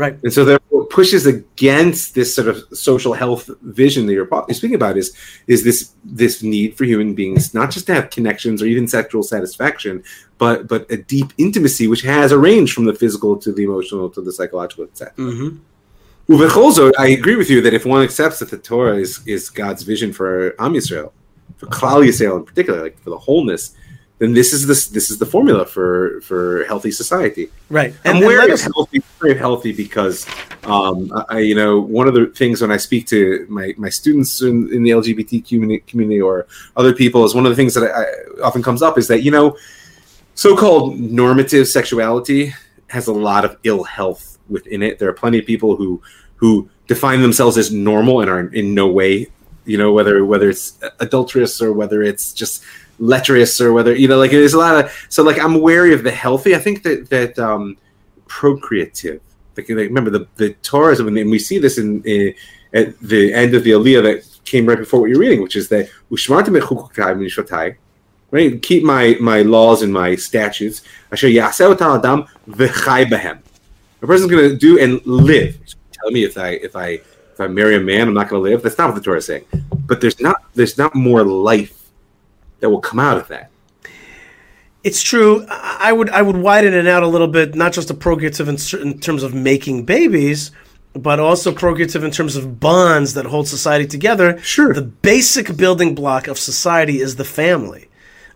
Right. 0.00 0.18
And 0.22 0.32
so 0.32 0.46
therefore 0.46 0.86
pushes 0.86 1.26
against 1.26 2.14
this 2.14 2.34
sort 2.34 2.48
of 2.48 2.64
social 2.72 3.12
health 3.12 3.50
vision 3.60 4.06
that 4.06 4.14
you're 4.14 4.26
speaking 4.48 4.74
about 4.74 4.96
is 4.96 5.14
is 5.46 5.62
this 5.62 5.92
this 6.04 6.42
need 6.42 6.74
for 6.74 6.84
human 6.84 7.14
beings 7.14 7.52
not 7.52 7.70
just 7.70 7.84
to 7.88 7.92
have 7.92 8.08
connections 8.08 8.62
or 8.62 8.66
even 8.66 8.88
sexual 8.88 9.22
satisfaction, 9.22 10.02
but 10.38 10.66
but 10.68 10.90
a 10.90 10.96
deep 10.96 11.34
intimacy 11.36 11.86
which 11.86 12.00
has 12.00 12.32
a 12.32 12.38
range 12.38 12.72
from 12.72 12.86
the 12.86 12.94
physical 12.94 13.36
to 13.36 13.52
the 13.52 13.62
emotional 13.62 14.08
to 14.08 14.22
the 14.22 14.32
psychological, 14.32 14.84
etc. 14.84 15.12
Mm-hmm. 15.16 15.58
Uvecholzo, 16.32 16.90
I 16.98 17.08
agree 17.08 17.36
with 17.36 17.50
you 17.50 17.60
that 17.60 17.74
if 17.74 17.84
one 17.84 18.02
accepts 18.02 18.38
that 18.38 18.50
the 18.50 18.56
Torah 18.56 18.96
is, 18.96 19.20
is 19.26 19.50
God's 19.50 19.82
vision 19.82 20.14
for 20.14 20.54
Am 20.58 20.72
Yisrael, 20.72 21.12
for 21.58 21.66
Klal 21.66 22.06
Yisrael 22.08 22.38
in 22.38 22.44
particular, 22.46 22.82
like 22.82 22.98
for 23.00 23.10
the 23.10 23.18
wholeness, 23.18 23.76
then 24.20 24.34
this 24.34 24.52
is 24.52 24.66
this 24.66 24.88
this 24.88 25.10
is 25.10 25.18
the 25.18 25.24
formula 25.24 25.64
for 25.64 26.20
for 26.20 26.64
healthy 26.64 26.90
society. 26.90 27.50
Right. 27.70 27.94
I'm 28.04 28.16
and 28.16 28.26
wary 28.26 28.50
let 28.50 28.60
healthy, 28.60 29.02
wary 29.20 29.34
healthy 29.34 29.72
because, 29.72 30.26
um, 30.64 31.10
I, 31.30 31.38
you 31.38 31.54
know, 31.54 31.80
one 31.80 32.06
of 32.06 32.12
the 32.12 32.26
things 32.26 32.60
when 32.60 32.70
I 32.70 32.76
speak 32.76 33.06
to 33.06 33.46
my, 33.48 33.74
my 33.78 33.88
students 33.88 34.42
in, 34.42 34.70
in 34.74 34.82
the 34.82 34.90
LGBT 34.90 35.48
community, 35.48 35.82
community 35.86 36.20
or 36.20 36.46
other 36.76 36.92
people 36.92 37.24
is 37.24 37.34
one 37.34 37.46
of 37.46 37.50
the 37.50 37.56
things 37.56 37.72
that 37.72 37.84
I, 37.84 38.42
I 38.42 38.46
often 38.46 38.62
comes 38.62 38.82
up 38.82 38.98
is 38.98 39.08
that 39.08 39.22
you 39.22 39.30
know, 39.30 39.56
so-called 40.34 41.00
normative 41.00 41.66
sexuality 41.66 42.52
has 42.88 43.06
a 43.06 43.14
lot 43.14 43.46
of 43.46 43.56
ill 43.64 43.84
health 43.84 44.38
within 44.50 44.82
it. 44.82 44.98
There 44.98 45.08
are 45.08 45.14
plenty 45.14 45.38
of 45.38 45.46
people 45.46 45.76
who 45.76 46.02
who 46.36 46.68
define 46.88 47.22
themselves 47.22 47.56
as 47.56 47.72
normal 47.72 48.20
and 48.20 48.28
are 48.28 48.48
in 48.48 48.74
no 48.74 48.86
way, 48.86 49.28
you 49.64 49.78
know, 49.78 49.94
whether 49.94 50.26
whether 50.26 50.50
it's 50.50 50.78
adulterous 50.98 51.62
or 51.62 51.72
whether 51.72 52.02
it's 52.02 52.34
just 52.34 52.62
lecherous 53.00 53.60
or 53.60 53.72
whether 53.72 53.94
you 53.94 54.06
know, 54.06 54.18
like 54.18 54.30
there's 54.30 54.54
a 54.54 54.58
lot 54.58 54.84
of 54.84 55.06
so 55.08 55.22
like 55.22 55.38
I'm 55.38 55.60
wary 55.60 55.92
of 55.92 56.04
the 56.04 56.12
healthy. 56.12 56.54
I 56.54 56.58
think 56.58 56.84
that 56.84 57.10
that 57.10 57.38
um, 57.38 57.76
procreative. 58.28 59.20
Like, 59.56 59.68
like, 59.68 59.88
remember 59.88 60.10
the 60.10 60.26
the 60.36 60.54
Torah, 60.62 60.96
and 60.96 61.30
we 61.30 61.38
see 61.38 61.58
this 61.58 61.78
in, 61.78 62.02
in 62.04 62.34
at 62.72 62.98
the 63.00 63.34
end 63.34 63.54
of 63.54 63.64
the 63.64 63.72
Aliyah 63.72 64.02
that 64.04 64.38
came 64.44 64.66
right 64.66 64.78
before 64.78 65.00
what 65.00 65.10
you're 65.10 65.18
reading, 65.18 65.42
which 65.42 65.56
is 65.56 65.68
that 65.68 65.88
right? 68.30 68.62
Keep 68.62 68.84
my 68.84 69.16
my 69.20 69.42
laws 69.42 69.82
and 69.82 69.92
my 69.92 70.14
statutes. 70.14 70.82
Yaseh 71.12 71.74
otam 71.74 71.98
adam. 71.98 73.42
A 74.02 74.06
person's 74.06 74.30
going 74.30 74.48
to 74.48 74.56
do 74.56 74.78
and 74.78 75.04
live. 75.04 75.58
Tell 75.92 76.10
me 76.10 76.24
if 76.24 76.38
I 76.38 76.50
if 76.50 76.74
I 76.76 76.88
if 77.32 77.40
I 77.40 77.48
marry 77.48 77.76
a 77.76 77.80
man, 77.80 78.08
I'm 78.08 78.14
not 78.14 78.28
going 78.28 78.42
to 78.42 78.50
live. 78.50 78.62
That's 78.62 78.78
not 78.78 78.88
what 78.88 78.94
the 78.94 79.02
Torah 79.02 79.18
is 79.18 79.26
saying. 79.26 79.44
But 79.86 80.00
there's 80.00 80.20
not 80.20 80.36
there's 80.54 80.78
not 80.78 80.94
more 80.94 81.22
life 81.24 81.79
that 82.60 82.70
will 82.70 82.80
come 82.80 82.98
out 82.98 83.16
of 83.16 83.28
that. 83.28 83.50
It's 84.82 85.02
true. 85.02 85.44
I 85.50 85.92
would 85.92 86.08
I 86.08 86.22
would 86.22 86.38
widen 86.38 86.72
it 86.72 86.86
out 86.86 87.02
a 87.02 87.06
little 87.06 87.28
bit, 87.28 87.54
not 87.54 87.72
just 87.72 87.90
a 87.90 87.94
procreative 87.94 88.48
in, 88.48 88.56
in 88.80 88.98
terms 88.98 89.22
of 89.22 89.34
making 89.34 89.84
babies, 89.84 90.52
but 90.94 91.20
also 91.20 91.52
procreative 91.52 92.02
in 92.02 92.10
terms 92.10 92.34
of 92.34 92.60
bonds 92.60 93.12
that 93.12 93.26
hold 93.26 93.46
society 93.46 93.86
together. 93.86 94.38
Sure. 94.38 94.72
The 94.72 94.82
basic 94.82 95.54
building 95.56 95.94
block 95.94 96.28
of 96.28 96.38
society 96.38 96.98
is 97.00 97.16
the 97.16 97.24
family. 97.24 97.89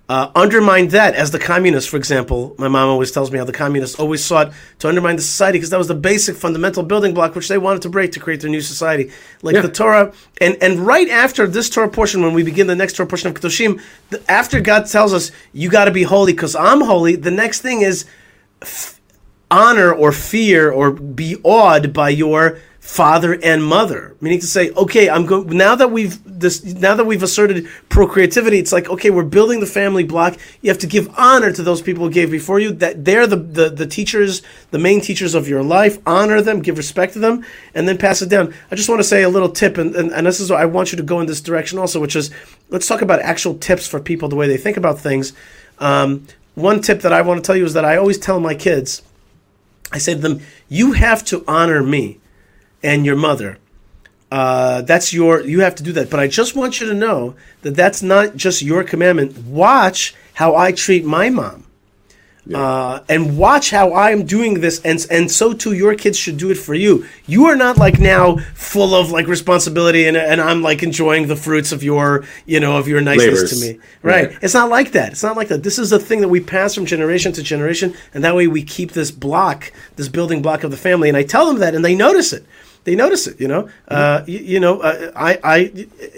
Uh, 0.06 0.30
undermine 0.34 0.88
that, 0.88 1.14
as 1.14 1.30
the 1.30 1.38
communists, 1.38 1.88
for 1.88 1.96
example, 1.96 2.54
my 2.58 2.68
mom 2.68 2.90
always 2.90 3.10
tells 3.10 3.30
me 3.32 3.38
how 3.38 3.44
the 3.44 3.52
communists 3.52 3.98
always 3.98 4.22
sought 4.22 4.52
to 4.78 4.86
undermine 4.86 5.16
the 5.16 5.22
society 5.22 5.56
because 5.56 5.70
that 5.70 5.78
was 5.78 5.88
the 5.88 5.94
basic 5.94 6.36
fundamental 6.36 6.82
building 6.82 7.14
block 7.14 7.34
which 7.34 7.48
they 7.48 7.56
wanted 7.56 7.80
to 7.80 7.88
break 7.88 8.12
to 8.12 8.20
create 8.20 8.42
their 8.42 8.50
new 8.50 8.60
society. 8.60 9.10
Like 9.40 9.54
Yeah. 9.54 9.62
the 9.62 9.70
Torah, 9.70 10.12
and, 10.42 10.58
and 10.62 10.78
right 10.86 11.08
after 11.08 11.46
this 11.46 11.70
Torah 11.70 11.88
portion, 11.88 12.22
when 12.22 12.34
we 12.34 12.42
begin 12.42 12.66
the 12.66 12.76
next 12.76 12.96
Torah 12.96 13.06
portion 13.06 13.28
of 13.30 13.34
Kedoshim, 13.34 13.80
the, 14.10 14.22
after 14.30 14.60
God 14.60 14.84
tells 14.86 15.14
us, 15.14 15.32
you 15.54 15.70
got 15.70 15.86
to 15.86 15.90
be 15.90 16.02
holy 16.02 16.34
because 16.34 16.54
I'm 16.54 16.82
holy, 16.82 17.16
the 17.16 17.30
next 17.30 17.62
thing 17.62 17.80
is 17.80 18.04
f- 18.60 19.00
honor 19.50 19.90
or 19.90 20.12
fear 20.12 20.70
or 20.70 20.90
be 20.90 21.36
awed 21.44 21.94
by 21.94 22.10
your 22.10 22.58
father 22.84 23.38
and 23.42 23.64
mother. 23.64 24.14
Meaning 24.20 24.40
to 24.40 24.46
say 24.46 24.70
okay 24.72 25.08
i'm 25.08 25.24
going 25.24 25.48
now 25.56 25.74
that 25.74 25.90
we've 25.90 26.22
this 26.38 26.62
now 26.62 26.94
that 26.94 27.06
we've 27.06 27.22
asserted 27.22 27.66
procreativity 27.88 28.58
it's 28.58 28.72
like 28.72 28.90
okay 28.90 29.08
we're 29.08 29.24
building 29.24 29.60
the 29.60 29.66
family 29.66 30.04
block. 30.04 30.36
You 30.60 30.68
have 30.68 30.78
to 30.80 30.86
give 30.86 31.08
honor 31.16 31.50
to 31.50 31.62
those 31.62 31.80
people 31.80 32.04
who 32.04 32.10
gave 32.12 32.30
before 32.30 32.60
you 32.60 32.72
that 32.72 33.06
they're 33.06 33.26
the 33.26 33.36
the, 33.36 33.70
the 33.70 33.86
teachers 33.86 34.42
the 34.70 34.78
main 34.78 35.00
teachers 35.00 35.34
of 35.34 35.48
your 35.48 35.62
life. 35.62 35.98
Honor 36.06 36.42
them 36.42 36.60
give 36.60 36.76
respect 36.76 37.14
to 37.14 37.20
them 37.20 37.42
and 37.74 37.88
then 37.88 37.96
pass 37.96 38.20
it 38.20 38.28
down. 38.28 38.52
I 38.70 38.74
just 38.74 38.90
want 38.90 38.98
to 38.98 39.04
say 39.04 39.22
a 39.22 39.30
little 39.30 39.48
tip 39.48 39.78
and, 39.78 39.96
and, 39.96 40.12
and 40.12 40.26
this 40.26 40.38
is 40.38 40.50
i 40.50 40.66
want 40.66 40.92
you 40.92 40.96
to 40.98 41.02
go 41.02 41.20
in 41.20 41.26
this 41.26 41.40
direction 41.40 41.78
also 41.78 41.98
which 41.98 42.14
is 42.14 42.30
let's 42.68 42.86
talk 42.86 43.00
about 43.00 43.18
actual 43.20 43.54
tips 43.54 43.88
for 43.88 43.98
people 43.98 44.28
the 44.28 44.36
way 44.36 44.46
they 44.46 44.58
think 44.58 44.76
about 44.76 44.98
things. 44.98 45.32
Um, 45.78 46.26
one 46.54 46.82
tip 46.82 47.00
that 47.00 47.14
i 47.14 47.22
want 47.22 47.42
to 47.42 47.46
tell 47.46 47.56
you 47.56 47.64
is 47.64 47.72
that 47.72 47.86
i 47.86 47.96
always 47.96 48.18
tell 48.18 48.40
my 48.40 48.54
kids 48.54 49.00
I 49.92 49.98
say 49.98 50.14
to 50.14 50.20
them, 50.20 50.40
"You 50.68 50.92
have 50.92 51.24
to 51.26 51.44
honor 51.46 51.82
me 51.82 52.18
and 52.84 53.04
your 53.04 53.16
mother. 53.16 53.58
Uh, 54.30 54.82
that's 54.82 55.12
your. 55.12 55.40
You 55.42 55.60
have 55.60 55.74
to 55.76 55.82
do 55.82 55.92
that. 55.92 56.10
But 56.10 56.20
I 56.20 56.28
just 56.28 56.56
want 56.56 56.80
you 56.80 56.88
to 56.88 56.94
know 56.94 57.36
that 57.62 57.76
that's 57.76 58.02
not 58.02 58.36
just 58.36 58.62
your 58.62 58.84
commandment. 58.84 59.38
Watch 59.38 60.14
how 60.34 60.56
I 60.56 60.72
treat 60.72 61.04
my 61.04 61.30
mom, 61.30 61.66
uh, 62.52 63.00
and 63.08 63.38
watch 63.38 63.70
how 63.70 63.92
I 63.92 64.10
am 64.10 64.24
doing 64.24 64.60
this. 64.60 64.80
And 64.80 65.06
and 65.08 65.30
so 65.30 65.52
too, 65.52 65.72
your 65.72 65.94
kids 65.94 66.18
should 66.18 66.36
do 66.36 66.50
it 66.50 66.56
for 66.56 66.74
you. 66.74 67.06
You 67.26 67.44
are 67.44 67.54
not 67.54 67.78
like 67.78 68.00
now 68.00 68.38
full 68.54 68.94
of 68.94 69.12
like 69.12 69.28
responsibility, 69.28 70.08
and 70.08 70.16
and 70.16 70.40
I'm 70.40 70.62
like 70.62 70.82
enjoying 70.82 71.28
the 71.28 71.36
fruits 71.36 71.70
of 71.70 71.84
your 71.84 72.24
you 72.44 72.58
know 72.58 72.76
of 72.76 72.88
your 72.88 73.00
niceness 73.00 73.42
Labors. 73.42 73.60
to 73.60 73.66
me. 73.66 73.80
Right. 74.02 74.30
Right. 74.30 74.38
It's 74.42 74.54
not 74.54 74.68
like 74.68 74.92
that. 74.92 75.12
It's 75.12 75.22
not 75.22 75.36
like 75.36 75.48
that. 75.48 75.62
This 75.62 75.78
is 75.78 75.92
a 75.92 75.98
thing 76.00 76.22
that 76.22 76.28
we 76.28 76.40
pass 76.40 76.74
from 76.74 76.86
generation 76.86 77.32
to 77.34 77.42
generation, 77.42 77.94
and 78.12 78.24
that 78.24 78.34
way 78.34 78.48
we 78.48 78.64
keep 78.64 78.92
this 78.92 79.12
block, 79.12 79.72
this 79.94 80.08
building 80.08 80.42
block 80.42 80.64
of 80.64 80.72
the 80.72 80.76
family. 80.76 81.08
And 81.08 81.16
I 81.16 81.22
tell 81.22 81.46
them 81.46 81.60
that, 81.60 81.76
and 81.76 81.84
they 81.84 81.94
notice 81.94 82.32
it. 82.32 82.44
They 82.84 82.94
notice 82.94 83.26
it. 83.26 83.40
You 83.40 83.48
know. 83.48 83.68
Uh, 83.88 84.22
you, 84.26 84.38
you 84.38 84.60
know. 84.60 84.80
Uh, 84.80 85.10
I. 85.16 85.38
I. 85.42 85.64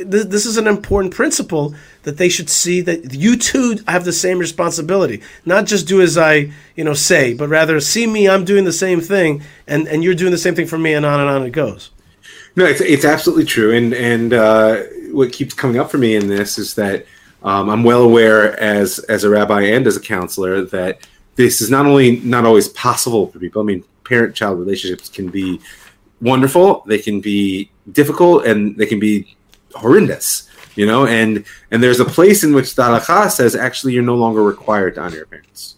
This, 0.05 0.27
this 0.27 0.47
is 0.47 0.57
an 0.57 0.67
important 0.67 1.15
principle 1.15 1.75
that 2.03 2.19
they 2.19 2.29
should 2.29 2.51
see 2.51 2.81
that 2.83 3.15
you 3.15 3.37
too 3.37 3.79
have 3.89 4.05
the 4.05 4.13
same 4.13 4.39
responsibility. 4.39 5.23
Not 5.45 5.67
just 5.67 5.89
do 5.89 6.01
as 6.03 6.19
I 6.19 6.53
you 6.75 6.85
know 6.85 6.95
say, 6.95 7.35
but 7.35 7.49
rather 7.49 7.81
see 7.81 8.07
me. 8.07 8.29
I'm 8.29 8.45
doing 8.45 8.65
the 8.65 8.73
same 8.73 9.01
thing, 9.01 9.43
and 9.67 9.89
and 9.89 10.03
you're 10.03 10.15
doing 10.15 10.33
the 10.33 10.39
same 10.39 10.55
thing 10.55 10.67
for 10.67 10.79
me, 10.79 10.95
and 10.95 11.07
on 11.07 11.21
and 11.21 11.31
on 11.31 11.47
it 11.47 11.51
goes. 11.51 11.91
No, 12.57 12.65
it's, 12.65 12.81
it's 12.81 13.05
absolutely 13.05 13.45
true. 13.45 13.75
And 13.77 13.93
and 13.95 14.33
uh, 14.33 14.83
what 15.13 15.33
keeps 15.33 15.55
coming 15.55 15.79
up 15.79 15.91
for 15.91 15.99
me 15.99 16.17
in 16.17 16.27
this 16.27 16.59
is 16.59 16.75
that 16.75 17.07
um, 17.43 17.69
I'm 17.69 17.85
well 17.85 18.03
aware, 18.03 18.59
as 18.59 18.99
as 19.01 19.25
a 19.25 19.31
rabbi 19.31 19.63
and 19.63 19.87
as 19.87 19.97
a 19.97 20.01
counselor, 20.01 20.63
that 20.63 21.07
this 21.37 21.61
is 21.61 21.71
not 21.71 21.87
only 21.87 22.19
not 22.21 22.45
always 22.45 22.69
possible 22.69 23.29
for 23.29 23.39
people. 23.39 23.63
I 23.63 23.65
mean, 23.67 23.85
parent-child 24.05 24.59
relationships 24.59 25.09
can 25.09 25.29
be 25.29 25.61
wonderful, 26.21 26.83
they 26.87 26.99
can 26.99 27.21
be 27.21 27.71
difficult, 27.93 28.47
and 28.47 28.77
they 28.77 28.87
can 28.87 28.99
be 28.99 29.37
horrendous. 29.75 30.49
You 30.75 30.87
know, 30.87 31.07
and 31.07 31.45
and 31.71 31.83
there's 31.83 32.01
a 32.01 32.05
place 32.05 32.45
in 32.45 32.55
which 32.55 32.75
the 32.75 33.29
says 33.31 33.57
actually 33.57 33.95
you're 33.95 34.03
no 34.03 34.15
longer 34.15 34.43
required 34.43 34.97
to 34.97 35.01
honor 35.01 35.17
your 35.17 35.27
parents 35.27 35.77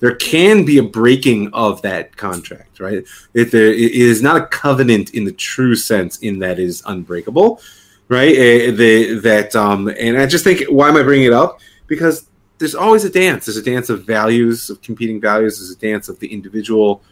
there 0.00 0.14
can 0.16 0.64
be 0.64 0.78
a 0.78 0.82
breaking 0.82 1.52
of 1.52 1.80
that 1.82 2.16
contract, 2.16 2.80
right? 2.80 3.04
It, 3.34 3.52
there, 3.52 3.68
it 3.68 3.92
is 3.92 4.22
not 4.22 4.36
a 4.36 4.46
covenant 4.46 5.14
in 5.14 5.24
the 5.24 5.32
true 5.32 5.76
sense, 5.76 6.18
in 6.18 6.38
that 6.40 6.58
it 6.58 6.64
is 6.64 6.82
unbreakable, 6.86 7.60
right? 8.08 8.32
Uh, 8.32 8.72
the 8.72 9.20
that 9.22 9.54
um, 9.54 9.88
and 9.88 10.18
I 10.18 10.26
just 10.26 10.42
think 10.42 10.64
why 10.68 10.88
am 10.88 10.96
I 10.96 11.02
bringing 11.02 11.26
it 11.26 11.32
up? 11.32 11.60
Because 11.86 12.26
there's 12.58 12.74
always 12.74 13.04
a 13.04 13.10
dance. 13.10 13.46
There's 13.46 13.58
a 13.58 13.62
dance 13.62 13.90
of 13.90 14.04
values, 14.04 14.70
of 14.70 14.82
competing 14.82 15.20
values. 15.20 15.58
There's 15.58 15.70
a 15.70 15.78
dance 15.78 16.08
of 16.08 16.18
the 16.18 16.32
individual 16.32 17.02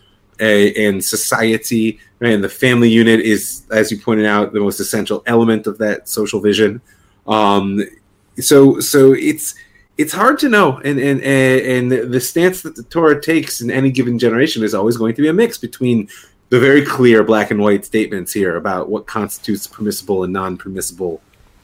and 0.41 1.05
society. 1.05 2.01
And 2.21 2.43
the 2.43 2.49
family 2.49 2.91
unit 2.91 3.21
is, 3.21 3.63
as 3.71 3.91
you 3.91 3.99
pointed 3.99 4.27
out, 4.27 4.53
the 4.53 4.61
most 4.61 4.81
essential 4.81 5.23
element 5.27 5.67
of 5.67 5.79
that 5.79 6.09
social 6.09 6.41
vision. 6.41 6.81
Um, 7.27 7.83
so, 8.39 8.81
so 8.81 9.13
it's 9.13 9.55
it's 9.99 10.13
hard 10.13 10.39
to 10.41 10.49
know, 10.49 10.79
and 10.79 10.99
and 10.99 11.21
and 11.23 11.91
the 12.13 12.21
stance 12.21 12.63
that 12.63 12.77
the 12.77 12.85
Torah 12.85 13.21
takes 13.21 13.61
in 13.61 13.71
any 13.71 13.91
given 13.91 14.19
generation 14.19 14.63
is 14.63 14.75
always 14.75 14.97
going 14.97 15.15
to 15.15 15.23
be 15.23 15.29
a 15.29 15.33
mix 15.33 15.59
between 15.59 16.09
the 16.51 16.59
very 16.59 16.85
clear 16.85 17.23
black 17.23 17.51
and 17.51 17.61
white 17.61 17.85
statements 17.85 18.33
here 18.33 18.57
about 18.57 18.89
what 18.89 19.07
constitutes 19.07 19.67
permissible 19.67 20.25
and 20.25 20.33
non-permissible 20.33 21.21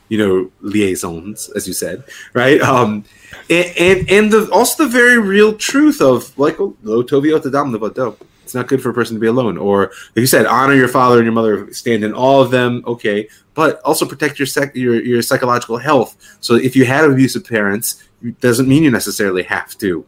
you 0.09 0.19
know 0.19 0.51
liaisons 0.61 1.49
as 1.57 1.67
you 1.67 1.73
said 1.73 2.05
right 2.35 2.61
um 2.61 3.05
and 3.49 3.73
and, 3.79 4.11
and 4.11 4.33
the 4.33 4.49
also 4.53 4.85
the 4.85 4.91
very 4.91 5.19
real 5.19 5.55
truth 5.55 6.03
of 6.03 6.37
like 6.39 6.59
lo 6.59 7.03
toviot 7.03 7.47
adam 7.47 7.73
levato 7.73 8.15
it's 8.45 8.55
not 8.55 8.69
good 8.69 8.83
for 8.83 8.91
a 8.91 8.95
person 8.95 9.17
to 9.17 9.21
be 9.21 9.27
alone. 9.27 9.59
Or 9.59 9.87
like 9.87 10.17
you 10.17 10.27
said 10.27 10.47
honor 10.47 10.75
your 10.75 10.89
father 10.89 11.17
and 11.17 11.25
your 11.25 11.33
mother 11.33 11.73
stand 11.73 12.05
in 12.05 12.13
all 12.13 12.41
of 12.41 12.51
them 12.51 12.83
okay. 12.87 13.29
But 13.55 13.81
also 13.83 14.07
protect 14.07 14.39
your 14.39 14.47
sec- 14.47 14.77
your, 14.77 15.01
your 15.03 15.23
psychological 15.23 15.79
health. 15.79 16.17
So 16.41 16.55
if 16.55 16.77
you 16.77 16.85
had 16.85 17.05
abusive 17.05 17.45
parents 17.47 18.03
it 18.23 18.41
doesn't 18.41 18.69
mean 18.69 18.83
you 18.85 18.91
necessarily 18.91 19.43
have 19.45 19.77
to 19.79 20.07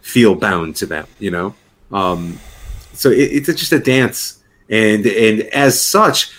feel 0.00 0.34
bound 0.34 0.76
to 0.76 0.86
them 0.86 1.06
you 1.18 1.30
know? 1.30 1.54
Um 1.92 2.38
so 2.94 3.10
it, 3.10 3.48
it's 3.48 3.60
just 3.60 3.72
a 3.72 3.78
dance, 3.78 4.42
and 4.70 5.04
and 5.06 5.40
as 5.42 5.80
such, 5.80 6.32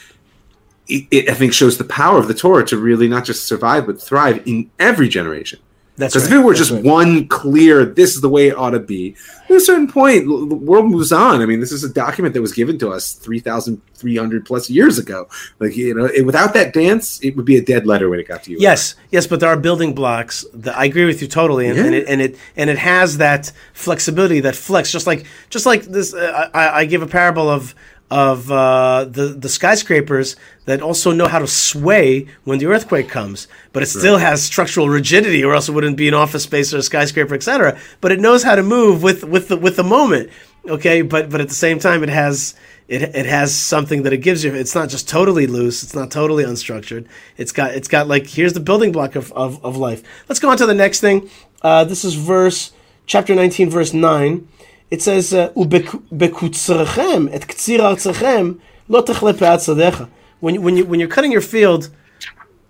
it, 0.87 1.07
it, 1.11 1.29
I 1.29 1.33
think 1.33 1.53
shows 1.53 1.77
the 1.77 1.83
power 1.83 2.17
of 2.17 2.27
the 2.27 2.33
Torah 2.33 2.65
to 2.67 2.77
really 2.77 3.07
not 3.07 3.25
just 3.25 3.47
survive 3.47 3.85
but 3.85 4.01
thrive 4.01 4.41
in 4.47 4.71
every 4.79 5.09
generation. 5.09 5.59
That's 5.97 6.13
because 6.13 6.29
right. 6.29 6.37
if 6.37 6.41
it 6.41 6.45
were 6.45 6.53
That's 6.53 6.69
just 6.69 6.71
right. 6.71 6.83
one 6.83 7.27
clear, 7.27 7.85
this 7.85 8.15
is 8.15 8.21
the 8.21 8.29
way 8.29 8.49
it 8.49 8.57
ought 8.57 8.71
to 8.71 8.79
be. 8.79 9.15
At 9.45 9.55
a 9.55 9.59
certain 9.61 9.87
point, 9.87 10.25
the 10.25 10.55
world 10.55 10.87
moves 10.87 11.11
on. 11.11 11.41
I 11.41 11.45
mean, 11.45 11.61
this 11.61 11.71
is 11.71 11.83
a 11.83 11.93
document 11.93 12.33
that 12.33 12.41
was 12.41 12.51
given 12.51 12.77
to 12.79 12.91
us 12.91 13.13
three 13.13 13.39
thousand 13.39 13.81
three 13.93 14.17
hundred 14.17 14.45
plus 14.45 14.69
years 14.69 14.97
ago. 14.97 15.29
Like 15.59 15.77
you 15.77 15.93
know, 15.93 16.05
it, 16.05 16.25
without 16.25 16.53
that 16.53 16.73
dance, 16.73 17.23
it 17.23 17.35
would 17.37 17.45
be 17.45 17.55
a 17.55 17.63
dead 17.63 17.85
letter 17.87 18.09
when 18.09 18.19
it 18.19 18.27
got 18.27 18.43
to 18.43 18.51
you. 18.51 18.57
Yes, 18.59 18.95
yes, 19.11 19.25
but 19.27 19.39
there 19.39 19.49
are 19.49 19.57
building 19.57 19.95
blocks. 19.95 20.45
That 20.53 20.75
I 20.75 20.85
agree 20.85 21.05
with 21.05 21.21
you 21.21 21.27
totally, 21.27 21.67
and, 21.67 21.79
and 21.79 21.95
it 21.95 22.07
and 22.09 22.21
it 22.21 22.37
and 22.57 22.69
it 22.69 22.77
has 22.77 23.17
that 23.17 23.51
flexibility, 23.73 24.41
that 24.41 24.55
flex. 24.55 24.91
Just 24.91 25.07
like 25.07 25.25
just 25.49 25.65
like 25.65 25.83
this, 25.83 26.13
uh, 26.13 26.49
I, 26.53 26.81
I 26.81 26.85
give 26.85 27.01
a 27.03 27.07
parable 27.07 27.49
of 27.49 27.73
of 28.11 28.51
uh, 28.51 29.05
the 29.05 29.27
the 29.27 29.49
skyscrapers 29.49 30.35
that 30.65 30.81
also 30.81 31.11
know 31.11 31.27
how 31.27 31.39
to 31.39 31.47
sway 31.47 32.27
when 32.43 32.59
the 32.59 32.67
earthquake 32.67 33.09
comes, 33.09 33.47
but 33.73 33.81
it 33.81 33.87
still 33.87 34.17
has 34.17 34.43
structural 34.43 34.89
rigidity, 34.89 35.43
or 35.43 35.53
else 35.53 35.67
it 35.67 35.71
wouldn't 35.71 35.97
be 35.97 36.07
an 36.07 36.13
office 36.13 36.43
space 36.43 36.73
or 36.73 36.77
a 36.77 36.83
skyscraper, 36.83 37.33
etc. 37.33 37.79
But 38.01 38.11
it 38.11 38.19
knows 38.19 38.43
how 38.43 38.55
to 38.55 38.63
move 38.63 39.01
with 39.01 39.23
with 39.23 39.47
the 39.47 39.57
with 39.57 39.75
the 39.75 39.83
moment. 39.83 40.29
Okay, 40.67 41.01
but 41.01 41.29
but 41.29 41.41
at 41.41 41.49
the 41.49 41.55
same 41.55 41.79
time, 41.79 42.03
it 42.03 42.09
has 42.09 42.55
it, 42.87 43.01
it 43.01 43.25
has 43.25 43.55
something 43.55 44.03
that 44.03 44.13
it 44.13 44.17
gives 44.17 44.43
you. 44.43 44.53
It's 44.53 44.75
not 44.75 44.89
just 44.89 45.09
totally 45.09 45.47
loose. 45.47 45.83
It's 45.83 45.95
not 45.95 46.11
totally 46.11 46.43
unstructured. 46.43 47.07
It's 47.37 47.51
got 47.51 47.71
it's 47.71 47.87
got 47.87 48.07
like 48.07 48.27
here's 48.27 48.53
the 48.53 48.59
building 48.59 48.91
block 48.91 49.15
of, 49.15 49.31
of, 49.33 49.63
of 49.65 49.77
life. 49.77 50.03
Let's 50.29 50.39
go 50.39 50.49
on 50.49 50.57
to 50.57 50.65
the 50.65 50.75
next 50.75 51.01
thing. 51.01 51.29
Uh, 51.61 51.83
this 51.83 52.05
is 52.05 52.13
verse 52.13 52.71
chapter 53.07 53.33
19, 53.33 53.69
verse 53.69 53.93
9. 53.93 54.47
It 54.91 55.01
says, 55.01 55.33
uh, 55.33 55.49
"Ubekutzrechem 55.55 57.29
et 57.33 57.47
ktsir 57.47 57.79
artzachem 57.79 58.59
lo 58.87 59.01
techle. 59.01 60.07
When 60.39 60.55
you- 60.55 60.61
when 60.61 60.77
you 60.77 60.85
when 60.85 60.99
you're 60.99 61.09
cutting 61.09 61.31
your 61.31 61.41
field, 61.41 61.89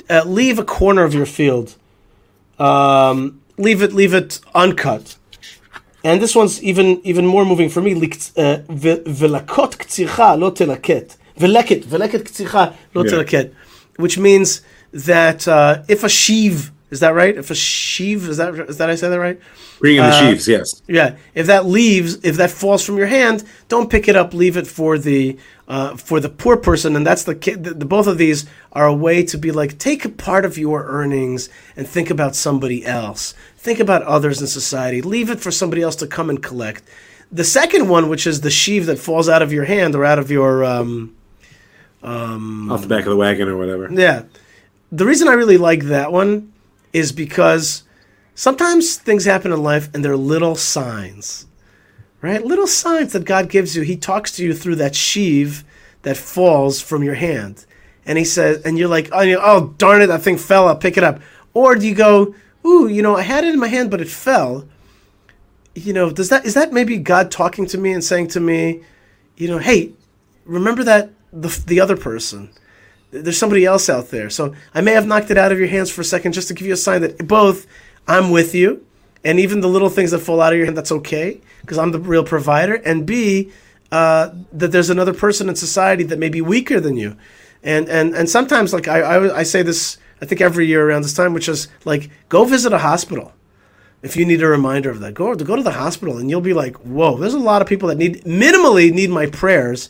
uh, 0.09 0.23
leave 0.25 0.57
a 0.59 0.63
corner 0.63 1.03
of 1.03 1.13
your 1.13 1.25
field. 1.25 1.75
Um, 2.57 3.41
leave 3.57 3.81
it 3.81 3.91
leave 3.93 4.13
it 4.13 4.39
uncut. 4.53 5.15
And 6.03 6.21
this 6.21 6.35
one's 6.35 6.61
even 6.63 7.01
even 7.03 7.25
more 7.25 7.43
moving 7.45 7.69
for 7.69 7.81
me. 7.81 7.93
Uh, 7.93 8.57
Velakot 8.69 9.75
ktsircha 9.81 10.39
lo 10.39 10.51
telaket. 10.51 11.17
Veleket 11.39 11.83
veleket 11.85 12.23
ktsircha 12.29 12.73
lo 12.93 13.03
telaket, 13.03 13.51
which 13.97 14.17
means 14.17 14.61
that 14.93 15.47
uh, 15.47 15.79
if 15.89 16.03
a 16.03 16.09
sheave 16.09 16.71
is 16.95 17.01
that 17.01 17.13
right? 17.13 17.35
If 17.43 17.51
a 17.51 17.55
sheave 17.55 18.21
is 18.29 18.37
that 18.37 18.53
is 18.71 18.77
that 18.77 18.89
I 18.89 18.95
say 18.95 19.09
that 19.09 19.19
right? 19.19 19.39
bring 19.79 19.97
in 19.97 20.03
the 20.03 20.15
Uh, 20.15 20.21
sheaves. 20.21 20.47
Yes, 20.47 20.81
Yeah, 20.87 21.09
if 21.41 21.45
that 21.47 21.65
leaves, 21.65 22.11
if 22.23 22.35
that 22.37 22.49
falls 22.49 22.81
from 22.85 22.97
your 22.97 23.07
hand, 23.19 23.43
don't 23.67 23.89
pick 23.89 24.07
it 24.07 24.15
up. 24.15 24.33
Leave 24.33 24.55
it 24.61 24.67
for 24.67 24.97
the 24.97 25.37
uh, 25.67 25.95
for 25.97 26.19
the 26.19 26.29
poor 26.29 26.55
person, 26.57 26.95
and 26.95 27.05
that's 27.05 27.23
the, 27.29 27.33
the, 27.65 27.73
the 27.81 27.85
both 27.95 28.07
of 28.07 28.17
these 28.17 28.45
are 28.71 28.87
a 28.87 28.93
way 29.07 29.23
to 29.31 29.37
be 29.37 29.51
like 29.51 29.77
take 29.77 30.05
a 30.05 30.09
part 30.09 30.45
of 30.45 30.57
your 30.57 30.85
earnings 30.85 31.49
and 31.77 31.85
think 31.87 32.09
about 32.09 32.35
somebody 32.35 32.85
else. 32.85 33.33
Think 33.57 33.79
about 33.79 34.01
others 34.03 34.39
in 34.41 34.47
society. 34.47 35.01
Leave 35.01 35.29
it 35.29 35.39
for 35.41 35.51
somebody 35.51 35.81
else 35.81 35.97
to 35.97 36.07
come 36.07 36.29
and 36.29 36.41
collect. 36.41 36.83
The 37.31 37.43
second 37.43 37.89
one, 37.89 38.07
which 38.07 38.25
is 38.27 38.39
the 38.41 38.51
sheave 38.61 38.85
that 38.85 38.99
falls 38.99 39.27
out 39.27 39.41
of 39.41 39.51
your 39.51 39.65
hand 39.65 39.95
or 39.95 40.05
out 40.05 40.19
of 40.19 40.29
your 40.31 40.63
um, 40.63 41.15
off 42.03 42.81
the 42.81 42.87
back 42.87 43.03
of 43.05 43.09
the 43.09 43.17
wagon 43.17 43.47
or 43.49 43.57
whatever. 43.57 43.89
yeah. 43.91 44.23
The 44.91 45.05
reason 45.05 45.27
I 45.27 45.33
really 45.33 45.57
like 45.57 45.83
that 45.85 46.11
one 46.11 46.53
is 46.95 47.11
because 47.11 47.83
sometimes 48.35 48.95
things 48.95 49.25
happen 49.25 49.51
in 49.51 49.61
life 49.61 49.89
and 49.93 50.03
they're 50.03 50.15
little 50.15 50.55
signs, 50.55 51.45
right? 52.21 52.45
Little 52.45 52.67
signs 52.67 53.11
that 53.11 53.25
God 53.25 53.49
gives 53.49 53.75
you. 53.75 53.81
He 53.81 53.97
talks 53.97 54.31
to 54.37 54.45
you 54.45 54.53
through 54.53 54.77
that 54.77 54.95
sheave 54.95 55.65
that 56.03 56.15
falls 56.15 56.79
from 56.79 57.03
your 57.03 57.15
hand. 57.15 57.65
And 58.05 58.17
he 58.17 58.23
says, 58.23 58.61
and 58.61 58.77
you're 58.77 58.87
like, 58.87 59.09
oh, 59.11 59.35
oh 59.41 59.73
darn 59.77 60.03
it, 60.03 60.07
that 60.07 60.21
thing 60.21 60.37
fell. 60.37 60.69
I'll 60.69 60.77
pick 60.77 60.95
it 60.95 61.03
up. 61.03 61.19
Or 61.53 61.75
do 61.75 61.85
you 61.85 61.93
go, 61.93 62.33
ooh, 62.65 62.87
you 62.87 63.01
know, 63.01 63.17
I 63.17 63.23
had 63.23 63.43
it 63.43 63.53
in 63.53 63.59
my 63.59 63.67
hand, 63.67 63.91
but 63.91 63.99
it 63.99 64.07
fell. 64.07 64.65
You 65.73 65.91
know, 65.91 66.09
does 66.09 66.29
that 66.29 66.45
is 66.45 66.53
that 66.53 66.71
maybe 66.71 66.97
God 66.97 67.29
talking 67.29 67.65
to 67.65 67.77
me 67.77 67.91
and 67.91 68.01
saying 68.01 68.29
to 68.29 68.39
me, 68.39 68.83
you 69.35 69.49
know, 69.49 69.57
hey, 69.57 69.91
remember 70.45 70.85
that 70.85 71.11
the 71.33 71.49
the 71.67 71.81
other 71.81 71.97
person 71.97 72.51
there's 73.23 73.37
somebody 73.37 73.65
else 73.65 73.89
out 73.89 74.09
there. 74.09 74.29
So 74.29 74.53
I 74.73 74.81
may 74.81 74.91
have 74.91 75.07
knocked 75.07 75.31
it 75.31 75.37
out 75.37 75.51
of 75.51 75.59
your 75.59 75.67
hands 75.67 75.89
for 75.89 76.01
a 76.01 76.05
second 76.05 76.33
just 76.33 76.47
to 76.49 76.53
give 76.53 76.67
you 76.67 76.73
a 76.73 76.77
sign 76.77 77.01
that 77.01 77.27
both 77.27 77.67
I'm 78.07 78.31
with 78.31 78.53
you, 78.53 78.85
and 79.23 79.39
even 79.39 79.61
the 79.61 79.67
little 79.67 79.89
things 79.89 80.11
that 80.11 80.19
fall 80.19 80.41
out 80.41 80.53
of 80.53 80.57
your 80.57 80.65
hand, 80.65 80.77
that's 80.77 80.91
okay 80.91 81.41
because 81.61 81.77
I'm 81.77 81.91
the 81.91 81.99
real 81.99 82.23
provider. 82.23 82.75
And 82.75 83.05
B, 83.05 83.51
uh, 83.91 84.29
that 84.53 84.71
there's 84.71 84.89
another 84.89 85.13
person 85.13 85.49
in 85.49 85.55
society 85.55 86.03
that 86.03 86.19
may 86.19 86.29
be 86.29 86.41
weaker 86.41 86.79
than 86.79 86.97
you. 86.97 87.17
And 87.63 87.89
and 87.89 88.13
and 88.13 88.29
sometimes 88.29 88.73
like 88.73 88.87
I, 88.87 89.01
I 89.01 89.39
I 89.39 89.43
say 89.43 89.63
this 89.63 89.97
I 90.21 90.25
think 90.25 90.41
every 90.41 90.67
year 90.67 90.87
around 90.87 91.01
this 91.01 91.13
time, 91.13 91.33
which 91.33 91.49
is 91.49 91.67
like 91.83 92.11
go 92.29 92.43
visit 92.43 92.73
a 92.73 92.79
hospital 92.79 93.33
if 94.03 94.15
you 94.15 94.25
need 94.25 94.43
a 94.43 94.47
reminder 94.47 94.91
of 94.91 94.99
that. 94.99 95.15
Go 95.15 95.33
go 95.33 95.55
to 95.55 95.63
the 95.63 95.71
hospital 95.71 96.17
and 96.17 96.29
you'll 96.29 96.41
be 96.41 96.53
like, 96.53 96.75
whoa, 96.77 97.17
there's 97.17 97.33
a 97.33 97.39
lot 97.39 97.61
of 97.61 97.67
people 97.67 97.89
that 97.89 97.97
need 97.97 98.23
minimally 98.23 98.91
need 98.91 99.09
my 99.09 99.25
prayers 99.25 99.89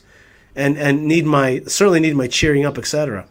and 0.56 0.76
and 0.78 1.04
need 1.06 1.26
my 1.26 1.60
certainly 1.66 2.00
need 2.00 2.16
my 2.16 2.26
cheering 2.26 2.64
up, 2.64 2.78
etc. 2.78 3.26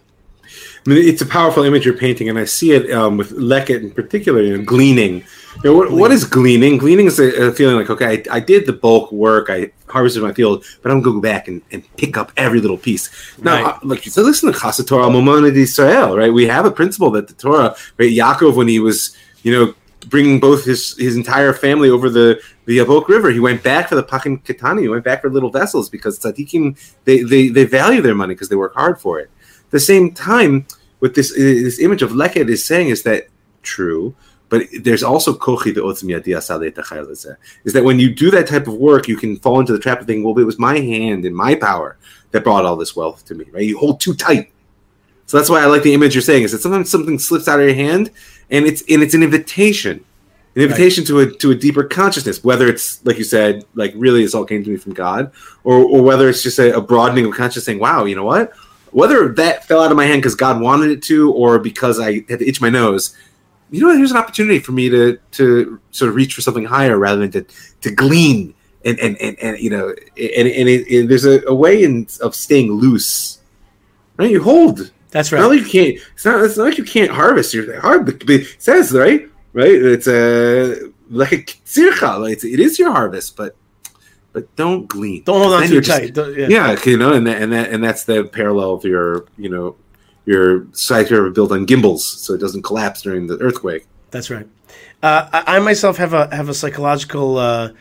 I 0.87 0.89
mean, 0.89 0.99
it's 1.03 1.21
a 1.21 1.25
powerful 1.25 1.63
image 1.63 1.83
you're 1.85 1.97
painting, 1.97 2.29
and 2.29 2.37
I 2.37 2.45
see 2.45 2.71
it 2.71 2.91
um, 2.91 3.17
with 3.17 3.31
Leket 3.31 3.81
in 3.81 3.91
particular. 3.91 4.41
You 4.41 4.57
know, 4.57 4.63
gleaning. 4.63 5.23
You 5.63 5.71
know, 5.71 5.75
what, 5.77 5.91
what 5.91 6.11
is 6.11 6.25
gleaning? 6.25 6.77
Gleaning 6.77 7.07
is 7.07 7.17
a, 7.17 7.47
a 7.47 7.51
feeling 7.53 7.77
like, 7.77 7.89
okay, 7.89 8.23
I, 8.29 8.35
I 8.35 8.39
did 8.41 8.65
the 8.65 8.73
bulk 8.73 9.09
work, 9.11 9.49
I 9.49 9.71
harvested 9.87 10.21
my 10.21 10.33
field, 10.33 10.65
but 10.81 10.91
I'm 10.91 11.01
going 11.01 11.15
to 11.15 11.21
go 11.21 11.21
back 11.21 11.47
and, 11.47 11.61
and 11.71 11.81
pick 11.95 12.17
up 12.17 12.33
every 12.35 12.59
little 12.59 12.77
piece. 12.77 13.09
Now, 13.41 13.63
Right. 13.63 13.73
uh, 13.73 13.79
like 13.81 14.05
you 14.05 14.11
said, 14.11 14.25
listen 14.25 14.51
to 14.51 14.59
Chasa 14.59 14.85
Torah 14.85 15.05
Momonid 15.07 15.55
Israel, 15.55 16.17
right? 16.17 16.31
We 16.33 16.45
have 16.47 16.65
a 16.65 16.71
principle 16.71 17.09
that 17.11 17.29
the 17.29 17.33
Torah, 17.35 17.73
right? 17.97 18.11
Yaakov, 18.11 18.55
when 18.57 18.67
he 18.67 18.79
was, 18.79 19.15
you 19.43 19.53
know, 19.53 19.73
bringing 20.05 20.39
both 20.39 20.65
his 20.65 20.95
his 20.97 21.15
entire 21.15 21.53
family 21.53 21.89
over 21.89 22.09
the 22.09 22.41
the 22.65 22.77
Yabok 22.77 23.07
River, 23.07 23.31
he 23.31 23.39
went 23.39 23.63
back 23.63 23.89
for 23.89 23.95
the 23.95 24.03
Pachim 24.03 24.41
Ketani. 24.43 24.81
He 24.81 24.89
went 24.89 25.03
back 25.03 25.21
for 25.21 25.29
little 25.29 25.51
vessels 25.51 25.89
because 25.89 26.19
tzaddikim 26.19 26.77
they 27.05 27.23
they, 27.23 27.49
they 27.49 27.65
value 27.65 28.01
their 28.01 28.15
money 28.15 28.33
because 28.33 28.49
they 28.49 28.55
work 28.55 28.73
hard 28.75 28.99
for 28.99 29.19
it. 29.19 29.29
At 29.65 29.71
the 29.71 29.79
same 29.79 30.13
time, 30.13 30.65
what 30.99 31.15
this 31.15 31.33
this 31.35 31.79
image 31.79 32.01
of 32.01 32.11
Leket 32.11 32.49
is 32.49 32.63
saying 32.65 32.89
is 32.89 33.03
that 33.03 33.27
true, 33.61 34.15
but 34.49 34.67
there's 34.81 35.03
also 35.03 35.35
kochi 35.35 35.71
the. 35.71 37.37
Is 37.63 37.73
that 37.73 37.83
when 37.83 37.99
you 37.99 38.13
do 38.13 38.31
that 38.31 38.47
type 38.47 38.67
of 38.67 38.75
work, 38.75 39.07
you 39.07 39.17
can 39.17 39.37
fall 39.37 39.59
into 39.59 39.73
the 39.73 39.79
trap 39.79 40.01
of 40.01 40.07
thinking, 40.07 40.23
well, 40.23 40.37
it 40.37 40.45
was 40.45 40.59
my 40.59 40.79
hand 40.79 41.25
and 41.25 41.35
my 41.35 41.55
power 41.55 41.97
that 42.31 42.43
brought 42.43 42.65
all 42.65 42.75
this 42.75 42.95
wealth 42.95 43.25
to 43.25 43.35
me. 43.35 43.45
Right? 43.51 43.63
You 43.63 43.77
hold 43.77 43.99
too 43.99 44.13
tight. 44.13 44.51
So 45.25 45.37
that's 45.37 45.49
why 45.49 45.61
I 45.61 45.65
like 45.65 45.81
the 45.81 45.93
image 45.93 46.13
you're 46.13 46.21
saying 46.21 46.43
is 46.43 46.51
that 46.51 46.59
sometimes 46.59 46.91
something 46.91 47.17
slips 47.17 47.47
out 47.47 47.59
of 47.59 47.65
your 47.65 47.75
hand, 47.75 48.11
and 48.49 48.65
it's 48.65 48.81
and 48.89 49.01
it's 49.01 49.13
an 49.13 49.23
invitation, 49.23 50.03
an 50.55 50.61
invitation 50.61 51.03
to 51.05 51.19
a 51.19 51.31
to 51.37 51.51
a 51.51 51.55
deeper 51.55 51.83
consciousness. 51.83 52.43
Whether 52.43 52.67
it's 52.67 53.03
like 53.05 53.17
you 53.17 53.23
said, 53.23 53.65
like 53.73 53.93
really 53.95 54.23
this 54.23 54.35
all 54.35 54.45
came 54.45 54.63
to 54.63 54.69
me 54.69 54.77
from 54.77 54.93
God, 54.93 55.31
or 55.63 55.79
or 55.79 56.01
whether 56.01 56.29
it's 56.29 56.43
just 56.43 56.59
a, 56.59 56.75
a 56.75 56.81
broadening 56.81 57.25
of 57.25 57.33
consciousness, 57.33 57.65
saying, 57.65 57.79
wow, 57.79 58.05
you 58.05 58.15
know 58.15 58.25
what? 58.25 58.53
Whether 58.91 59.27
that 59.33 59.65
fell 59.65 59.81
out 59.81 59.91
of 59.91 59.97
my 59.97 60.05
hand 60.05 60.21
because 60.21 60.35
God 60.35 60.61
wanted 60.61 60.91
it 60.91 61.03
to, 61.03 61.31
or 61.33 61.59
because 61.59 61.99
I 61.99 62.25
had 62.29 62.39
to 62.39 62.47
itch 62.47 62.61
my 62.61 62.69
nose, 62.69 63.15
you 63.71 63.81
know, 63.81 63.87
what? 63.87 63.97
here's 63.97 64.11
an 64.11 64.17
opportunity 64.17 64.59
for 64.59 64.71
me 64.71 64.89
to 64.89 65.17
to 65.31 65.79
sort 65.91 66.09
of 66.09 66.15
reach 66.15 66.33
for 66.33 66.41
something 66.41 66.65
higher 66.65 66.97
rather 66.97 67.21
than 67.21 67.31
to 67.31 67.45
to 67.81 67.91
glean. 67.91 68.53
And, 68.87 68.99
and, 68.99 69.17
and, 69.19 69.35
and 69.39 69.57
you 69.57 69.71
know 69.71 69.87
and, 69.89 70.47
and 70.47 70.69
it, 70.69 70.85
it, 70.87 71.09
there's 71.09 71.25
a, 71.25 71.41
a 71.47 71.55
way 71.55 71.83
in, 71.83 72.05
of 72.21 72.35
staying 72.35 72.71
loose 72.71 73.39
right 74.15 74.29
you 74.29 74.43
hold 74.43 74.91
That's 75.15 75.29
It's 75.29 75.31
not 75.31 75.47
right. 75.47 75.55
like 75.55 75.61
you 75.61 75.65
can't. 75.95 76.07
It's 76.13 76.25
not. 76.25 76.43
It's 76.43 76.57
not 76.57 76.65
like 76.65 76.77
you 76.77 76.83
can't 76.83 77.09
harvest. 77.09 77.53
You're 77.53 77.79
hard. 77.79 78.29
It 78.29 78.61
says 78.61 78.91
right, 78.91 79.25
right. 79.53 79.71
It's 79.71 80.07
a 80.09 80.91
like 81.09 81.31
a 81.31 81.37
tzircha. 81.37 82.29
It's, 82.33 82.43
it 82.43 82.59
is 82.59 82.77
your 82.77 82.91
harvest, 82.91 83.37
but 83.37 83.55
but 84.33 84.53
don't 84.57 84.87
glean. 84.89 85.23
Don't 85.23 85.41
hold 85.41 85.53
on 85.53 85.67
too 85.69 85.79
just- 85.79 86.13
tight. 86.13 86.37
Yeah. 86.37 86.47
Yeah, 86.49 86.75
you 86.85 86.97
know, 86.97 87.13
and 87.13 87.25
that, 87.27 87.41
and 87.41 87.53
that 87.53 87.71
and 87.71 87.81
that's 87.81 88.03
the 88.03 88.25
parallel 88.25 88.73
of 88.73 88.83
your 88.83 89.23
you 89.37 89.47
know 89.47 89.77
your 90.25 90.67
are 90.89 91.29
built 91.29 91.53
on 91.53 91.65
gimbals, 91.65 92.05
so 92.05 92.33
it 92.33 92.41
doesn't 92.41 92.63
collapse 92.63 93.01
during 93.01 93.27
the 93.27 93.37
earthquake. 93.39 93.87
That's 94.11 94.29
right. 94.29 94.47
Uh, 95.01 95.29
I, 95.31 95.55
I 95.55 95.59
myself 95.59 95.95
have 95.95 96.11
a 96.11 96.35
have 96.35 96.49
a 96.49 96.53
psychological 96.53 97.37
uh, 97.37 97.71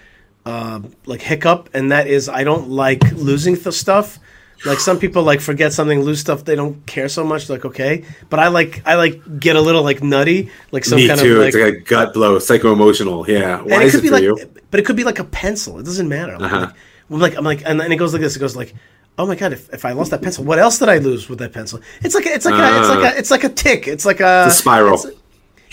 uh, 0.46 0.82
like 1.04 1.20
hiccup, 1.20 1.68
and 1.74 1.90
that 1.90 2.06
is 2.06 2.28
I 2.28 2.44
don't 2.44 2.68
like 2.68 3.02
losing 3.10 3.56
the 3.56 3.72
stuff. 3.72 4.20
Like 4.66 4.80
some 4.80 4.98
people 4.98 5.22
like 5.22 5.40
forget 5.40 5.72
something, 5.72 6.00
lose 6.00 6.20
stuff. 6.20 6.44
They 6.44 6.54
don't 6.56 6.84
care 6.86 7.08
so 7.08 7.22
much. 7.24 7.48
Like 7.50 7.64
okay, 7.64 8.04
but 8.30 8.40
I 8.40 8.48
like 8.48 8.82
I 8.86 8.94
like 8.94 9.38
get 9.38 9.56
a 9.56 9.60
little 9.60 9.82
like 9.82 10.02
nutty, 10.02 10.50
like 10.72 10.84
some 10.84 10.96
Me 10.96 11.08
kind 11.08 11.20
too. 11.20 11.40
of 11.40 11.46
it's 11.46 11.54
like. 11.56 11.64
like 11.64 11.74
a 11.74 11.80
gut 11.80 12.14
blow, 12.14 12.38
psycho 12.38 12.72
emotional. 12.72 13.28
Yeah. 13.28 13.60
Why 13.62 13.74
and 13.74 13.82
it 13.82 13.86
is 13.86 13.92
could 13.92 13.98
it 13.98 14.02
be 14.02 14.08
for 14.08 14.14
like, 14.14 14.22
you? 14.22 14.50
but 14.70 14.80
it 14.80 14.86
could 14.86 14.96
be 14.96 15.04
like 15.04 15.18
a 15.18 15.24
pencil. 15.24 15.78
It 15.78 15.84
doesn't 15.84 16.08
matter. 16.08 16.38
Like, 16.38 16.52
Uh-huh. 16.52 16.72
I'm 17.10 17.20
like, 17.20 17.36
I'm 17.36 17.44
like, 17.44 17.62
and 17.66 17.78
then 17.78 17.92
it 17.92 17.96
goes 17.96 18.12
like 18.14 18.22
this. 18.22 18.34
It 18.36 18.38
goes 18.40 18.56
like, 18.56 18.74
oh 19.18 19.26
my 19.26 19.36
god, 19.36 19.52
if, 19.52 19.68
if 19.74 19.84
I 19.84 19.92
lost 19.92 20.10
that 20.12 20.22
pencil, 20.22 20.44
what 20.44 20.58
else 20.58 20.78
did 20.78 20.88
I 20.88 20.96
lose 20.98 21.28
with 21.28 21.38
that 21.40 21.52
pencil? 21.52 21.80
It's 22.02 22.14
like 22.14 22.24
a, 22.26 22.30
it's 22.34 22.46
like 22.46 22.54
a, 22.54 22.78
it's 22.80 22.88
like 22.88 23.12
a 23.14 23.18
it's 23.18 23.30
like 23.30 23.44
a 23.44 23.48
tick. 23.50 23.86
It's 23.86 24.06
like 24.06 24.20
a, 24.20 24.46
The 24.48 24.50
spiral. 24.50 24.94
it's- 24.94 25.14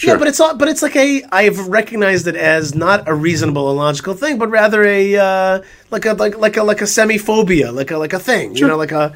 Sure. 0.02 0.14
Yeah, 0.16 0.18
but 0.18 0.28
it's 0.28 0.40
all, 0.40 0.56
but 0.56 0.68
it's 0.68 0.82
like 0.82 0.96
a 0.96 1.24
I've 1.32 1.60
recognized 1.68 2.26
it 2.26 2.36
as 2.36 2.74
not 2.74 3.08
a 3.08 3.14
reasonable 3.14 3.70
and 3.70 3.78
logical 3.78 4.16
thing, 4.16 4.40
but 4.40 4.48
rather 4.50 4.84
a 4.84 5.16
uh, 5.16 5.62
like 5.92 6.06
a 6.06 6.14
like 6.14 6.40
like 6.40 6.58
a 6.58 6.64
like 6.64 6.82
a 6.82 6.88
semi-phobia, 6.88 7.72
like 7.72 7.92
a 7.92 8.00
like 8.00 8.14
a 8.14 8.18
thing, 8.18 8.56
you 8.56 8.66
know, 8.66 8.78
like 8.78 8.92
a 8.92 9.14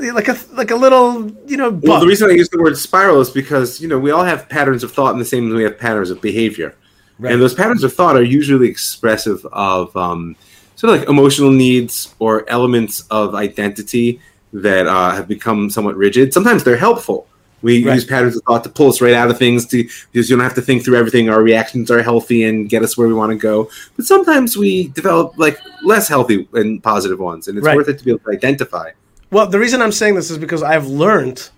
like 0.00 0.26
a 0.26 0.36
like 0.54 0.72
a 0.72 0.74
little 0.74 1.30
you 1.46 1.56
know 1.56 1.70
bug. 1.70 1.88
Well, 1.88 2.00
the 2.00 2.08
reason 2.08 2.28
I 2.28 2.32
use 2.32 2.48
the 2.48 2.60
word 2.60 2.76
spiral 2.76 3.20
is 3.20 3.30
because 3.30 3.80
you 3.80 3.86
know 3.86 3.96
we 3.96 4.10
all 4.10 4.24
have 4.24 4.48
patterns 4.48 4.82
of 4.82 4.90
thought 4.90 5.12
in 5.12 5.20
the 5.20 5.24
same 5.24 5.50
way 5.50 5.54
we 5.54 5.62
have 5.62 5.78
patterns 5.78 6.10
of 6.10 6.20
behavior, 6.20 6.74
Right. 7.20 7.32
and 7.32 7.40
those 7.40 7.54
patterns 7.54 7.84
of 7.84 7.92
thought 7.92 8.16
are 8.16 8.22
usually 8.24 8.68
expressive 8.68 9.46
of 9.52 9.96
um, 9.96 10.34
sort 10.74 10.94
of 10.94 10.98
like 10.98 11.08
emotional 11.08 11.52
needs 11.52 12.12
or 12.18 12.44
elements 12.50 13.04
of 13.12 13.36
identity 13.36 14.20
that 14.52 14.88
uh, 14.88 15.12
have 15.12 15.28
become 15.28 15.70
somewhat 15.70 15.96
rigid. 15.96 16.34
Sometimes 16.34 16.64
they're 16.64 16.76
helpful. 16.76 17.27
We 17.62 17.84
Right. 17.84 17.94
use 17.94 18.04
patterns 18.04 18.36
of 18.36 18.42
thought 18.44 18.62
to 18.64 18.70
pull 18.70 18.88
us 18.88 19.00
right 19.00 19.14
out 19.14 19.30
of 19.30 19.38
things, 19.38 19.66
to, 19.66 19.82
because 20.12 20.30
you 20.30 20.36
don't 20.36 20.44
have 20.44 20.54
to 20.54 20.62
think 20.62 20.84
through 20.84 20.96
everything. 20.96 21.28
Our 21.28 21.42
reactions 21.42 21.90
are 21.90 22.02
healthy 22.02 22.44
and 22.44 22.68
get 22.68 22.82
us 22.82 22.96
where 22.96 23.08
we 23.08 23.14
want 23.14 23.30
to 23.32 23.36
go. 23.36 23.68
But 23.96 24.06
sometimes 24.06 24.56
we 24.56 24.88
develop 24.88 25.34
like 25.36 25.58
less 25.84 26.08
healthy 26.08 26.48
and 26.52 26.82
positive 26.82 27.18
ones, 27.18 27.48
and 27.48 27.58
it's 27.58 27.64
Right. 27.66 27.76
worth 27.76 27.88
it 27.88 27.98
to 27.98 28.04
be 28.04 28.10
able 28.12 28.20
to 28.20 28.30
identify. 28.30 28.90
Well, 29.30 29.46
the 29.46 29.58
reason 29.58 29.82
I'm 29.82 29.92
saying 29.92 30.14
this 30.14 30.30
is 30.30 30.38
because 30.38 30.62
I've 30.62 30.86
learned 30.86 31.50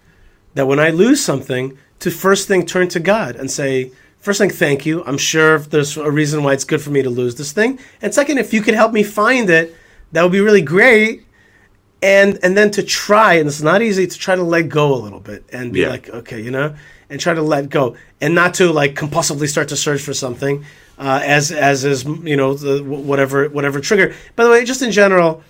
that 0.54 0.66
when 0.66 0.80
I 0.80 0.90
lose 0.90 1.22
something, 1.22 1.76
to 2.00 2.10
first 2.10 2.48
thing 2.48 2.64
turn 2.64 2.88
to 2.88 2.98
God 3.00 3.36
and 3.36 3.50
say, 3.50 3.92
first 4.20 4.38
thing, 4.38 4.50
thank 4.50 4.86
you. 4.86 5.04
I'm 5.06 5.18
sure 5.18 5.58
there's 5.58 5.96
a 5.96 6.10
reason 6.10 6.42
why 6.42 6.54
it's 6.54 6.64
good 6.64 6.80
for 6.80 6.90
me 6.90 7.02
to 7.02 7.10
lose 7.10 7.34
this 7.34 7.52
thing. 7.52 7.78
And 8.00 8.12
second, 8.14 8.38
if 8.38 8.52
you 8.54 8.62
could 8.62 8.74
help 8.74 8.92
me 8.92 9.02
find 9.02 9.50
it, 9.50 9.76
that 10.12 10.22
would 10.22 10.32
be 10.32 10.40
really 10.40 10.62
great. 10.62 11.24
And 12.02 12.38
and 12.42 12.56
then 12.56 12.70
to 12.72 12.82
try, 12.82 13.34
and 13.34 13.46
it's 13.46 13.60
not 13.60 13.82
easy 13.82 14.06
to 14.06 14.18
try 14.18 14.34
to 14.34 14.42
let 14.42 14.68
go 14.68 14.94
a 14.94 14.96
little 14.96 15.20
bit 15.20 15.44
and 15.52 15.72
be 15.72 15.80
Yeah. 15.80 15.90
like, 15.90 16.08
okay, 16.08 16.40
you 16.40 16.50
know, 16.50 16.74
and 17.10 17.20
try 17.20 17.34
to 17.34 17.42
let 17.42 17.68
go, 17.68 17.94
and 18.22 18.34
not 18.34 18.54
to 18.54 18.72
like 18.72 18.94
compulsively 18.94 19.48
start 19.48 19.68
to 19.68 19.76
search 19.76 20.00
for 20.00 20.14
something, 20.14 20.64
uh, 20.98 21.20
as 21.22 21.52
as 21.52 21.84
is 21.84 22.04
you 22.04 22.36
know 22.36 22.54
the 22.54 22.82
whatever 22.82 23.48
whatever 23.50 23.80
trigger. 23.80 24.14
By 24.34 24.44
the 24.44 24.50
way, 24.50 24.64
just 24.64 24.80
in 24.80 24.92
general, 24.92 25.42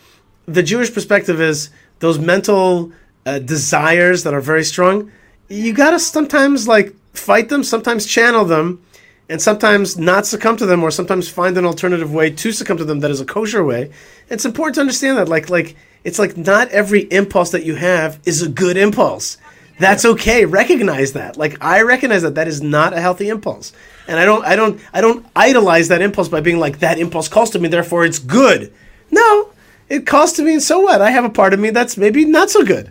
the 0.47 0.63
Jewish 0.63 0.93
perspective 0.93 1.41
is 1.41 1.71
those 2.01 2.19
mental 2.19 2.91
uh, 3.27 3.39
desires 3.39 4.25
that 4.25 4.35
are 4.35 4.41
very 4.41 4.65
strong. 4.65 5.13
You 5.49 5.73
gotta 5.73 6.01
sometimes 6.01 6.67
like 6.67 6.95
fight 7.13 7.49
them, 7.49 7.63
sometimes 7.63 8.07
channel 8.07 8.45
them, 8.45 8.81
and 9.29 9.41
sometimes 9.41 9.97
not 9.97 10.27
succumb 10.27 10.57
to 10.57 10.67
them, 10.67 10.83
or 10.83 10.91
sometimes 10.91 11.29
find 11.29 11.57
an 11.57 11.65
alternative 11.65 12.13
way 12.13 12.31
to 12.31 12.51
succumb 12.51 12.79
to 12.79 12.85
them 12.85 12.99
that 13.01 13.11
is 13.13 13.21
a 13.21 13.25
kosher 13.25 13.63
way. 13.65 13.91
It's 14.29 14.45
important 14.45 14.75
to 14.77 14.81
understand 14.81 15.17
that, 15.19 15.29
like, 15.29 15.49
like 15.49 15.77
it's 16.05 16.19
like 16.19 16.37
not 16.37 16.69
every 16.69 17.03
impulse 17.13 17.51
that 17.51 17.65
you 17.65 17.75
have 17.77 18.19
is 18.25 18.43
a 18.43 18.49
good 18.49 18.77
impulse. 18.77 19.37
That's 19.79 20.05
okay. 20.05 20.45
Recognize 20.45 21.13
that. 21.15 21.37
Like 21.37 21.63
I 21.63 21.83
recognize 21.83 22.23
that 22.23 22.35
that 22.35 22.49
is 22.49 22.61
not 22.63 22.93
a 22.93 23.01
healthy 23.01 23.29
impulse, 23.29 23.73
and 24.07 24.19
I 24.19 24.25
don't, 24.25 24.45
I 24.45 24.55
don't, 24.57 24.81
I 24.93 25.01
don't 25.01 25.25
idolize 25.35 25.89
that 25.89 26.03
impulse 26.03 26.29
by 26.29 26.41
being 26.41 26.59
like 26.59 26.81
that 26.81 26.99
impulse 26.99 27.29
calls 27.29 27.51
to 27.51 27.59
me, 27.59 27.69
therefore 27.69 28.05
it's 28.05 28.19
good. 28.19 28.73
No, 29.11 29.51
it 29.89 30.07
calls 30.07 30.33
to 30.35 30.43
me, 30.43 30.53
and 30.55 30.63
so 30.63 30.81
what? 30.81 31.01
I 31.01 31.11
have 31.11 31.25
a 31.25 31.31
part 31.31 31.55
of 31.55 31.61
me 31.61 31.71
that's 31.71 31.97
maybe 31.97 32.25
not 32.25 32.51
so 32.51 32.65
good. 32.65 32.91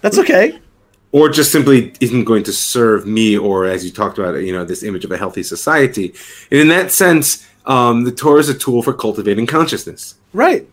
That's 0.00 0.18
okay. 0.18 0.58
or 1.12 1.28
just 1.28 1.50
simply 1.52 1.92
isn't 2.00 2.24
going 2.24 2.44
to 2.44 2.52
serve 2.52 3.06
me 3.06 3.36
or 3.36 3.66
as 3.66 3.84
you 3.84 3.90
talked 3.90 4.16
about 4.18 4.34
you 4.36 4.52
know 4.52 4.64
this 4.64 4.82
image 4.82 5.04
of 5.04 5.10
a 5.12 5.16
healthy 5.18 5.42
society 5.42 6.14
and 6.50 6.60
in 6.60 6.68
that 6.68 6.92
sense 6.92 7.46
um, 7.66 8.04
the 8.04 8.12
torah 8.12 8.38
is 8.40 8.48
a 8.48 8.54
tool 8.54 8.80
for 8.82 8.92
cultivating 8.94 9.44
consciousness 9.46 10.14
Right. 10.32 10.68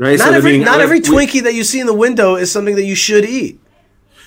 Right 0.00 0.18
Not 0.18 0.32
I 0.34 0.36
every 0.36 0.58
not 0.58 0.80
every 0.80 1.00
we- 1.00 1.06
Twinkie 1.06 1.42
that 1.44 1.54
you 1.54 1.62
see 1.64 1.78
in 1.80 1.86
the 1.86 1.94
window 2.06 2.34
is 2.36 2.50
something 2.50 2.74
that 2.76 2.84
you 2.84 2.96
should 3.06 3.24
eat. 3.24 3.60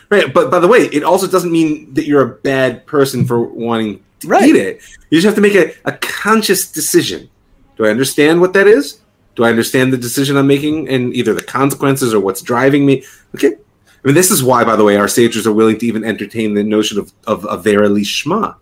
right 0.09 0.27
but 0.37 0.45
by 0.53 0.59
the 0.59 0.67
way 0.73 0.81
it 0.97 1.03
also 1.03 1.27
doesn't 1.27 1.51
mean 1.59 1.93
that 1.95 2.05
you're 2.07 2.21
a 2.21 2.33
bad 2.51 2.85
person 2.85 3.25
for 3.25 3.37
wanting 3.43 3.93
to 4.21 4.27
Right. 4.27 4.47
eat 4.49 4.55
it 4.55 4.73
you 5.09 5.17
just 5.19 5.25
have 5.25 5.35
to 5.41 5.45
make 5.49 5.55
a, 5.63 5.73
a 5.85 5.93
conscious 6.23 6.61
decision 6.71 7.29
do 7.75 7.85
i 7.85 7.89
understand 7.89 8.39
what 8.39 8.53
that 8.53 8.67
is 8.67 8.85
do 9.35 9.43
i 9.43 9.49
understand 9.49 9.91
the 9.91 9.97
decision 9.97 10.37
i'm 10.37 10.47
making 10.47 10.87
and 10.93 11.13
either 11.19 11.33
the 11.33 11.43
consequences 11.59 12.13
or 12.13 12.19
what's 12.21 12.41
driving 12.41 12.85
me 12.85 13.03
okay 13.35 13.53
I 14.05 14.09
mean, 14.09 14.15
this 14.15 14.31
is 14.31 14.43
why, 14.43 14.65
by 14.65 14.75
the 14.75 14.83
way, 14.83 14.97
our 14.97 15.07
sages 15.07 15.47
are 15.47 15.53
willing 15.53 15.77
to 15.79 15.85
even 15.85 16.03
entertain 16.03 16.55
the 16.55 16.63
notion 16.75 16.95
of 17.01 17.13
of 17.33 17.43
avera 17.55 17.87
lishma, 17.87 18.55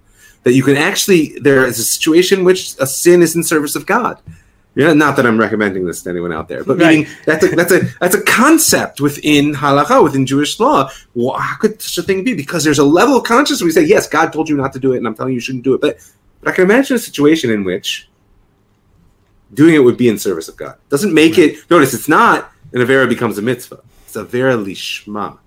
that 0.44 0.54
you 0.54 0.62
can 0.62 0.78
actually 0.78 1.22
there 1.48 1.66
is 1.66 1.80
a 1.80 1.84
situation 1.84 2.40
in 2.40 2.46
which 2.46 2.76
a 2.80 2.86
sin 2.86 3.24
is 3.24 3.36
in 3.36 3.42
service 3.44 3.76
of 3.76 3.88
God. 3.88 4.16
Yeah, 4.74 4.94
not 4.94 5.18
that 5.18 5.26
I'm 5.26 5.38
recommending 5.38 5.86
this 5.86 6.02
to 6.04 6.10
anyone 6.10 6.32
out 6.32 6.48
there, 6.48 6.64
but 6.64 6.78
Right. 6.80 7.00
meaning 7.00 7.08
that's 7.26 7.44
a 7.44 7.50
that's 7.50 7.72
a 7.74 7.82
that's 8.00 8.16
a 8.16 8.22
concept 8.22 9.02
within 9.02 9.54
halakha, 9.54 10.02
within 10.02 10.26
Jewish 10.26 10.60
law. 10.62 10.90
Well, 11.14 11.38
how 11.38 11.58
could 11.58 11.82
such 11.82 11.98
a 11.98 12.08
thing 12.08 12.24
be? 12.24 12.34
Because 12.34 12.64
there's 12.64 12.80
a 12.80 12.86
level 12.86 13.18
of 13.18 13.24
consciousness 13.26 13.62
where 13.62 13.68
we 13.68 13.72
say, 13.74 13.84
yes, 13.84 14.08
God 14.08 14.32
told 14.32 14.48
you 14.48 14.56
not 14.56 14.72
to 14.74 14.80
do 14.80 14.94
it, 14.94 14.98
and 14.98 15.08
I'm 15.08 15.14
telling 15.14 15.34
you 15.34 15.36
you 15.36 15.42
shouldn't 15.42 15.66
do 15.66 15.74
it. 15.74 15.82
But 15.82 15.98
but 16.40 16.52
I 16.52 16.56
can 16.56 16.64
imagine 16.64 16.96
a 16.96 17.00
situation 17.00 17.52
in 17.52 17.66
which 17.66 18.08
doing 19.54 19.76
it 19.76 19.80
would 19.80 19.98
be 19.98 20.08
in 20.08 20.18
service 20.18 20.48
of 20.48 20.56
God. 20.56 20.76
Doesn't 20.90 21.14
make 21.14 21.38
it. 21.38 21.70
Notice 21.70 21.94
it's 21.94 22.08
not 22.08 22.52
an 22.72 22.80
avera 22.82 23.10
becomes 23.10 23.38
a 23.38 23.42
mitzvah. 23.42 23.82
It's 24.06 24.16
a 24.16 24.24
avera 24.24 24.64
lishma. 24.64 25.38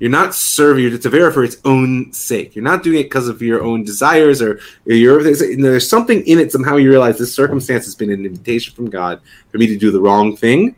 You're 0.00 0.10
not 0.10 0.34
serving. 0.34 0.92
It's 0.92 1.06
avera 1.06 1.32
for 1.32 1.42
its 1.42 1.56
own 1.64 2.12
sake. 2.12 2.54
You're 2.54 2.64
not 2.64 2.82
doing 2.82 3.00
it 3.00 3.04
because 3.04 3.28
of 3.28 3.42
your 3.42 3.62
own 3.62 3.82
desires 3.82 4.40
or 4.40 4.60
your. 4.84 5.22
There's, 5.22 5.40
there's 5.40 5.88
something 5.88 6.24
in 6.26 6.38
it. 6.38 6.52
Somehow 6.52 6.76
you 6.76 6.88
realize 6.88 7.18
this 7.18 7.34
circumstance 7.34 7.84
has 7.84 7.94
been 7.94 8.10
an 8.10 8.24
invitation 8.24 8.74
from 8.74 8.90
God 8.90 9.20
for 9.50 9.58
me 9.58 9.66
to 9.66 9.76
do 9.76 9.90
the 9.90 10.00
wrong 10.00 10.36
thing 10.36 10.76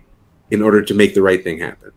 in 0.50 0.62
order 0.62 0.82
to 0.82 0.94
make 0.94 1.14
the 1.14 1.22
right 1.22 1.44
thing 1.44 1.58
happen. 1.58 1.92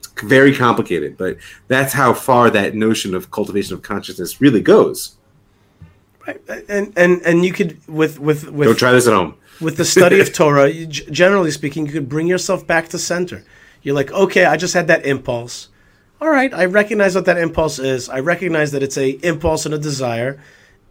It's 0.00 0.22
very 0.22 0.54
complicated, 0.54 1.16
but 1.16 1.38
that's 1.68 1.94
how 1.94 2.12
far 2.12 2.50
that 2.50 2.74
notion 2.74 3.14
of 3.14 3.30
cultivation 3.30 3.74
of 3.74 3.82
consciousness 3.82 4.40
really 4.40 4.60
goes. 4.60 5.16
Right. 6.26 6.40
And 6.68 6.92
and 6.96 7.22
and 7.22 7.44
you 7.44 7.52
could 7.52 7.80
with 7.88 8.20
with 8.20 8.50
with 8.50 8.68
Don't 8.68 8.78
try 8.78 8.92
this 8.92 9.06
at 9.06 9.14
home. 9.14 9.34
with 9.60 9.76
the 9.76 9.84
study 9.84 10.20
of 10.20 10.32
Torah, 10.32 10.68
you, 10.68 10.86
generally 10.86 11.50
speaking, 11.50 11.86
you 11.86 11.92
could 11.92 12.08
bring 12.08 12.26
yourself 12.26 12.66
back 12.66 12.88
to 12.88 12.98
center. 12.98 13.44
You're 13.82 13.94
like, 13.94 14.12
okay, 14.12 14.44
I 14.44 14.56
just 14.56 14.74
had 14.74 14.86
that 14.88 15.04
impulse. 15.06 15.68
All 16.22 16.30
right, 16.30 16.54
I 16.54 16.66
recognize 16.66 17.16
what 17.16 17.24
that 17.24 17.36
impulse 17.36 17.80
is. 17.80 18.08
I 18.08 18.20
recognize 18.20 18.70
that 18.70 18.82
it's 18.84 18.96
a 18.96 19.10
impulse 19.26 19.66
and 19.66 19.74
a 19.74 19.78
desire, 19.78 20.40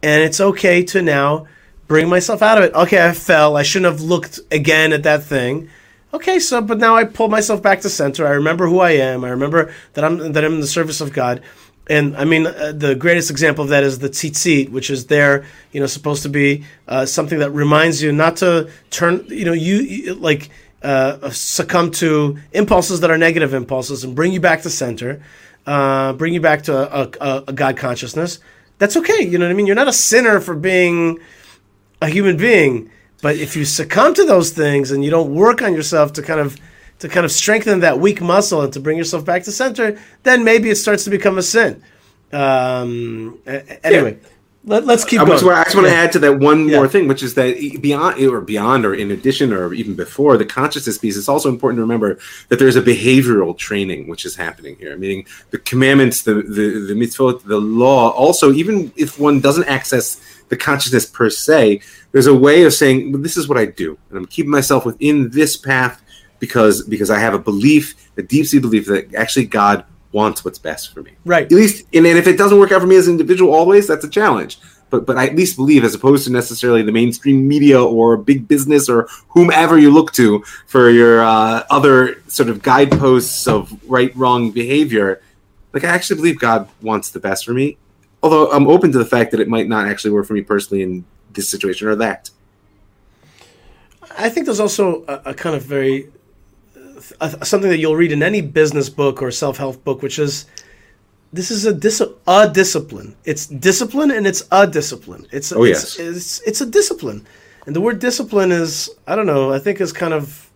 and 0.02 0.22
it's 0.22 0.42
okay 0.42 0.84
to 0.84 1.00
now 1.00 1.46
bring 1.86 2.10
myself 2.10 2.42
out 2.42 2.58
of 2.58 2.64
it. 2.64 2.74
Okay, 2.74 3.02
I 3.02 3.12
fell. 3.12 3.56
I 3.56 3.62
shouldn't 3.62 3.90
have 3.90 4.02
looked 4.02 4.40
again 4.50 4.92
at 4.92 5.04
that 5.04 5.24
thing. 5.24 5.70
Okay, 6.12 6.38
so 6.38 6.60
but 6.60 6.76
now 6.76 6.96
I 6.96 7.04
pull 7.04 7.28
myself 7.28 7.62
back 7.62 7.80
to 7.80 7.88
center. 7.88 8.26
I 8.26 8.32
remember 8.32 8.66
who 8.66 8.80
I 8.80 8.90
am. 8.90 9.24
I 9.24 9.30
remember 9.30 9.72
that 9.94 10.04
I'm 10.04 10.34
that 10.34 10.44
I'm 10.44 10.52
in 10.52 10.60
the 10.60 10.66
service 10.66 11.00
of 11.00 11.14
God. 11.14 11.40
And 11.88 12.14
I 12.14 12.26
mean, 12.26 12.46
uh, 12.46 12.72
the 12.76 12.94
greatest 12.94 13.30
example 13.30 13.64
of 13.64 13.70
that 13.70 13.84
is 13.84 14.00
the 14.00 14.10
tzitzit, 14.10 14.68
which 14.68 14.90
is 14.90 15.06
there, 15.06 15.46
you 15.72 15.80
know, 15.80 15.86
supposed 15.86 16.22
to 16.24 16.28
be 16.28 16.66
uh, 16.88 17.06
something 17.06 17.38
that 17.38 17.52
reminds 17.52 18.02
you 18.02 18.12
not 18.12 18.36
to 18.36 18.70
turn, 18.90 19.24
you 19.28 19.46
know, 19.46 19.54
you, 19.54 19.76
you 19.76 20.14
like 20.14 20.50
uh, 20.82 21.30
succumb 21.30 21.90
to 21.92 22.38
impulses 22.52 23.00
that 23.00 23.10
are 23.10 23.18
negative 23.18 23.54
impulses 23.54 24.04
and 24.04 24.14
bring 24.14 24.32
you 24.32 24.40
back 24.40 24.62
to 24.62 24.70
center, 24.70 25.22
uh, 25.66 26.12
bring 26.14 26.34
you 26.34 26.40
back 26.40 26.62
to 26.62 26.74
a, 26.74 27.10
a, 27.20 27.44
a 27.48 27.52
God 27.52 27.76
consciousness. 27.76 28.40
That's 28.78 28.96
okay. 28.96 29.22
You 29.22 29.38
know 29.38 29.46
what 29.46 29.52
I 29.52 29.54
mean? 29.54 29.66
You're 29.66 29.76
not 29.76 29.88
a 29.88 29.92
sinner 29.92 30.40
for 30.40 30.54
being 30.54 31.20
a 32.00 32.08
human 32.08 32.36
being, 32.36 32.90
but 33.20 33.36
if 33.36 33.54
you 33.54 33.64
succumb 33.64 34.14
to 34.14 34.24
those 34.24 34.50
things 34.50 34.90
and 34.90 35.04
you 35.04 35.10
don't 35.10 35.34
work 35.34 35.62
on 35.62 35.72
yourself 35.72 36.12
to 36.14 36.22
kind 36.22 36.40
of 36.40 36.56
to 36.98 37.08
kind 37.08 37.24
of 37.24 37.32
strengthen 37.32 37.80
that 37.80 37.98
weak 37.98 38.20
muscle 38.20 38.62
and 38.62 38.72
to 38.72 38.80
bring 38.80 38.96
yourself 38.96 39.24
back 39.24 39.42
to 39.44 39.52
center, 39.52 39.98
then 40.22 40.44
maybe 40.44 40.70
it 40.70 40.76
starts 40.76 41.04
to 41.04 41.10
become 41.10 41.36
a 41.36 41.42
sin. 41.42 41.82
Um, 42.32 43.40
anyway, 43.82 44.18
Let, 44.64 44.88
us 44.88 45.04
keep 45.04 45.18
I 45.20 45.24
going. 45.24 45.34
just, 45.34 45.44
want- 45.44 45.58
I 45.58 45.64
just 45.64 45.74
want 45.74 45.88
to 45.88 45.92
add 45.94 46.12
to 46.12 46.18
that 46.20 46.38
one 46.38 46.68
Yeah. 46.68 46.76
more 46.76 46.86
thing, 46.86 47.08
which 47.08 47.22
is 47.22 47.34
that 47.34 47.56
beyond, 47.80 48.20
or 48.24 48.40
beyond, 48.40 48.86
or 48.86 48.94
in 48.94 49.10
addition, 49.10 49.52
or 49.52 49.74
even 49.74 49.94
before 49.94 50.36
the 50.36 50.44
consciousness 50.44 50.98
piece, 50.98 51.16
it's 51.16 51.28
also 51.28 51.48
important 51.48 51.78
to 51.78 51.82
remember 51.82 52.18
that 52.48 52.60
there's 52.60 52.76
a 52.76 52.82
behavioral 52.82 53.58
training 53.58 54.06
which 54.06 54.24
is 54.24 54.36
happening 54.36 54.76
here. 54.78 54.96
Meaning 54.96 55.26
the 55.50 55.58
commandments, 55.58 56.22
the 56.22 56.34
the, 56.34 56.86
the 56.88 56.94
mitzvot, 56.94 57.42
the 57.44 57.58
law. 57.58 58.10
Also, 58.10 58.52
even 58.52 58.92
if 58.94 59.18
one 59.18 59.40
doesn't 59.40 59.64
access 59.64 60.20
the 60.48 60.56
consciousness 60.56 61.06
per 61.06 61.28
se, 61.28 61.80
there's 62.12 62.28
a 62.28 62.34
way 62.34 62.62
of 62.62 62.72
saying, 62.72 63.10
well, 63.10 63.20
"This 63.20 63.36
is 63.36 63.48
what 63.48 63.58
I 63.58 63.64
do, 63.66 63.98
and 64.10 64.18
I'm 64.18 64.26
keeping 64.26 64.50
myself 64.52 64.86
within 64.86 65.30
this 65.30 65.56
path 65.56 66.00
because 66.38 66.84
because 66.84 67.10
I 67.10 67.18
have 67.18 67.34
a 67.34 67.38
belief, 67.40 68.10
a 68.16 68.22
deep 68.22 68.46
seated 68.46 68.62
belief 68.62 68.86
that 68.86 69.12
actually 69.14 69.46
God 69.46 69.84
wants 70.12 70.44
what's 70.44 70.58
best 70.58 70.92
for 70.92 71.02
me." 71.02 71.12
Right. 71.24 71.46
At 71.46 71.52
least, 71.52 71.86
and, 71.92 72.06
and 72.06 72.18
if 72.18 72.26
it 72.26 72.36
doesn't 72.36 72.58
work 72.58 72.72
out 72.72 72.80
for 72.80 72.86
me 72.86 72.96
as 72.96 73.08
an 73.08 73.12
individual, 73.12 73.52
always 73.52 73.86
that's 73.86 74.04
a 74.04 74.10
challenge. 74.10 74.58
But 74.90 75.06
but 75.06 75.16
I 75.16 75.26
at 75.26 75.34
least 75.34 75.56
believe, 75.56 75.84
as 75.84 75.94
opposed 75.94 76.24
to 76.26 76.32
necessarily 76.32 76.82
the 76.82 76.92
mainstream 76.92 77.48
media 77.48 77.82
or 77.82 78.16
big 78.16 78.46
business 78.46 78.88
or 78.88 79.08
whomever 79.28 79.78
you 79.78 79.90
look 79.90 80.12
to 80.12 80.44
for 80.66 80.90
your 80.90 81.22
uh, 81.22 81.64
other 81.70 82.22
sort 82.28 82.50
of 82.50 82.62
guideposts 82.62 83.48
of 83.48 83.72
right 83.90 84.14
wrong 84.14 84.50
behavior, 84.50 85.22
like 85.72 85.84
I 85.84 85.88
actually 85.88 86.16
believe 86.16 86.38
God 86.38 86.68
wants 86.82 87.10
the 87.10 87.20
best 87.20 87.44
for 87.44 87.54
me. 87.54 87.78
Although 88.22 88.52
I'm 88.52 88.68
open 88.68 88.92
to 88.92 88.98
the 88.98 89.06
fact 89.06 89.30
that 89.32 89.40
it 89.40 89.48
might 89.48 89.66
not 89.66 89.88
actually 89.88 90.12
work 90.12 90.26
for 90.26 90.34
me 90.34 90.42
personally 90.42 90.82
in 90.82 91.04
this 91.32 91.48
situation 91.48 91.88
or 91.88 91.96
that. 91.96 92.30
I 94.18 94.28
think 94.28 94.46
there's 94.46 94.60
also 94.60 95.04
a, 95.06 95.30
a 95.30 95.34
kind 95.34 95.56
of 95.56 95.62
very 95.62 96.10
uh, 97.20 97.44
something 97.44 97.70
that 97.70 97.78
you'll 97.78 97.96
read 97.96 98.12
in 98.12 98.22
any 98.22 98.40
business 98.40 98.88
book 98.88 99.22
or 99.22 99.30
self-help 99.30 99.84
book, 99.84 100.02
which 100.02 100.18
is 100.18 100.46
this 101.32 101.50
is 101.50 101.64
a 101.64 101.72
dis- 101.72 102.02
a 102.26 102.48
discipline. 102.50 103.14
It's 103.24 103.46
discipline 103.46 104.10
and 104.10 104.26
it's 104.26 104.42
a 104.50 104.66
discipline. 104.66 105.26
It's 105.32 105.52
Oh, 105.52 105.64
yes. 105.64 105.98
it's 105.98 106.40
it's 106.42 106.60
a 106.60 106.66
discipline, 106.66 107.26
and 107.66 107.74
the 107.76 107.80
word 107.80 107.98
discipline 107.98 108.52
is 108.52 108.90
I 109.06 109.16
don't 109.16 109.26
know. 109.26 109.52
I 109.52 109.58
think 109.58 109.80
is 109.80 109.92
kind 109.92 110.12
of 110.14 110.50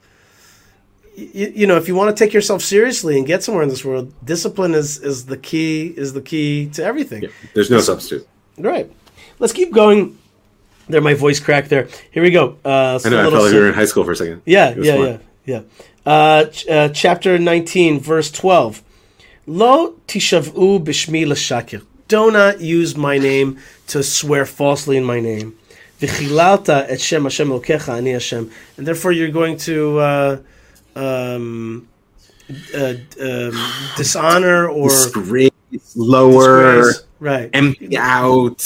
you, 1.17 1.53
you 1.55 1.67
know 1.67 1.77
if 1.77 1.89
you 1.89 1.95
want 1.95 2.15
to 2.15 2.25
take 2.25 2.35
yourself 2.35 2.63
seriously 2.63 3.17
and 3.17 3.27
get 3.27 3.43
somewhere 3.43 3.63
in 3.63 3.69
this 3.71 3.85
world, 3.85 4.13
discipline 4.25 4.75
is 4.75 4.99
is 4.99 5.27
the 5.27 5.39
key 5.39 5.95
is 5.97 6.13
the 6.13 6.21
key 6.23 6.67
to 6.75 6.85
everything. 6.85 7.25
There's 7.55 7.71
no 7.71 7.81
substitute. 7.81 8.27
Right. 8.59 8.91
Let's 9.39 9.53
keep 9.53 9.73
going. 9.73 10.19
There, 10.89 11.01
my 11.01 11.15
voice 11.15 11.41
cracked 11.41 11.69
there. 11.69 11.89
Here 12.13 12.23
we 12.23 12.31
go. 12.31 12.59
Uh, 12.65 13.01
I 13.05 13.09
know. 13.09 13.19
I 13.27 13.31
felt 13.31 13.43
like 13.45 13.53
we 13.53 13.59
were 13.59 13.69
in 13.69 13.75
high 13.75 13.87
school 13.87 14.05
for 14.05 14.13
a 14.13 14.17
second. 14.17 14.43
yeah, 14.47 14.75
yeah, 14.79 14.95
fun. 14.95 15.05
yeah, 15.05 15.19
yeah. 15.45 15.61
Uh, 16.07 16.45
ch- 16.47 16.67
uh, 16.69 16.89
chapter 16.91 17.37
19, 17.39 17.99
verse 18.01 18.31
12. 18.31 18.83
Lo 19.47 19.93
tishavu 20.07 20.83
bishmi 20.83 21.27
l'shakir. 21.27 21.85
Do 22.09 22.31
not 22.31 22.61
use 22.61 22.97
my 22.97 23.19
name 23.19 23.59
to 23.89 24.03
swear 24.03 24.47
falsely 24.47 24.97
in 24.97 25.05
my 25.05 25.19
name. 25.21 25.59
V'chilalta 26.01 26.87
et 26.89 27.01
shem 27.01 27.25
Hashem 27.25 27.49
Elokecha 27.49 27.97
ani 27.99 28.13
Hashem. 28.13 28.51
And 28.77 28.87
therefore 28.87 29.11
you're 29.13 29.31
going 29.31 29.57
to 29.59 29.99
uh, 29.99 30.37
um, 30.95 31.89
uh, 32.75 32.95
um, 33.21 33.73
dishonor 33.97 34.69
or 34.69 34.89
Disgrace, 34.91 35.51
lower, 35.97 36.77
disgrace. 36.83 37.03
Right. 37.19 37.51
empty 37.53 37.97
out, 37.99 38.63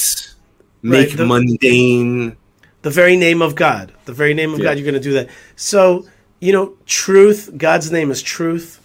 make 0.82 1.16
the- 1.16 1.24
mundane. 1.24 2.36
the 2.82 2.90
very 2.90 3.16
name 3.16 3.40
of 3.40 3.54
God. 3.54 3.92
The 4.04 4.12
very 4.12 4.34
name 4.34 4.52
of 4.52 4.58
Yeah. 4.58 4.64
God, 4.64 4.78
you're 4.78 4.84
going 4.90 5.00
to 5.02 5.08
do 5.08 5.14
that. 5.14 5.28
So, 5.56 6.04
you 6.40 6.52
know, 6.52 6.74
truth, 6.86 7.50
God's 7.56 7.92
name 7.92 8.10
is 8.10 8.22
truth. 8.22 8.78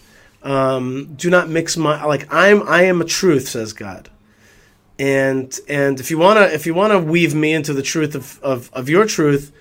Um, 0.43 1.15
do 1.15 1.29
not 1.29 1.49
mix 1.49 1.75
my 1.75 2.03
like 2.05 2.31
I'm 2.31 2.61
I 2.67 2.83
am 2.83 3.01
a 3.01 3.05
truth, 3.05 3.47
says 3.47 3.73
God. 3.73 4.09
And 4.99 5.57
and 5.67 5.99
if 5.99 6.11
you 6.11 6.17
wanna 6.17 6.41
if 6.41 6.65
you 6.65 6.73
wanna 6.73 6.99
weave 6.99 7.33
me 7.33 7.53
into 7.53 7.73
the 7.73 7.81
truth 7.81 8.13
of, 8.13 8.39
of, 8.43 8.69
of 8.73 8.87
your 8.87 9.05
truth, 9.05 9.51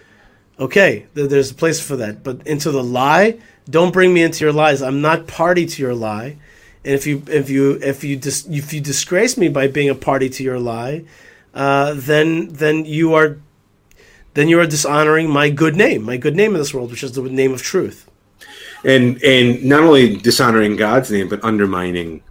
okay, 0.58 1.06
th- 1.14 1.30
there's 1.30 1.52
a 1.52 1.54
place 1.54 1.80
for 1.80 1.96
that. 1.96 2.22
But 2.22 2.46
into 2.46 2.70
the 2.70 2.82
lie, 2.82 3.38
don't 3.70 3.92
bring 3.92 4.12
me 4.12 4.22
into 4.22 4.44
your 4.44 4.52
lies. 4.52 4.82
I'm 4.82 5.00
not 5.00 5.26
party 5.26 5.64
to 5.64 5.82
your 5.82 5.94
lie. 5.94 6.36
And 6.84 6.94
if 6.94 7.06
you 7.06 7.22
if 7.28 7.48
you 7.48 7.78
if 7.80 8.04
you 8.04 8.16
dis, 8.16 8.46
if 8.46 8.72
you 8.74 8.80
disgrace 8.80 9.38
me 9.38 9.48
by 9.48 9.68
being 9.68 9.88
a 9.88 9.94
party 9.94 10.28
to 10.28 10.42
your 10.42 10.58
lie, 10.58 11.04
uh, 11.54 11.94
then 11.96 12.48
then 12.48 12.84
you 12.84 13.14
are 13.14 13.38
then 14.34 14.48
you 14.48 14.60
are 14.60 14.66
dishonoring 14.66 15.30
my 15.30 15.48
good 15.50 15.76
name, 15.76 16.02
my 16.02 16.16
good 16.16 16.36
name 16.36 16.52
in 16.54 16.58
this 16.58 16.74
world, 16.74 16.90
which 16.90 17.02
is 17.02 17.12
the 17.12 17.22
name 17.22 17.52
of 17.52 17.62
truth. 17.62 18.08
and 18.84 19.22
and 19.22 19.64
not 19.64 19.82
only 19.82 20.16
dishonoring 20.16 20.76
God's 20.76 21.10
name, 21.10 21.28
but 21.28 21.42
undermining 21.42 22.22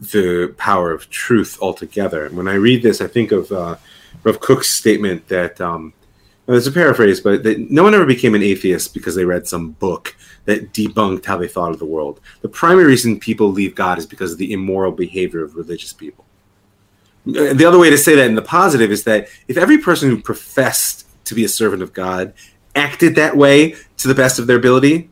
the 0.00 0.54
power 0.58 0.92
of 0.92 1.08
truth 1.08 1.58
altogether. 1.62 2.26
And 2.26 2.36
When 2.36 2.48
I 2.48 2.54
read 2.54 2.82
this, 2.82 3.00
I 3.00 3.06
think 3.06 3.32
of 3.32 3.50
uh, 3.52 3.76
Rav 4.24 4.40
Kook's 4.40 4.70
statement 4.70 5.28
that 5.28 5.60
um, 5.60 5.94
well, 6.46 6.56
it's 6.56 6.66
a 6.66 6.72
paraphrase, 6.72 7.20
but 7.20 7.42
that 7.44 7.70
no 7.70 7.82
one 7.82 7.94
ever 7.94 8.06
became 8.06 8.34
an 8.34 8.42
atheist 8.42 8.92
because 8.92 9.14
they 9.14 9.24
read 9.24 9.48
some 9.48 9.70
book 9.72 10.14
that 10.44 10.72
debunked 10.72 11.24
how 11.24 11.36
they 11.38 11.48
thought 11.48 11.72
of 11.72 11.78
the 11.78 11.86
world. 11.86 12.20
The 12.42 12.48
primary 12.48 12.86
reason 12.86 13.18
people 13.18 13.48
leave 13.50 13.74
God 13.74 13.98
is 13.98 14.06
because 14.06 14.32
of 14.32 14.38
the 14.38 14.52
immoral 14.52 14.92
behavior 14.92 15.42
of 15.42 15.56
religious 15.56 15.92
people. 15.92 16.25
The 17.26 17.64
other 17.66 17.78
way 17.78 17.90
to 17.90 17.98
say 17.98 18.14
that 18.14 18.26
in 18.26 18.36
the 18.36 18.42
positive 18.42 18.92
is 18.92 19.04
that 19.04 19.28
if 19.48 19.56
every 19.56 19.78
person 19.78 20.08
who 20.08 20.20
professed 20.20 21.06
to 21.24 21.34
be 21.34 21.44
a 21.44 21.48
servant 21.48 21.82
of 21.82 21.92
God 21.92 22.32
acted 22.74 23.16
that 23.16 23.36
way 23.36 23.74
to 23.96 24.08
the 24.08 24.14
best 24.14 24.38
of 24.38 24.46
their 24.46 24.56
ability, 24.56 25.10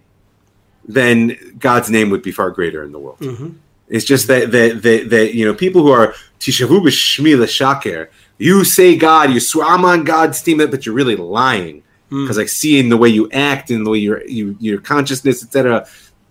then 0.87 1.37
God's 1.59 1.91
name 1.91 2.11
would 2.11 2.23
be 2.23 2.31
far 2.31 2.51
greater 2.51 2.85
in 2.85 2.93
the 2.93 2.99
world. 2.99 3.19
Mm-hmm. 3.19 3.51
It's 3.89 4.05
just 4.05 4.29
that 4.29 4.53
that, 4.53 4.83
that 4.83 5.11
that 5.11 5.35
you 5.35 5.45
know 5.45 5.55
people 5.55 5.83
who 5.83 5.91
are 5.91 6.15
tishavu 6.41 6.81
b'shmi 6.81 7.39
l'shaker, 7.39 8.11
you 8.39 8.65
say 8.65 8.97
God, 8.97 9.33
you 9.33 9.41
swear 9.41 9.67
I'm 9.67 9.85
on 9.85 10.05
God's 10.05 10.41
team, 10.43 10.59
but 10.59 10.87
you're 10.87 10.95
really 10.95 11.17
lying 11.17 11.83
mm. 12.11 12.25
because 12.25 12.39
I 12.39 12.47
see 12.47 12.79
in 12.79 12.89
the 12.89 12.97
way 12.97 13.09
you 13.09 13.31
act, 13.31 13.71
in 13.71 13.85
the 13.85 13.91
way 13.91 13.99
your 13.99 14.27
you, 14.27 14.57
your 14.61 14.81
consciousness, 14.81 15.43
etc. 15.43 15.87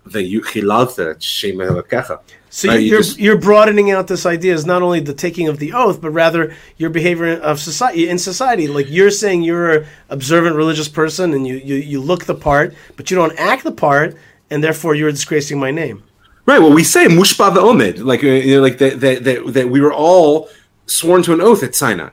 That 0.06 0.24
you 0.24 0.42
chilalta 0.42 1.20
shem 1.22 1.56
elokecha. 1.56 2.20
So 2.54 2.68
Right, 2.68 2.82
you 2.82 2.90
you're 2.90 3.00
just- 3.02 3.18
you're 3.18 3.36
broadening 3.36 3.90
out 3.90 4.06
this 4.06 4.24
idea 4.24 4.54
is 4.54 4.64
not 4.64 4.80
only 4.80 5.00
the 5.00 5.12
taking 5.12 5.48
of 5.48 5.58
the 5.58 5.72
oath, 5.72 6.00
but 6.00 6.10
rather 6.10 6.54
your 6.76 6.88
behavior 6.88 7.32
of 7.50 7.58
society 7.58 8.08
in 8.08 8.16
society. 8.16 8.68
Like 8.68 8.86
you're 8.88 9.10
saying 9.10 9.42
you're 9.42 9.70
an 9.78 9.86
observant 10.08 10.54
religious 10.54 10.86
person 10.86 11.34
and 11.34 11.48
you, 11.48 11.56
you, 11.56 11.74
you 11.74 12.00
look 12.00 12.26
the 12.26 12.34
part, 12.36 12.72
but 12.96 13.10
you 13.10 13.16
don't 13.16 13.36
act 13.36 13.64
the 13.64 13.72
part, 13.72 14.16
and 14.50 14.62
therefore 14.62 14.94
you're 14.94 15.10
disgracing 15.10 15.58
my 15.58 15.72
name. 15.72 16.04
Right. 16.46 16.60
Well, 16.60 16.72
we 16.72 16.84
say 16.84 17.06
mushba 17.08 17.52
ve'omed, 17.56 18.04
like 18.04 18.22
uh, 18.22 18.28
you 18.28 18.54
know, 18.54 18.62
like 18.62 18.78
that, 18.78 19.00
that 19.00 19.24
that 19.24 19.52
that 19.54 19.68
we 19.68 19.80
were 19.80 19.92
all 19.92 20.48
sworn 20.86 21.24
to 21.24 21.32
an 21.32 21.40
oath 21.40 21.64
at 21.64 21.74
Sinai. 21.74 22.10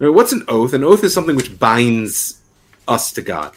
Now, 0.00 0.10
What's 0.10 0.32
an 0.32 0.42
oath? 0.48 0.72
An 0.72 0.82
oath 0.82 1.04
is 1.04 1.14
something 1.14 1.36
which 1.36 1.60
binds 1.60 2.40
us 2.88 3.12
to 3.12 3.22
God 3.22 3.52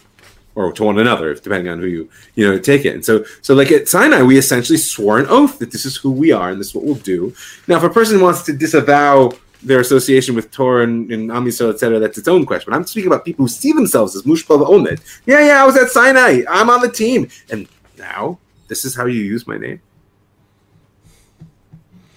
or 0.55 0.71
to 0.73 0.83
one 0.83 0.99
another, 0.99 1.31
if 1.31 1.41
depending 1.41 1.71
on 1.71 1.79
who 1.79 1.87
you 1.87 2.09
you 2.35 2.45
know 2.47 2.59
take 2.59 2.85
it. 2.85 2.93
And 2.93 3.05
so, 3.05 3.23
so 3.41 3.53
like 3.53 3.71
at 3.71 3.87
Sinai, 3.87 4.21
we 4.21 4.37
essentially 4.37 4.77
swore 4.77 5.17
an 5.19 5.25
oath 5.27 5.59
that 5.59 5.71
this 5.71 5.85
is 5.85 5.95
who 5.95 6.11
we 6.11 6.31
are 6.31 6.49
and 6.49 6.59
this 6.59 6.67
is 6.67 6.75
what 6.75 6.83
we'll 6.83 6.95
do. 6.95 7.33
Now, 7.67 7.77
if 7.77 7.83
a 7.83 7.89
person 7.89 8.21
wants 8.21 8.43
to 8.43 8.53
disavow 8.53 9.31
their 9.63 9.79
association 9.79 10.35
with 10.35 10.49
Torah 10.51 10.83
and, 10.83 11.11
and 11.11 11.31
Am 11.31 11.45
Yisrael, 11.45 11.71
et 11.71 11.79
cetera, 11.79 11.99
that's 11.99 12.17
its 12.17 12.27
own 12.27 12.45
question. 12.45 12.71
But 12.71 12.77
I'm 12.77 12.85
speaking 12.85 13.11
about 13.11 13.23
people 13.23 13.45
who 13.45 13.49
see 13.49 13.71
themselves 13.71 14.15
as 14.15 14.23
mushba 14.23 14.59
ve'omed. 14.59 14.99
Yeah, 15.25 15.45
yeah, 15.45 15.63
I 15.63 15.65
was 15.65 15.77
at 15.77 15.89
Sinai. 15.89 16.41
I'm 16.49 16.69
on 16.69 16.81
the 16.81 16.91
team, 16.91 17.29
and 17.51 17.67
now 17.97 18.39
this 18.67 18.85
is 18.85 18.95
how 18.95 19.05
you 19.05 19.21
use 19.21 19.45
my 19.47 19.57
name. 19.57 19.79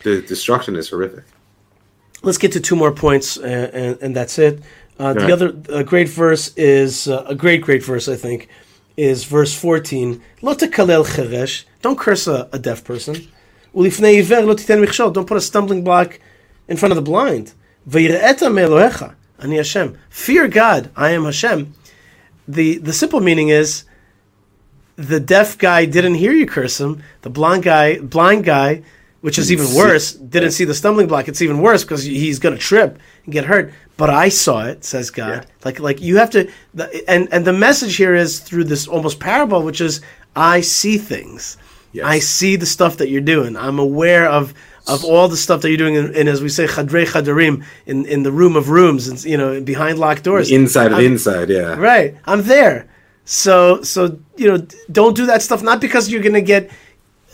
The 0.02 0.22
destruction 0.22 0.76
is 0.76 0.88
horrific. 0.88 1.24
Let's 2.22 2.38
get 2.38 2.52
to 2.52 2.60
two 2.60 2.76
more 2.76 2.92
points, 2.92 3.36
uh, 3.36 3.70
and, 3.74 3.98
and 4.00 4.16
that's 4.16 4.38
it. 4.38 4.62
Uh, 4.98 5.12
the 5.12 5.20
Right. 5.20 5.30
other 5.32 5.54
a 5.70 5.82
great 5.84 6.08
verse 6.08 6.52
is 6.56 7.08
uh, 7.08 7.24
a 7.26 7.34
great, 7.34 7.62
great 7.62 7.82
verse, 7.84 8.08
I 8.08 8.16
think, 8.16 8.48
is 8.96 9.24
verse 9.24 9.54
14. 9.54 10.22
Lo 10.42 10.54
tekalel 10.54 11.04
cheresh. 11.04 11.64
Don't 11.82 11.98
curse 11.98 12.26
a, 12.26 12.48
a 12.52 12.58
deaf 12.58 12.84
person. 12.84 13.16
Ulifnei 13.74 14.18
iver 14.20 14.42
lo 14.42 14.54
titen 14.54 14.84
michshol. 14.84 15.12
Don't 15.12 15.26
put 15.26 15.36
a 15.36 15.40
stumbling 15.40 15.82
block 15.82 16.20
in 16.68 16.76
front 16.76 16.92
of 16.92 16.96
the 16.96 17.02
blind. 17.02 17.54
Me'elohecha. 17.86 19.14
Ani 19.40 19.56
Hashem. 19.56 19.98
Fear 20.10 20.48
God. 20.48 20.90
I 20.96 21.10
am 21.10 21.24
Hashem. 21.24 21.74
The, 22.46 22.78
the 22.78 22.92
simple 22.92 23.20
meaning 23.20 23.48
is 23.48 23.84
the 24.96 25.18
deaf 25.18 25.58
guy 25.58 25.86
didn't 25.86 26.14
hear 26.14 26.32
you 26.32 26.46
curse 26.46 26.80
him. 26.80 27.02
The 27.22 27.30
blind 27.30 27.64
guy, 27.64 27.98
blind 27.98 28.44
guy, 28.44 28.82
which 29.22 29.38
is 29.38 29.50
even 29.50 29.74
worse, 29.74 30.12
didn't 30.12 30.52
see 30.52 30.64
the 30.64 30.74
stumbling 30.74 31.08
block. 31.08 31.26
It's 31.26 31.42
even 31.42 31.58
worse 31.60 31.82
because 31.82 32.04
he's 32.04 32.38
going 32.38 32.54
to 32.54 32.60
trip 32.60 32.98
and 33.24 33.32
get 33.32 33.46
hurt. 33.46 33.72
But 33.96 34.10
I 34.10 34.28
saw 34.28 34.66
it, 34.66 34.84
says 34.84 35.10
God. 35.10 35.44
Yeah. 35.44 35.50
Like, 35.64 35.78
like 35.78 36.00
you 36.00 36.16
have 36.16 36.30
to, 36.30 36.50
the, 36.74 37.08
and 37.08 37.28
and 37.32 37.44
the 37.44 37.52
message 37.52 37.96
here 37.96 38.14
is 38.14 38.40
through 38.40 38.64
this 38.64 38.88
almost 38.88 39.20
parable, 39.20 39.62
which 39.62 39.80
is 39.80 40.00
I 40.34 40.62
see 40.62 40.98
things. 40.98 41.56
Yes. 41.92 42.04
I 42.04 42.18
see 42.18 42.56
the 42.56 42.66
stuff 42.66 42.96
that 42.96 43.08
you're 43.08 43.20
doing. 43.20 43.56
I'm 43.56 43.78
aware 43.78 44.28
of 44.28 44.52
of 44.86 45.04
all 45.04 45.28
the 45.28 45.36
stuff 45.36 45.62
that 45.62 45.68
you're 45.68 45.78
doing, 45.78 45.94
in, 45.94 46.12
in 46.14 46.28
as 46.28 46.42
we 46.42 46.48
say, 46.48 46.66
chadrei 46.66 47.06
chadarim, 47.06 47.64
in 47.86 48.04
in 48.06 48.24
the 48.24 48.32
room 48.32 48.56
of 48.56 48.68
rooms, 48.68 49.06
and 49.06 49.22
you 49.24 49.36
know, 49.36 49.60
behind 49.60 49.98
locked 50.00 50.24
doors. 50.24 50.50
Inside 50.50 50.90
of 50.92 50.98
I'm- 50.98 51.12
inside, 51.12 51.48
yeah. 51.48 51.76
Right. 51.76 52.16
I'm 52.24 52.42
there. 52.42 52.88
So 53.24 53.82
so 53.82 54.18
you 54.36 54.48
know, 54.48 54.66
don't 54.90 55.16
do 55.16 55.26
that 55.26 55.40
stuff. 55.40 55.62
Not 55.62 55.80
because 55.80 56.10
you're 56.10 56.22
gonna 56.22 56.40
get 56.40 56.70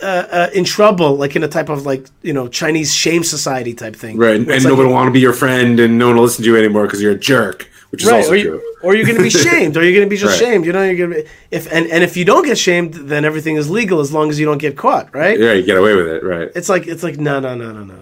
uh, 0.01 0.27
uh, 0.31 0.49
in 0.53 0.63
trouble, 0.63 1.15
like 1.15 1.35
in 1.35 1.43
a 1.43 1.47
type 1.47 1.69
of 1.69 1.85
like 1.85 2.07
you 2.21 2.33
know 2.33 2.47
Chinese 2.47 2.93
shame 2.93 3.23
society 3.23 3.73
type 3.73 3.95
thing, 3.95 4.17
Right, 4.17 4.35
and, 4.35 4.45
Where 4.47 4.55
it's 4.55 4.63
and 4.65 4.71
like- 4.71 4.77
nobody 4.77 4.87
will 4.87 4.95
want 4.95 5.07
to 5.07 5.11
be 5.11 5.19
your 5.19 5.33
friend, 5.33 5.79
and 5.79 5.97
no 5.97 6.07
one 6.07 6.15
will 6.17 6.23
listen 6.23 6.43
to 6.43 6.49
you 6.49 6.57
anymore 6.57 6.83
because 6.85 7.01
you're 7.01 7.11
a 7.13 7.19
jerk, 7.19 7.69
which 7.89 8.03
is 8.03 8.09
right, 8.09 8.17
also 8.17 8.33
or, 8.33 8.41
true. 8.41 8.53
you, 8.61 8.75
or 8.83 8.95
you're 8.95 9.05
going 9.05 9.17
to 9.17 9.23
be 9.23 9.29
shamed, 9.49 9.77
or 9.77 9.83
you're 9.83 9.93
going 9.93 10.05
to 10.05 10.09
be 10.09 10.17
just 10.17 10.39
Right. 10.41 10.49
shamed. 10.49 10.65
You 10.65 10.73
know, 10.73 10.83
you're 10.83 10.95
going 11.07 11.11
to 11.11 11.23
be 11.23 11.29
if 11.51 11.71
and, 11.71 11.87
and 11.87 12.03
if 12.03 12.17
you 12.17 12.25
don't 12.25 12.45
get 12.45 12.57
shamed, 12.57 12.93
then 12.95 13.25
everything 13.25 13.55
is 13.57 13.69
legal 13.69 13.99
as 13.99 14.11
long 14.11 14.29
as 14.29 14.39
you 14.39 14.45
don't 14.45 14.57
get 14.59 14.75
caught, 14.77 15.13
right? 15.15 15.39
Yeah, 15.39 15.53
you 15.53 15.63
get 15.63 15.77
away 15.77 15.95
with 15.95 16.07
it, 16.07 16.23
right? 16.23 16.49
It's 16.55 16.69
like 16.69 16.87
it's 16.87 17.03
like 17.03 17.17
no, 17.17 17.39
no, 17.39 17.55
no, 17.55 17.71
no, 17.71 17.83
no, 17.83 17.95
no. 17.95 17.99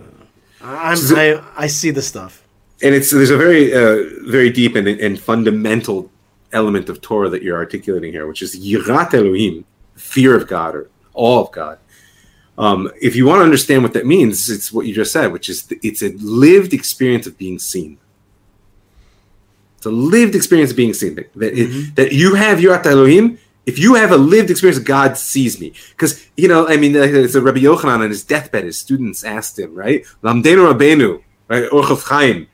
I'm 0.62 0.98
So- 0.98 1.16
I, 1.16 1.64
I 1.64 1.68
see 1.68 1.92
the 1.92 2.02
stuff. 2.02 2.44
and 2.82 2.96
it's 2.96 3.12
there's 3.12 3.30
a 3.30 3.38
very 3.38 3.74
uh, 3.74 4.04
very 4.26 4.50
deep 4.50 4.76
and, 4.76 4.88
and 4.88 5.20
fundamental 5.20 6.10
element 6.52 6.90
of 6.90 7.00
Torah 7.02 7.30
that 7.30 7.44
you're 7.44 7.58
articulating 7.58 8.12
here, 8.12 8.26
which 8.28 8.42
is 8.42 8.58
yirat 8.60 9.14
Elohim, 9.14 9.66
fear 9.96 10.36
of 10.36 10.48
God 10.48 10.76
or 10.76 10.90
awe 11.14 11.42
of 11.46 11.52
God. 11.52 11.78
Um, 12.60 12.92
if 13.02 13.16
you 13.16 13.26
want 13.26 13.40
to 13.40 13.44
understand 13.46 13.84
what 13.84 13.94
that 13.94 14.06
means, 14.06 14.50
it's 14.50 14.72
what 14.74 14.86
you 14.86 14.94
just 14.94 15.14
said, 15.14 15.28
which 15.32 15.48
is 15.48 15.64
th- 15.64 15.80
it's 15.82 16.02
a 16.04 16.10
lived 16.18 16.74
experience 16.74 17.26
of 17.26 17.38
being 17.38 17.58
seen. 17.58 17.98
It's 19.78 19.86
a 19.86 19.90
lived 19.92 20.36
experience 20.36 20.72
of 20.72 20.78
being 20.78 20.94
seen. 20.94 21.16
That, 21.16 21.34
that, 21.36 21.54
it- 21.58 21.96
that 21.96 22.12
you 22.12 22.36
have 22.36 22.60
yirat 22.60 22.86
Elohim. 22.86 23.40
If 23.66 23.78
you 23.80 23.96
have 23.96 24.12
a 24.12 24.18
lived 24.18 24.50
experience 24.50 24.80
of 24.80 24.86
God 24.86 25.16
sees 25.18 25.60
me, 25.60 25.74
because 25.92 26.26
you 26.36 26.48
know, 26.48 26.68
I 26.68 26.76
mean, 26.76 26.96
it's 26.96 27.36
a 27.36 27.42
Rabbi 27.42 27.60
Yochanan 27.60 28.00
on 28.04 28.10
his 28.10 28.24
deathbed. 28.24 28.64
His 28.66 28.78
students 28.80 29.24
asked 29.24 29.58
him, 29.60 29.74
right? 29.76 30.04
Lamdenu 30.24 30.74
Rabbeinu, 30.74 31.22
right? 31.48 31.70
Orchav 31.70 32.04
Chaim, 32.10 32.48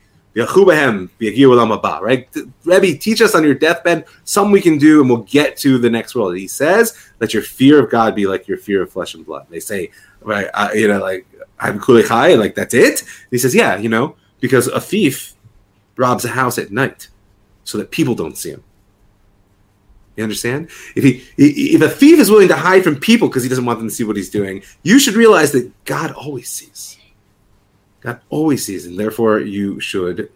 Right? 2.04 2.28
Rebbe, 2.66 2.98
teach 2.98 3.22
us 3.22 3.36
on 3.36 3.44
your 3.44 3.54
deathbed 3.54 4.06
some 4.26 4.52
we 4.52 4.62
can 4.62 4.78
do, 4.78 5.00
and 5.00 5.10
we'll 5.10 5.20
get 5.20 5.56
to 5.58 5.78
the 5.78 5.90
next 5.90 6.14
world. 6.14 6.36
He 6.36 6.48
says, 6.48 6.98
let 7.20 7.34
your 7.34 7.44
fear 7.44 7.84
of 7.84 7.90
God 7.90 8.16
be 8.16 8.28
like 8.28 8.48
your 8.48 8.58
fear 8.58 8.84
of 8.84 8.92
flesh 8.92 9.14
and 9.14 9.26
blood. 9.26 9.48
They 9.50 9.62
say, 9.62 9.92
right, 10.22 10.48
uh, 10.54 10.70
you 10.74 10.88
know, 10.90 11.00
like 11.00 11.26
I'm 11.60 11.80
Kulei 11.80 12.06
Chai, 12.06 12.30
and 12.30 12.42
like 12.42 12.56
that's 12.56 12.74
it. 12.74 13.02
And 13.02 13.32
he 13.32 13.38
says, 13.38 13.56
yeah, 13.56 13.78
you 13.78 13.88
know, 13.88 14.18
because 14.42 14.68
a 14.68 14.82
thief 14.82 15.34
robs 15.96 16.26
a 16.26 16.30
house 16.30 16.58
at 16.58 16.72
night 16.72 17.08
so 17.64 17.78
that 17.78 17.92
people 17.92 18.14
don't 18.14 18.38
see 18.38 18.50
him. 18.50 18.64
You 20.18 20.24
understand? 20.24 20.68
If 20.96 21.04
he, 21.04 21.24
if 21.38 21.82
a 21.82 21.90
thief 21.90 22.20
is 22.20 22.30
willing 22.30 22.48
to 22.48 22.56
hide 22.56 22.84
from 22.84 22.98
people 22.98 23.28
because 23.28 23.44
he 23.44 23.50
doesn't 23.50 23.66
want 23.66 23.80
them 23.80 23.90
to 23.90 23.94
see 23.94 24.04
what 24.04 24.16
he's 24.16 24.30
doing, 24.30 24.64
you 24.84 25.00
should 25.00 25.16
realize 25.16 25.52
that 25.52 25.72
God 25.86 26.12
always 26.12 26.50
sees. 26.50 26.98
God 28.06 28.22
always 28.30 28.66
sees, 28.66 28.86
and 28.86 29.00
therefore 29.00 29.40
you 29.40 29.80
should 29.80 30.32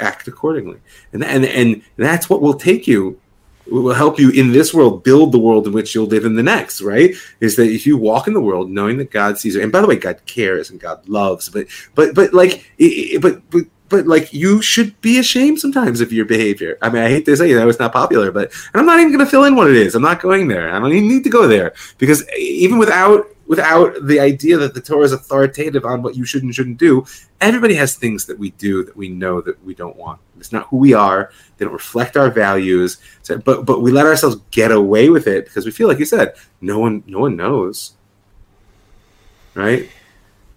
act 0.00 0.28
accordingly. 0.28 0.78
And 1.12 1.22
and 1.24 1.44
and 1.44 1.82
that's 1.96 2.28
what 2.28 2.42
will 2.42 2.54
take 2.54 2.86
you, 2.86 3.20
will 3.66 3.94
help 3.94 4.18
you 4.18 4.30
in 4.30 4.52
this 4.52 4.74
world 4.74 5.04
build 5.04 5.32
the 5.32 5.38
world 5.38 5.66
in 5.66 5.72
which 5.72 5.94
you'll 5.94 6.06
live 6.06 6.24
in 6.24 6.34
the 6.34 6.42
next. 6.42 6.82
Right? 6.82 7.14
Is 7.40 7.56
that 7.56 7.70
if 7.70 7.86
you 7.86 7.96
walk 7.96 8.26
in 8.26 8.34
the 8.34 8.40
world 8.40 8.70
knowing 8.70 8.98
that 8.98 9.10
God 9.10 9.38
sees 9.38 9.54
you, 9.54 9.62
and 9.62 9.72
by 9.72 9.80
the 9.80 9.86
way, 9.86 9.96
God 9.96 10.20
cares 10.26 10.70
and 10.70 10.80
God 10.80 11.08
loves, 11.08 11.48
but 11.48 11.66
but 11.94 12.14
but 12.14 12.34
like 12.34 12.70
but 13.20 13.48
but. 13.50 13.66
But 13.92 14.06
like 14.06 14.32
you 14.32 14.62
should 14.62 14.98
be 15.02 15.18
ashamed 15.18 15.60
sometimes 15.60 16.00
of 16.00 16.14
your 16.14 16.24
behavior. 16.24 16.78
I 16.80 16.88
mean, 16.88 17.02
I 17.02 17.10
hate 17.10 17.26
to 17.26 17.36
say 17.36 17.52
that 17.52 17.68
it's 17.68 17.78
not 17.78 17.92
popular, 17.92 18.32
but 18.32 18.50
and 18.72 18.80
I'm 18.80 18.86
not 18.86 18.98
even 19.00 19.12
going 19.12 19.22
to 19.22 19.30
fill 19.30 19.44
in 19.44 19.54
what 19.54 19.68
it 19.68 19.76
is. 19.76 19.94
I'm 19.94 20.00
not 20.00 20.22
going 20.22 20.48
there. 20.48 20.74
I 20.74 20.78
don't 20.78 20.94
even 20.94 21.08
need 21.08 21.24
to 21.24 21.28
go 21.28 21.46
there 21.46 21.74
because 21.98 22.26
even 22.38 22.78
without 22.78 23.26
without 23.52 24.06
the 24.06 24.18
idea 24.18 24.56
that 24.56 24.72
the 24.72 24.80
Torah 24.80 25.04
is 25.04 25.12
authoritative 25.12 25.84
on 25.84 26.02
what 26.02 26.16
you 26.16 26.24
should 26.24 26.42
and 26.42 26.54
shouldn't 26.54 26.78
do, 26.78 27.04
everybody 27.38 27.74
has 27.74 27.94
things 27.94 28.24
that 28.24 28.38
we 28.38 28.52
do 28.52 28.82
that 28.82 28.96
we 28.96 29.10
know 29.10 29.42
that 29.42 29.62
we 29.62 29.74
don't 29.74 29.94
want. 29.94 30.18
It's 30.38 30.52
not 30.52 30.68
who 30.68 30.78
we 30.78 30.94
are. 30.94 31.30
They 31.58 31.66
don't 31.66 31.74
reflect 31.74 32.16
our 32.16 32.30
values. 32.30 32.96
So, 33.20 33.36
but 33.36 33.66
but 33.66 33.82
we 33.82 33.92
let 33.92 34.06
ourselves 34.06 34.36
get 34.50 34.72
away 34.72 35.10
with 35.10 35.26
it 35.26 35.44
because 35.44 35.66
we 35.66 35.70
feel 35.70 35.86
like 35.86 35.98
you 35.98 36.06
said, 36.06 36.34
no 36.62 36.78
one 36.78 37.04
no 37.06 37.18
one 37.18 37.36
knows, 37.36 37.92
right? 39.52 39.86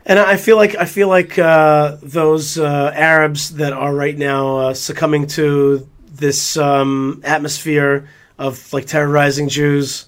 And 0.05 0.17
I 0.17 0.37
feel 0.37 0.55
like 0.55 0.75
I 0.75 0.85
feel 0.85 1.09
like 1.09 1.37
uh, 1.37 1.97
those 2.01 2.57
uh, 2.57 2.93
Arabs 2.95 3.55
that 3.55 3.73
are 3.73 3.93
right 3.93 4.17
now 4.17 4.57
uh, 4.57 4.73
succumbing 4.73 5.27
to 5.35 5.85
this 6.05 6.55
um, 6.55 7.21
atmosphere 7.25 8.07
of 8.39 8.71
like 8.71 8.85
terrorizing 8.85 9.49
Jews. 9.49 10.05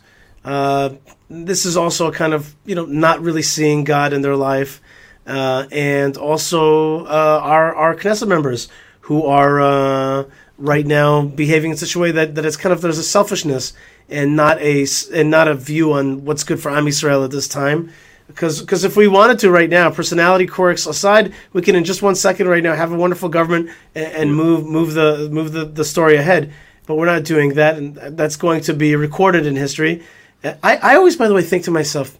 Uh, 0.48 0.96
this 1.30 1.66
is 1.66 1.76
also 1.76 2.10
kind 2.10 2.34
of 2.34 2.56
you 2.66 2.74
know 2.74 2.86
not 2.86 3.20
really 3.22 3.42
seeing 3.42 3.84
God 3.84 4.14
in 4.14 4.22
their 4.22 4.38
life, 4.38 4.82
uh, 5.26 5.68
and 5.72 6.16
also 6.16 7.06
uh, 7.06 7.42
our 7.44 7.76
our 7.76 7.96
Knesset 7.96 8.30
members 8.30 8.70
who 9.02 9.26
are 9.26 9.60
uh, 9.60 10.24
right 10.58 10.86
now 10.86 11.22
behaving 11.22 11.72
in 11.72 11.78
such 11.78 11.96
a 11.96 12.00
way 12.00 12.12
that, 12.12 12.36
that 12.36 12.46
it's 12.46 12.56
kind 12.56 12.72
of 12.72 12.82
there's 12.82 12.98
a 12.98 13.04
selfishness 13.04 13.74
and 14.10 14.38
not 14.38 14.58
a 14.62 14.88
and 15.14 15.30
not 15.30 15.50
a 15.50 15.54
view 15.54 15.92
on 15.92 16.24
what's 16.24 16.46
good 16.46 16.62
for 16.62 16.72
Am 16.72 16.86
Yisrael 16.86 17.26
at 17.26 17.32
this 17.32 17.50
time 17.50 17.92
because 18.28 18.62
because 18.62 18.86
if 18.86 18.96
we 18.96 19.10
wanted 19.10 19.40
to 19.40 19.52
right 19.52 19.70
now, 19.70 19.90
personality 19.90 20.48
quirks 20.48 20.86
aside, 20.86 21.34
we 21.52 21.62
can 21.62 21.76
in 21.76 21.84
just 21.84 22.02
one 22.02 22.16
second 22.16 22.48
right 22.48 22.64
now 22.64 22.74
have 22.74 22.94
a 22.94 22.98
wonderful 22.98 23.28
government 23.28 23.70
and, 23.96 24.14
and 24.14 24.36
move 24.36 24.66
move 24.66 24.94
the 24.94 25.28
move 25.30 25.52
the, 25.52 25.66
the 25.66 25.84
story 25.84 26.16
ahead. 26.16 26.54
But 26.86 26.96
we're 26.96 27.06
not 27.06 27.26
doing 27.26 27.56
that, 27.56 27.76
and 27.76 27.96
that's 28.18 28.38
going 28.38 28.62
to 28.62 28.74
be 28.74 28.96
recorded 28.96 29.46
in 29.46 29.58
history. 29.58 30.04
I, 30.44 30.78
I 30.78 30.96
always, 30.96 31.16
by 31.16 31.28
the 31.28 31.34
way, 31.34 31.42
think 31.42 31.64
to 31.66 31.72
myself, 31.72 32.18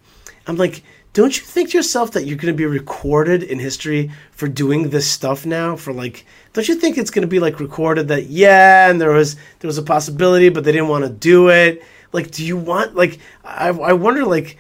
I'm 0.48 0.58
like, 0.58 0.84
don't 1.14 1.36
you 1.36 1.44
think 1.44 1.72
to 1.72 1.78
yourself 1.78 2.12
that 2.12 2.26
you're 2.26 2.38
going 2.38 2.54
to 2.54 2.58
be 2.58 2.66
recorded 2.66 3.44
in 3.44 3.58
history 3.60 4.12
for 4.32 4.48
doing 4.48 4.90
this 4.90 5.10
stuff 5.10 5.46
now? 5.46 5.76
For 5.76 5.92
like, 5.92 6.26
don't 6.54 6.68
you 6.68 6.76
think 6.76 6.98
it's 6.98 7.10
going 7.10 7.24
to 7.24 7.28
be 7.28 7.40
like 7.40 7.60
recorded 7.60 8.10
that 8.10 8.28
yeah, 8.28 8.90
and 8.90 9.02
there 9.02 9.12
was 9.12 9.36
there 9.60 9.68
was 9.68 9.78
a 9.78 9.84
possibility, 9.84 10.50
but 10.50 10.64
they 10.64 10.72
didn't 10.72 10.90
want 10.90 11.06
to 11.06 11.10
do 11.10 11.50
it. 11.50 11.84
Like, 12.12 12.32
do 12.32 12.46
you 12.46 12.58
want 12.58 12.96
like 12.96 13.20
I 13.44 13.70
I 13.70 13.94
wonder 13.94 14.26
like 14.26 14.58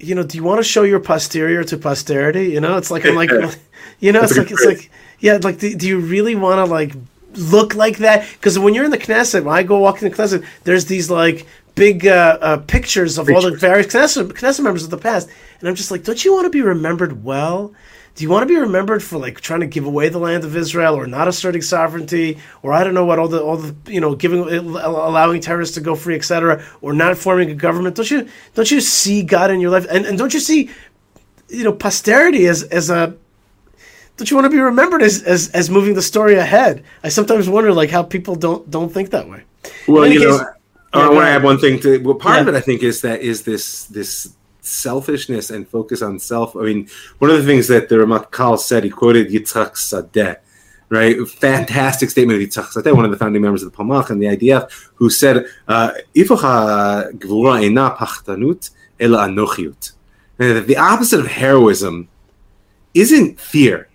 you 0.00 0.14
know, 0.14 0.22
do 0.22 0.36
you 0.36 0.44
want 0.44 0.58
to 0.58 0.64
show 0.64 0.82
your 0.82 1.00
posterior 1.00 1.64
to 1.64 1.76
posterity? 1.76 2.48
You 2.48 2.60
know, 2.60 2.76
it's 2.76 2.90
like 2.90 3.04
I'm 3.06 3.14
like, 3.14 3.30
you 4.00 4.12
know, 4.12 4.22
it's 4.22 4.36
like 4.36 4.50
it's 4.50 4.64
like, 4.64 4.90
yeah, 5.20 5.38
like 5.42 5.58
do, 5.58 5.74
do 5.74 5.86
you 5.86 5.98
really 5.98 6.34
want 6.34 6.58
to 6.58 6.64
like 6.64 6.92
look 7.36 7.74
like 7.74 7.98
that? 7.98 8.28
Because 8.32 8.58
when 8.58 8.74
you're 8.74 8.84
in 8.84 8.90
the 8.90 8.98
Knesset, 8.98 9.44
when 9.44 9.54
I 9.54 9.62
go 9.62 9.78
walk 9.78 10.02
in 10.02 10.10
the 10.10 10.16
Knesset, 10.16 10.44
there's 10.64 10.86
these 10.86 11.10
like 11.10 11.46
big 11.74 12.06
uh, 12.06 12.38
uh, 12.40 12.56
pictures 12.58 13.18
of 13.18 13.28
all 13.28 13.42
the 13.42 13.56
various 13.56 13.88
Knesset, 13.88 14.32
Knesset 14.32 14.62
members 14.62 14.84
of 14.84 14.90
the 14.90 14.98
past, 14.98 15.28
and 15.60 15.68
I'm 15.68 15.74
just 15.74 15.90
like, 15.90 16.04
don't 16.04 16.24
you 16.24 16.32
want 16.32 16.44
to 16.44 16.50
be 16.50 16.62
remembered 16.62 17.24
well? 17.24 17.74
Do 18.14 18.22
you 18.22 18.30
want 18.30 18.42
to 18.42 18.46
be 18.46 18.60
remembered 18.60 19.02
for 19.02 19.18
like 19.18 19.40
trying 19.40 19.60
to 19.60 19.66
give 19.66 19.86
away 19.86 20.08
the 20.08 20.20
land 20.20 20.44
of 20.44 20.54
Israel, 20.54 20.94
or 20.94 21.06
not 21.06 21.26
asserting 21.26 21.62
sovereignty, 21.62 22.38
or 22.62 22.72
I 22.72 22.84
don't 22.84 22.94
know 22.94 23.04
what 23.04 23.18
all 23.18 23.26
the 23.26 23.42
all 23.42 23.56
the 23.56 23.74
you 23.92 24.00
know 24.00 24.14
giving 24.14 24.40
allowing 24.40 25.40
terrorists 25.40 25.74
to 25.74 25.80
go 25.80 25.96
free, 25.96 26.14
etc., 26.14 26.64
or 26.80 26.92
not 26.92 27.18
forming 27.18 27.50
a 27.50 27.54
government? 27.54 27.96
Don't 27.96 28.10
you 28.10 28.28
don't 28.54 28.70
you 28.70 28.80
see 28.80 29.24
God 29.24 29.50
in 29.50 29.60
your 29.60 29.70
life, 29.70 29.86
and, 29.90 30.06
and 30.06 30.16
don't 30.16 30.32
you 30.32 30.38
see 30.38 30.70
you 31.48 31.64
know 31.64 31.72
posterity 31.72 32.46
as 32.46 32.62
as 32.62 32.88
a 32.88 33.16
don't 34.16 34.30
you 34.30 34.36
want 34.36 34.44
to 34.46 34.50
be 34.50 34.58
remembered 34.60 35.02
as, 35.02 35.22
as 35.22 35.48
as 35.50 35.70
moving 35.70 35.94
the 35.94 36.02
story 36.02 36.34
ahead? 36.36 36.84
I 37.02 37.08
sometimes 37.08 37.48
wonder 37.48 37.72
like 37.72 37.90
how 37.90 38.02
people 38.02 38.36
don't 38.36 38.70
don't 38.70 38.92
think 38.92 39.10
that 39.10 39.28
way. 39.28 39.42
Well, 39.88 40.06
you 40.06 40.20
know, 40.20 40.38
case- 40.38 40.46
I 40.92 40.98
Yeah, 41.00 41.08
want 41.08 41.24
to 41.26 41.30
add 41.30 41.42
one 41.42 41.58
thing 41.58 41.80
to. 41.80 41.98
Well, 41.98 42.14
part 42.14 42.40
of 42.40 42.48
it, 42.48 42.54
I 42.54 42.60
think, 42.60 42.82
is 42.82 43.00
that 43.00 43.20
is 43.20 43.42
this 43.42 43.84
this 43.86 44.34
selfishness 44.60 45.50
and 45.50 45.68
focus 45.68 46.00
on 46.02 46.18
self. 46.18 46.54
I 46.56 46.60
mean, 46.62 46.88
one 47.18 47.30
of 47.30 47.36
the 47.36 47.42
things 47.44 47.66
that 47.68 47.88
the 47.88 47.96
Ramakal 47.96 48.58
said, 48.58 48.84
he 48.84 48.90
quoted 48.90 49.28
Yitzhak 49.28 49.72
Sadeh, 49.72 50.36
right? 50.88 51.16
Fantastic 51.28 52.10
statement 52.10 52.40
of 52.40 52.48
Yitzhak 52.48 52.68
Sadeh, 52.72 52.94
one 52.94 53.04
of 53.04 53.10
the 53.10 53.16
founding 53.16 53.42
members 53.42 53.62
of 53.64 53.72
the 53.72 53.76
Palmach 53.76 54.10
and 54.10 54.22
the 54.22 54.26
IDF, 54.26 54.70
who 54.94 55.10
said, 55.10 55.44
uh, 55.66 55.90
"Ifocha 56.14 57.12
gvura 57.18 57.62
ena 57.64 57.90
pachtanut 57.98 58.70
ela 59.00 59.26
anochiut." 59.28 59.92
The 60.38 60.76
opposite 60.76 61.20
of 61.20 61.26
heroism 61.26 62.08
isn't 62.94 63.40
fear; 63.40 63.88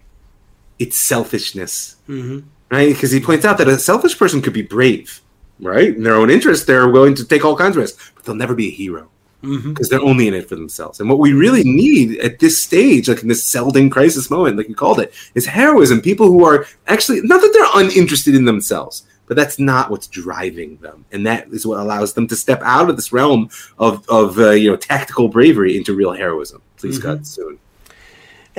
it's 0.79 0.97
selfishness 0.97 1.97
mm-hmm. 2.09 2.39
right? 2.71 2.93
Because 2.93 3.11
he 3.11 3.19
points 3.19 3.45
out 3.45 3.57
that 3.59 3.67
a 3.67 3.77
selfish 3.77 4.17
person 4.17 4.41
could 4.41 4.53
be 4.53 4.61
brave, 4.61 5.21
right? 5.59 5.95
In 5.95 6.03
their 6.03 6.15
own 6.15 6.29
interest, 6.29 6.67
they're 6.67 6.89
willing 6.89 7.15
to 7.15 7.25
take 7.25 7.45
all 7.45 7.55
kinds 7.55 7.77
of 7.77 7.81
risks, 7.81 8.11
but 8.15 8.25
they'll 8.25 8.35
never 8.35 8.55
be 8.55 8.67
a 8.67 8.71
hero 8.71 9.09
mm-hmm. 9.43 9.69
because 9.69 9.89
they're 9.89 10.01
only 10.01 10.27
in 10.27 10.33
it 10.33 10.49
for 10.49 10.55
themselves. 10.55 10.99
And 10.99 11.09
what 11.09 11.19
we 11.19 11.33
really 11.33 11.63
need 11.63 12.19
at 12.19 12.39
this 12.39 12.61
stage, 12.61 13.07
like 13.07 13.21
in 13.21 13.27
this 13.27 13.45
Seldon 13.45 13.89
crisis 13.89 14.29
moment, 14.29 14.57
like 14.57 14.69
you 14.69 14.75
called 14.75 14.99
it, 14.99 15.13
is 15.35 15.45
heroism. 15.45 16.01
People 16.01 16.27
who 16.27 16.43
are 16.43 16.65
actually 16.87 17.21
not 17.21 17.41
that 17.41 17.51
they're 17.53 17.83
uninterested 17.83 18.35
in 18.35 18.45
themselves, 18.45 19.05
but 19.27 19.37
that's 19.37 19.59
not 19.59 19.91
what's 19.91 20.07
driving 20.07 20.77
them, 20.77 21.05
and 21.11 21.25
that 21.27 21.47
is 21.49 21.65
what 21.65 21.79
allows 21.79 22.13
them 22.13 22.27
to 22.27 22.35
step 22.35 22.61
out 22.63 22.89
of 22.89 22.95
this 22.95 23.13
realm 23.13 23.49
of 23.77 24.07
of 24.09 24.39
uh, 24.39 24.51
you 24.51 24.71
know 24.71 24.75
tactical 24.75 25.27
bravery 25.27 25.77
into 25.77 25.93
real 25.93 26.13
heroism. 26.13 26.63
Please 26.77 26.97
God, 26.97 27.17
mm-hmm. 27.17 27.23
soon. 27.25 27.59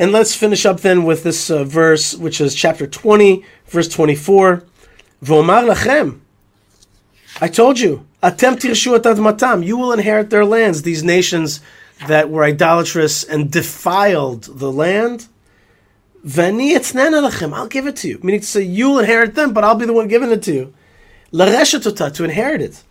And 0.01 0.12
let's 0.12 0.35
finish 0.35 0.64
up 0.64 0.81
then 0.81 1.05
with 1.05 1.24
this 1.24 1.51
uh, 1.51 1.62
verse, 1.62 2.16
which 2.16 2.40
is 2.40 2.55
chapter 2.55 2.86
20, 2.86 3.44
verse 3.66 3.86
24. 3.86 4.64
V'omar 5.22 5.74
lachem. 5.74 6.20
I 7.39 7.48
told 7.48 7.78
you, 7.78 8.06
atem 8.22 8.55
et 8.55 9.02
admatam. 9.02 9.62
You 9.62 9.77
will 9.77 9.93
inherit 9.93 10.31
their 10.31 10.47
lands. 10.47 10.81
These 10.81 11.05
nations 11.05 11.60
that 12.09 12.31
were 12.31 12.44
idolatrous 12.44 13.24
and 13.24 13.51
defiled 13.52 14.44
the 14.44 14.72
land. 14.72 15.28
V'ani 16.27 16.74
etznena 16.74 17.28
lachem. 17.31 17.52
I'll 17.52 17.68
give 17.68 17.86
it 17.86 17.97
to 17.97 18.09
you. 18.09 18.20
Meaning 18.22 18.40
to 18.40 18.47
say, 18.47 18.62
you'll 18.62 19.01
inherit 19.01 19.35
them, 19.35 19.52
but 19.52 19.64
I'll 19.64 19.74
be 19.74 19.85
the 19.85 19.93
one 19.93 20.09
giving 20.09 20.31
it 20.31 20.43
to 20.44 20.55
you. 20.55 20.74
Lareshet 21.31 21.86
ota, 21.86 22.10
to 22.10 22.24
inherit 22.24 22.62
it. 22.62 22.82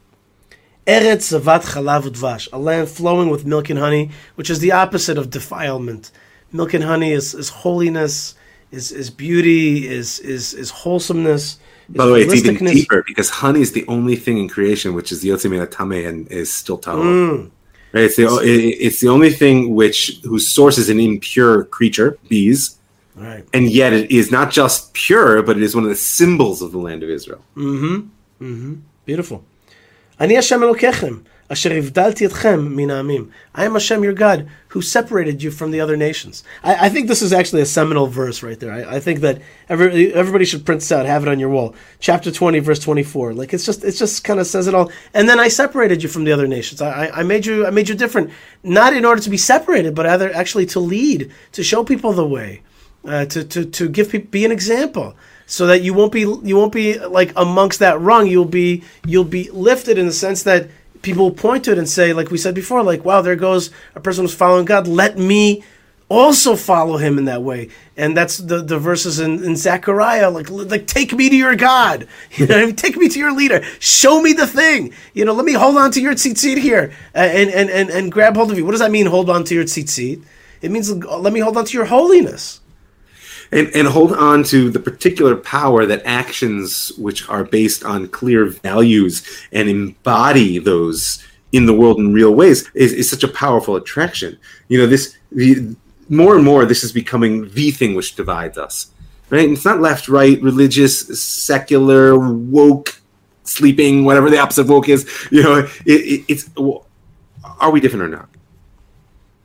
Eretz 0.86 1.36
Zavat 1.36 1.64
Chalav 1.73 2.03
Udvash, 2.03 2.48
a 2.53 2.60
land 2.60 2.88
flowing 2.88 3.31
with 3.31 3.48
milk 3.48 3.72
and 3.72 3.80
honey, 3.80 4.11
which 4.36 4.52
is 4.52 4.60
the 4.60 4.73
opposite 4.73 5.18
of 5.18 5.31
defilement 5.31 6.11
milk 6.51 6.73
and 6.73 6.84
honey 6.84 7.11
is, 7.11 7.34
is 7.34 7.49
holiness, 7.49 8.35
is 8.71 8.91
is 8.91 9.09
beauty, 9.09 9.88
is 9.88 10.19
is 10.19 10.53
is 10.53 10.69
wholesomeness. 10.69 11.59
By 11.89 12.05
the 12.05 12.13
way, 12.13 12.21
it's 12.21 12.35
even 12.35 12.63
deeper 12.65 13.03
because 13.07 13.30
honey 13.30 13.61
is 13.61 13.71
the 13.71 13.85
only 13.88 14.15
thing 14.15 14.38
in 14.38 14.47
creation 14.47 14.93
which 14.93 15.11
is 15.11 15.23
Yotzimena 15.23 15.69
Tame 15.71 16.05
and 16.05 16.31
is 16.31 16.53
still 16.53 16.77
Tama. 16.77 17.03
Mm. 17.03 17.51
Right? 17.91 18.03
It's 18.03 18.17
the 18.17 18.27
it's 18.43 18.99
the 18.99 19.07
only 19.07 19.31
thing 19.31 19.73
which 19.73 20.19
whose 20.23 20.47
source 20.47 20.77
is 20.77 20.89
an 20.89 20.99
impure 20.99 21.65
creature, 21.65 22.19
bees. 22.27 22.76
Right. 23.15 23.45
And 23.53 23.69
yet 23.69 23.91
it 23.91 24.11
is 24.11 24.31
not 24.31 24.51
just 24.51 24.93
pure, 24.93 25.41
but 25.41 25.57
it 25.57 25.63
is 25.63 25.76
one 25.76 25.84
of 25.84 25.89
the 25.89 25.95
symbols 25.95 26.61
of 26.61 26.71
the 26.71 26.77
land 26.77 27.03
of 27.03 27.09
Israel. 27.09 27.43
Mm-hmm. 27.55 28.07
Mm-hmm. 28.41 28.76
Beautiful. 29.05 29.43
אשר 31.48 31.72
הבדלתי 31.72 32.26
אתכם 32.26 32.76
מן 32.76 32.90
העמים. 32.90 33.26
I 33.55 33.64
am 33.64 33.74
Hashem 33.74 34.02
your 34.02 34.14
God, 34.14 34.47
who 34.68 34.81
separated 34.81 35.43
you 35.43 35.51
from 35.51 35.70
the 35.70 35.81
other 35.81 35.97
nations. 35.97 36.43
I, 36.62 36.86
I 36.86 36.89
think 36.89 37.06
this 37.06 37.22
is 37.22 37.32
actually 37.32 37.62
a 37.62 37.66
seminal 37.66 38.06
verse 38.06 38.43
right 38.43 38.59
there. 38.59 38.72
I, 38.72 38.97
I 38.97 39.01
think 39.01 39.20
that 39.20 39.40
every, 39.68 40.12
everybody 40.14 40.47
should 40.47 40.64
print 40.64 40.81
this 40.81 40.90
out, 40.90 41.06
have 41.06 41.22
it 41.22 41.28
on 41.28 41.39
your 41.39 41.51
wall. 41.51 41.74
Chapter 42.01 42.31
20, 42.31 42.59
verse 42.60 42.78
24. 42.78 43.35
Like 43.35 43.52
it's 43.52 43.66
just, 43.66 43.85
it 43.85 43.93
just 43.93 44.24
kind 44.24 44.40
of 44.40 44.47
says 44.47 44.66
it 44.66 44.74
all. 44.74 44.90
And 45.12 45.28
then 45.28 45.39
I 45.39 45.48
separated 45.48 46.02
you 46.02 46.09
from 46.09 46.24
the 46.24 46.32
other 46.32 46.48
nations. 46.48 46.81
I, 46.81 47.06
I, 47.06 47.20
I 47.20 47.22
made 47.22 47.44
you, 47.44 47.66
I 47.66 47.70
made 47.70 47.89
you 47.89 47.94
different, 47.94 48.31
not 48.62 48.94
in 48.94 49.05
order 49.05 49.20
to 49.20 49.31
be 49.31 49.36
separated, 49.36 49.94
but 49.94 50.06
rather 50.06 50.35
actually 50.35 50.66
to 50.66 50.81
lead, 50.81 51.31
to 51.52 51.62
show 51.62 51.85
people 51.85 52.12
the 52.14 52.26
way 52.26 52.62
uh, 53.06 53.26
to, 53.26 53.44
to, 53.44 53.64
to 53.66 53.89
give 53.89 54.10
people 54.10 54.31
be 54.31 54.44
an 54.44 54.52
example 54.52 55.14
so 55.47 55.66
that 55.66 55.82
you 55.82 55.93
won't 55.93 56.12
be 56.12 56.20
you 56.20 56.56
won't 56.56 56.72
be 56.72 56.98
like 56.98 57.32
amongst 57.36 57.78
that 57.81 58.01
rung 58.01 58.26
you'll 58.26 58.44
be 58.44 58.82
you'll 59.05 59.24
be 59.24 59.51
lifted 59.51 59.98
in 59.98 60.06
the 60.06 60.12
sense 60.12 60.43
that 60.44 60.68
people 61.01 61.31
point 61.31 61.65
to 61.65 61.71
it 61.71 61.77
and 61.77 61.89
say 61.89 62.13
like 62.13 62.30
we 62.30 62.38
said 62.38 62.53
before 62.53 62.84
like 62.84 63.05
wow 63.05 63.21
there 63.21 63.35
goes 63.35 63.71
a 63.95 63.99
person 63.99 64.23
who's 64.23 64.34
following 64.34 64.65
God. 64.65 64.88
Let 64.88 65.17
me 65.17 65.63
also 66.09 66.55
follow 66.55 66.97
him 66.97 67.17
in 67.17 67.26
that 67.26 67.43
way. 67.43 67.69
And 67.95 68.17
that's 68.17 68.38
the, 68.38 68.63
the 68.63 68.80
verses 68.80 69.19
in, 69.19 69.43
in 69.43 69.55
Zechariah 69.55 70.30
like 70.30 70.49
like 70.49 70.88
take 70.88 71.13
me 71.13 71.30
to 71.30 71.35
your 71.35 71.55
God. 71.55 72.07
You 72.31 72.47
know 72.47 72.71
take 72.71 72.97
me 72.97 73.09
to 73.09 73.19
your 73.19 73.35
leader. 73.35 73.63
Show 73.80 74.21
me 74.21 74.34
the 74.34 74.47
thing. 74.47 74.93
You 75.13 75.26
know 75.26 75.34
let 75.34 75.45
me 75.45 75.53
hold 75.53 75.77
on 75.77 75.91
to 75.91 76.01
your 76.01 76.13
tzitzit 76.13 76.57
here. 76.57 76.93
Uh, 77.15 77.19
and, 77.19 77.49
and, 77.49 77.69
and, 77.69 77.89
and 77.89 78.11
grab 78.11 78.35
hold 78.35 78.51
of 78.51 78.57
you. 78.57 78.65
What 78.65 78.71
does 78.71 78.81
that 78.81 78.91
mean 78.91 79.05
hold 79.05 79.30
on 79.30 79.43
to 79.45 79.55
your 79.55 79.65
tzitzit? 79.65 80.23
It 80.61 80.71
means 80.71 80.91
let 80.91 81.31
me 81.31 81.39
hold 81.39 81.57
on 81.57 81.65
to 81.65 81.77
your 81.77 81.85
holiness 81.85 82.59
and, 83.51 83.69
and 83.73 83.88
hold 83.88 84.13
on 84.13 84.43
to 84.45 84.69
the 84.69 84.80
particular 84.80 85.35
power 85.35 85.85
that 85.85 86.01
actions 86.05 86.91
which 86.97 87.27
are 87.30 87.43
based 87.43 87.84
on 87.84 88.07
clear 88.07 88.45
values 88.45 89.26
and 89.51 89.69
embody 89.69 90.59
those 90.59 91.23
in 91.51 91.65
the 91.65 91.73
world 91.73 91.97
in 91.97 92.13
real 92.13 92.34
ways 92.34 92.69
is, 92.73 92.93
is 92.93 93.09
such 93.09 93.23
a 93.23 93.27
powerful 93.27 93.76
attraction. 93.76 94.38
You 94.67 94.80
know, 94.80 94.88
this 94.88 95.17
the 95.31 95.76
more 96.09 96.35
and 96.35 96.43
more 96.43 96.65
this 96.65 96.84
is 96.84 96.91
becoming 96.91 97.49
the 97.49 97.71
thing 97.71 97.95
which 97.95 98.15
divides 98.15 98.57
us. 98.57 98.91
Right? 99.30 99.45
And 99.45 99.53
it's 99.53 99.65
not 99.65 99.80
left, 99.80 100.07
right, 100.07 100.41
religious, 100.41 101.21
secular, 101.21 102.17
woke, 102.17 102.99
sleeping, 103.43 104.03
whatever 104.03 104.30
the 104.30 104.39
opposite 104.39 104.67
woke 104.67 104.89
is. 104.89 105.07
You 105.31 105.43
know, 105.43 105.55
it, 105.85 105.91
it, 105.91 106.26
it's 106.27 106.49
are 107.59 107.71
we 107.71 107.80
different 107.80 108.05
or 108.05 108.09
not? 108.09 108.30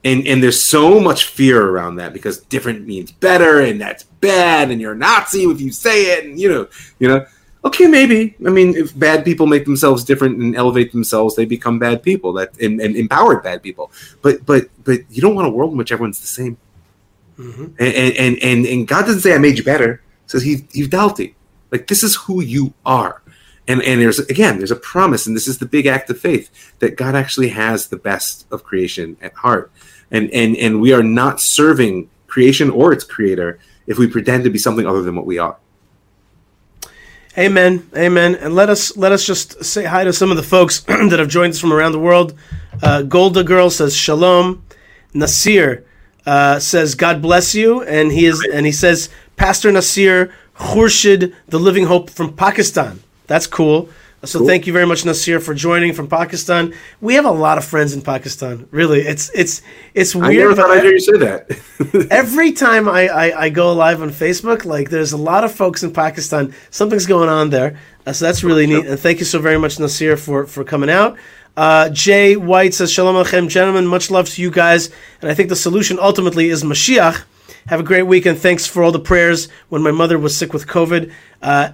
And 0.05 0.25
and 0.27 0.41
there's 0.41 0.63
so 0.63 0.99
much 0.99 1.25
fear 1.25 1.61
around 1.61 1.95
that 1.95 2.13
because 2.13 2.39
different 2.41 2.87
means 2.87 3.11
better 3.11 3.61
and 3.61 3.81
that's 3.81 4.03
bad 4.03 4.71
and 4.71 4.79
you're 4.79 4.93
a 4.93 4.95
Nazi 4.95 5.43
if 5.43 5.59
you 5.59 5.71
say 5.71 6.17
it 6.17 6.25
and 6.25 6.39
you 6.39 6.47
know 6.47 6.67
you 6.99 7.09
know. 7.09 7.25
Okay 7.65 7.87
maybe. 7.87 8.35
I 8.45 8.51
mean 8.51 8.75
if 8.75 8.97
bad 8.97 9.25
people 9.25 9.47
make 9.47 9.65
themselves 9.65 10.03
different 10.03 10.37
and 10.37 10.55
elevate 10.55 10.91
themselves 10.91 11.35
they 11.35 11.45
become 11.45 11.79
bad 11.79 12.03
people 12.03 12.31
that 12.33 12.55
and, 12.61 12.79
and 12.79 12.95
empowered 12.95 13.41
bad 13.41 13.63
people. 13.63 13.91
But 14.21 14.45
but 14.45 14.69
but 14.83 14.99
you 15.09 15.19
don't 15.19 15.33
want 15.33 15.47
a 15.47 15.49
world 15.49 15.71
in 15.71 15.77
which 15.77 15.91
everyone's 15.91 16.21
the 16.21 16.27
same. 16.27 16.57
Mm-hmm. 17.39 17.63
And, 17.79 18.15
and 18.17 18.43
and 18.43 18.65
and 18.67 18.87
God 18.87 19.07
doesn't 19.07 19.21
say 19.21 19.33
I 19.33 19.39
made 19.39 19.57
you 19.57 19.63
better. 19.63 20.03
He 20.25 20.29
says 20.29 20.43
he 20.43 20.67
you've 20.73 20.91
dalti 20.91 21.33
like 21.71 21.87
this 21.87 22.03
is 22.03 22.15
who 22.15 22.43
you 22.43 22.75
are. 22.85 23.23
And 23.67 23.81
and 23.81 23.99
there's 23.99 24.19
again 24.19 24.59
there's 24.59 24.69
a 24.69 24.75
promise 24.75 25.25
and 25.25 25.35
this 25.35 25.47
is 25.47 25.57
the 25.57 25.65
big 25.65 25.87
act 25.87 26.11
of 26.11 26.19
faith 26.19 26.75
that 26.77 26.95
God 26.95 27.15
actually 27.15 27.49
has 27.49 27.87
the 27.87 27.97
best 27.97 28.45
of 28.51 28.63
creation 28.63 29.17
at 29.23 29.33
heart 29.33 29.71
and 30.15 30.31
and 30.31 30.55
and 30.57 30.81
we 30.81 30.93
are 30.93 31.03
not 31.03 31.39
serving 31.39 32.09
creation 32.27 32.69
or 32.69 32.91
its 32.93 33.03
creator 33.03 33.59
if 33.87 33.97
we 33.97 34.07
pretend 34.07 34.43
to 34.43 34.49
be 34.49 34.57
something 34.57 34.87
other 34.87 35.01
than 35.01 35.15
what 35.15 35.25
we 35.25 35.37
are 35.37 35.57
Amen, 37.37 37.89
amen. 37.93 38.35
And 38.35 38.55
let 38.55 38.69
us 38.69 38.95
let 38.95 39.11
us 39.11 39.25
just 39.25 39.61
say 39.61 39.83
hi 39.83 40.05
to 40.05 40.13
some 40.13 40.31
of 40.31 40.37
the 40.37 40.43
folks 40.43 40.79
that 40.87 41.19
have 41.19 41.27
joined 41.27 41.51
us 41.51 41.59
from 41.59 41.73
around 41.73 41.91
the 41.91 41.99
world. 41.99 42.33
Uh, 42.81 43.01
Golda 43.01 43.43
Girl 43.43 43.69
says 43.69 43.93
shalom. 43.93 44.63
Nasir 45.13 45.85
uh, 46.25 46.59
says 46.59 46.95
God 46.95 47.21
bless 47.21 47.53
you, 47.53 47.83
and 47.83 48.13
he 48.13 48.25
is 48.25 48.41
and 48.53 48.65
he 48.65 48.71
says 48.71 49.09
Pastor 49.35 49.69
Nasir 49.69 50.33
Khurshid, 50.57 51.33
the 51.47 51.59
Living 51.59 51.87
Hope 51.87 52.09
from 52.09 52.33
Pakistan. 52.33 53.03
That's 53.27 53.47
cool. 53.47 53.89
So 54.25 54.45
thank 54.45 54.67
you 54.67 54.73
very 54.73 54.85
much, 54.85 55.05
Nasir, 55.05 55.39
for 55.39 55.53
joining 55.53 55.93
from 55.93 56.07
Pakistan. 56.07 56.73
We 57.01 57.15
have 57.15 57.25
a 57.25 57.31
lot 57.31 57.57
of 57.57 57.65
friends 57.65 57.93
in 57.93 58.01
Pakistan. 58.01 58.67
Really, 58.71 59.01
it's 59.01 59.29
it's 59.33 59.61
it's 59.93 60.15
I 60.15 60.19
weird. 60.19 60.49
never 60.49 60.55
thought 60.55 60.71
I'd 60.71 60.83
hear 60.83 60.93
you 60.93 60.99
say 60.99 61.17
that 61.17 62.07
every 62.11 62.51
time 62.51 62.87
I, 62.89 63.07
I, 63.07 63.41
I 63.45 63.49
go 63.49 63.73
live 63.73 64.01
on 64.01 64.09
Facebook, 64.09 64.65
like 64.65 64.89
there's 64.89 65.11
a 65.11 65.17
lot 65.17 65.43
of 65.43 65.51
folks 65.53 65.83
in 65.83 65.91
Pakistan. 65.91 66.53
Something's 66.69 67.05
going 67.05 67.29
on 67.29 67.49
there, 67.49 67.77
uh, 68.05 68.13
so 68.13 68.25
that's 68.25 68.43
really 68.43 68.67
neat. 68.67 68.85
And 68.85 68.99
thank 68.99 69.19
you 69.19 69.25
so 69.25 69.39
very 69.39 69.57
much, 69.59 69.79
Nasir, 69.79 70.17
for 70.17 70.45
for 70.45 70.63
coming 70.63 70.89
out. 70.89 71.17
Uh, 71.57 71.89
Jay 71.89 72.35
White 72.35 72.73
says, 72.73 72.91
"Shalom 72.91 73.15
Aleichem, 73.15 73.47
gentlemen. 73.49 73.87
Much 73.87 74.11
love 74.11 74.29
to 74.29 74.41
you 74.41 74.51
guys, 74.51 74.89
and 75.21 75.31
I 75.31 75.33
think 75.33 75.49
the 75.49 75.55
solution 75.55 75.97
ultimately 75.99 76.49
is 76.49 76.63
Mashiach." 76.63 77.23
Have 77.67 77.79
a 77.79 77.83
great 77.83 78.03
weekend. 78.03 78.37
Thanks 78.37 78.67
for 78.67 78.83
all 78.83 78.91
the 78.91 78.99
prayers 78.99 79.47
when 79.69 79.81
my 79.81 79.89
mother 79.89 80.19
was 80.19 80.37
sick 80.37 80.53
with 80.53 80.67
COVID. 80.67 81.11
Uh, 81.41 81.71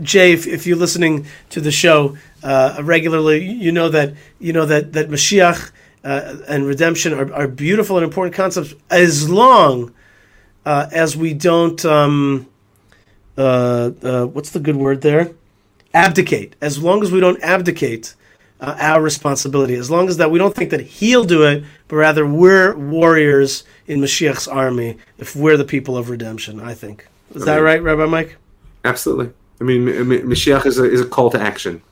Jay, 0.00 0.32
if, 0.32 0.46
if 0.46 0.66
you're 0.66 0.78
listening 0.78 1.26
to 1.50 1.60
the 1.60 1.70
show 1.70 2.16
uh, 2.42 2.80
regularly, 2.82 3.44
you 3.44 3.70
know 3.70 3.90
that 3.90 4.14
you 4.38 4.54
know 4.54 4.64
that 4.64 4.94
that 4.94 5.10
Mashiach 5.10 5.72
uh, 6.04 6.36
and 6.48 6.66
redemption 6.66 7.12
are, 7.12 7.30
are 7.34 7.48
beautiful 7.48 7.98
and 7.98 8.04
important 8.04 8.34
concepts 8.34 8.74
as 8.88 9.28
long 9.28 9.92
uh, 10.64 10.88
as 10.90 11.18
we 11.18 11.34
don't 11.34 11.84
um, 11.84 12.48
uh, 13.36 13.90
uh, 14.02 14.24
what's 14.24 14.50
the 14.50 14.60
good 14.60 14.76
word 14.76 15.02
there 15.02 15.32
abdicate 15.92 16.56
as 16.62 16.82
long 16.82 17.02
as 17.02 17.12
we 17.12 17.20
don't 17.20 17.42
abdicate 17.42 18.14
uh, 18.60 18.76
our 18.78 19.02
responsibility 19.02 19.74
as 19.74 19.90
long 19.90 20.08
as 20.08 20.16
that 20.16 20.30
we 20.30 20.38
don't 20.38 20.54
think 20.54 20.70
that 20.70 20.80
he'll 20.80 21.24
do 21.24 21.42
it 21.44 21.62
but 21.88 21.96
rather 21.96 22.26
we're 22.26 22.74
warriors 22.76 23.64
in 23.86 24.00
Mashiach's 24.00 24.48
army 24.48 24.96
if 25.18 25.36
we're 25.36 25.56
the 25.56 25.64
people 25.64 25.96
of 25.96 26.08
redemption 26.10 26.60
I 26.60 26.74
think 26.74 27.06
is 27.34 27.44
that 27.44 27.56
Right. 27.58 27.82
right 27.82 27.82
Rabbi 27.82 28.06
Mike 28.10 28.36
absolutely 28.84 29.30
I 29.60 29.64
mean 29.64 29.88
M- 29.88 30.10
M- 30.12 30.28
Mashiach 30.28 30.64
is 30.66 30.78
a, 30.78 30.84
is 30.84 31.00
a 31.00 31.06
call 31.06 31.30
to 31.30 31.40
action 31.40 31.82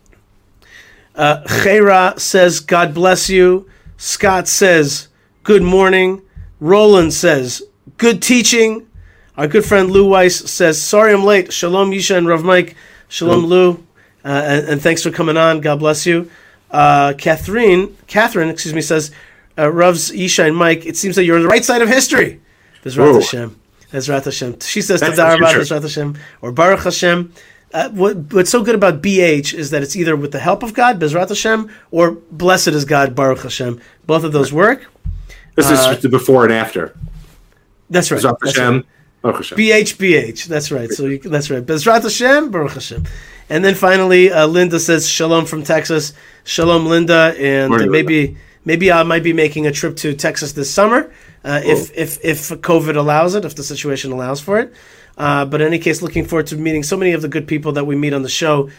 Uh, 1.17 1.43
Chera 1.47 2.19
says, 2.19 2.59
God 2.61 2.93
bless 2.93 3.31
you. 3.31 3.69
Scott 3.97 4.49
says, 4.49 5.07
good 5.45 5.63
morning. 5.63 6.21
Roland 6.59 7.13
says, 7.13 7.63
good 7.99 8.21
teaching. 8.21 8.87
Our 9.37 9.47
good 9.47 9.65
friend 9.65 9.91
Lou 9.93 10.09
Weiss 10.09 10.51
says, 10.51 10.83
sorry 10.83 11.13
I'm 11.13 11.23
late. 11.25 11.53
Shalom 11.53 11.93
Yishai 11.93 12.19
and 12.19 12.27
Rav 12.27 12.43
Mike. 12.43 12.75
Shalom 13.09 13.47
Lou. 13.47 13.71
Uh, 14.25 14.43
and, 14.45 14.69
and 14.69 14.83
thanks 14.83 15.03
for 15.05 15.13
coming 15.13 15.37
on. 15.37 15.61
God 15.61 15.79
bless 15.79 16.05
you. 16.05 16.29
Uh, 16.75 17.13
Catherine, 17.17 17.97
Catherine, 18.09 18.49
excuse 18.49 18.75
me, 18.75 18.81
says, 18.81 19.13
uh, 19.57 19.71
Rav's 19.71 20.11
Yishai 20.11 20.49
and 20.49 20.57
Mike, 20.57 20.85
it 20.85 20.97
seems 20.97 21.15
that 21.15 21.23
you're 21.23 21.37
on 21.37 21.43
the 21.43 21.49
right 21.49 21.65
side 21.65 21.83
of 21.83 21.89
history. 21.89 22.41
Bezrat. 22.83 23.15
Hashem. 23.15 23.61
Bezrat 23.93 24.25
Hashem. 24.25 24.59
She 24.59 24.83
says, 24.83 25.01
Tadar 25.01 25.39
Bezrat 25.39 25.83
Hashem. 25.83 26.19
Or 26.43 26.51
Baruch 26.51 26.81
Hashem. 26.81 27.33
Uh, 27.73 27.91
what, 27.91 28.17
what's 28.33 28.51
so 28.51 28.65
good 28.65 28.75
about 28.75 29.03
BH 29.03 29.55
is 29.55 29.71
that 29.71 29.85
it's 29.85 29.95
either 29.95 30.17
with 30.17 30.33
the 30.33 30.41
help 30.41 30.65
of 30.65 30.75
God, 30.75 30.99
Bezrat 30.99 31.29
Hashem, 31.29 31.71
or 31.93 32.11
blessed 32.33 32.69
is 32.69 32.85
God, 32.85 33.15
Baruch 33.15 33.43
Hashem. 33.45 33.81
Both 34.05 34.25
of 34.25 34.33
those 34.33 34.53
work. 34.53 34.91
this 35.55 35.71
is 35.71 35.79
just 35.79 36.03
the 36.03 36.09
before 36.09 36.43
and 36.43 36.53
after 36.53 36.97
That's 37.89 38.11
right. 38.11 38.21
That's 38.21 38.57
Hashem, 38.57 38.75
right. 38.75 38.87
Baruch 39.23 39.37
Hashem. 39.37 39.59
BH, 39.59 39.97
BH. 39.97 40.47
That's 40.47 40.73
right. 40.73 40.91
So 40.91 41.07
you, 41.07 41.19
that's 41.21 41.51
right. 41.51 41.65
Bezrat 41.65 42.03
Hashem, 42.03 42.51
Baruch 42.51 42.73
Hashem. 42.73 43.05
And 43.49 43.65
then 43.65 43.75
finally, 43.75 44.33
uh, 44.33 44.47
Linda 44.47 44.81
says, 44.81 45.09
Shalom 45.09 45.47
from 45.47 45.63
Texas. 45.63 46.13
Shalom, 46.45 46.87
Linda. 46.87 47.35
And 47.39 47.71
Morning, 47.71 47.89
uh, 47.89 47.93
maybe 47.93 48.37
maybe 48.65 48.91
I 48.91 49.03
might 49.03 49.23
be 49.23 49.33
making 49.33 49.67
a 49.67 49.73
trip 49.73 49.97
to 49.97 50.15
Texas 50.15 50.53
this 50.53 50.73
summer 50.73 51.13
uh, 51.45 51.61
if, 51.63 51.95
if, 51.95 52.25
if 52.25 52.49
COVID 52.49 52.97
allows 52.97 53.35
it, 53.35 53.45
if 53.45 53.55
the 53.55 53.63
situation 53.63 54.13
allows 54.13 54.41
for 54.41 54.59
it. 54.59 54.73
Uh, 55.19 55.45
but 55.45 55.61
in 55.61 55.67
any 55.67 55.79
case, 55.79 56.03
looking 56.03 56.25
forward 56.25 56.47
to 56.49 56.57
meeting 56.57 56.83
so 56.83 56.97
many 56.97 57.13
of 57.13 57.23
the 57.23 57.29
good 57.29 57.47
people 57.47 57.73
that 57.73 57.87
we 57.87 57.95
meet 57.95 58.13
on 58.15 58.23
the 58.23 58.29
show 58.29 58.71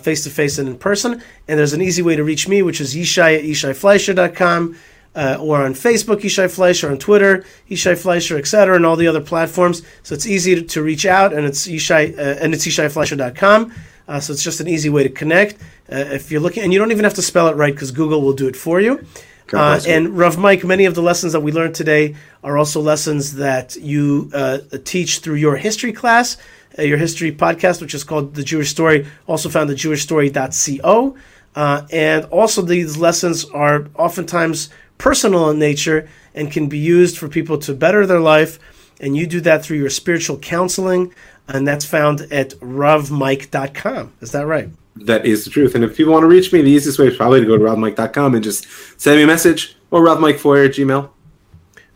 face 0.00 0.24
to 0.24 0.30
face 0.30 0.58
and 0.58 0.68
in 0.68 0.76
person. 0.76 1.22
And 1.46 1.58
there's 1.58 1.74
an 1.74 1.82
easy 1.82 2.02
way 2.02 2.16
to 2.16 2.24
reach 2.24 2.48
me, 2.48 2.62
which 2.62 2.80
is 2.80 2.94
yishai 2.96 3.38
at 3.38 3.44
yishaifleischer.com. 3.44 4.76
Uh, 5.16 5.36
or 5.40 5.64
on 5.64 5.74
Facebook, 5.74 6.22
Yishai 6.22 6.52
Fleischer, 6.52 6.90
on 6.90 6.98
Twitter, 6.98 7.44
Yishai 7.70 7.96
Fleischer, 7.96 8.36
etc., 8.36 8.74
and 8.74 8.84
all 8.84 8.96
the 8.96 9.06
other 9.06 9.20
platforms. 9.20 9.80
So 10.02 10.12
it's 10.12 10.26
easy 10.26 10.56
to, 10.56 10.62
to 10.62 10.82
reach 10.82 11.06
out, 11.06 11.32
and 11.32 11.46
it's 11.46 11.68
Yishai, 11.68 12.18
uh, 12.18 12.20
and 12.40 12.52
it's 12.52 12.66
YishaiFleischer.com. 12.66 13.72
Uh, 14.06 14.20
so 14.20 14.32
it's 14.32 14.42
just 14.42 14.60
an 14.60 14.68
easy 14.68 14.90
way 14.90 15.02
to 15.02 15.08
connect. 15.08 15.54
Uh, 15.90 15.96
if 15.96 16.30
you're 16.30 16.40
looking, 16.40 16.62
and 16.62 16.72
you 16.72 16.78
don't 16.78 16.92
even 16.92 17.04
have 17.04 17.14
to 17.14 17.22
spell 17.22 17.48
it 17.48 17.56
right 17.56 17.74
because 17.74 17.90
Google 17.90 18.20
will 18.22 18.32
do 18.32 18.46
it 18.48 18.56
for 18.56 18.80
you. 18.80 19.04
Uh, 19.52 19.80
and 19.86 20.16
Rav 20.16 20.38
Mike, 20.38 20.64
many 20.64 20.84
of 20.86 20.94
the 20.94 21.02
lessons 21.02 21.32
that 21.32 21.40
we 21.40 21.52
learned 21.52 21.74
today 21.74 22.16
are 22.42 22.56
also 22.56 22.80
lessons 22.80 23.34
that 23.34 23.76
you 23.76 24.30
uh, 24.32 24.58
teach 24.84 25.18
through 25.18 25.34
your 25.34 25.56
history 25.56 25.92
class, 25.92 26.36
uh, 26.78 26.82
your 26.82 26.96
history 26.96 27.30
podcast, 27.30 27.80
which 27.80 27.94
is 27.94 28.04
called 28.04 28.34
The 28.34 28.42
Jewish 28.42 28.70
Story, 28.70 29.06
also 29.26 29.48
found 29.48 29.70
at 29.70 29.76
jewishstory.co. 29.76 31.16
Uh, 31.54 31.86
and 31.92 32.24
also, 32.26 32.62
these 32.62 32.96
lessons 32.96 33.44
are 33.50 33.86
oftentimes 33.94 34.70
personal 34.98 35.50
in 35.50 35.58
nature 35.58 36.08
and 36.34 36.50
can 36.50 36.68
be 36.68 36.78
used 36.78 37.16
for 37.16 37.28
people 37.28 37.58
to 37.58 37.74
better 37.74 38.06
their 38.06 38.20
life. 38.20 38.58
And 39.00 39.16
you 39.16 39.26
do 39.26 39.40
that 39.42 39.64
through 39.64 39.76
your 39.78 39.90
spiritual 39.90 40.38
counseling, 40.38 41.14
and 41.48 41.66
that's 41.66 41.84
found 41.84 42.22
at 42.32 42.50
ravmike.com. 42.60 44.12
Is 44.20 44.32
that 44.32 44.46
right? 44.46 44.68
That 44.96 45.26
is 45.26 45.44
the 45.44 45.50
truth. 45.50 45.74
And 45.74 45.84
if 45.84 45.96
people 45.96 46.12
want 46.12 46.22
to 46.22 46.28
reach 46.28 46.52
me, 46.52 46.62
the 46.62 46.70
easiest 46.70 46.98
way 46.98 47.08
is 47.08 47.16
probably 47.16 47.40
to 47.40 47.46
go 47.46 47.58
to 47.58 47.64
ravmike.com 47.64 48.34
and 48.34 48.44
just 48.44 48.66
send 49.00 49.16
me 49.16 49.24
a 49.24 49.26
message 49.26 49.76
or 49.90 50.00
ravmikefeuer 50.00 50.66
at 50.66 50.74
gmail. 50.74 51.10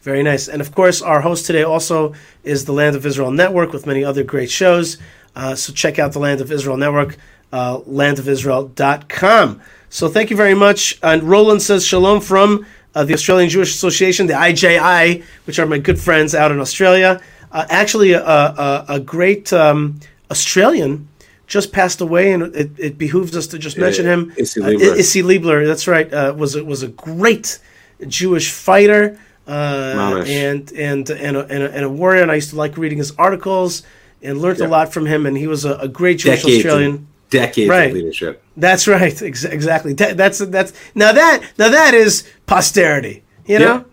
Very 0.01 0.23
nice. 0.23 0.49
And 0.49 0.61
of 0.61 0.75
course, 0.75 1.03
our 1.03 1.21
host 1.21 1.47
today 1.47 1.63
also 1.63 2.15
is 2.43 2.65
the 2.65 2.73
Land 2.73 2.97
of 2.97 3.05
Israel 3.05 3.31
Network 3.31 3.73
with 3.73 3.87
many 3.87 4.05
other 4.05 4.25
great 4.25 4.51
shows. 4.51 4.99
Uh, 5.37 5.55
so 5.55 5.73
check 5.73 5.99
out 5.99 6.13
the 6.13 6.19
Land 6.19 6.41
of 6.41 6.51
Israel 6.51 6.77
Network, 6.77 7.17
uh, 7.53 7.79
landofisrael.com. 7.81 9.61
So 9.91 10.09
thank 10.09 10.31
you 10.31 10.37
very 10.37 10.55
much. 10.55 10.99
And 11.03 11.23
Roland 11.23 11.63
says 11.63 11.85
shalom 11.85 12.21
from 12.21 12.67
uh, 12.95 13.05
the 13.05 13.15
Australian 13.15 13.49
Jewish 13.49 13.75
Association, 13.75 14.27
the 14.27 14.35
AJA, 14.35 15.23
which 15.45 15.59
are 15.59 15.67
my 15.67 15.79
good 15.79 16.01
friends 16.01 16.35
out 16.35 16.51
in 16.51 16.61
Australia. 16.61 17.21
Uh, 17.53 17.65
actually, 17.71 18.13
a, 18.13 18.23
a, 18.25 18.85
a 18.89 19.01
great 19.01 19.53
um, 19.53 20.01
Australian 20.31 21.09
just 21.47 21.73
passed 21.73 22.01
away, 22.01 22.33
and 22.33 22.43
it, 22.55 22.71
it 22.79 22.99
behooves 22.99 23.35
us 23.37 23.47
to 23.49 23.59
just 23.59 23.79
mention 23.79 24.05
him. 24.07 24.33
Isi 24.37 24.61
Uh, 24.61 24.67
Leibler. 24.67 24.97
Isi 24.99 25.23
Leibler, 25.23 25.67
that's 25.67 25.89
right, 25.89 26.13
uh, 26.13 26.35
was 26.37 26.55
a, 26.55 26.63
was 26.65 26.83
a 26.83 26.89
great 26.89 27.59
Jewish 28.07 28.51
fighter 28.53 29.19
uh, 29.47 30.23
and 30.27 30.71
and 30.73 31.09
and 31.11 31.37
a, 31.37 31.41
and, 31.47 31.63
a, 31.63 31.71
and 31.73 31.85
a 31.85 31.89
warrior. 31.89 32.23
And 32.23 32.31
I 32.31 32.35
used 32.37 32.51
to 32.51 32.57
like 32.57 32.77
reading 32.77 32.99
his 32.99 33.13
articles 33.17 33.83
and 34.23 34.41
learned 34.43 34.61
a 34.61 34.69
lot 34.69 34.93
from 34.93 35.07
him. 35.07 35.25
And 35.27 35.37
he 35.39 35.47
was 35.47 35.65
a, 35.65 35.75
a 35.77 35.89
great 35.89 36.19
Jewish 36.19 36.43
Decades, 36.43 36.67
Australian. 36.67 36.93
of, 36.95 37.31
decades 37.31 37.69
Right. 37.71 37.89
of 37.91 37.95
leadership. 37.95 38.43
That's 38.57 38.87
right, 38.87 39.23
ex- 39.31 39.45
exactly. 39.45 39.95
That, 39.95 40.17
that's 40.19 40.39
that's 40.39 40.73
now 40.95 41.13
that 41.13 41.43
now 41.59 41.71
that 41.71 41.95
is 41.95 42.25
posterity. 42.47 43.23
You 43.47 43.59
know, 43.61 43.75
Yep, 43.77 43.87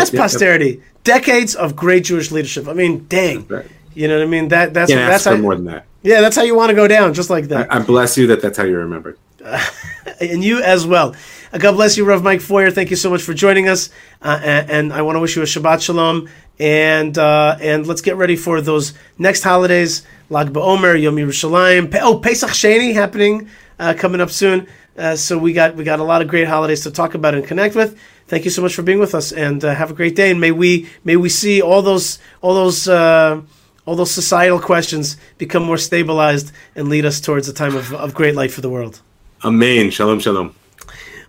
that's 0.00 0.10
yep, 0.10 0.12
yep. 0.14 0.22
posterity. 0.22 0.82
Decades 1.04 1.54
of 1.54 1.74
great 1.74 2.04
Jewish 2.04 2.30
leadership. 2.30 2.68
I 2.68 2.74
mean, 2.74 3.06
dang. 3.08 3.46
Right. 3.48 3.66
You 3.94 4.08
know 4.08 4.18
what 4.18 4.24
I 4.24 4.26
mean? 4.26 4.48
That 4.48 4.72
that's 4.72 4.90
that's 4.90 5.24
how, 5.24 5.36
more 5.36 5.54
than 5.54 5.66
that. 5.66 5.84
yeah, 6.02 6.20
that's 6.20 6.36
how 6.36 6.42
you 6.42 6.54
want 6.54 6.70
to 6.70 6.74
go 6.74 6.88
down, 6.88 7.12
just 7.12 7.28
like 7.28 7.46
that. 7.46 7.72
I 7.72 7.80
bless 7.80 8.16
you 8.16 8.26
that 8.28 8.40
that's 8.40 8.56
how 8.56 8.64
you're 8.64 8.80
remembered. 8.80 9.18
and 10.20 10.42
you 10.42 10.62
as 10.62 10.86
well. 10.86 11.14
Uh, 11.52 11.58
God 11.58 11.72
bless 11.72 11.96
you, 11.96 12.04
Rav 12.04 12.22
Mike 12.22 12.40
Feuer. 12.40 12.72
Thank 12.72 12.90
you 12.90 12.96
so 12.96 13.10
much 13.10 13.22
for 13.22 13.34
joining 13.34 13.68
us, 13.68 13.90
uh, 14.22 14.40
and, 14.42 14.70
and 14.70 14.92
I 14.92 15.02
want 15.02 15.16
to 15.16 15.20
wish 15.20 15.36
you 15.36 15.42
a 15.42 15.44
Shabbat 15.44 15.82
Shalom. 15.82 16.28
And 16.58 17.16
uh, 17.18 17.58
and 17.60 17.86
let's 17.86 18.02
get 18.02 18.16
ready 18.16 18.36
for 18.36 18.60
those 18.60 18.94
next 19.18 19.42
holidays: 19.42 20.06
Lag 20.30 20.52
Ba'omer, 20.52 21.00
Yom 21.00 21.16
Yerushalayim. 21.16 21.90
Pe- 21.90 22.00
oh, 22.00 22.18
Pesach 22.18 22.50
Sheni 22.50 22.94
happening 22.94 23.48
uh, 23.78 23.94
coming 23.96 24.20
up 24.20 24.30
soon. 24.30 24.68
Uh, 24.96 25.16
so 25.16 25.38
we 25.38 25.52
got 25.52 25.74
we 25.74 25.84
got 25.84 26.00
a 26.00 26.04
lot 26.04 26.22
of 26.22 26.28
great 26.28 26.46
holidays 26.46 26.82
to 26.82 26.90
talk 26.90 27.14
about 27.14 27.34
and 27.34 27.44
connect 27.44 27.74
with. 27.74 27.98
Thank 28.32 28.46
you 28.46 28.50
so 28.50 28.62
much 28.62 28.74
for 28.74 28.82
being 28.82 28.98
with 28.98 29.14
us, 29.14 29.30
and 29.30 29.62
uh, 29.62 29.74
have 29.74 29.90
a 29.90 29.92
great 29.92 30.16
day. 30.16 30.30
And 30.30 30.40
may 30.40 30.52
we 30.52 30.88
may 31.04 31.16
we 31.16 31.28
see 31.28 31.60
all 31.60 31.82
those 31.82 32.18
all 32.40 32.54
those. 32.54 32.88
Uh, 32.88 33.42
all 33.84 33.96
those 33.96 34.12
societal 34.12 34.60
questions 34.60 35.16
become 35.38 35.64
more 35.64 35.76
stabilized 35.76 36.52
and 36.76 36.88
lead 36.88 37.04
us 37.04 37.20
towards 37.20 37.48
a 37.48 37.52
time 37.52 37.74
of, 37.74 37.92
of 37.92 38.14
great 38.14 38.36
light 38.36 38.52
for 38.52 38.60
the 38.60 38.70
world. 38.70 39.02
Amen. 39.44 39.90
Shalom, 39.90 40.20
shalom. 40.20 40.54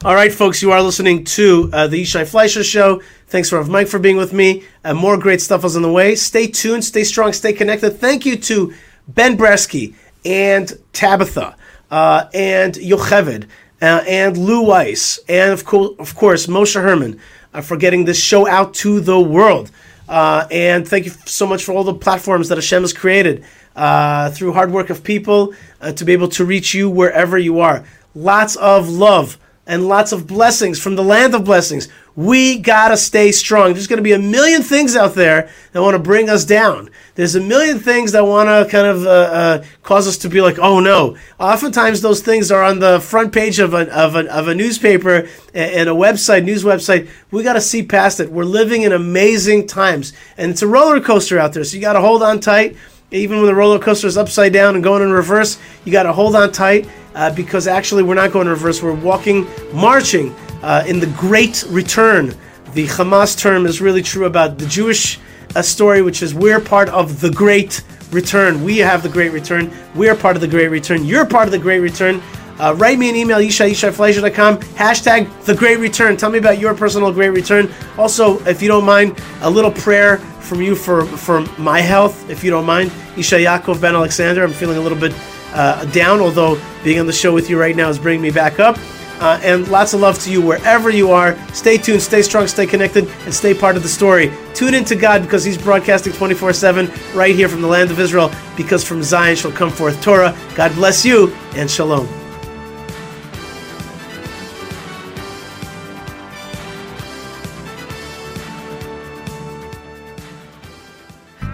All 0.05 0.13
right, 0.13 0.31
folks, 0.31 0.61
you 0.61 0.71
are 0.71 0.83
listening 0.83 1.23
to 1.23 1.71
uh, 1.73 1.87
the 1.87 2.03
Yishai 2.03 2.27
Fleischer 2.27 2.63
Show. 2.63 3.01
Thanks, 3.25 3.51
Rav 3.51 3.69
Mike, 3.69 3.87
for 3.87 3.97
being 3.97 4.17
with 4.17 4.31
me. 4.31 4.63
Uh, 4.85 4.93
more 4.93 5.17
great 5.17 5.41
stuff 5.41 5.65
is 5.65 5.75
on 5.75 5.81
the 5.81 5.91
way. 5.91 6.13
Stay 6.13 6.45
tuned, 6.45 6.85
stay 6.85 7.03
strong, 7.03 7.33
stay 7.33 7.53
connected. 7.53 7.97
Thank 7.97 8.23
you 8.23 8.37
to 8.37 8.71
Ben 9.07 9.35
Bresky 9.35 9.95
and 10.23 10.71
Tabitha 10.93 11.57
uh, 11.89 12.29
and 12.35 12.75
Yocheved 12.75 13.47
uh, 13.83 14.01
and 14.07 14.37
Lou 14.37 14.61
Weiss 14.61 15.19
and, 15.27 15.51
of, 15.51 15.65
co- 15.65 15.95
of 15.99 16.15
course, 16.15 16.47
Moshe 16.47 16.81
Herman 16.81 17.19
uh, 17.53 17.59
for 17.59 17.75
getting 17.75 18.05
this 18.05 18.17
show 18.17 18.47
out 18.47 18.73
to 18.75 19.01
the 19.01 19.19
world. 19.19 19.71
Uh, 20.07 20.47
and 20.49 20.87
thank 20.87 21.03
you 21.03 21.11
so 21.25 21.45
much 21.45 21.65
for 21.65 21.73
all 21.73 21.83
the 21.83 21.93
platforms 21.93 22.47
that 22.47 22.57
Hashem 22.57 22.83
has 22.83 22.93
created 22.93 23.43
uh, 23.75 24.29
through 24.31 24.53
hard 24.53 24.71
work 24.71 24.89
of 24.89 25.03
people 25.03 25.53
uh, 25.81 25.91
to 25.91 26.05
be 26.05 26.13
able 26.13 26.29
to 26.29 26.45
reach 26.45 26.73
you 26.73 26.89
wherever 26.89 27.37
you 27.37 27.59
are. 27.59 27.83
Lots 28.15 28.55
of 28.55 28.87
love 28.87 29.37
and 29.65 29.87
lots 29.87 30.11
of 30.11 30.27
blessings 30.27 30.79
from 30.79 30.95
the 30.95 31.03
land 31.03 31.33
of 31.33 31.45
blessings. 31.45 31.87
We 32.15 32.59
gotta 32.59 32.97
stay 32.97 33.31
strong. 33.31 33.73
There's 33.73 33.87
gonna 33.87 34.01
be 34.01 34.11
a 34.11 34.19
million 34.19 34.61
things 34.61 34.95
out 34.95 35.15
there 35.15 35.49
that 35.71 35.81
want 35.81 35.95
to 35.95 35.99
bring 35.99 36.29
us 36.29 36.45
down. 36.45 36.89
There's 37.15 37.35
a 37.35 37.41
million 37.41 37.79
things 37.79 38.11
that 38.11 38.25
want 38.25 38.49
to 38.49 38.69
kind 38.69 38.87
of 38.87 39.05
uh, 39.05 39.09
uh, 39.09 39.63
cause 39.83 40.07
us 40.07 40.17
to 40.19 40.29
be 40.29 40.41
like, 40.41 40.59
oh 40.59 40.79
no. 40.79 41.15
Oftentimes, 41.39 42.01
those 42.01 42.21
things 42.21 42.51
are 42.51 42.63
on 42.63 42.79
the 42.79 42.99
front 42.99 43.33
page 43.33 43.59
of 43.59 43.73
a, 43.73 43.91
of 43.95 44.15
a, 44.15 44.31
of 44.31 44.47
a 44.47 44.55
newspaper 44.55 45.27
and 45.53 45.89
a 45.89 45.93
website, 45.93 46.43
news 46.43 46.63
website. 46.63 47.09
We 47.31 47.43
got 47.43 47.53
to 47.53 47.61
see 47.61 47.83
past 47.83 48.19
it. 48.19 48.31
We're 48.31 48.45
living 48.45 48.81
in 48.81 48.91
amazing 48.91 49.67
times, 49.67 50.13
and 50.37 50.51
it's 50.51 50.61
a 50.61 50.67
roller 50.67 50.99
coaster 50.99 51.39
out 51.39 51.53
there. 51.53 51.63
So 51.63 51.75
you 51.75 51.81
got 51.81 51.93
to 51.93 52.01
hold 52.01 52.21
on 52.21 52.39
tight. 52.39 52.77
Even 53.13 53.37
when 53.37 53.45
the 53.45 53.53
roller 53.53 53.77
coaster 53.77 54.07
is 54.07 54.17
upside 54.17 54.53
down 54.53 54.73
and 54.73 54.83
going 54.83 55.03
in 55.03 55.11
reverse, 55.11 55.59
you 55.85 55.91
got 55.91 56.03
to 56.03 56.11
hold 56.11 56.35
on 56.35 56.51
tight 56.51 56.89
uh, 57.13 57.33
because 57.35 57.67
actually 57.67 58.01
we're 58.01 58.15
not 58.15 58.31
going 58.31 58.47
in 58.47 58.51
reverse. 58.51 58.81
We're 58.81 58.95
walking, 58.95 59.47
marching 59.71 60.35
uh, 60.63 60.83
in 60.87 60.99
the 60.99 61.05
great 61.15 61.63
return. 61.69 62.33
The 62.73 62.87
Hamas 62.87 63.37
term 63.37 63.67
is 63.67 63.81
really 63.81 64.01
true 64.01 64.25
about 64.25 64.57
the 64.57 64.65
Jewish 64.65 65.19
uh, 65.55 65.61
story, 65.61 66.01
which 66.01 66.23
is 66.23 66.33
we're 66.33 66.59
part 66.59 66.89
of 66.89 67.21
the 67.21 67.29
great 67.29 67.83
return. 68.09 68.63
We 68.63 68.79
have 68.79 69.03
the 69.03 69.09
great 69.09 69.31
return. 69.31 69.71
We're 69.93 70.15
part 70.15 70.35
of 70.35 70.41
the 70.41 70.47
great 70.47 70.69
return. 70.69 71.05
You're 71.05 71.25
part 71.25 71.47
of 71.47 71.51
the 71.51 71.59
great 71.59 71.81
return. 71.81 72.19
Uh, 72.59 72.75
write 72.77 72.99
me 72.99 73.09
an 73.09 73.15
email, 73.15 73.39
yishai, 73.39 73.71
yishaifleischer.com, 73.71 74.57
hashtag 74.75 75.45
the 75.45 75.55
great 75.55 75.79
return. 75.79 76.15
Tell 76.15 76.29
me 76.29 76.37
about 76.37 76.59
your 76.59 76.73
personal 76.75 77.11
great 77.11 77.29
return. 77.29 77.71
Also, 77.97 78.39
if 78.45 78.61
you 78.61 78.67
don't 78.67 78.85
mind, 78.85 79.19
a 79.41 79.49
little 79.49 79.71
prayer 79.71 80.17
from 80.17 80.61
you 80.61 80.75
for, 80.75 81.05
for 81.05 81.41
my 81.57 81.79
health, 81.79 82.29
if 82.29 82.43
you 82.43 82.51
don't 82.51 82.65
mind. 82.65 82.91
Yishai 83.15 83.45
Yaakov 83.45 83.81
Ben 83.81 83.95
Alexander, 83.95 84.43
I'm 84.43 84.53
feeling 84.53 84.77
a 84.77 84.81
little 84.81 84.97
bit 84.97 85.13
uh, 85.53 85.85
down, 85.85 86.19
although 86.19 86.59
being 86.83 86.99
on 86.99 87.07
the 87.07 87.13
show 87.13 87.33
with 87.33 87.49
you 87.49 87.59
right 87.59 87.75
now 87.75 87.89
is 87.89 87.99
bringing 87.99 88.21
me 88.21 88.31
back 88.31 88.59
up. 88.59 88.77
Uh, 89.19 89.39
and 89.43 89.67
lots 89.69 89.93
of 89.93 90.01
love 90.01 90.19
to 90.19 90.31
you 90.31 90.41
wherever 90.41 90.89
you 90.89 91.11
are. 91.11 91.37
Stay 91.53 91.77
tuned, 91.77 92.01
stay 92.01 92.21
strong, 92.21 92.47
stay 92.47 92.65
connected, 92.65 93.07
and 93.25 93.33
stay 93.33 93.53
part 93.53 93.77
of 93.77 93.83
the 93.83 93.89
story. 93.89 94.33
Tune 94.53 94.73
into 94.73 94.95
God 94.95 95.21
because 95.21 95.43
He's 95.43 95.57
broadcasting 95.57 96.13
24 96.13 96.51
7 96.53 96.91
right 97.13 97.33
here 97.33 97.47
from 97.47 97.61
the 97.61 97.67
land 97.67 97.91
of 97.91 97.99
Israel, 97.99 98.31
because 98.57 98.83
from 98.83 99.01
Zion 99.01 99.35
shall 99.35 99.51
come 99.51 99.69
forth 99.69 100.01
Torah. 100.01 100.37
God 100.55 100.73
bless 100.75 101.05
you, 101.05 101.33
and 101.55 101.69
shalom. 101.69 102.22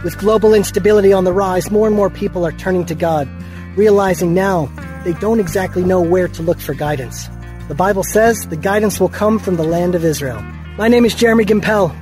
With 0.01 0.17
global 0.17 0.53
instability 0.53 1.11
on 1.11 1.25
the 1.25 1.33
rise, 1.33 1.69
more 1.69 1.85
and 1.85 1.93
more 1.93 2.09
people 2.09 2.45
are 2.45 2.53
turning 2.53 2.85
to 2.85 2.95
God, 2.95 3.27
realizing 3.75 4.33
now 4.33 4.71
they 5.03 5.11
don't 5.13 5.41
exactly 5.41 5.83
know 5.83 5.99
where 5.99 6.29
to 6.29 6.41
look 6.41 6.57
for 6.57 6.73
guidance. 6.73 7.27
The 7.67 7.75
Bible 7.75 8.03
says 8.03 8.47
the 8.47 8.55
guidance 8.55 9.01
will 9.01 9.09
come 9.09 9.39
from 9.39 9.57
the 9.57 9.65
land 9.65 9.95
of 9.95 10.05
Israel. 10.05 10.41
My 10.77 10.87
name 10.87 11.03
is 11.03 11.13
Jeremy 11.13 11.43
Gimpel. 11.43 11.93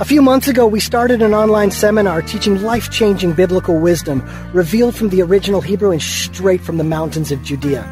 A 0.00 0.04
few 0.04 0.22
months 0.22 0.48
ago, 0.48 0.66
we 0.66 0.80
started 0.80 1.22
an 1.22 1.34
online 1.34 1.70
seminar 1.70 2.20
teaching 2.20 2.62
life 2.62 2.90
changing 2.90 3.34
biblical 3.34 3.78
wisdom 3.78 4.28
revealed 4.52 4.96
from 4.96 5.10
the 5.10 5.22
original 5.22 5.60
Hebrew 5.60 5.92
and 5.92 6.02
straight 6.02 6.60
from 6.60 6.78
the 6.78 6.84
mountains 6.84 7.30
of 7.30 7.44
Judea. 7.44 7.84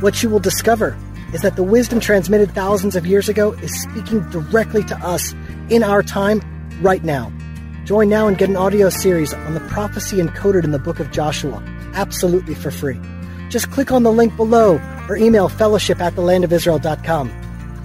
What 0.00 0.22
you 0.22 0.30
will 0.30 0.40
discover 0.40 0.96
is 1.34 1.42
that 1.42 1.56
the 1.56 1.62
wisdom 1.62 2.00
transmitted 2.00 2.52
thousands 2.52 2.96
of 2.96 3.04
years 3.04 3.28
ago 3.28 3.52
is 3.52 3.82
speaking 3.82 4.28
directly 4.30 4.82
to 4.84 4.96
us 4.96 5.34
in 5.68 5.82
our 5.82 6.02
time, 6.02 6.40
right 6.80 7.04
now. 7.04 7.30
Join 7.84 8.08
now 8.08 8.28
and 8.28 8.38
get 8.38 8.48
an 8.48 8.56
audio 8.56 8.88
series 8.88 9.34
on 9.34 9.52
the 9.52 9.60
prophecy 9.60 10.16
encoded 10.16 10.64
in 10.64 10.70
the 10.70 10.78
book 10.78 11.00
of 11.00 11.10
Joshua, 11.10 11.62
absolutely 11.92 12.54
for 12.54 12.70
free. 12.70 12.98
Just 13.50 13.70
click 13.70 13.92
on 13.92 14.04
the 14.04 14.12
link 14.12 14.34
below 14.36 14.80
or 15.06 15.18
email 15.18 15.50
fellowship 15.50 16.00
at 16.00 16.14
thelandofisrael.com. 16.14 17.30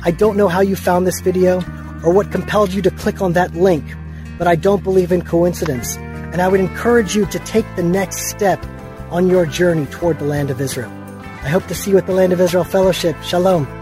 I 0.01 0.11
don't 0.11 0.38
know 0.38 0.47
how 0.47 0.61
you 0.61 0.77
found 0.77 1.05
this 1.05 1.19
video 1.19 1.57
or 2.01 2.13
what 2.13 2.31
compelled 2.31 2.71
you 2.71 2.81
to 2.84 2.91
click 2.91 3.21
on 3.21 3.34
that 3.34 3.53
link, 3.53 3.84
but 4.38 4.47
I 4.47 4.55
don't 4.55 4.85
believe 4.85 5.11
in 5.11 5.21
coincidence, 5.21 5.97
and 5.97 6.41
I 6.41 6.47
would 6.47 6.61
encourage 6.61 7.13
you 7.13 7.26
to 7.26 7.39
take 7.39 7.65
the 7.76 7.84
next 7.84 8.30
step 8.30 8.65
on 9.11 9.27
your 9.27 9.45
journey 9.45 9.85
toward 9.88 10.19
the 10.19 10.26
land 10.26 10.49
of 10.49 10.61
Israel. 10.61 10.89
I 11.43 11.49
hope 11.49 11.67
to 11.67 11.76
see 11.76 11.91
you 11.91 11.97
at 11.97 12.05
the 12.05 12.13
Land 12.13 12.31
of 12.31 12.39
Israel 12.39 12.63
Fellowship. 12.63 13.21
Shalom. 13.21 13.78